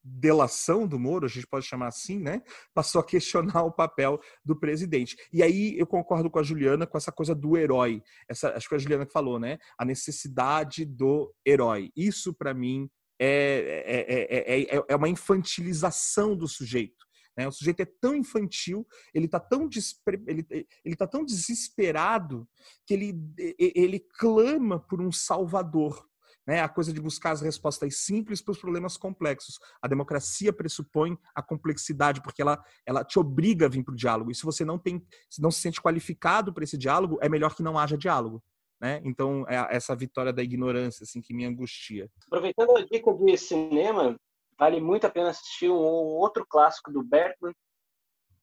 delação 0.05 0.87
do 0.87 0.99
Moro, 0.99 1.25
a 1.25 1.29
gente 1.29 1.47
pode 1.47 1.65
chamar 1.65 1.87
assim, 1.87 2.19
né? 2.19 2.43
Passou 2.75 3.01
a 3.01 3.03
questionar 3.03 3.63
o 3.63 3.71
papel 3.71 4.19
do 4.43 4.57
presidente. 4.57 5.17
E 5.33 5.41
aí 5.41 5.77
eu 5.79 5.87
concordo 5.87 6.29
com 6.29 6.37
a 6.37 6.43
Juliana 6.43 6.85
com 6.85 6.97
essa 6.97 7.11
coisa 7.11 7.33
do 7.33 7.57
herói. 7.57 8.03
Essa, 8.29 8.55
acho 8.55 8.69
que 8.69 8.75
a 8.75 8.77
Juliana 8.77 9.05
que 9.05 9.11
falou, 9.11 9.39
né? 9.39 9.57
A 9.77 9.83
necessidade 9.83 10.85
do 10.85 11.33
herói. 11.45 11.91
Isso, 11.95 12.33
para 12.33 12.53
mim, 12.53 12.87
é, 13.19 14.27
é, 14.29 14.75
é, 14.75 14.83
é 14.87 14.95
uma 14.95 15.09
infantilização 15.09 16.35
do 16.35 16.47
sujeito. 16.47 17.04
Né? 17.37 17.47
O 17.47 17.51
sujeito 17.51 17.81
é 17.81 17.85
tão 17.85 18.15
infantil, 18.15 18.87
ele 19.13 19.25
está 19.25 19.39
tão, 19.39 19.67
despre... 19.67 20.21
ele, 20.27 20.45
ele 20.83 20.95
tá 20.95 21.07
tão 21.07 21.25
desesperado 21.25 22.47
que 22.85 22.93
ele, 22.93 23.19
ele 23.57 23.99
clama 23.99 24.79
por 24.79 25.01
um 25.01 25.11
salvador. 25.11 26.07
Né? 26.47 26.61
A 26.61 26.69
coisa 26.69 26.93
de 26.93 27.01
buscar 27.01 27.31
as 27.31 27.41
respostas 27.41 27.97
simples 27.97 28.41
para 28.41 28.51
os 28.51 28.59
problemas 28.59 28.97
complexos. 28.97 29.59
A 29.81 29.87
democracia 29.87 30.53
pressupõe 30.53 31.17
a 31.33 31.41
complexidade, 31.41 32.21
porque 32.21 32.41
ela, 32.41 32.63
ela 32.85 33.03
te 33.03 33.17
obriga 33.17 33.65
a 33.65 33.69
vir 33.69 33.83
para 33.83 33.93
o 33.93 33.97
diálogo. 33.97 34.31
E 34.31 34.35
se 34.35 34.43
você 34.43 34.63
não 34.63 34.77
tem, 34.77 35.03
se 35.29 35.41
não 35.41 35.49
se 35.49 35.61
sente 35.61 35.81
qualificado 35.81 36.53
para 36.53 36.63
esse 36.63 36.77
diálogo, 36.77 37.17
é 37.21 37.27
melhor 37.27 37.55
que 37.55 37.63
não 37.63 37.77
haja 37.77 37.97
diálogo. 37.97 38.43
Né? 38.79 39.01
Então, 39.03 39.45
é 39.47 39.75
essa 39.75 39.95
vitória 39.95 40.31
da 40.31 40.43
ignorância 40.43 41.03
assim, 41.03 41.21
que 41.21 41.33
me 41.33 41.45
angustia. 41.45 42.09
Aproveitando 42.27 42.77
a 42.77 42.85
dica 42.85 43.11
de 43.13 43.37
cinema, 43.37 44.15
vale 44.57 44.79
muito 44.79 45.05
a 45.05 45.09
pena 45.09 45.29
assistir 45.29 45.69
um 45.69 45.75
outro 45.75 46.45
clássico 46.45 46.91
do 46.91 47.03
Bergman, 47.03 47.53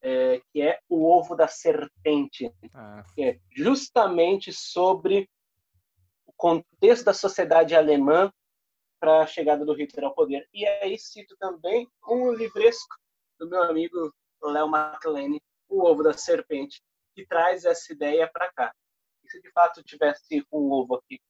é, 0.01 0.41
que 0.53 0.61
é 0.61 0.81
O 0.89 1.05
Ovo 1.05 1.35
da 1.35 1.47
Serpente, 1.47 2.53
ah. 2.75 3.05
que 3.15 3.23
é 3.23 3.41
justamente 3.51 4.53
sobre 4.53 5.29
o 6.27 6.33
contexto 6.37 7.05
da 7.05 7.15
sociedade 7.15 7.75
alemã 7.75 8.33
para 9.01 9.21
a 9.21 9.27
chegada 9.27 9.65
do 9.65 9.75
Hitler 9.75 10.07
ao 10.07 10.15
poder. 10.15 10.49
E 10.53 10.67
aí 10.67 10.99
cito 10.99 11.37
também 11.39 11.89
um 12.07 12.33
livresco 12.33 12.97
do 13.39 13.49
meu 13.49 13.63
amigo 13.63 14.13
Léo 14.43 14.67
McLean, 14.67 15.39
O 15.69 15.85
Ovo 15.85 16.03
da 16.03 16.13
Serpente, 16.13 16.81
que 17.15 17.27
traz 17.27 17.65
essa 17.65 17.93
ideia 17.93 18.29
para 18.33 18.53
cá. 18.53 18.75
E 19.25 19.31
se 19.31 19.41
de 19.41 19.51
fato 19.53 19.83
tivesse 19.83 20.45
um 20.53 20.71
ovo 20.71 20.97
aqui? 20.97 21.21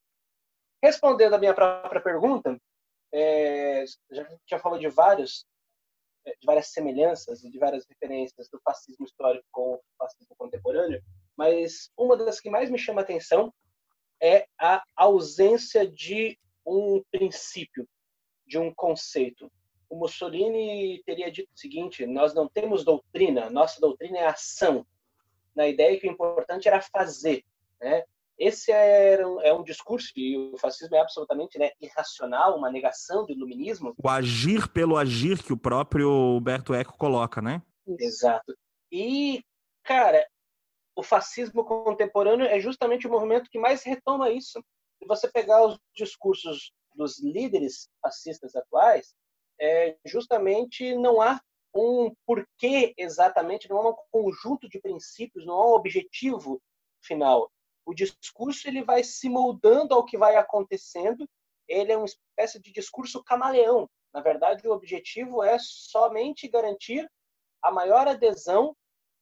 Respondendo 0.83 1.35
a 1.35 1.39
minha 1.39 1.55
própria 1.55 2.01
pergunta, 2.01 2.59
é, 3.13 3.85
já, 4.11 4.39
já 4.47 4.59
falou 4.59 4.79
de 4.79 4.89
vários 4.89 5.47
é, 6.25 6.31
de 6.39 6.47
várias 6.47 6.69
semelhanças 6.69 7.43
e 7.43 7.51
de 7.51 7.59
várias 7.59 7.85
referências 7.87 8.49
do 8.49 8.61
fascismo 8.61 9.05
histórico 9.05 9.45
com 9.51 9.75
o 9.75 9.81
fascismo 9.99 10.37
contemporâneo, 10.37 11.03
mas 11.37 11.91
uma 11.97 12.17
das 12.17 12.41
que 12.41 12.49
mais 12.49 12.71
me 12.71 12.79
chama 12.79 13.01
a 13.01 13.05
atenção 13.05 13.53
é 14.23 14.47
a 14.57 14.83
ausência 14.95 15.87
de 15.87 16.39
um 16.65 17.03
princípio, 17.11 17.89
de 18.47 18.57
um 18.57 18.73
conceito. 18.73 19.51
O 19.91 19.97
Mussolini 19.97 21.03
teria 21.05 21.31
dito 21.31 21.51
o 21.53 21.59
seguinte: 21.59 22.07
nós 22.07 22.33
não 22.33 22.49
temos 22.49 22.85
doutrina, 22.85 23.51
nossa 23.51 23.81
doutrina 23.81 24.19
é 24.19 24.27
ação. 24.27 24.87
Na 25.55 25.67
ideia 25.67 25.99
que 25.99 26.07
o 26.07 26.11
importante 26.11 26.69
era 26.69 26.81
fazer, 26.81 27.45
né? 27.81 28.05
Esse 28.39 28.73
é, 28.73 29.21
é 29.21 29.55
um 29.55 29.63
discurso, 29.63 30.11
e 30.17 30.37
o 30.37 30.59
fascismo 30.59 30.97
é 30.97 31.01
absolutamente 31.01 31.59
né, 31.59 31.71
irracional, 31.81 32.57
uma 32.57 32.71
negação 32.71 33.25
do 33.25 33.33
iluminismo. 33.33 33.95
O 33.97 34.09
agir 34.09 34.69
pelo 34.69 34.97
agir 34.97 35.43
que 35.43 35.53
o 35.53 35.59
próprio 35.59 36.11
Humberto 36.11 36.75
Eco 36.75 36.97
coloca, 36.97 37.41
né? 37.41 37.63
Exato. 37.99 38.57
E, 38.91 39.43
cara, 39.85 40.27
o 40.97 41.03
fascismo 41.03 41.65
contemporâneo 41.65 42.47
é 42.47 42.59
justamente 42.61 43.07
o 43.07 43.11
movimento 43.11 43.51
que 43.51 43.59
mais 43.59 43.83
retoma 43.83 44.31
isso. 44.31 44.63
Se 44.99 45.07
você 45.07 45.31
pegar 45.31 45.65
os 45.65 45.79
discursos 45.95 46.73
dos 46.95 47.23
líderes 47.23 47.89
fascistas 48.01 48.55
atuais, 48.55 49.15
é, 49.61 49.97
justamente 50.05 50.95
não 50.97 51.21
há 51.21 51.41
um 51.75 52.15
porquê 52.27 52.93
exatamente, 52.99 53.69
não 53.69 53.79
há 53.79 53.91
um 53.91 53.97
conjunto 54.11 54.69
de 54.69 54.81
princípios, 54.81 55.47
não 55.47 55.55
há 55.55 55.71
um 55.71 55.75
objetivo 55.75 56.61
final 57.03 57.51
o 57.85 57.95
discurso 57.95 58.69
ele 58.69 58.83
vai 58.83 59.03
se 59.03 59.29
moldando 59.29 59.95
ao 59.95 60.05
que 60.05 60.17
vai 60.17 60.37
acontecendo. 60.37 61.29
Ele 61.69 61.93
é 61.93 61.97
uma 61.97 62.07
espécie 62.07 62.61
de 62.61 62.73
discurso 62.73 63.23
camaleão. 63.23 63.89
Na 64.13 64.21
verdade, 64.21 64.67
o 64.67 64.73
objetivo 64.73 65.43
é 65.43 65.57
somente 65.59 66.49
garantir 66.49 67.11
a 67.63 67.71
maior 67.71 68.07
adesão 68.07 68.77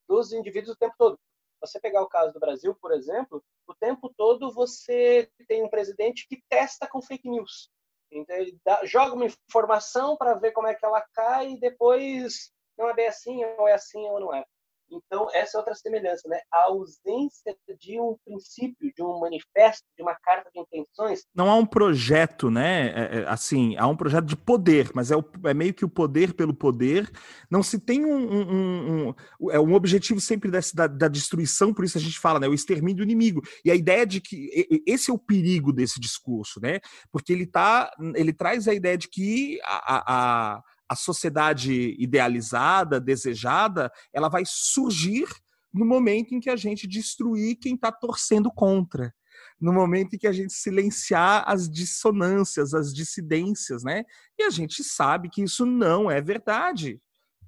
dos 0.09 0.33
indivíduos 0.33 0.75
o 0.75 0.79
tempo 0.79 0.95
todo. 0.99 1.19
Você 1.61 1.79
pegar 1.79 2.03
o 2.03 2.09
caso 2.09 2.33
do 2.33 2.41
Brasil, 2.41 2.75
por 2.75 2.93
exemplo, 2.93 3.43
o 3.67 3.75
tempo 3.75 4.13
todo 4.17 4.53
você 4.53 5.31
tem 5.47 5.63
um 5.63 5.69
presidente 5.69 6.27
que 6.27 6.43
testa 6.49 6.89
com 6.89 7.03
fake 7.03 7.29
news. 7.29 7.71
Então 8.11 8.35
ele 8.35 8.59
dá, 8.65 8.85
joga 8.85 9.15
uma 9.15 9.27
informação 9.27 10.17
para 10.17 10.35
ver 10.35 10.53
como 10.53 10.67
é 10.67 10.75
que 10.75 10.85
ela 10.85 11.01
cai 11.13 11.53
e 11.53 11.61
depois 11.61 12.53
não 12.77 12.89
é 12.89 12.95
bem 12.95 13.07
assim, 13.07 13.45
ou 13.45 13.69
é 13.69 13.75
assim 13.75 14.05
ou 14.09 14.19
não 14.19 14.35
é. 14.35 14.45
Então, 14.91 15.29
essa 15.33 15.57
é 15.57 15.59
outra 15.59 15.75
semelhança, 15.75 16.29
né? 16.29 16.41
A 16.53 16.65
ausência 16.65 17.57
de 17.79 18.01
um 18.01 18.17
princípio, 18.25 18.93
de 18.95 19.03
um 19.03 19.21
manifesto, 19.21 19.85
de 19.97 20.03
uma 20.03 20.15
carta 20.15 20.51
de 20.53 20.61
intenções. 20.61 21.25
Não 21.35 21.51
há 21.51 21.55
um 21.55 21.67
projeto, 21.67 22.51
né? 22.51 22.89
É, 22.89 23.19
é, 23.19 23.29
assim, 23.29 23.77
há 23.77 23.87
um 23.87 23.97
projeto 23.97 24.27
de 24.27 24.37
poder, 24.37 24.91
mas 24.95 25.11
é, 25.11 25.17
o, 25.17 25.25
é, 25.45 25.55
meio 25.55 25.73
que 25.73 25.85
o 25.85 25.89
poder 25.89 26.35
pelo 26.35 26.55
poder. 26.55 27.11
Não 27.51 27.63
se 27.63 27.79
tem 27.79 28.05
um, 28.05 28.19
um, 28.19 29.09
um 29.09 29.51
é 29.51 29.61
um 29.61 29.75
objetivo 29.75 30.21
sempre 30.21 30.51
desse, 30.51 30.75
da, 30.75 30.87
da, 30.87 31.09
destruição, 31.09 31.73
por 31.73 31.85
isso 31.85 31.97
a 31.97 32.01
gente 32.01 32.19
fala, 32.19 32.41
né? 32.41 32.49
O 32.49 32.55
extermínio 32.55 32.99
do 32.99 33.03
inimigo. 33.03 33.43
E 33.65 33.71
a 33.71 33.75
ideia 33.75 34.05
de 34.07 34.21
que 34.21 34.51
esse 34.87 35.11
é 35.11 35.15
o 35.15 35.19
perigo 35.19 35.73
desse 35.73 36.01
discurso, 36.01 36.61
né? 36.61 36.81
Porque 37.13 37.33
ele 37.33 37.47
tá, 37.47 37.91
ele 38.15 38.33
traz 38.33 38.67
a 38.67 38.75
ideia 38.75 38.99
de 38.99 39.09
que 39.09 39.59
a, 39.65 40.57
a 40.57 40.63
a 40.91 40.97
sociedade 40.97 41.95
idealizada, 42.01 43.01
desejada, 43.01 43.93
ela 44.13 44.29
vai 44.29 44.43
surgir 44.45 45.29
no 45.73 45.87
momento 45.87 46.35
em 46.35 46.41
que 46.41 46.51
a 46.51 46.57
gente 46.57 46.85
destruir 46.89 47.55
quem 47.55 47.77
está 47.77 47.93
torcendo 47.93 48.51
contra, 48.51 49.15
no 49.61 49.73
momento 49.73 50.15
em 50.15 50.19
que 50.19 50.27
a 50.27 50.33
gente 50.33 50.53
silenciar 50.53 51.45
as 51.47 51.71
dissonâncias, 51.71 52.75
as 52.75 52.93
dissidências, 52.93 53.85
né? 53.85 54.03
E 54.37 54.43
a 54.43 54.51
gente 54.51 54.83
sabe 54.83 55.31
que 55.31 55.45
isso 55.45 55.65
não 55.65 56.11
é 56.11 56.21
verdade. 56.21 57.01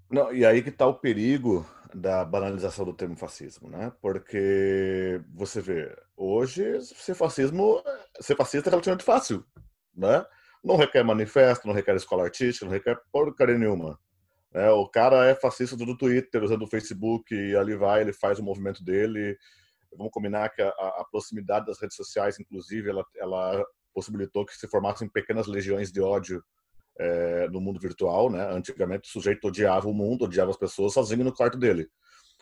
Não, 0.09 0.33
e 0.33 0.47
aí 0.47 0.63
que 0.63 0.69
está 0.69 0.87
o 0.87 0.95
perigo 0.95 1.67
da 1.93 2.25
banalização 2.25 2.85
do 2.85 2.95
termo 2.95 3.17
fascismo, 3.17 3.69
né? 3.69 3.93
Porque 4.01 5.21
você 5.35 5.61
vê, 5.61 5.93
hoje 6.17 6.81
ser 6.81 7.17
fascismo, 7.17 7.83
ser 8.21 8.37
fascista 8.37 8.69
é 8.69 8.71
relativamente 8.71 9.05
fácil, 9.05 9.45
né? 9.93 10.25
Não 10.63 10.77
requer 10.77 11.03
manifesto, 11.03 11.67
não 11.67 11.75
requer 11.75 11.97
escola 11.97 12.25
artística, 12.25 12.65
não 12.65 12.73
requer 12.73 12.97
porcaria 13.13 13.59
nenhuma. 13.59 13.99
É, 14.55 14.71
o 14.71 14.87
cara 14.87 15.27
é 15.27 15.35
fascista 15.35 15.77
do 15.77 15.97
Twitter, 15.97 16.43
usando 16.43 16.63
o 16.63 16.69
Facebook, 16.69 17.35
e 17.35 17.57
ali 17.57 17.75
vai, 17.75 18.03
ele 18.03 18.13
faz 18.13 18.39
o 18.39 18.45
movimento 18.45 18.85
dele. 18.85 19.37
Vamos 19.97 20.13
combinar 20.13 20.51
que 20.51 20.63
a, 20.63 20.69
a 20.69 21.07
proximidade 21.11 21.67
das 21.67 21.81
redes 21.81 21.97
sociais, 21.97 22.39
inclusive, 22.39 22.91
ela, 22.91 23.05
ela, 23.17 23.65
possibilitou 23.95 24.45
que 24.47 24.57
se 24.57 24.69
formassem 24.69 25.09
pequenas 25.09 25.47
legiões 25.47 25.91
de 25.91 26.01
ódio 26.01 26.43
é, 26.99 27.49
no 27.49 27.61
mundo 27.61 27.81
virtual. 27.81 28.31
Né? 28.31 28.43
Antigamente, 28.51 29.09
o 29.09 29.13
sujeito 29.13 29.49
odiava 29.49 29.89
o 29.89 29.95
mundo, 29.95 30.25
odiava 30.25 30.51
as 30.51 30.57
pessoas 30.57 30.93
sozinho 30.93 31.25
no 31.25 31.35
quarto 31.35 31.59
dele. 31.59 31.89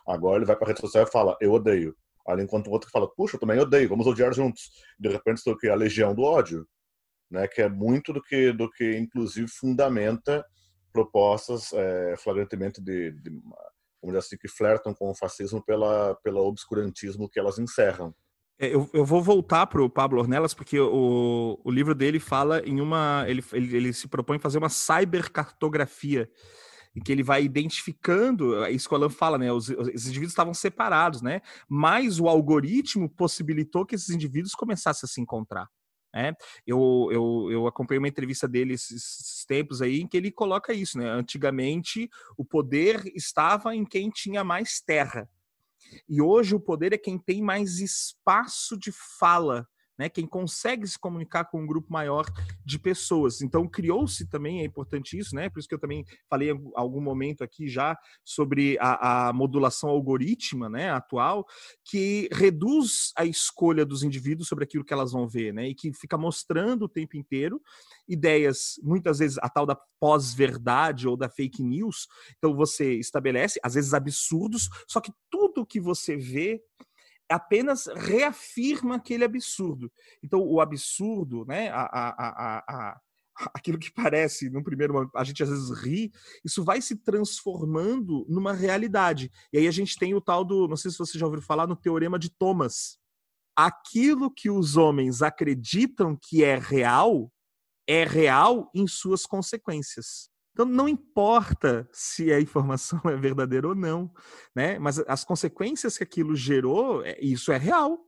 Agora 0.07 0.39
ele 0.39 0.45
vai 0.45 0.57
para 0.57 0.67
a 0.67 0.69
rede 0.69 0.81
social 0.81 1.05
e 1.05 1.11
fala, 1.11 1.37
eu 1.41 1.53
odeio. 1.53 1.97
Ali 2.27 2.43
enquanto 2.43 2.69
o 2.69 2.71
outro 2.71 2.91
fala, 2.91 3.09
puxa, 3.15 3.37
eu 3.37 3.41
também 3.41 3.59
odeio, 3.59 3.89
vamos 3.89 4.07
odiar 4.07 4.33
juntos. 4.33 4.71
De 4.99 5.09
repente, 5.09 5.39
estou 5.39 5.55
aqui 5.55 5.69
a 5.69 5.75
legião 5.75 6.15
do 6.15 6.23
ódio 6.23 6.67
né, 7.31 7.47
que 7.47 7.63
é 7.63 7.69
muito 7.69 8.13
do 8.13 8.23
que, 8.23 8.53
do 8.53 8.71
que 8.71 8.99
inclusive 8.99 9.49
fundamenta 9.49 10.45
propostas 10.93 11.73
é, 11.73 12.17
flagrantemente 12.19 12.81
de, 12.83 13.13
de, 13.13 13.31
dizer 14.03 14.19
assim, 14.19 14.37
que 14.37 14.49
flertam 14.49 14.93
com 14.93 15.11
o 15.11 15.15
fascismo 15.15 15.63
pela, 15.65 16.15
pelo 16.17 16.41
obscurantismo 16.47 17.29
que 17.29 17.39
elas 17.39 17.59
encerram. 17.59 18.15
É, 18.59 18.75
eu, 18.75 18.91
eu 18.93 19.05
vou 19.05 19.23
voltar 19.23 19.67
para 19.67 19.83
o 19.83 19.89
Pablo 19.89 20.21
Ornelas, 20.21 20.53
porque 20.53 20.79
o, 20.79 21.59
o 21.65 21.71
livro 21.71 21.95
dele 21.95 22.21
fala 22.21 22.61
em 22.61 22.81
uma. 22.81 23.25
Ele, 23.27 23.43
ele, 23.53 23.77
ele 23.77 23.93
se 23.93 24.07
propõe 24.07 24.39
fazer 24.39 24.59
uma 24.59 24.69
cybercartografia 24.69 26.29
em 26.95 27.01
que 27.01 27.11
ele 27.13 27.23
vai 27.23 27.43
identificando, 27.43 28.67
isso 28.67 28.89
que 28.89 28.95
o 28.95 28.99
Alan 28.99 29.09
fala, 29.09 29.39
né? 29.39 29.51
Os, 29.53 29.69
os 29.69 30.07
indivíduos 30.07 30.33
estavam 30.33 30.53
separados, 30.53 31.23
né? 31.23 31.41
Mas 31.69 32.19
o 32.19 32.29
algoritmo 32.29 33.09
possibilitou 33.09 33.87
que 33.87 33.95
esses 33.95 34.11
indivíduos 34.11 34.55
começassem 34.55 35.07
a 35.07 35.11
se 35.11 35.21
encontrar. 35.21 35.69
Né? 36.13 36.35
Eu, 36.67 37.09
eu, 37.13 37.49
eu 37.51 37.67
acompanhei 37.67 37.99
uma 37.99 38.09
entrevista 38.09 38.49
dele 38.49 38.75
esses, 38.75 39.45
tempos 39.47 39.83
aí 39.83 40.01
em 40.01 40.07
que 40.07 40.17
ele 40.17 40.31
coloca 40.31 40.73
isso, 40.73 40.99
né? 40.99 41.09
Antigamente 41.11 42.09
o 42.37 42.45
poder 42.45 43.03
estava 43.15 43.75
em 43.75 43.85
quem 43.85 44.11
tinha 44.11 44.45
mais 44.45 44.81
terra. 44.81 45.29
E 46.09 46.21
hoje 46.21 46.55
o 46.55 46.61
poder 46.61 46.93
é 46.93 46.99
quem 46.99 47.19
tem 47.19 47.43
mais 47.43 47.81
espaço 47.81 48.79
de 48.79 48.93
fala, 49.19 49.67
né? 50.01 50.09
Quem 50.09 50.27
consegue 50.27 50.87
se 50.87 50.99
comunicar 50.99 51.45
com 51.45 51.61
um 51.61 51.67
grupo 51.67 51.93
maior 51.93 52.25
de 52.65 52.79
pessoas. 52.79 53.43
Então 53.43 53.69
criou-se 53.69 54.27
também, 54.27 54.63
é 54.63 54.65
importante 54.65 55.19
isso, 55.19 55.35
né? 55.35 55.51
Por 55.51 55.59
isso 55.59 55.69
que 55.69 55.75
eu 55.75 55.79
também 55.79 56.07
falei 56.29 56.51
em 56.51 56.73
algum 56.75 57.03
momento 57.03 57.45
aqui 57.45 57.69
já 57.69 57.95
sobre 58.25 58.79
a, 58.81 59.29
a 59.29 59.33
modulação 59.35 59.91
algorítmica, 59.91 60.71
né, 60.71 60.91
atual, 60.91 61.47
que 61.85 62.31
reduz 62.33 63.13
a 63.15 63.27
escolha 63.27 63.85
dos 63.85 64.03
indivíduos 64.03 64.49
sobre 64.49 64.65
aquilo 64.65 64.85
que 64.85 64.93
elas 64.95 65.13
vão 65.13 65.29
ver, 65.29 65.53
né? 65.53 65.69
E 65.69 65.75
que 65.75 65.93
fica 65.93 66.17
mostrando 66.17 66.87
o 66.87 66.89
tempo 66.89 67.19
inteiro 67.19 67.61
ideias, 68.09 68.81
muitas 68.83 69.19
vezes 69.19 69.37
a 69.39 69.51
tal 69.51 69.67
da 69.67 69.79
pós-verdade 70.01 71.07
ou 71.07 71.15
da 71.15 71.29
fake 71.29 71.63
news. 71.63 72.09
Então 72.39 72.57
você 72.57 72.95
estabelece, 72.95 73.61
às 73.63 73.75
vezes 73.75 73.93
absurdos, 73.93 74.71
só 74.89 74.99
que 74.99 75.13
tudo 75.31 75.67
que 75.67 75.79
você 75.79 76.17
vê 76.17 76.63
apenas 77.31 77.87
reafirma 77.87 78.97
aquele 78.97 79.25
absurdo. 79.25 79.91
Então, 80.23 80.41
o 80.41 80.61
absurdo, 80.61 81.45
né, 81.47 81.69
a, 81.71 81.83
a, 81.83 82.65
a, 82.69 83.01
aquilo 83.55 83.79
que 83.79 83.93
parece, 83.93 84.51
no 84.51 84.63
primeiro 84.63 84.93
momento, 84.93 85.17
a 85.17 85.25
gente 85.25 85.43
às 85.43 85.49
vezes 85.49 85.71
ri, 85.71 86.13
isso 86.45 86.63
vai 86.63 86.81
se 86.81 86.97
transformando 86.97 88.27
numa 88.29 88.53
realidade. 88.53 89.31
E 89.53 89.59
aí 89.59 89.67
a 89.67 89.71
gente 89.71 89.97
tem 89.97 90.15
o 90.15 90.21
tal 90.21 90.45
do, 90.45 90.69
não 90.69 90.77
sei 90.77 90.91
se 90.91 90.99
você 90.99 91.19
já 91.19 91.27
ouviu 91.27 91.43
falar, 91.43 91.67
no 91.67 91.77
Teorema 91.77 92.19
de 92.19 92.31
Thomas. 92.31 92.99
Aquilo 93.57 94.31
que 94.31 94.51
os 94.51 94.77
homens 94.77 95.23
acreditam 95.23 96.17
que 96.21 96.45
é 96.45 96.57
real, 96.57 97.33
é 97.87 98.05
real 98.05 98.71
em 98.75 98.87
suas 98.87 99.27
consequências. 99.27 100.30
Então 100.61 100.71
não 100.71 100.87
importa 100.87 101.89
se 101.91 102.31
a 102.31 102.39
informação 102.39 103.01
é 103.09 103.17
verdadeira 103.17 103.67
ou 103.67 103.75
não, 103.75 104.13
né? 104.55 104.79
Mas 104.79 104.99
as 105.09 105.25
consequências 105.25 105.97
que 105.97 106.05
aquilo 106.05 106.37
gerou, 106.37 107.03
é, 107.03 107.19
isso 107.19 107.51
é 107.51 107.57
real. 107.57 107.99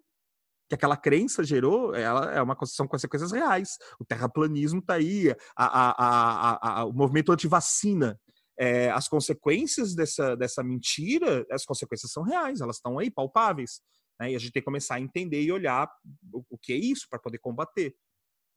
Que 0.69 0.75
aquela 0.75 0.97
crença 0.97 1.43
gerou, 1.43 1.95
ela 1.95 2.31
é 2.31 2.43
uma 2.43 2.55
são 2.67 2.87
consequências 2.87 3.33
reais. 3.33 3.79
O 3.99 4.05
terraplanismo 4.05 4.81
está 4.81 4.95
aí, 4.95 5.35
a, 5.57 5.65
a, 5.65 6.81
a, 6.81 6.85
o 6.85 6.93
movimento 6.93 7.33
anti-vacina. 7.33 8.21
É, 8.59 8.91
as 8.91 9.09
consequências 9.09 9.95
dessa, 9.95 10.37
dessa 10.37 10.63
mentira, 10.63 11.47
as 11.51 11.65
consequências 11.65 12.13
são 12.13 12.23
reais, 12.23 12.61
elas 12.61 12.77
estão 12.77 12.99
aí, 12.99 13.11
palpáveis. 13.11 13.81
Né? 14.21 14.33
E 14.33 14.37
a 14.37 14.39
gente 14.39 14.53
tem 14.53 14.61
que 14.61 14.67
começar 14.67 14.97
a 14.97 15.01
entender 15.01 15.43
e 15.43 15.51
olhar 15.51 15.91
o, 16.31 16.45
o 16.51 16.59
que 16.59 16.75
é 16.75 16.77
isso 16.77 17.07
para 17.09 17.19
poder 17.19 17.39
combater. 17.39 17.95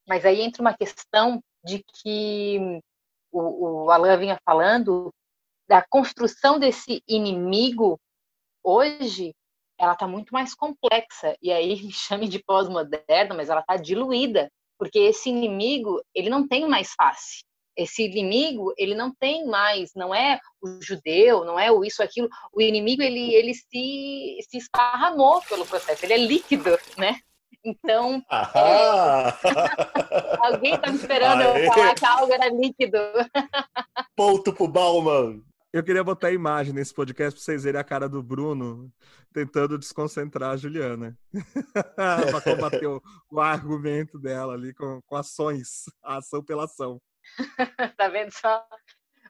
Mas 0.06 0.26
aí 0.26 0.42
entra 0.42 0.62
uma 0.62 0.76
questão 0.76 1.42
de 1.64 1.84
que 2.02 2.82
o, 3.40 3.86
o 3.86 3.92
Alan 3.92 4.18
vinha 4.18 4.38
falando, 4.46 5.14
da 5.68 5.82
construção 5.82 6.60
desse 6.60 7.02
inimigo 7.08 8.00
hoje, 8.64 9.34
ela 9.78 9.94
está 9.94 10.08
muito 10.08 10.34
mais 10.34 10.54
complexa. 10.54 11.36
E 11.42 11.52
aí 11.52 11.76
me 11.84 11.92
chame 11.92 12.28
de 12.28 12.44
pós-moderna, 12.44 13.36
mas 13.36 13.50
ela 13.50 13.62
está 13.62 13.76
diluída, 13.76 14.50
porque 14.78 15.00
esse 15.00 15.30
inimigo 15.30 16.02
ele 16.14 16.30
não 16.30 16.48
tem 16.48 16.68
mais 16.68 16.94
face. 16.94 17.44
Esse 17.78 18.06
inimigo 18.06 18.74
ele 18.78 18.96
não 18.96 19.14
tem 19.14 19.46
mais, 19.46 19.92
não 19.94 20.16
é 20.16 20.40
o 20.62 20.82
judeu, 20.82 21.44
não 21.44 21.60
é 21.60 21.70
o 21.70 21.84
isso 21.84 22.02
aquilo. 22.02 22.30
O 22.54 22.62
inimigo 22.62 23.02
ele 23.02 23.34
ele 23.34 23.54
se 23.54 24.38
se 24.50 24.58
esparramou 24.58 25.42
pelo 25.42 25.66
processo. 25.66 26.06
Ele 26.06 26.14
é 26.14 26.18
líquido, 26.18 26.70
né? 26.98 27.20
Então, 27.66 28.24
é... 28.32 29.34
alguém 30.46 30.76
está 30.76 30.92
esperando 30.92 31.42
Aê. 31.42 31.66
eu 31.68 31.74
falar 31.74 31.96
que 31.96 32.06
algo 32.06 32.32
era 32.32 32.48
líquido. 32.50 33.00
Ponto 34.16 34.54
pro 34.54 34.68
Bauman. 34.68 35.42
Eu 35.74 35.84
queria 35.84 36.04
botar 36.04 36.28
a 36.28 36.32
imagem 36.32 36.74
nesse 36.74 36.94
podcast 36.94 37.34
para 37.34 37.44
vocês 37.44 37.64
verem 37.64 37.82
a 37.82 37.84
cara 37.84 38.08
do 38.08 38.22
Bruno 38.22 38.90
tentando 39.34 39.78
desconcentrar 39.78 40.52
a 40.52 40.58
Juliana. 40.58 41.18
para 41.96 42.42
combater 42.42 42.88
o, 42.88 43.02
o, 43.30 43.42
argumento 43.42 44.18
dela 44.18 44.54
ali 44.54 44.74
com, 44.74 45.02
com 45.02 45.16
ações, 45.16 45.86
a 46.04 46.18
ação 46.18 46.42
pela 46.42 46.66
ação. 46.66 47.02
tá 47.98 48.08
vendo 48.08 48.32
só? 48.32 48.66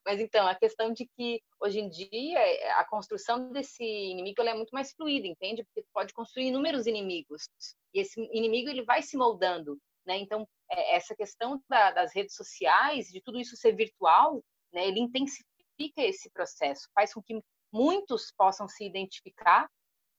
Mas 0.06 0.20
então, 0.20 0.48
a 0.48 0.54
questão 0.54 0.94
de 0.94 1.08
que 1.18 1.42
hoje 1.60 1.80
em 1.80 1.90
dia 1.90 2.40
eh, 2.40 2.72
a 2.74 2.86
construção 2.86 3.52
desse 3.52 3.84
inimigo 3.84 4.42
é 4.44 4.54
muito 4.54 4.70
mais 4.70 4.94
fluida, 4.94 5.26
entende? 5.26 5.64
Porque 5.64 5.84
pode 5.92 6.14
construir 6.14 6.48
inúmeros 6.48 6.86
inimigos. 6.86 7.50
E 7.94 8.02
esse 8.02 8.22
inimigo 8.32 8.70
ele 8.70 8.84
vai 8.84 9.02
se 9.02 9.18
moldando, 9.18 9.80
né? 10.06 10.18
Então, 10.18 10.48
é, 10.72 10.96
essa 10.96 11.16
questão 11.16 11.60
da, 11.68 11.92
das 11.92 12.14
redes 12.14 12.36
sociais, 12.36 13.08
de 13.08 13.20
tudo 13.22 13.40
isso 13.40 13.56
ser 13.56 13.76
virtual, 13.76 14.44
né, 14.72 14.88
ele 14.88 15.00
intensifica 15.00 16.02
esse 16.02 16.30
processo, 16.30 16.88
faz 16.94 17.14
com 17.14 17.22
que 17.22 17.42
muitos 17.72 18.32
possam 18.38 18.68
se 18.68 18.86
identificar 18.86 19.68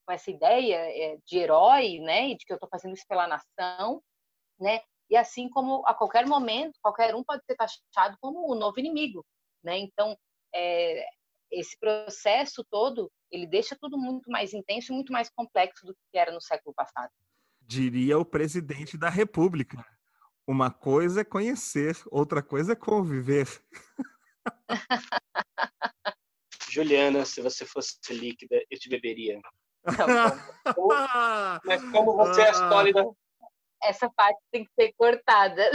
com 0.05 0.13
essa 0.13 0.31
ideia 0.31 0.77
é, 0.77 1.19
de 1.25 1.39
herói, 1.39 1.99
né, 2.01 2.29
e 2.29 2.37
de 2.37 2.45
que 2.45 2.53
eu 2.53 2.57
estou 2.57 2.69
fazendo 2.69 2.95
isso 2.95 3.07
pela 3.09 3.27
nação, 3.27 4.03
né, 4.59 4.81
e 5.09 5.17
assim 5.17 5.49
como 5.49 5.87
a 5.87 5.95
qualquer 5.95 6.27
momento, 6.27 6.79
qualquer 6.83 7.15
um 7.15 7.23
pode 7.23 7.45
ser 7.45 7.57
taxado 7.57 8.17
como 8.21 8.51
o 8.51 8.55
novo 8.55 8.79
inimigo, 8.79 9.25
né? 9.63 9.79
Então, 9.79 10.17
é, 10.55 11.07
esse 11.51 11.79
processo 11.79 12.65
todo, 12.71 13.11
ele 13.31 13.47
deixa 13.47 13.77
tudo 13.81 13.99
muito 13.99 14.31
mais 14.31 14.53
intenso 14.53 14.93
e 14.93 14.95
muito 14.95 15.13
mais 15.13 15.31
complexo 15.31 15.87
do 15.87 15.95
que 15.95 16.19
era 16.19 16.33
no 16.33 16.41
século 16.41 16.75
passado. 16.75 17.11
Diria 17.61 18.19
o 18.19 18.25
presidente 18.25 18.97
da 18.97 19.09
República. 19.09 19.85
Uma 20.47 20.71
coisa 20.71 21.23
é 21.23 21.25
conhecer, 21.25 21.97
outra 22.11 22.43
coisa 22.43 22.73
é 22.73 22.77
conviver. 22.77 23.49
Juliana, 26.71 27.25
se 27.25 27.41
você 27.41 27.65
fosse 27.65 27.97
líquida, 28.11 28.63
eu 28.71 28.79
te 28.79 28.89
beberia. 28.89 29.41
Como, 30.75 30.89
mas 31.65 31.83
como 31.93 32.17
você 32.17 32.43
é 32.43 32.53
sólida. 32.53 33.05
Essa 33.83 34.11
parte 34.11 34.39
tem 34.51 34.65
que 34.65 34.71
ser 34.75 34.93
cortada. 34.97 35.71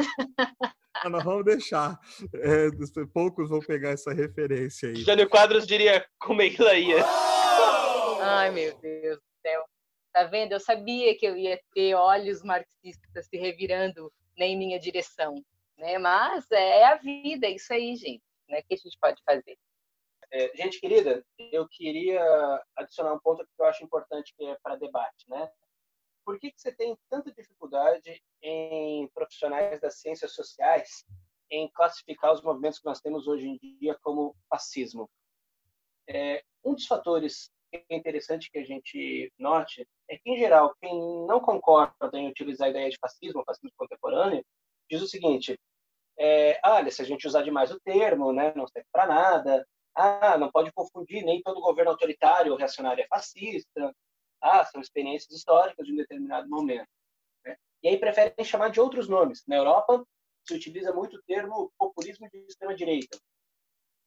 Ah, 0.94 1.10
nós 1.10 1.23
vamos 1.23 1.45
deixar. 1.45 1.98
É, 2.36 2.68
poucos 3.14 3.49
vão 3.49 3.60
pegar 3.60 3.91
essa 3.91 4.14
referência 4.14 4.90
aí. 4.90 4.95
Jânio 4.95 5.30
Quadros 5.30 5.65
diria 5.65 6.06
como 6.19 6.41
ela 6.41 6.76
ia. 6.76 7.03
Ai, 8.22 8.52
meu 8.52 8.78
Deus 8.78 9.18
do 9.18 9.23
céu. 9.41 9.65
Tá 10.14 10.26
vendo? 10.26 10.52
Eu 10.52 10.60
sabia 10.60 11.18
que 11.18 11.26
eu 11.26 11.38
ia 11.38 11.60
ter 11.73 11.95
olhos 11.95 12.44
marxistas 12.44 13.26
se 13.28 13.38
revirando 13.38 14.11
em 14.38 14.57
minha 14.57 14.80
direção. 14.80 15.36
Né? 15.78 15.98
Mas 15.98 16.45
é 16.52 16.84
a 16.86 16.95
vida, 16.95 17.48
é 17.48 17.52
isso 17.52 17.73
aí, 17.73 17.95
gente. 17.95 18.23
Né? 18.49 18.60
O 18.60 18.64
que 18.64 18.73
a 18.73 18.78
gente 18.78 18.98
pode 18.99 19.22
fazer? 19.26 19.57
É, 20.34 20.56
gente 20.56 20.80
querida, 20.80 21.26
eu 21.52 21.68
queria 21.68 22.23
adicionar 22.78 23.14
um 23.14 23.19
ponto 23.19 23.44
que 23.44 23.49
eu 23.61 23.65
acho 23.65 23.84
importante 23.84 24.34
que 24.38 24.45
é 24.45 24.57
para 24.64 24.78
debate, 24.78 25.26
né? 25.28 25.52
Por 26.26 26.39
que, 26.39 26.52
que 26.52 26.60
você 26.60 26.72
tem 26.72 26.98
tanta 27.10 27.31
dificuldade 27.31 28.22
em 28.41 29.07
profissionais 29.14 29.80
das 29.80 29.99
ciências 29.99 30.34
sociais 30.34 31.06
em 31.49 31.69
classificar 31.72 32.34
os 32.34 32.41
movimentos 32.41 32.80
que 32.80 32.85
nós 32.85 33.02
temos 33.02 33.27
hoje 33.27 33.48
em 33.48 33.57
dia 33.57 33.98
como 34.02 34.35
fascismo? 34.49 35.10
É, 36.07 36.43
um 36.64 36.73
dos 36.73 36.85
fatores 36.85 37.49
que 37.72 37.85
é 37.89 37.95
interessante 37.95 38.52
que 38.52 38.60
a 38.60 38.65
gente 38.65 39.31
note 39.39 39.88
é 40.10 40.18
que, 40.18 40.30
em 40.30 40.38
geral, 40.38 40.76
quem 40.81 40.93
não 41.26 41.39
concorda 41.39 42.11
em 42.14 42.27
utilizar 42.27 42.68
a 42.68 42.72
ideia 42.72 42.89
de 42.89 42.98
fascismo, 42.99 43.43
fascismo 43.45 43.72
contemporâneo, 43.77 44.45
diz 44.89 45.02
o 45.02 45.07
seguinte: 45.07 45.57
é, 46.19 46.60
olha, 46.64 46.91
se 46.91 47.02
a 47.02 47.06
gente 47.06 47.26
usar 47.26 47.41
demais 47.43 47.72
o 47.72 47.80
termo, 47.80 48.34
né, 48.34 48.53
não 48.56 48.68
serve 48.68 48.88
para 48.91 49.07
nada. 49.07 49.65
Ah, 49.95 50.38
não 50.38 50.49
pode 50.52 50.72
confundir, 50.72 51.23
nem 51.23 51.41
todo 51.41 51.60
governo 51.60 51.91
autoritário 51.91 52.52
ou 52.52 52.57
reacionário 52.57 53.03
é 53.03 53.07
fascista. 53.07 53.93
Ah, 54.41 54.65
são 54.65 54.81
experiências 54.81 55.31
históricas 55.31 55.85
de 55.85 55.93
um 55.93 55.97
determinado 55.97 56.49
momento. 56.49 56.89
Né? 57.45 57.55
E 57.84 57.89
aí 57.89 57.97
preferem 57.97 58.43
chamar 58.43 58.69
de 58.69 58.80
outros 58.80 59.07
nomes. 59.07 59.43
Na 59.47 59.55
Europa, 59.55 60.05
se 60.47 60.55
utiliza 60.55 60.93
muito 60.93 61.18
o 61.18 61.22
termo 61.23 61.72
populismo 61.77 62.27
de 62.30 62.39
extrema-direita. 62.39 63.19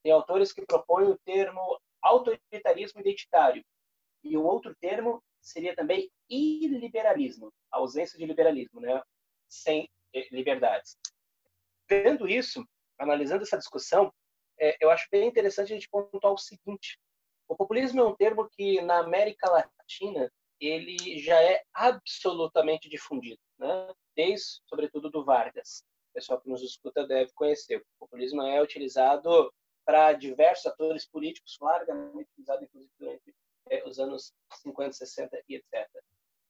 Tem 0.03 0.13
autores 0.13 0.53
que 0.53 0.67
propõem 0.67 1.09
o 1.09 1.19
termo 1.25 1.81
autoritarismo 2.03 3.01
identitário. 3.01 3.65
E 4.23 4.37
o 4.37 4.43
outro 4.43 4.75
termo 4.81 5.23
seria 5.41 5.75
também 5.75 6.11
iliberalismo, 6.29 7.53
a 7.71 7.79
ausência 7.79 8.19
de 8.19 8.27
liberalismo, 8.27 8.81
né? 8.81 9.03
sem 9.49 9.89
eh, 10.15 10.29
liberdades. 10.31 10.97
Vendo 11.89 12.27
isso, 12.27 12.67
analisando 12.99 13.43
essa 13.43 13.59
discussão, 13.59 14.13
é, 14.59 14.77
eu 14.81 14.91
acho 14.91 15.07
bem 15.11 15.29
interessante 15.29 15.73
a 15.73 15.77
gente 15.77 15.89
pontuar 15.89 16.33
o 16.33 16.39
seguinte: 16.39 16.99
o 17.49 17.57
populismo 17.57 18.01
é 18.01 18.05
um 18.05 18.15
termo 18.15 18.49
que 18.49 18.81
na 18.83 18.99
América 18.99 19.51
Latina 19.51 20.31
ele 20.61 21.19
já 21.19 21.41
é 21.43 21.63
absolutamente 21.73 22.89
difundido, 22.89 23.41
né? 23.59 23.93
desde, 24.17 24.61
sobretudo, 24.67 25.11
do 25.11 25.25
Vargas. 25.25 25.85
O 26.11 26.15
pessoal 26.15 26.41
que 26.41 26.49
nos 26.49 26.63
escuta 26.63 27.07
deve 27.07 27.33
conhecer. 27.35 27.79
O 27.79 28.07
populismo 28.07 28.43
é 28.43 28.63
utilizado 28.63 29.53
para 29.85 30.13
diversos 30.13 30.67
atores 30.67 31.07
políticos, 31.07 31.59
largamente 31.61 32.31
utilizado, 32.31 32.65
inclusive, 32.65 32.93
durante 32.99 33.35
é, 33.71 33.87
os 33.87 33.99
anos 33.99 34.33
50, 34.63 34.93
60 34.93 35.43
e 35.49 35.57
etc. 35.57 35.89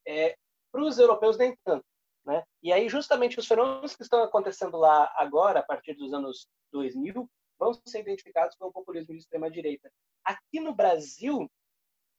É, 0.07 0.37
para 0.71 0.83
os 0.83 0.99
europeus, 0.99 1.37
nem 1.37 1.57
tanto. 1.65 1.85
Né? 2.25 2.45
E 2.63 2.73
aí, 2.73 2.89
justamente, 2.89 3.39
os 3.39 3.47
fenômenos 3.47 3.97
que 3.97 4.03
estão 4.03 4.23
acontecendo 4.23 4.77
lá 4.77 5.13
agora, 5.17 5.61
a 5.61 5.63
partir 5.63 5.95
dos 5.95 6.13
anos 6.13 6.47
2000, 6.73 7.29
vão 7.59 7.73
ser 7.87 8.01
identificados 8.01 8.57
como 8.57 8.73
populismo 8.73 9.13
de 9.15 9.21
extrema-direita. 9.21 9.91
Aqui 10.25 10.61
no 10.61 10.75
Brasil, 10.75 11.51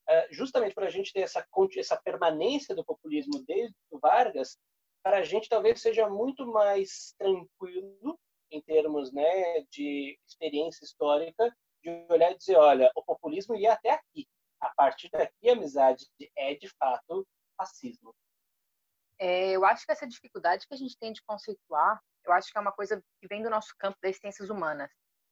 é, 0.07 0.27
justamente 0.31 0.75
para 0.75 0.87
a 0.87 0.91
gente 0.91 1.11
ter 1.11 1.21
essa, 1.21 1.45
essa 1.77 2.01
permanência 2.01 2.75
do 2.75 2.85
populismo 2.85 3.43
desde 3.45 3.75
o 3.89 3.99
Vargas, 3.99 4.57
para 5.03 5.17
a 5.17 5.23
gente 5.23 5.49
talvez 5.49 5.81
seja 5.81 6.09
muito 6.09 6.45
mais 6.47 7.13
tranquilo 7.17 8.19
em 8.51 8.61
termos 8.61 9.11
né, 9.11 9.61
de 9.71 10.17
experiência 10.27 10.83
histórica, 10.83 11.55
de 11.83 12.05
olhar 12.09 12.31
e 12.31 12.37
dizer, 12.37 12.55
olha, 12.55 12.91
o 12.95 13.03
populismo 13.03 13.55
ia 13.55 13.73
até 13.73 13.91
aqui. 13.91 14.27
A 14.59 14.69
partir 14.75 15.09
daqui, 15.09 15.49
a 15.49 15.53
amizade 15.53 16.05
é, 16.35 16.55
de 16.55 16.69
fato, 16.79 17.27
fascismo. 17.57 18.15
É, 19.19 19.51
eu 19.51 19.63
acho 19.65 19.85
que 19.85 19.91
essa 19.91 20.07
dificuldade 20.07 20.67
que 20.67 20.73
a 20.73 20.77
gente 20.77 20.97
tem 20.97 21.13
de 21.13 21.21
conceituar, 21.23 22.01
eu 22.25 22.33
acho 22.33 22.51
que 22.51 22.57
é 22.57 22.61
uma 22.61 22.71
coisa 22.71 23.01
que 23.19 23.27
vem 23.27 23.43
do 23.43 23.49
nosso 23.49 23.75
campo 23.77 23.97
das 24.01 24.17
ciências 24.17 24.49
humanas. 24.49 24.89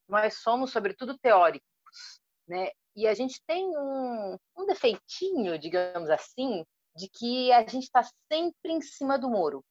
Nós 0.08 0.38
somos, 0.38 0.70
sobretudo, 0.70 1.18
teóricos, 1.18 2.20
né? 2.46 2.70
E 2.96 3.06
a 3.06 3.14
gente 3.14 3.40
tem 3.46 3.66
um, 3.76 4.36
um 4.56 4.66
defeitinho, 4.66 5.58
digamos 5.58 6.08
assim, 6.10 6.64
de 6.96 7.08
que 7.08 7.52
a 7.52 7.60
gente 7.66 7.84
está 7.84 8.02
sempre 8.30 8.72
em 8.72 8.80
cima 8.80 9.18
do 9.18 9.28
muro. 9.28 9.64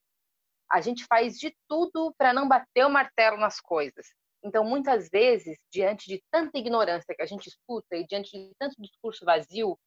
A 0.70 0.82
gente 0.82 1.06
faz 1.06 1.38
de 1.38 1.56
tudo 1.68 2.14
para 2.18 2.34
não 2.34 2.48
bater 2.48 2.86
o 2.86 2.90
martelo 2.90 3.38
nas 3.38 3.60
coisas. 3.60 4.08
Então, 4.44 4.66
muitas 4.66 5.08
vezes, 5.10 5.58
diante 5.72 6.08
de 6.08 6.22
tanta 6.30 6.58
ignorância 6.58 7.16
que 7.16 7.22
a 7.22 7.26
gente 7.26 7.48
escuta 7.48 7.95
e 7.95 8.06
diante 8.06 8.32
de 8.32 8.52
tanto 8.60 8.76
discurso 8.82 9.24
vazio, 9.24 9.80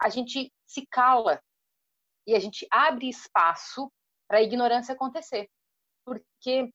a 0.00 0.08
gente 0.08 0.52
se 0.64 0.86
cala 0.86 1.40
e 2.26 2.34
a 2.34 2.38
gente 2.38 2.66
abre 2.70 3.08
espaço 3.08 3.90
para 4.28 4.38
a 4.38 4.42
ignorância 4.42 4.94
acontecer. 4.94 5.48
Porque 6.04 6.70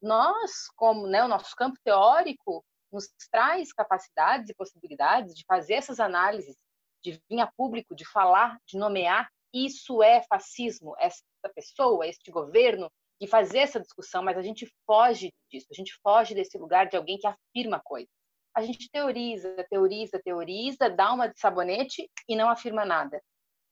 nós, 0.00 0.68
como 0.74 1.06
né, 1.06 1.22
o 1.24 1.28
nosso 1.28 1.54
campo 1.54 1.78
teórico, 1.84 2.64
nos 2.92 3.08
traz 3.30 3.72
capacidades 3.72 4.50
e 4.50 4.54
possibilidades 4.54 5.34
de 5.34 5.44
fazer 5.46 5.74
essas 5.74 5.98
análises, 5.98 6.56
de 7.02 7.20
vir 7.28 7.40
a 7.40 7.50
público, 7.56 7.94
de 7.94 8.04
falar, 8.04 8.58
de 8.66 8.76
nomear. 8.76 9.30
Isso 9.52 10.02
é 10.02 10.22
fascismo, 10.22 10.94
essa 10.98 11.22
pessoa, 11.54 12.06
este 12.06 12.30
governo, 12.30 12.90
de 13.20 13.26
fazer 13.26 13.58
essa 13.58 13.80
discussão, 13.80 14.22
mas 14.22 14.36
a 14.36 14.42
gente 14.42 14.66
foge 14.86 15.32
disso, 15.50 15.66
a 15.70 15.74
gente 15.74 15.94
foge 16.02 16.34
desse 16.34 16.58
lugar 16.58 16.88
de 16.88 16.96
alguém 16.96 17.18
que 17.18 17.26
afirma 17.26 17.80
coisas. 17.84 18.10
A 18.54 18.62
gente 18.62 18.90
teoriza, 18.90 19.64
teoriza, 19.70 20.20
teoriza, 20.22 20.90
dá 20.90 21.12
uma 21.12 21.28
de 21.28 21.38
sabonete 21.38 22.10
e 22.28 22.36
não 22.36 22.48
afirma 22.48 22.84
nada. 22.84 23.22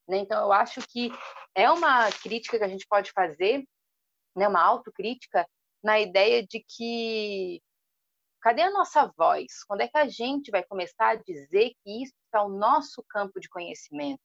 Né? 0.09 0.19
Então, 0.19 0.43
eu 0.43 0.53
acho 0.53 0.81
que 0.89 1.11
é 1.55 1.71
uma 1.71 2.11
crítica 2.11 2.59
que 2.59 2.65
a 2.65 2.69
gente 2.69 2.87
pode 2.89 3.13
fazer, 3.13 3.65
né? 4.37 4.49
uma 4.49 4.63
autocrítica, 4.63 5.47
na 5.83 5.99
ideia 5.99 6.47
de 6.47 6.65
que 6.67 7.61
cadê 8.41 8.63
a 8.63 8.71
nossa 8.71 9.07
voz? 9.17 9.65
Quando 9.67 9.83
é 9.83 9.89
que 9.89 9.99
a 9.99 10.09
gente 10.09 10.51
vai 10.51 10.63
começar 10.65 11.11
a 11.11 11.15
dizer 11.17 11.73
que 11.83 12.03
isso 12.03 12.15
é 12.35 12.41
o 12.41 12.49
nosso 12.49 13.05
campo 13.09 13.41
de 13.41 13.49
conhecimento? 13.49 14.21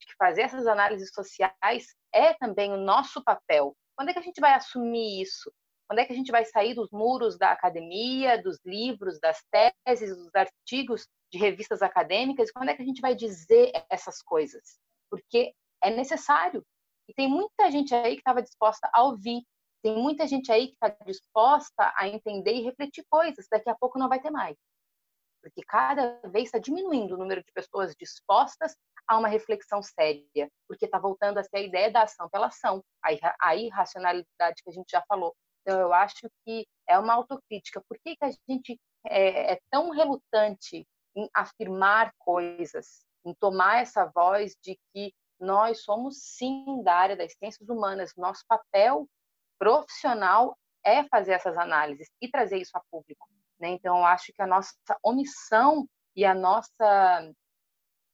Que 0.00 0.14
fazer 0.16 0.42
essas 0.42 0.66
análises 0.66 1.10
sociais 1.12 1.94
é 2.12 2.34
também 2.34 2.72
o 2.72 2.76
nosso 2.76 3.22
papel. 3.22 3.76
Quando 3.96 4.10
é 4.10 4.12
que 4.12 4.18
a 4.18 4.22
gente 4.22 4.40
vai 4.40 4.54
assumir 4.54 5.22
isso? 5.22 5.52
Quando 5.88 6.00
é 6.00 6.04
que 6.04 6.12
a 6.12 6.16
gente 6.16 6.30
vai 6.30 6.44
sair 6.44 6.74
dos 6.74 6.90
muros 6.90 7.36
da 7.36 7.50
academia, 7.50 8.40
dos 8.40 8.58
livros, 8.64 9.18
das 9.18 9.42
teses, 9.84 10.16
dos 10.16 10.34
artigos 10.34 11.08
de 11.32 11.38
revistas 11.38 11.82
acadêmicas? 11.82 12.50
Quando 12.52 12.68
é 12.68 12.76
que 12.76 12.82
a 12.82 12.84
gente 12.84 13.00
vai 13.00 13.14
dizer 13.14 13.72
essas 13.90 14.22
coisas? 14.22 14.78
porque 15.10 15.52
é 15.82 15.90
necessário. 15.90 16.64
E 17.08 17.14
tem 17.14 17.28
muita 17.28 17.70
gente 17.70 17.94
aí 17.94 18.14
que 18.14 18.20
estava 18.20 18.42
disposta 18.42 18.88
a 18.92 19.02
ouvir, 19.02 19.42
tem 19.82 19.96
muita 19.96 20.26
gente 20.26 20.50
aí 20.50 20.68
que 20.68 20.74
está 20.74 20.88
disposta 21.04 21.92
a 21.96 22.08
entender 22.08 22.52
e 22.52 22.62
refletir 22.62 23.04
coisas. 23.08 23.46
Daqui 23.50 23.70
a 23.70 23.74
pouco 23.74 23.98
não 23.98 24.08
vai 24.08 24.20
ter 24.20 24.30
mais. 24.30 24.56
Porque 25.42 25.62
cada 25.62 26.20
vez 26.28 26.46
está 26.46 26.58
diminuindo 26.58 27.14
o 27.14 27.18
número 27.18 27.42
de 27.42 27.52
pessoas 27.52 27.94
dispostas 27.96 28.76
a 29.06 29.16
uma 29.16 29.28
reflexão 29.28 29.82
séria, 29.82 30.50
porque 30.66 30.84
está 30.84 30.98
voltando 30.98 31.38
a 31.38 31.44
ser 31.44 31.58
a 31.58 31.62
ideia 31.62 31.90
da 31.90 32.02
ação 32.02 32.28
pela 32.28 32.48
ação, 32.48 32.82
a 33.40 33.56
irracionalidade 33.56 34.62
que 34.62 34.70
a 34.70 34.72
gente 34.72 34.90
já 34.90 35.02
falou. 35.08 35.34
Então, 35.62 35.80
eu 35.80 35.92
acho 35.92 36.28
que 36.44 36.66
é 36.88 36.98
uma 36.98 37.14
autocrítica. 37.14 37.82
Por 37.88 37.98
que, 38.04 38.16
que 38.16 38.24
a 38.24 38.30
gente 38.48 38.78
é, 39.06 39.54
é 39.54 39.60
tão 39.70 39.90
relutante 39.90 40.86
em 41.16 41.28
afirmar 41.34 42.12
coisas? 42.18 43.06
em 43.24 43.34
tomar 43.34 43.82
essa 43.82 44.06
voz 44.06 44.56
de 44.62 44.78
que 44.92 45.12
nós 45.38 45.82
somos 45.82 46.18
sim 46.18 46.82
da 46.82 46.94
área 46.94 47.16
das 47.16 47.32
ciências 47.34 47.68
humanas, 47.68 48.12
nosso 48.16 48.42
papel 48.48 49.08
profissional 49.58 50.56
é 50.84 51.04
fazer 51.04 51.32
essas 51.32 51.56
análises 51.56 52.08
e 52.20 52.30
trazer 52.30 52.58
isso 52.58 52.76
a 52.76 52.82
público. 52.90 53.26
Né? 53.58 53.68
Então, 53.70 53.98
eu 53.98 54.04
acho 54.04 54.32
que 54.32 54.40
a 54.40 54.46
nossa 54.46 54.74
omissão 55.02 55.86
e 56.14 56.24
a 56.24 56.34
nossa 56.34 57.32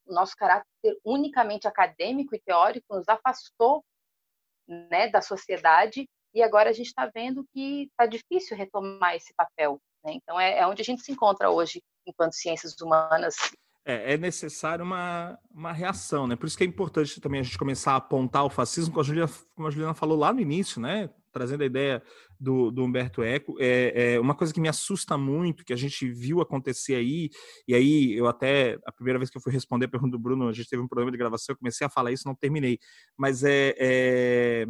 o 0.07 0.13
nosso 0.13 0.37
caráter 0.37 0.67
unicamente 1.03 1.67
acadêmico 1.67 2.35
e 2.35 2.41
teórico 2.41 2.95
nos 2.95 3.09
afastou 3.09 3.83
né, 4.69 5.09
da 5.09 5.23
sociedade 5.23 6.07
e 6.35 6.43
agora 6.43 6.69
a 6.69 6.73
gente 6.75 6.89
está 6.89 7.07
vendo 7.07 7.47
que 7.55 7.85
está 7.85 8.05
difícil 8.05 8.55
retomar 8.55 9.15
esse 9.15 9.33
papel. 9.35 9.81
Né? 10.05 10.13
Então, 10.15 10.39
é, 10.39 10.59
é 10.59 10.67
onde 10.67 10.83
a 10.83 10.85
gente 10.85 11.03
se 11.03 11.11
encontra 11.11 11.51
hoje 11.51 11.83
enquanto 12.07 12.35
ciências 12.35 12.79
humanas 12.81 13.35
é, 13.87 14.15
é 14.15 14.17
necessário 14.17 14.83
uma, 14.83 15.39
uma 15.51 15.71
reação, 15.71 16.27
né? 16.27 16.37
Por 16.37 16.47
isso 16.47 16.57
que 16.57 16.65
é 16.65 16.67
importante 16.67 17.21
também 17.21 17.41
a 17.41 17.43
gente 17.43 17.59
começar 17.59 17.93
a 17.93 17.97
apontar 17.97 18.43
o 18.45 18.51
fascismo, 18.51 18.95
como 18.95 19.03
a 19.03 19.05
Juliana, 19.05 19.33
como 19.55 19.69
a 19.69 19.71
Juliana 19.71 19.95
falou 19.95 20.17
lá 20.17 20.33
no 20.33 20.41
início, 20.41 20.81
né? 20.81 21.11
Trazendo 21.35 21.63
a 21.63 21.67
ideia 21.67 22.03
do, 22.39 22.71
do 22.71 22.85
Humberto 22.85 23.23
Eco. 23.23 23.57
É, 23.59 24.15
é, 24.15 24.21
uma 24.21 24.35
coisa 24.35 24.55
que 24.55 24.61
me 24.61 24.69
assusta 24.69 25.19
muito, 25.19 25.65
que 25.65 25.73
a 25.73 25.77
gente 25.77 26.09
viu 26.09 26.41
acontecer 26.41 26.95
aí, 26.95 27.29
e 27.67 27.75
aí 27.75 28.17
eu 28.17 28.29
até, 28.29 28.79
a 28.87 28.93
primeira 28.93 29.19
vez 29.19 29.31
que 29.31 29.37
eu 29.37 29.43
fui 29.43 29.53
responder 29.53 29.87
a 29.87 29.89
pergunta 29.89 30.13
do 30.13 30.19
Bruno, 30.19 30.49
a 30.49 30.53
gente 30.53 30.69
teve 30.69 30.81
um 30.81 30.89
problema 30.89 31.11
de 31.11 31.19
gravação, 31.19 31.53
eu 31.53 31.59
comecei 31.59 31.85
a 31.85 31.91
falar 31.91 32.13
isso, 32.13 32.29
não 32.29 32.37
terminei. 32.37 32.79
Mas 33.19 33.43
é, 33.43 33.75
é 33.77 34.67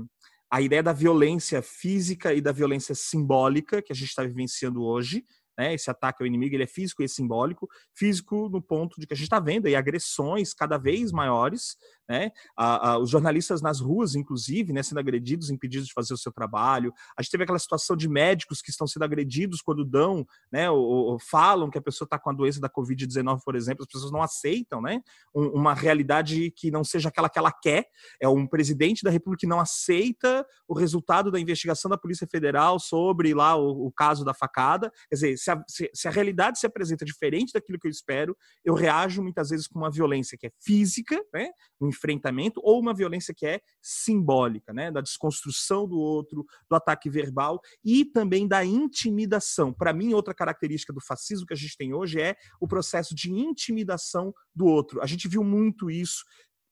a 0.51 0.63
ideia 0.63 0.83
da 0.83 0.93
violência 0.93 1.61
física 1.61 2.33
e 2.33 2.41
da 2.41 2.53
violência 2.53 2.95
simbólica 2.95 3.83
que 3.83 3.93
a 3.93 3.97
gente 3.97 4.09
está 4.09 4.23
vivenciando 4.23 4.83
hoje, 4.83 5.25
né? 5.59 5.75
Esse 5.75 5.91
ataque 5.91 6.23
ao 6.23 6.27
inimigo 6.27 6.55
ele 6.55 6.65
é 6.65 6.67
físico 6.67 7.03
e 7.03 7.09
simbólico. 7.09 7.69
Físico 7.95 8.49
no 8.49 8.61
ponto 8.61 9.01
de 9.01 9.07
que 9.07 9.15
a 9.15 9.17
gente 9.17 9.27
está 9.27 9.41
vendo 9.41 9.67
aí 9.67 9.77
agressões 9.77 10.53
cada 10.53 10.77
vez 10.79 11.13
maiores, 11.13 11.77
né? 12.09 12.31
A, 12.57 12.91
a, 12.91 12.99
os 12.99 13.11
jornalistas 13.11 13.63
nas 13.63 13.81
ruas, 13.81 14.15
inclusive, 14.15 14.73
né, 14.73 14.83
sendo 14.83 14.99
agredidos, 14.99 15.51
impedidos 15.51 15.87
de 15.89 15.93
fazer 15.93 16.15
o 16.15 16.19
seu 16.19 16.33
trabalho. 16.33 16.93
A 17.19 17.23
gente 17.23 17.31
teve 17.31 17.45
aquela 17.45 17.59
situação 17.59 17.97
de 17.97 18.09
médicos 18.09 18.61
que 18.61 18.71
estão 18.71 18.87
sendo 18.87 19.05
agredidos 19.05 19.61
quando 19.63 19.85
dão, 19.85 20.27
né, 20.53 20.71
ou, 20.71 20.81
ou 20.81 21.19
falam 21.19 21.71
que 21.71 21.79
a 21.79 21.83
pessoa 21.83 22.07
está 22.07 22.19
com 22.19 22.31
a 22.31 22.33
doença 22.33 22.61
da 22.61 22.69
Covid-19, 22.69 23.41
por 23.45 23.57
exemplo, 23.57 23.83
as 23.83 23.93
pessoas 23.93 24.13
não 24.13 24.23
aceitam, 24.23 24.81
né? 24.81 25.01
Um, 25.35 25.49
uma 25.49 25.75
realidade 25.75 26.51
que 26.53 26.71
não 26.71 26.85
seja 26.85 27.09
aquela 27.09 27.29
que 27.29 27.39
ela 27.39 27.53
quer. 27.53 27.87
É 28.21 28.29
um 28.29 28.47
presidente 28.47 29.03
da 29.03 29.11
República 29.11 29.41
que 29.41 29.47
não 29.47 29.61
aceita 29.61 30.47
o 30.69 30.75
resultado 30.75 31.31
da 31.31 31.41
investigação 31.41 31.91
da 31.91 31.99
Polícia 31.99 32.27
Federal 32.31 32.79
sobre 32.79 33.35
lá 33.35 33.57
o, 33.57 33.87
o 33.87 33.93
caso 33.93 34.25
da 34.25 34.35
facada. 34.35 34.91
Quer 35.09 35.15
dizer, 35.15 35.37
se 35.39 35.51
a, 35.51 35.63
se, 35.69 35.91
se 35.93 36.09
a 36.09 36.11
realidade 36.11 36.59
se 36.59 36.67
apresenta 36.67 37.05
diferente 37.05 37.53
daquilo 37.53 37.79
que 37.79 37.87
eu 37.87 37.91
espero, 37.91 38.37
eu 38.65 38.75
reajo 38.75 39.23
muitas 39.23 39.51
vezes 39.51 39.67
com 39.67 39.79
uma 39.79 39.91
violência 39.91 40.37
que 40.39 40.47
é 40.47 40.51
física, 40.61 41.21
né? 41.33 41.49
Um 41.81 41.93
enfrentamento, 41.95 42.61
ou 42.63 42.81
uma 42.81 42.93
violência 42.93 43.35
que 43.35 43.47
é 43.47 43.61
simbólica, 43.81 44.73
né? 44.73 44.91
Da 44.91 45.01
desconstrução 45.01 45.89
do 45.89 45.99
outro, 45.99 46.45
do 46.69 46.77
ataque 46.77 47.09
verbal 47.09 47.61
e 47.85 48.05
também 48.05 48.47
da 48.47 48.65
intimidação. 48.65 49.73
Para 49.73 49.93
mim, 49.93 50.13
outra 50.13 50.35
característica 50.35 50.93
do 50.93 51.01
fascismo 51.01 51.47
que 51.47 51.55
a 51.55 51.57
gente 51.57 51.77
tem 51.77 51.95
hoje 51.95 52.21
é 52.21 52.37
o 52.61 52.69
processo 52.69 53.15
de 53.15 53.33
intimidação 53.33 54.35
do 54.55 54.67
outro. 54.67 55.01
A 55.03 55.07
gente 55.07 55.29
viu 55.29 55.43
muito 55.43 55.91
isso 55.91 56.25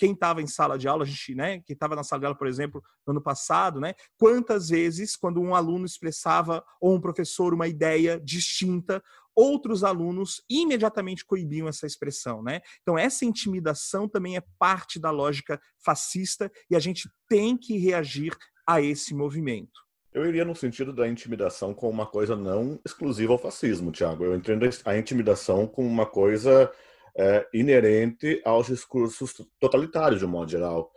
quem 0.02 0.14
estava 0.14 0.42
em 0.42 0.48
sala 0.48 0.76
de 0.76 0.88
aula, 0.88 1.04
a 1.04 1.06
gente, 1.06 1.32
né, 1.32 1.60
quem 1.60 1.74
estava 1.74 1.94
na 1.94 2.02
sala 2.02 2.18
de 2.18 2.26
aula, 2.26 2.36
por 2.36 2.48
exemplo, 2.48 2.82
no 3.06 3.12
ano 3.12 3.22
passado, 3.22 3.78
né, 3.78 3.94
quantas 4.18 4.68
vezes, 4.68 5.14
quando 5.14 5.40
um 5.40 5.54
aluno 5.54 5.86
expressava, 5.86 6.64
ou 6.80 6.96
um 6.96 7.00
professor, 7.00 7.54
uma 7.54 7.68
ideia 7.68 8.18
distinta, 8.18 9.00
outros 9.32 9.84
alunos 9.84 10.42
imediatamente 10.50 11.24
coibiam 11.24 11.68
essa 11.68 11.86
expressão, 11.86 12.42
né? 12.42 12.60
Então 12.82 12.98
essa 12.98 13.24
intimidação 13.24 14.08
também 14.08 14.36
é 14.36 14.42
parte 14.58 14.98
da 14.98 15.10
lógica 15.10 15.60
fascista 15.82 16.50
e 16.68 16.74
a 16.74 16.80
gente 16.80 17.08
tem 17.28 17.56
que 17.56 17.78
reagir 17.78 18.36
a 18.66 18.82
esse 18.82 19.14
movimento. 19.14 19.80
Eu 20.12 20.26
iria 20.26 20.44
no 20.44 20.54
sentido 20.54 20.92
da 20.92 21.08
intimidação 21.08 21.72
como 21.72 21.92
uma 21.92 22.06
coisa 22.06 22.36
não 22.36 22.78
exclusiva 22.84 23.32
ao 23.32 23.38
fascismo, 23.38 23.92
Tiago. 23.92 24.24
Eu 24.24 24.34
entendo 24.34 24.68
a 24.84 24.98
intimidação 24.98 25.66
como 25.66 25.88
uma 25.88 26.04
coisa 26.04 26.70
é, 27.16 27.46
inerente 27.52 28.40
aos 28.44 28.66
discursos 28.66 29.34
totalitários, 29.60 30.20
de 30.20 30.26
um 30.26 30.30
modo 30.30 30.50
geral. 30.50 30.90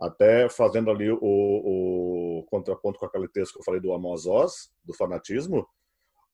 Até 0.00 0.48
fazendo 0.48 0.90
ali 0.90 1.10
o, 1.10 1.18
o 1.20 2.44
contraponto 2.48 2.98
com 2.98 3.06
aquele 3.06 3.28
texto 3.28 3.54
que 3.54 3.60
eu 3.60 3.64
falei 3.64 3.80
do 3.80 3.92
Amos 3.92 4.26
Oz, 4.26 4.70
do 4.84 4.94
fanatismo, 4.94 5.66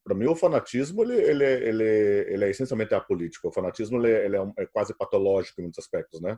para 0.04 0.14
mim 0.14 0.26
o 0.26 0.36
fanatismo 0.36 1.02
ele, 1.02 1.14
ele, 1.14 1.44
ele, 1.44 1.84
ele 2.28 2.44
é 2.44 2.50
essencialmente 2.50 2.94
apolítico. 2.94 3.48
O 3.48 3.52
fanatismo 3.52 3.96
ele, 3.96 4.10
ele 4.10 4.36
é, 4.36 4.52
é, 4.58 4.66
quase 4.66 4.94
patológico 4.94 5.60
em 5.60 5.64
muitos 5.64 5.78
aspectos, 5.78 6.20
né? 6.20 6.36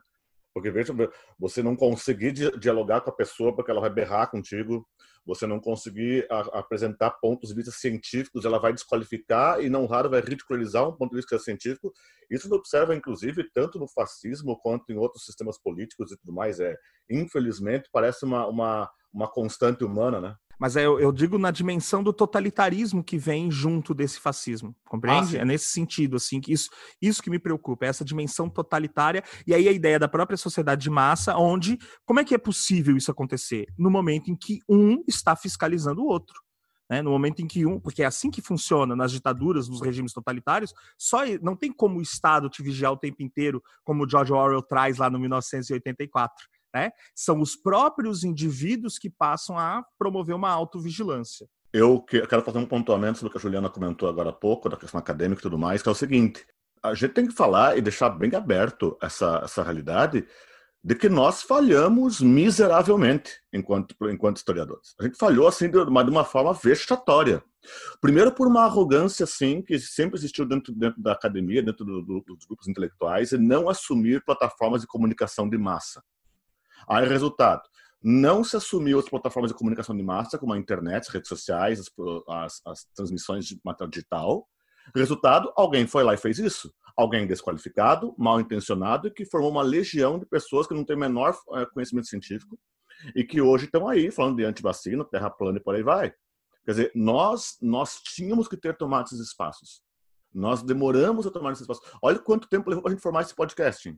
Porque 0.57 0.71
veja, 0.71 0.95
você 1.39 1.63
não 1.63 1.77
conseguir 1.77 2.33
dialogar 2.59 3.03
com 3.03 3.11
a 3.11 3.15
pessoa 3.15 3.55
porque 3.55 3.71
ela 3.71 3.79
vai 3.79 3.91
berrar 3.91 4.31
contigo, 4.31 4.89
você 5.23 5.47
não 5.47 5.61
conseguir 5.61 6.27
a, 6.31 6.61
apresentar 6.61 7.11
pontos 7.11 7.51
de 7.51 7.57
vista 7.57 7.71
científicos, 7.71 8.47
ela 8.47 8.59
vai 8.59 8.73
desqualificar 8.73 9.61
e 9.61 9.69
não 9.69 9.85
raro 9.85 10.09
vai 10.09 10.23
ridicularizar 10.23 10.89
um 10.89 10.97
ponto 10.97 11.11
de 11.11 11.17
vista 11.17 11.39
científico. 11.39 11.93
Isso 12.31 12.49
se 12.49 12.55
observa, 12.55 12.97
inclusive, 12.97 13.45
tanto 13.53 13.79
no 13.79 13.87
fascismo 13.87 14.59
quanto 14.59 14.91
em 14.91 14.97
outros 14.97 15.27
sistemas 15.27 15.59
políticos 15.59 16.11
e 16.11 16.17
tudo 16.17 16.33
mais. 16.33 16.59
É, 16.59 16.75
infelizmente, 17.11 17.91
parece 17.93 18.25
uma, 18.25 18.47
uma, 18.47 18.91
uma 19.13 19.31
constante 19.31 19.85
humana, 19.85 20.23
né? 20.23 20.37
Mas 20.59 20.75
é, 20.75 20.87
eu, 20.87 20.99
eu, 20.99 21.13
digo 21.13 21.37
na 21.37 21.51
dimensão 21.51 22.03
do 22.03 22.13
totalitarismo 22.13 23.05
que 23.05 23.19
vem 23.19 23.51
junto 23.51 23.95
desse 23.95 24.19
fascismo, 24.19 24.75
compreende? 24.89 25.37
Ah, 25.37 25.43
é 25.43 25.45
nesse 25.45 25.67
sentido, 25.67 26.17
assim, 26.17 26.41
que 26.41 26.53
isso, 26.53 26.71
isso 27.01 27.23
que 27.23 27.29
me 27.29 27.39
preocupa, 27.39 27.85
é 27.85 27.89
essa 27.89 28.05
dimensão 28.05 28.49
totalitária, 28.49 29.23
e 29.47 29.53
aí 29.53 29.69
a 29.69 29.73
ideia 29.73 29.99
da 29.99 30.09
própria 30.09 30.37
sociedade 30.37 30.83
de 30.83 30.91
massa, 30.91 31.37
onde, 31.37 31.79
como 32.07 32.21
é 32.21 32.25
que 32.25 32.35
é 32.35 32.39
possível 32.39 32.97
isso 32.97 33.11
acontecer? 33.11 33.67
No 33.79 33.91
momento 33.91 34.31
em 34.31 34.37
que 34.37 34.61
um 34.69 35.03
está 35.07 35.37
fiscalizando 35.37 36.03
o 36.03 36.07
outro. 36.07 36.41
Né, 36.89 37.03
no 37.03 37.11
momento 37.11 37.43
em 37.43 37.49
que 37.49 37.67
um, 37.67 37.81
porque 37.81 38.05
é 38.05 38.07
assim 38.07 38.31
que 38.31 38.41
funciona 38.41 38.95
nas 38.95 39.11
ditaduras, 39.11 39.69
nos 39.69 39.81
regimes 39.81 40.13
totalitários, 40.13 40.73
só 40.97 41.23
não 41.43 41.57
tem 41.57 41.73
como 41.73 41.99
o 41.99 42.01
Estado 42.01 42.49
te 42.49 42.63
vigiar 42.63 42.93
o 42.93 42.97
tempo 42.97 43.25
inteiro, 43.25 43.61
como 43.83 44.05
o 44.05 44.09
George 44.09 44.33
Orwell 44.33 44.63
traz 44.63 44.99
lá 44.99 45.11
no 45.11 45.19
1984. 45.19 46.47
Né? 46.75 46.91
São 47.15 47.41
os 47.41 47.57
próprios 47.57 48.25
indivíduos 48.25 48.99
que 48.99 49.11
passam 49.11 49.59
a 49.59 49.85
promover 49.99 50.35
uma 50.35 50.51
autovigilância. 50.51 51.49
Eu 51.73 52.01
quero 52.01 52.43
fazer 52.43 52.59
um 52.59 52.67
pontuamento 52.67 53.19
sobre 53.19 53.29
o 53.29 53.33
que 53.33 53.39
a 53.39 53.41
Juliana 53.41 53.69
comentou 53.69 54.09
agora 54.09 54.31
há 54.31 54.33
pouco, 54.33 54.69
da 54.69 54.77
questão 54.77 54.99
acadêmica 54.99 55.41
e 55.41 55.43
tudo 55.43 55.59
mais, 55.59 55.83
que 55.83 55.89
é 55.89 55.93
o 55.93 55.95
seguinte: 55.95 56.47
a 56.83 56.95
gente 56.95 57.13
tem 57.13 57.27
que 57.27 57.35
falar 57.35 57.77
e 57.77 57.83
deixar 57.83 58.11
bem 58.11 58.35
aberto 58.35 58.97
essa, 59.03 59.43
essa 59.45 59.63
realidade 59.63 60.27
de 60.87 60.95
que 60.95 61.09
nós 61.09 61.43
falhamos 61.43 62.21
miseravelmente 62.21 63.41
enquanto, 63.53 63.97
enquanto 64.09 64.37
historiadores. 64.37 64.95
A 65.01 65.03
gente 65.03 65.19
falhou 65.19 65.49
assim 65.49 65.69
de 65.69 65.77
uma, 65.79 66.05
de 66.05 66.11
uma 66.11 66.25
forma 66.25 66.53
vexatória. 66.55 67.43
Primeiro 68.01 68.31
por 68.31 68.47
uma 68.47 68.63
arrogância 68.63 69.25
assim 69.25 69.61
que 69.61 69.79
sempre 69.81 70.17
existiu 70.17 70.47
dentro, 70.47 70.73
dentro 70.73 71.03
da 71.03 71.11
academia, 71.11 71.61
dentro 71.61 71.85
do, 71.85 72.03
do, 72.03 72.21
dos 72.21 72.47
grupos 72.47 72.69
intelectuais, 72.69 73.33
e 73.33 73.39
não 73.39 73.69
assumir 73.69 74.25
plataformas 74.25 74.83
de 74.83 74.87
comunicação 74.87 75.49
de 75.49 75.59
massa. 75.59 76.03
Aí, 76.89 77.07
resultado, 77.07 77.63
não 78.03 78.45
se 78.45 78.57
assumiu 78.57 78.99
as 78.99 79.09
plataformas 79.09 79.51
de 79.51 79.57
comunicação 79.57 79.97
de 79.97 80.03
massa, 80.03 80.39
como 80.39 80.53
a 80.53 80.59
internet, 80.59 81.09
as 81.09 81.09
redes 81.09 81.29
sociais, 81.29 81.81
as, 81.81 81.91
as, 82.29 82.61
as 82.67 82.85
transmissões 82.95 83.47
de 83.47 83.61
material 83.65 83.91
digital. 83.91 84.49
Resultado, 84.95 85.53
alguém 85.57 85.87
foi 85.87 86.05
lá 86.05 86.15
e 86.15 86.19
fez 86.19 86.39
isso. 86.39 86.73
Alguém 86.97 87.27
desqualificado, 87.27 88.15
mal 88.17 88.41
intencionado, 88.41 89.13
que 89.13 89.25
formou 89.25 89.51
uma 89.51 89.63
legião 89.63 90.19
de 90.19 90.27
pessoas 90.27 90.67
que 90.67 90.75
não 90.75 90.85
têm 90.85 90.97
o 90.97 91.01
menor 91.01 91.37
eh, 91.55 91.67
conhecimento 91.67 92.07
científico 92.07 92.59
e 93.15 93.25
que 93.25 93.41
hoje 93.41 93.67
estão 93.67 93.89
aí 93.89 94.11
falando 94.11 94.37
de 94.37 94.45
antivacina, 94.45 95.05
terra 95.05 95.29
plana 95.29 95.59
e 95.59 95.63
por 95.63 95.75
aí 95.75 95.83
vai. 95.83 96.11
Quer 96.65 96.71
dizer, 96.71 96.93
nós, 96.95 97.57
nós 97.61 98.01
tínhamos 98.03 98.49
que 98.49 98.57
ter 98.57 98.77
tomado 98.77 99.07
esses 99.07 99.21
espaços. 99.21 99.83
Nós 100.33 100.63
demoramos 100.63 101.27
a 101.27 101.31
tomar 101.31 101.53
esses 101.53 101.63
espaços. 101.63 101.85
Olha 102.03 102.19
quanto 102.19 102.49
tempo 102.49 102.69
levou 102.69 102.83
para 102.83 102.93
a 102.93 102.95
gente 102.95 103.03
formar 103.03 103.23
esse 103.23 103.35
podcast. 103.35 103.97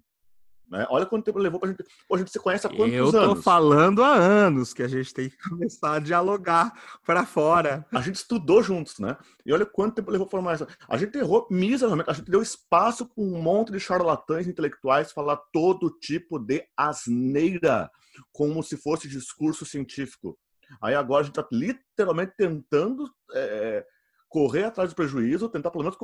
Né? 0.71 0.87
Olha 0.91 1.07
quanto 1.07 1.25
tempo 1.25 1.39
levou 1.39 1.59
pra 1.59 1.71
gente. 1.71 1.83
Pô, 2.07 2.15
a 2.15 2.19
gente 2.19 2.31
se 2.31 2.39
conhece 2.39 2.67
há 2.67 2.71
quantos 2.71 2.95
anos? 2.95 3.15
Eu 3.15 3.35
tô 3.35 3.37
falando 3.37 4.03
há 4.03 4.15
anos 4.15 4.75
que 4.75 4.83
a 4.83 4.89
gente 4.89 5.15
tem 5.15 5.31
que 5.31 5.37
começar 5.49 5.95
a 5.95 5.99
dialogar 5.99 6.73
para 7.07 7.25
fora. 7.25 7.87
A 7.93 8.01
gente 8.03 8.17
estudou 8.17 8.63
juntos, 8.63 8.99
né? 8.99 9.17
E 9.47 9.53
olha 9.53 9.65
quanto 9.65 9.95
tempo 9.95 10.11
levou 10.11 10.29
formar 10.29 10.55
isso. 10.55 10.67
A 10.87 10.97
gente 10.99 11.17
errou 11.17 11.47
miseravelmente. 11.51 12.11
A 12.11 12.13
gente 12.13 12.31
deu 12.31 12.43
espaço 12.43 13.07
para 13.07 13.25
um 13.25 13.41
monte 13.41 13.73
de 13.73 13.81
charlatães 13.81 14.47
intelectuais 14.47 15.11
falar 15.13 15.37
todo 15.53 15.91
tipo 15.99 16.39
de 16.39 16.63
asneira, 16.77 17.91
como 18.31 18.63
se 18.63 18.77
fosse 18.77 19.09
discurso 19.09 19.65
científico. 19.65 20.39
Aí 20.83 20.95
agora 20.95 21.23
a 21.23 21.25
gente 21.25 21.39
está 21.39 21.49
literalmente 21.51 22.35
tentando 22.37 23.11
é, 23.35 23.87
correr 24.29 24.65
atrás 24.65 24.91
do 24.91 24.97
prejuízo, 24.97 25.49
tentar 25.49 25.71
pelo 25.71 25.85
menos 25.85 25.99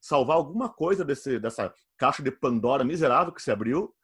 salvar 0.00 0.36
alguma 0.36 0.68
coisa 0.68 1.04
desse, 1.04 1.38
dessa 1.38 1.72
caixa 1.96 2.22
de 2.22 2.30
Pandora 2.30 2.84
miserável 2.84 3.32
que 3.32 3.42
se 3.42 3.50
abriu 3.50 3.94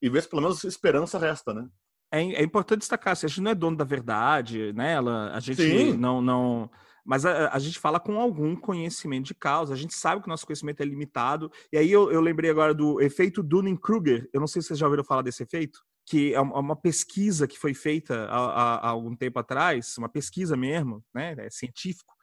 e 0.00 0.08
ver 0.08 0.22
se 0.22 0.28
pelo 0.28 0.42
menos 0.42 0.64
esperança 0.64 1.18
resta, 1.18 1.52
né? 1.54 1.68
É, 2.12 2.20
é 2.20 2.42
importante 2.42 2.80
destacar, 2.80 3.16
se 3.16 3.26
a 3.26 3.28
gente 3.28 3.40
não 3.40 3.50
é 3.50 3.54
dono 3.54 3.76
da 3.76 3.84
verdade, 3.84 4.72
né? 4.72 4.92
Ela, 4.92 5.32
a 5.34 5.40
gente 5.40 5.62
Sim. 5.62 5.96
não, 5.96 6.20
não, 6.20 6.70
mas 7.04 7.26
a, 7.26 7.52
a, 7.52 7.58
gente 7.58 7.78
fala 7.78 8.00
com 8.00 8.18
algum 8.18 8.56
conhecimento 8.56 9.26
de 9.26 9.34
causa, 9.34 9.74
a 9.74 9.76
gente 9.76 9.94
sabe 9.94 10.22
que 10.22 10.28
o 10.28 10.30
nosso 10.30 10.46
conhecimento 10.46 10.80
é 10.80 10.84
limitado. 10.84 11.50
E 11.72 11.76
aí 11.76 11.90
eu, 11.92 12.10
eu 12.10 12.20
lembrei 12.20 12.50
agora 12.50 12.72
do 12.72 13.00
efeito 13.00 13.42
Dunning-Kruger. 13.42 14.28
Eu 14.32 14.40
não 14.40 14.46
sei 14.46 14.62
se 14.62 14.68
vocês 14.68 14.78
já 14.78 14.86
ouviram 14.86 15.04
falar 15.04 15.22
desse 15.22 15.42
efeito, 15.42 15.80
que 16.06 16.34
é 16.34 16.40
uma 16.40 16.76
pesquisa 16.76 17.46
que 17.46 17.58
foi 17.58 17.74
feita 17.74 18.24
há, 18.26 18.36
há, 18.36 18.74
há 18.76 18.88
algum 18.88 19.14
tempo 19.14 19.38
atrás, 19.38 19.96
uma 19.98 20.08
pesquisa 20.08 20.56
mesmo, 20.56 21.04
né? 21.14 21.34
É 21.38 21.50
científico, 21.50 22.14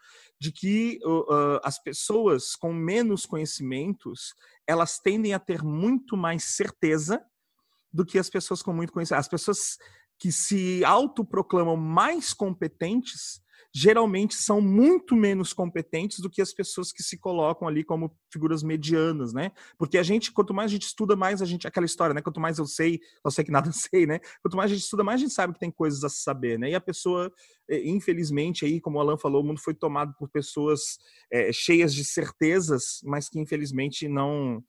de 0.42 0.52
que 0.52 1.00
uh, 1.06 1.62
as 1.64 1.78
pessoas 1.78 2.56
com 2.56 2.74
menos 2.74 3.28
conhecimentos 3.28 4.34
elas 4.66 4.98
tendem 4.98 5.36
a 5.36 5.40
ter 5.40 5.62
muito 5.62 6.18
mais 6.18 6.46
certeza 6.46 7.24
do 7.94 8.04
que 8.04 8.18
as 8.18 8.28
pessoas 8.28 8.64
com 8.64 8.74
muito 8.74 8.92
conhecimento. 8.92 9.20
As 9.20 9.28
pessoas 9.28 9.78
que 10.18 10.32
se 10.32 10.84
autoproclamam 10.84 11.78
mais 11.78 12.34
competentes 12.34 13.40
geralmente 13.74 14.36
são 14.36 14.60
muito 14.60 15.16
menos 15.16 15.54
competentes 15.54 16.20
do 16.20 16.30
que 16.30 16.42
as 16.42 16.54
pessoas 16.54 16.92
que 16.92 17.02
se 17.02 17.18
colocam 17.18 17.68
ali 17.68 17.84
como 17.84 18.16
figuras 18.32 18.62
medianas, 18.62 19.34
né? 19.34 19.52
Porque 19.78 19.98
a 19.98 20.04
gente, 20.04 20.32
quanto 20.32 20.54
mais 20.54 20.72
a 20.72 20.74
gente 20.74 20.88
estuda, 20.88 21.16
mais 21.16 21.42
a 21.42 21.46
gente, 21.46 21.68
aquela 21.68 21.86
história, 21.86 22.14
né? 22.14 22.22
Quanto 22.22 22.40
mais 22.40 22.58
eu 22.58 22.66
sei, 22.66 23.00
eu 23.24 23.32
sei 23.32 23.46
que 23.46 23.52
nada 23.52 23.72
sei, 23.72 24.06
né? 24.06 24.20
Quanto 24.42 24.58
mais 24.58 24.72
a 24.72 24.74
gente 24.74 24.84
estuda, 24.84 25.04
mais 25.04 25.22
a 25.22 25.24
gente 25.24 25.34
sabe 25.34 25.54
que 25.54 25.60
tem 25.60 25.72
coisas 25.72 26.04
a 26.04 26.10
saber, 26.10 26.60
né? 26.60 26.72
E 26.72 26.76
a 26.76 26.82
pessoa, 26.82 27.32
eh, 27.70 27.88
infelizmente, 27.88 28.66
aí, 28.66 28.82
como 28.82 28.98
o 28.98 29.02
Alan 29.02 29.18
falou, 29.18 29.42
o 29.42 29.46
mundo 29.46 29.62
foi 29.62 29.74
tomado 29.74 30.14
por 30.16 30.30
pessoas 30.30 30.98
é, 31.32 31.52
cheias 31.54 31.94
de 31.94 32.04
certezas, 32.04 33.00
mas 33.04 33.30
que 33.30 33.40
infelizmente 33.40 34.08
não 34.08 34.62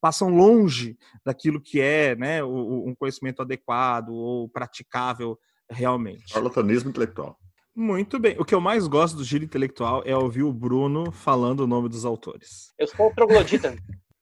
passam 0.00 0.30
longe 0.30 0.96
daquilo 1.24 1.60
que 1.60 1.80
é 1.80 2.16
né, 2.16 2.42
um 2.42 2.92
conhecimento 2.98 3.40
adequado 3.40 4.08
ou 4.10 4.48
praticável 4.48 5.38
realmente. 5.70 6.32
Charlatanismo 6.32 6.90
intelectual. 6.90 7.38
Muito 7.74 8.18
bem. 8.18 8.36
O 8.38 8.44
que 8.44 8.54
eu 8.54 8.60
mais 8.60 8.86
gosto 8.86 9.16
do 9.16 9.24
giro 9.24 9.44
intelectual 9.44 10.02
é 10.04 10.16
ouvir 10.16 10.42
o 10.42 10.52
Bruno 10.52 11.12
falando 11.12 11.60
o 11.60 11.66
nome 11.66 11.88
dos 11.88 12.04
autores. 12.04 12.72
Eu 12.78 12.86
sou 12.86 13.06
o 13.06 13.14
troglodita. 13.14 13.76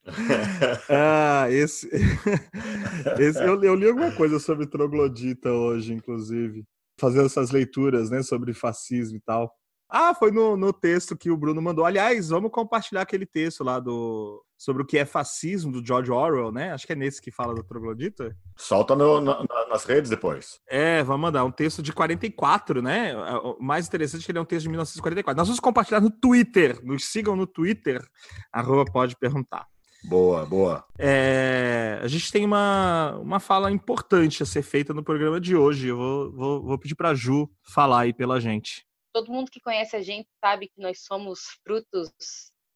ah, 0.88 1.46
esse. 1.50 1.88
esse 3.18 3.42
eu, 3.42 3.62
eu, 3.62 3.74
li 3.74 3.88
alguma 3.88 4.12
coisa 4.12 4.38
sobre 4.38 4.66
troglodita 4.66 5.50
hoje, 5.50 5.92
inclusive. 5.92 6.64
Fazendo 7.00 7.26
essas 7.26 7.50
leituras, 7.50 8.10
né, 8.10 8.22
sobre 8.22 8.52
fascismo 8.52 9.16
e 9.16 9.20
tal. 9.20 9.50
Ah, 9.88 10.14
foi 10.14 10.30
no, 10.30 10.56
no 10.56 10.72
texto 10.72 11.16
que 11.16 11.30
o 11.30 11.36
Bruno 11.36 11.62
mandou. 11.62 11.86
Aliás, 11.86 12.28
vamos 12.28 12.50
compartilhar 12.50 13.02
aquele 13.02 13.24
texto 13.24 13.64
lá 13.64 13.80
do 13.80 14.44
sobre 14.58 14.82
o 14.82 14.84
que 14.86 14.98
é 14.98 15.04
fascismo 15.04 15.70
do 15.70 15.86
George 15.86 16.10
Orwell, 16.10 16.50
né? 16.50 16.72
Acho 16.72 16.84
que 16.84 16.92
é 16.92 16.96
nesse 16.96 17.22
que 17.22 17.30
fala 17.30 17.54
do 17.54 17.62
troglodita. 17.62 18.36
Solta 18.56 18.96
no, 18.96 19.20
na, 19.20 19.46
nas 19.70 19.84
redes 19.84 20.10
depois. 20.10 20.60
É, 20.68 21.02
vamos 21.04 21.22
mandar 21.22 21.44
um 21.44 21.50
texto 21.52 21.80
de 21.80 21.92
44, 21.92 22.82
né? 22.82 23.16
O 23.16 23.62
mais 23.62 23.86
interessante 23.86 24.22
é 24.22 24.24
que 24.26 24.32
ele 24.32 24.38
é 24.38 24.42
um 24.42 24.44
texto 24.44 24.64
de 24.64 24.70
1944. 24.70 25.38
Nós 25.38 25.46
vamos 25.46 25.60
compartilhar 25.60 26.00
no 26.00 26.10
Twitter. 26.10 26.80
Nos 26.82 27.04
sigam 27.04 27.36
no 27.36 27.46
Twitter. 27.46 28.04
Arroba 28.52 28.84
pode 28.90 29.16
perguntar. 29.16 29.64
Boa, 30.04 30.44
boa. 30.44 30.84
É, 30.98 32.00
a 32.02 32.08
gente 32.08 32.30
tem 32.32 32.44
uma, 32.44 33.16
uma 33.20 33.38
fala 33.38 33.70
importante 33.70 34.42
a 34.42 34.46
ser 34.46 34.62
feita 34.62 34.92
no 34.92 35.04
programa 35.04 35.40
de 35.40 35.54
hoje. 35.54 35.88
Eu 35.88 35.96
vou, 35.96 36.32
vou, 36.32 36.62
vou 36.62 36.78
pedir 36.78 36.96
para 36.96 37.14
Ju 37.14 37.48
falar 37.62 38.00
aí 38.00 38.12
pela 38.12 38.40
gente 38.40 38.87
todo 39.12 39.32
mundo 39.32 39.50
que 39.50 39.60
conhece 39.60 39.96
a 39.96 40.02
gente 40.02 40.28
sabe 40.42 40.68
que 40.68 40.80
nós 40.80 41.02
somos 41.04 41.40
frutos 41.64 42.10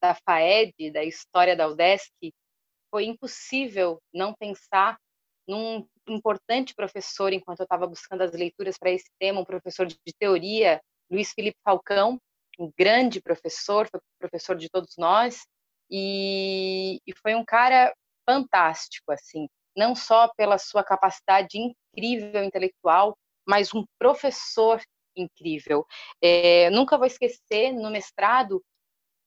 da 0.00 0.14
FAED, 0.14 0.90
da 0.90 1.04
história 1.04 1.56
da 1.56 1.68
UDESC. 1.68 2.32
Foi 2.90 3.04
impossível 3.04 4.00
não 4.12 4.34
pensar 4.34 4.98
num 5.46 5.86
importante 6.08 6.74
professor 6.74 7.32
enquanto 7.32 7.60
eu 7.60 7.64
estava 7.64 7.86
buscando 7.86 8.22
as 8.22 8.32
leituras 8.32 8.76
para 8.78 8.90
esse 8.90 9.10
tema, 9.18 9.40
um 9.40 9.44
professor 9.44 9.86
de 9.86 9.96
teoria, 10.18 10.80
Luiz 11.10 11.32
Felipe 11.32 11.58
Falcão, 11.64 12.18
um 12.58 12.70
grande 12.76 13.20
professor, 13.20 13.88
foi 13.88 14.00
professor 14.18 14.56
de 14.56 14.68
todos 14.68 14.96
nós, 14.96 15.46
e, 15.90 17.00
e 17.06 17.12
foi 17.20 17.34
um 17.34 17.44
cara 17.44 17.94
fantástico, 18.28 19.12
assim, 19.12 19.48
não 19.76 19.94
só 19.94 20.28
pela 20.36 20.58
sua 20.58 20.84
capacidade 20.84 21.58
incrível 21.58 22.42
intelectual, 22.44 23.16
mas 23.46 23.74
um 23.74 23.84
professor 23.98 24.80
incrível. 25.16 25.86
É, 26.22 26.70
nunca 26.70 26.98
vou 26.98 27.06
esquecer, 27.06 27.72
no 27.72 27.90
mestrado, 27.90 28.62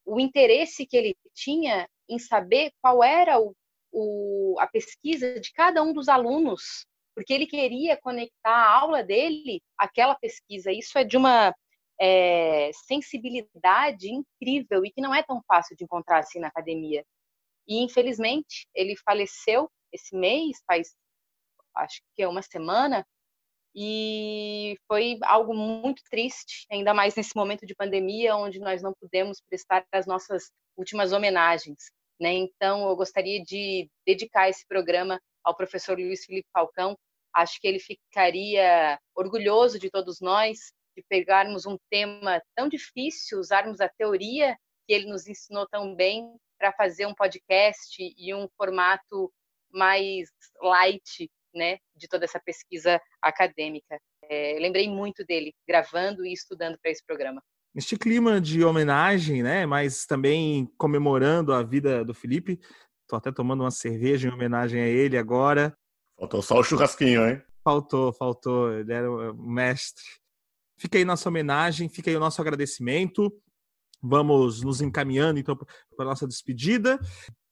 o 0.05 0.19
interesse 0.19 0.85
que 0.85 0.95
ele 0.95 1.15
tinha 1.33 1.87
em 2.07 2.19
saber 2.19 2.71
qual 2.81 3.03
era 3.03 3.39
o, 3.39 3.55
o, 3.91 4.55
a 4.59 4.67
pesquisa 4.67 5.39
de 5.39 5.51
cada 5.51 5.81
um 5.81 5.93
dos 5.93 6.07
alunos, 6.07 6.85
porque 7.15 7.33
ele 7.33 7.47
queria 7.47 7.97
conectar 7.97 8.51
a 8.51 8.71
aula 8.71 9.03
dele 9.03 9.61
àquela 9.77 10.15
pesquisa. 10.15 10.71
Isso 10.71 10.97
é 10.97 11.03
de 11.03 11.17
uma 11.17 11.55
é, 11.99 12.71
sensibilidade 12.73 14.09
incrível 14.09 14.85
e 14.85 14.91
que 14.91 15.01
não 15.01 15.15
é 15.15 15.23
tão 15.23 15.41
fácil 15.47 15.75
de 15.75 15.83
encontrar 15.83 16.19
assim 16.19 16.39
na 16.39 16.47
academia. 16.47 17.03
E, 17.67 17.81
infelizmente, 17.81 18.67
ele 18.75 18.95
faleceu 18.97 19.71
esse 19.91 20.15
mês, 20.15 20.61
faz 20.67 20.95
acho 21.75 22.01
que 22.15 22.23
é 22.23 22.27
uma 22.27 22.41
semana, 22.41 23.05
e 23.75 24.77
foi 24.87 25.17
algo 25.23 25.53
muito 25.53 26.01
triste, 26.09 26.65
ainda 26.71 26.93
mais 26.93 27.13
nesse 27.13 27.35
momento 27.35 27.65
de 27.65 27.75
pandemia, 27.75 28.35
onde 28.35 28.59
nós 28.59 28.81
não 28.81 28.93
pudemos 28.93 29.41
prestar 29.41 29.85
as 29.91 30.05
nossas 30.05 30.49
últimas 30.77 31.11
homenagens. 31.11 31.91
Né? 32.19 32.33
Então, 32.33 32.87
eu 32.87 32.95
gostaria 32.95 33.43
de 33.43 33.89
dedicar 34.07 34.49
esse 34.49 34.65
programa 34.65 35.19
ao 35.43 35.55
professor 35.55 35.97
Luiz 35.97 36.23
Felipe 36.23 36.47
Falcão. 36.53 36.97
Acho 37.33 37.59
que 37.59 37.67
ele 37.67 37.79
ficaria 37.79 38.97
orgulhoso 39.13 39.77
de 39.77 39.89
todos 39.89 40.21
nós 40.21 40.71
de 40.95 41.03
pegarmos 41.09 41.65
um 41.65 41.77
tema 41.91 42.41
tão 42.55 42.69
difícil, 42.69 43.39
usarmos 43.39 43.81
a 43.81 43.89
teoria 43.89 44.55
que 44.87 44.93
ele 44.93 45.07
nos 45.07 45.27
ensinou 45.27 45.67
tão 45.67 45.93
bem 45.93 46.33
para 46.57 46.71
fazer 46.71 47.05
um 47.05 47.13
podcast 47.13 47.97
e 47.99 48.33
um 48.33 48.47
formato 48.57 49.29
mais 49.69 50.29
light 50.61 51.29
né, 51.55 51.77
de 51.95 52.07
toda 52.07 52.25
essa 52.25 52.39
pesquisa 52.39 52.99
acadêmica. 53.21 53.97
É, 54.29 54.57
lembrei 54.59 54.89
muito 54.89 55.23
dele 55.25 55.53
gravando 55.67 56.25
e 56.25 56.33
estudando 56.33 56.77
para 56.81 56.91
esse 56.91 57.03
programa. 57.05 57.41
Neste 57.73 57.97
clima 57.97 58.39
de 58.39 58.63
homenagem, 58.63 59.43
né, 59.43 59.65
mas 59.65 60.05
também 60.05 60.65
comemorando 60.77 61.53
a 61.53 61.63
vida 61.63 62.05
do 62.05 62.13
Felipe, 62.13 62.59
estou 63.01 63.17
até 63.17 63.31
tomando 63.31 63.61
uma 63.61 63.71
cerveja 63.71 64.27
em 64.27 64.31
homenagem 64.31 64.81
a 64.81 64.87
ele 64.87 65.17
agora. 65.17 65.75
Faltou 66.17 66.41
só 66.41 66.59
o 66.59 66.63
churrasquinho, 66.63 67.27
hein? 67.27 67.41
Faltou, 67.63 68.13
faltou. 68.13 68.71
Ele 68.71 68.93
era 68.93 69.11
o 69.11 69.33
mestre. 69.33 70.03
Fica 70.77 70.97
aí 70.97 71.05
nossa 71.05 71.27
homenagem, 71.29 71.89
fica 71.89 72.09
aí 72.09 72.15
o 72.15 72.19
nosso 72.19 72.41
agradecimento. 72.41 73.31
Vamos 74.01 74.61
nos 74.61 74.81
encaminhando 74.81 75.39
então 75.39 75.57
para 75.57 75.67
a 75.99 76.05
nossa 76.05 76.27
despedida. 76.27 76.99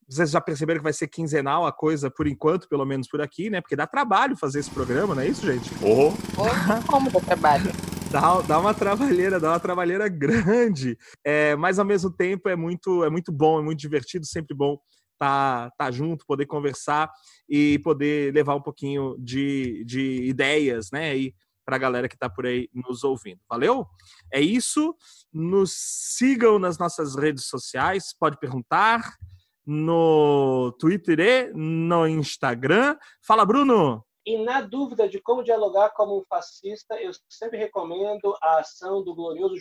Vocês 0.07 0.31
já 0.31 0.41
perceberam 0.41 0.79
que 0.79 0.83
vai 0.83 0.93
ser 0.93 1.07
quinzenal 1.07 1.65
a 1.65 1.71
coisa, 1.71 2.09
por 2.09 2.27
enquanto, 2.27 2.67
pelo 2.67 2.85
menos 2.85 3.07
por 3.07 3.21
aqui, 3.21 3.49
né? 3.49 3.61
Porque 3.61 3.75
dá 3.75 3.87
trabalho 3.87 4.35
fazer 4.35 4.59
esse 4.59 4.69
programa, 4.69 5.15
não 5.15 5.21
é 5.21 5.27
isso, 5.27 5.45
gente? 5.45 5.69
Oh. 5.81 6.09
oh 6.37 6.87
como 6.87 7.11
dá 7.11 7.19
trabalho? 7.19 7.71
Dá, 8.11 8.41
dá 8.41 8.59
uma 8.59 8.73
trabalheira, 8.73 9.39
dá 9.39 9.49
uma 9.51 9.59
trabalheira 9.59 10.07
grande. 10.07 10.97
É, 11.25 11.55
mas 11.55 11.79
ao 11.79 11.85
mesmo 11.85 12.11
tempo 12.11 12.47
é 12.47 12.55
muito, 12.55 13.03
é 13.03 13.09
muito 13.09 13.31
bom, 13.31 13.59
é 13.59 13.63
muito 13.63 13.79
divertido, 13.79 14.25
sempre 14.25 14.55
bom 14.55 14.77
estar 15.13 15.69
tá, 15.69 15.75
tá 15.77 15.91
junto, 15.91 16.25
poder 16.25 16.45
conversar 16.45 17.09
e 17.49 17.79
poder 17.79 18.33
levar 18.33 18.55
um 18.55 18.61
pouquinho 18.61 19.15
de, 19.19 19.83
de 19.85 20.23
ideias, 20.25 20.91
né? 20.91 21.17
E 21.17 21.33
para 21.65 21.77
a 21.77 21.79
galera 21.79 22.09
que 22.09 22.15
está 22.15 22.29
por 22.29 22.45
aí 22.45 22.69
nos 22.73 23.03
ouvindo. 23.03 23.39
Valeu? 23.49 23.87
É 24.31 24.41
isso. 24.41 24.95
Nos 25.31 25.73
sigam 26.17 26.59
nas 26.59 26.77
nossas 26.77 27.15
redes 27.15 27.45
sociais, 27.45 28.13
pode 28.17 28.37
perguntar 28.37 29.15
no 29.65 30.71
Twitter 30.79 31.19
e 31.19 31.53
no 31.53 32.07
Instagram. 32.07 32.97
Fala, 33.21 33.45
Bruno! 33.45 34.05
E 34.25 34.37
na 34.37 34.61
dúvida 34.61 35.07
de 35.07 35.21
como 35.21 35.43
dialogar 35.43 35.89
como 35.91 36.19
um 36.19 36.23
fascista, 36.23 36.95
eu 36.95 37.11
sempre 37.27 37.57
recomendo 37.57 38.35
a 38.41 38.59
ação 38.59 39.03
do 39.03 39.13
glorioso 39.13 39.55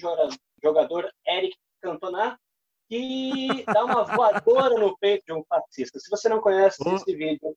jogador 0.63 1.11
Eric 1.27 1.57
Cantona, 1.81 2.39
que 2.89 3.65
dá 3.67 3.85
uma 3.85 4.05
voadora 4.07 4.79
no 4.79 4.97
peito 4.99 5.25
de 5.27 5.33
um 5.33 5.43
fascista. 5.49 5.99
Se 5.99 6.09
você 6.09 6.29
não 6.29 6.41
conhece 6.41 6.77
oh. 6.87 6.95
esse 6.95 7.13
vídeo, 7.17 7.57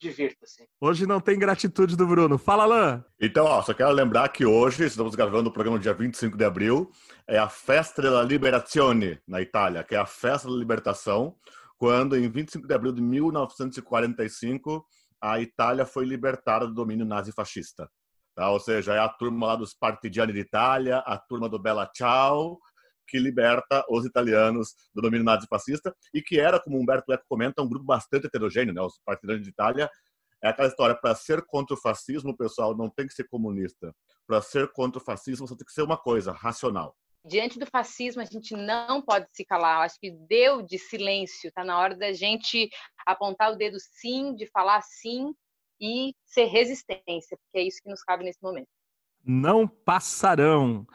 divirta-se. 0.00 0.66
Hoje 0.80 1.06
não 1.06 1.20
tem 1.20 1.38
gratitude 1.38 1.96
do 1.96 2.06
Bruno. 2.06 2.38
Fala, 2.38 2.64
Alain! 2.64 3.04
Então, 3.20 3.44
ó, 3.44 3.60
só 3.62 3.74
quero 3.74 3.90
lembrar 3.90 4.28
que 4.30 4.46
hoje, 4.46 4.84
estamos 4.84 5.14
gravando 5.14 5.50
o 5.50 5.52
programa 5.52 5.78
dia 5.78 5.92
25 5.92 6.36
de 6.36 6.44
abril, 6.44 6.90
é 7.26 7.36
a 7.36 7.48
Festa 7.48 8.00
della 8.00 8.22
Liberazione, 8.22 9.20
na 9.26 9.42
Itália, 9.42 9.84
que 9.84 9.94
é 9.94 9.98
a 9.98 10.06
festa 10.06 10.48
da 10.48 10.54
libertação, 10.54 11.36
quando, 11.78 12.16
em 12.16 12.28
25 12.28 12.66
de 12.66 12.74
abril 12.74 12.92
de 12.92 13.00
1945, 13.00 14.84
a 15.20 15.40
Itália 15.40 15.86
foi 15.86 16.04
libertada 16.04 16.66
do 16.66 16.74
domínio 16.74 17.06
nazifascista. 17.06 17.88
Tá? 18.34 18.50
Ou 18.50 18.60
seja, 18.60 18.94
é 18.94 18.98
a 18.98 19.08
turma 19.08 19.46
lá 19.46 19.56
dos 19.56 19.74
Partigiani 19.74 20.32
d'Italia, 20.32 20.98
a 20.98 21.16
turma 21.16 21.48
do 21.48 21.58
Bella 21.58 21.88
Ciao, 21.96 22.58
que 23.06 23.18
liberta 23.18 23.84
os 23.88 24.04
italianos 24.04 24.74
do 24.94 25.00
domínio 25.00 25.24
nazifascista 25.24 25.94
e 26.12 26.20
que 26.20 26.38
era, 26.38 26.60
como 26.60 26.78
Humberto 26.78 27.12
Eco 27.12 27.24
comenta, 27.28 27.62
um 27.62 27.68
grupo 27.68 27.86
bastante 27.86 28.26
heterogêneo, 28.26 28.74
né? 28.74 28.82
Os 28.82 29.00
Partigiani 29.04 29.42
d'Italia 29.42 29.88
é 30.42 30.48
aquela 30.48 30.68
história, 30.68 30.94
para 30.94 31.14
ser 31.14 31.44
contra 31.46 31.74
o 31.74 31.80
fascismo, 31.80 32.36
pessoal, 32.36 32.76
não 32.76 32.88
tem 32.88 33.06
que 33.06 33.14
ser 33.14 33.24
comunista. 33.24 33.92
Para 34.26 34.40
ser 34.42 34.70
contra 34.72 35.00
o 35.00 35.04
fascismo, 35.04 35.48
você 35.48 35.56
tem 35.56 35.64
que 35.64 35.72
ser 35.72 35.82
uma 35.82 35.96
coisa, 35.96 36.32
racional 36.32 36.94
diante 37.28 37.58
do 37.58 37.66
fascismo 37.66 38.22
a 38.22 38.24
gente 38.24 38.56
não 38.56 39.02
pode 39.02 39.26
se 39.32 39.44
calar. 39.44 39.84
acho 39.84 39.98
que 40.00 40.10
deu 40.10 40.62
de 40.62 40.78
silêncio. 40.78 41.48
Está 41.48 41.62
na 41.62 41.78
hora 41.78 41.94
da 41.94 42.12
gente 42.12 42.68
apontar 43.06 43.52
o 43.52 43.56
dedo 43.56 43.76
sim, 43.78 44.34
de 44.34 44.46
falar 44.46 44.80
sim 44.82 45.34
e 45.80 46.14
ser 46.24 46.46
resistência, 46.46 47.36
porque 47.36 47.58
é 47.58 47.62
isso 47.62 47.80
que 47.82 47.90
nos 47.90 48.02
cabe 48.02 48.24
nesse 48.24 48.42
momento. 48.42 48.68
Não 49.24 49.68
passarão. 49.68 50.86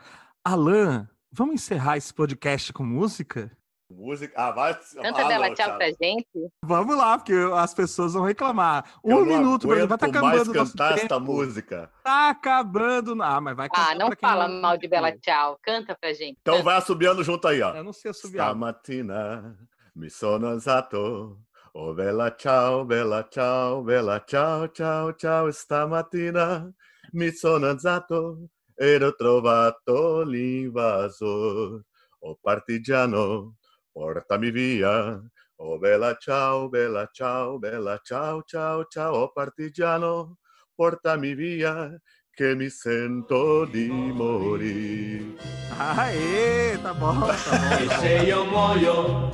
Alan, 0.43 1.07
vamos 1.31 1.55
encerrar 1.55 1.97
esse 1.97 2.14
podcast 2.14 2.73
com 2.73 2.84
música? 2.84 3.55
Música. 3.95 4.33
Ah, 4.35 4.51
vai. 4.51 4.73
Canta 4.73 5.21
ah, 5.21 5.27
Bela 5.27 5.53
tchau 5.53 5.77
pra 5.77 5.87
gente. 5.87 6.27
Vamos 6.63 6.97
lá, 6.97 7.17
porque 7.17 7.33
as 7.55 7.73
pessoas 7.73 8.13
vão 8.13 8.23
reclamar. 8.23 8.85
Um 9.03 9.19
eu 9.19 9.25
minuto, 9.25 9.67
vai 9.67 9.83
estar 9.83 9.95
acabando. 9.95 10.53
mais 10.53 10.71
cantar 10.71 10.97
esta 10.97 11.19
música. 11.19 11.89
Tá 12.03 12.29
acabando. 12.29 13.21
Ah, 13.21 13.39
mas 13.39 13.55
vai 13.55 13.69
cantar. 13.69 13.91
Ah, 13.91 13.95
não 13.95 14.09
fala 14.19 14.47
não... 14.47 14.61
mal 14.61 14.77
de 14.77 14.87
Bela 14.87 15.11
Tchau. 15.11 15.59
Canta 15.61 15.95
pra 15.99 16.13
gente. 16.13 16.37
Então 16.41 16.55
canta. 16.55 16.65
vai 16.65 16.77
assobiando 16.77 17.23
junto 17.23 17.47
aí, 17.47 17.61
ó. 17.61 17.73
Eu 17.75 17.83
não 17.83 17.93
sei 17.93 18.11
assobiar. 18.11 18.47
Stamattina 18.47 19.57
mi 19.95 20.09
sono 20.09 20.47
alzato. 20.47 21.45
Oh, 21.75 21.93
bella 21.93 22.35
ciao, 22.35 22.85
bella 22.85 23.27
ciao, 23.29 23.81
bella 23.81 24.23
ciao, 24.25 24.67
ciao, 24.69 25.13
ciao. 25.15 25.51
Stamattina 25.51 26.71
mi 27.13 27.31
sono 27.31 27.67
alzato 27.67 28.49
ed 28.75 29.03
ho 29.03 29.15
trovato 29.15 30.23
l'invasor. 30.23 31.83
Oh, 32.19 32.37
partigiano, 32.41 33.55
portami 33.93 34.51
via. 34.51 35.21
Oh 35.57 35.77
bella 35.77 36.17
ciao, 36.19 36.67
bella 36.67 37.07
ciao, 37.13 37.59
bella 37.59 37.99
ciao, 38.03 38.41
ciao, 38.43 38.85
ciao, 38.89 39.13
oh 39.13 39.31
partigiano, 39.31 40.39
portami 40.75 41.35
via, 41.35 41.95
che 42.31 42.55
mi 42.55 42.69
sento 42.69 43.65
di 43.65 43.87
morire. 43.87 45.37
Aê, 45.77 46.77
tá 46.81 46.93
bom, 46.93 47.19
tá 47.21 47.33
bom. 47.49 47.77
e 47.79 47.89
se 47.99 48.13
io 48.25 48.45
muoio 48.45 49.29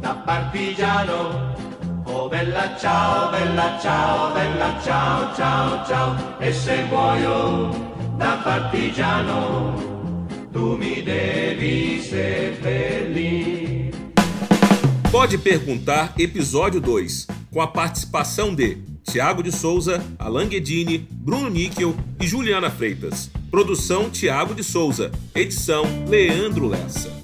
da 0.00 0.14
partigiano, 0.14 1.54
oh 2.04 2.28
bella 2.28 2.76
ciao, 2.76 3.30
bella 3.30 3.78
ciao, 3.80 4.32
bella 4.32 4.78
ciao, 4.80 5.34
ciao, 5.34 5.84
ciao, 5.86 6.38
e 6.38 6.52
se 6.52 6.84
muoio 6.84 7.70
da 8.16 8.40
partigiano, 8.44 9.74
tu 10.52 10.76
mi 10.76 11.02
devi 11.02 11.98
seppellire. 12.00 13.51
Pode 15.22 15.38
Perguntar, 15.38 16.14
episódio 16.18 16.80
2, 16.80 17.28
com 17.52 17.60
a 17.60 17.68
participação 17.68 18.52
de 18.52 18.78
Tiago 19.04 19.40
de 19.40 19.52
Souza, 19.52 20.04
Alan 20.18 20.48
Guedini, 20.48 20.98
Bruno 20.98 21.48
Níquel 21.48 21.94
e 22.20 22.26
Juliana 22.26 22.68
Freitas. 22.68 23.30
Produção 23.48 24.10
Tiago 24.10 24.52
de 24.52 24.64
Souza. 24.64 25.12
Edição 25.32 25.84
Leandro 26.08 26.66
Lessa. 26.66 27.21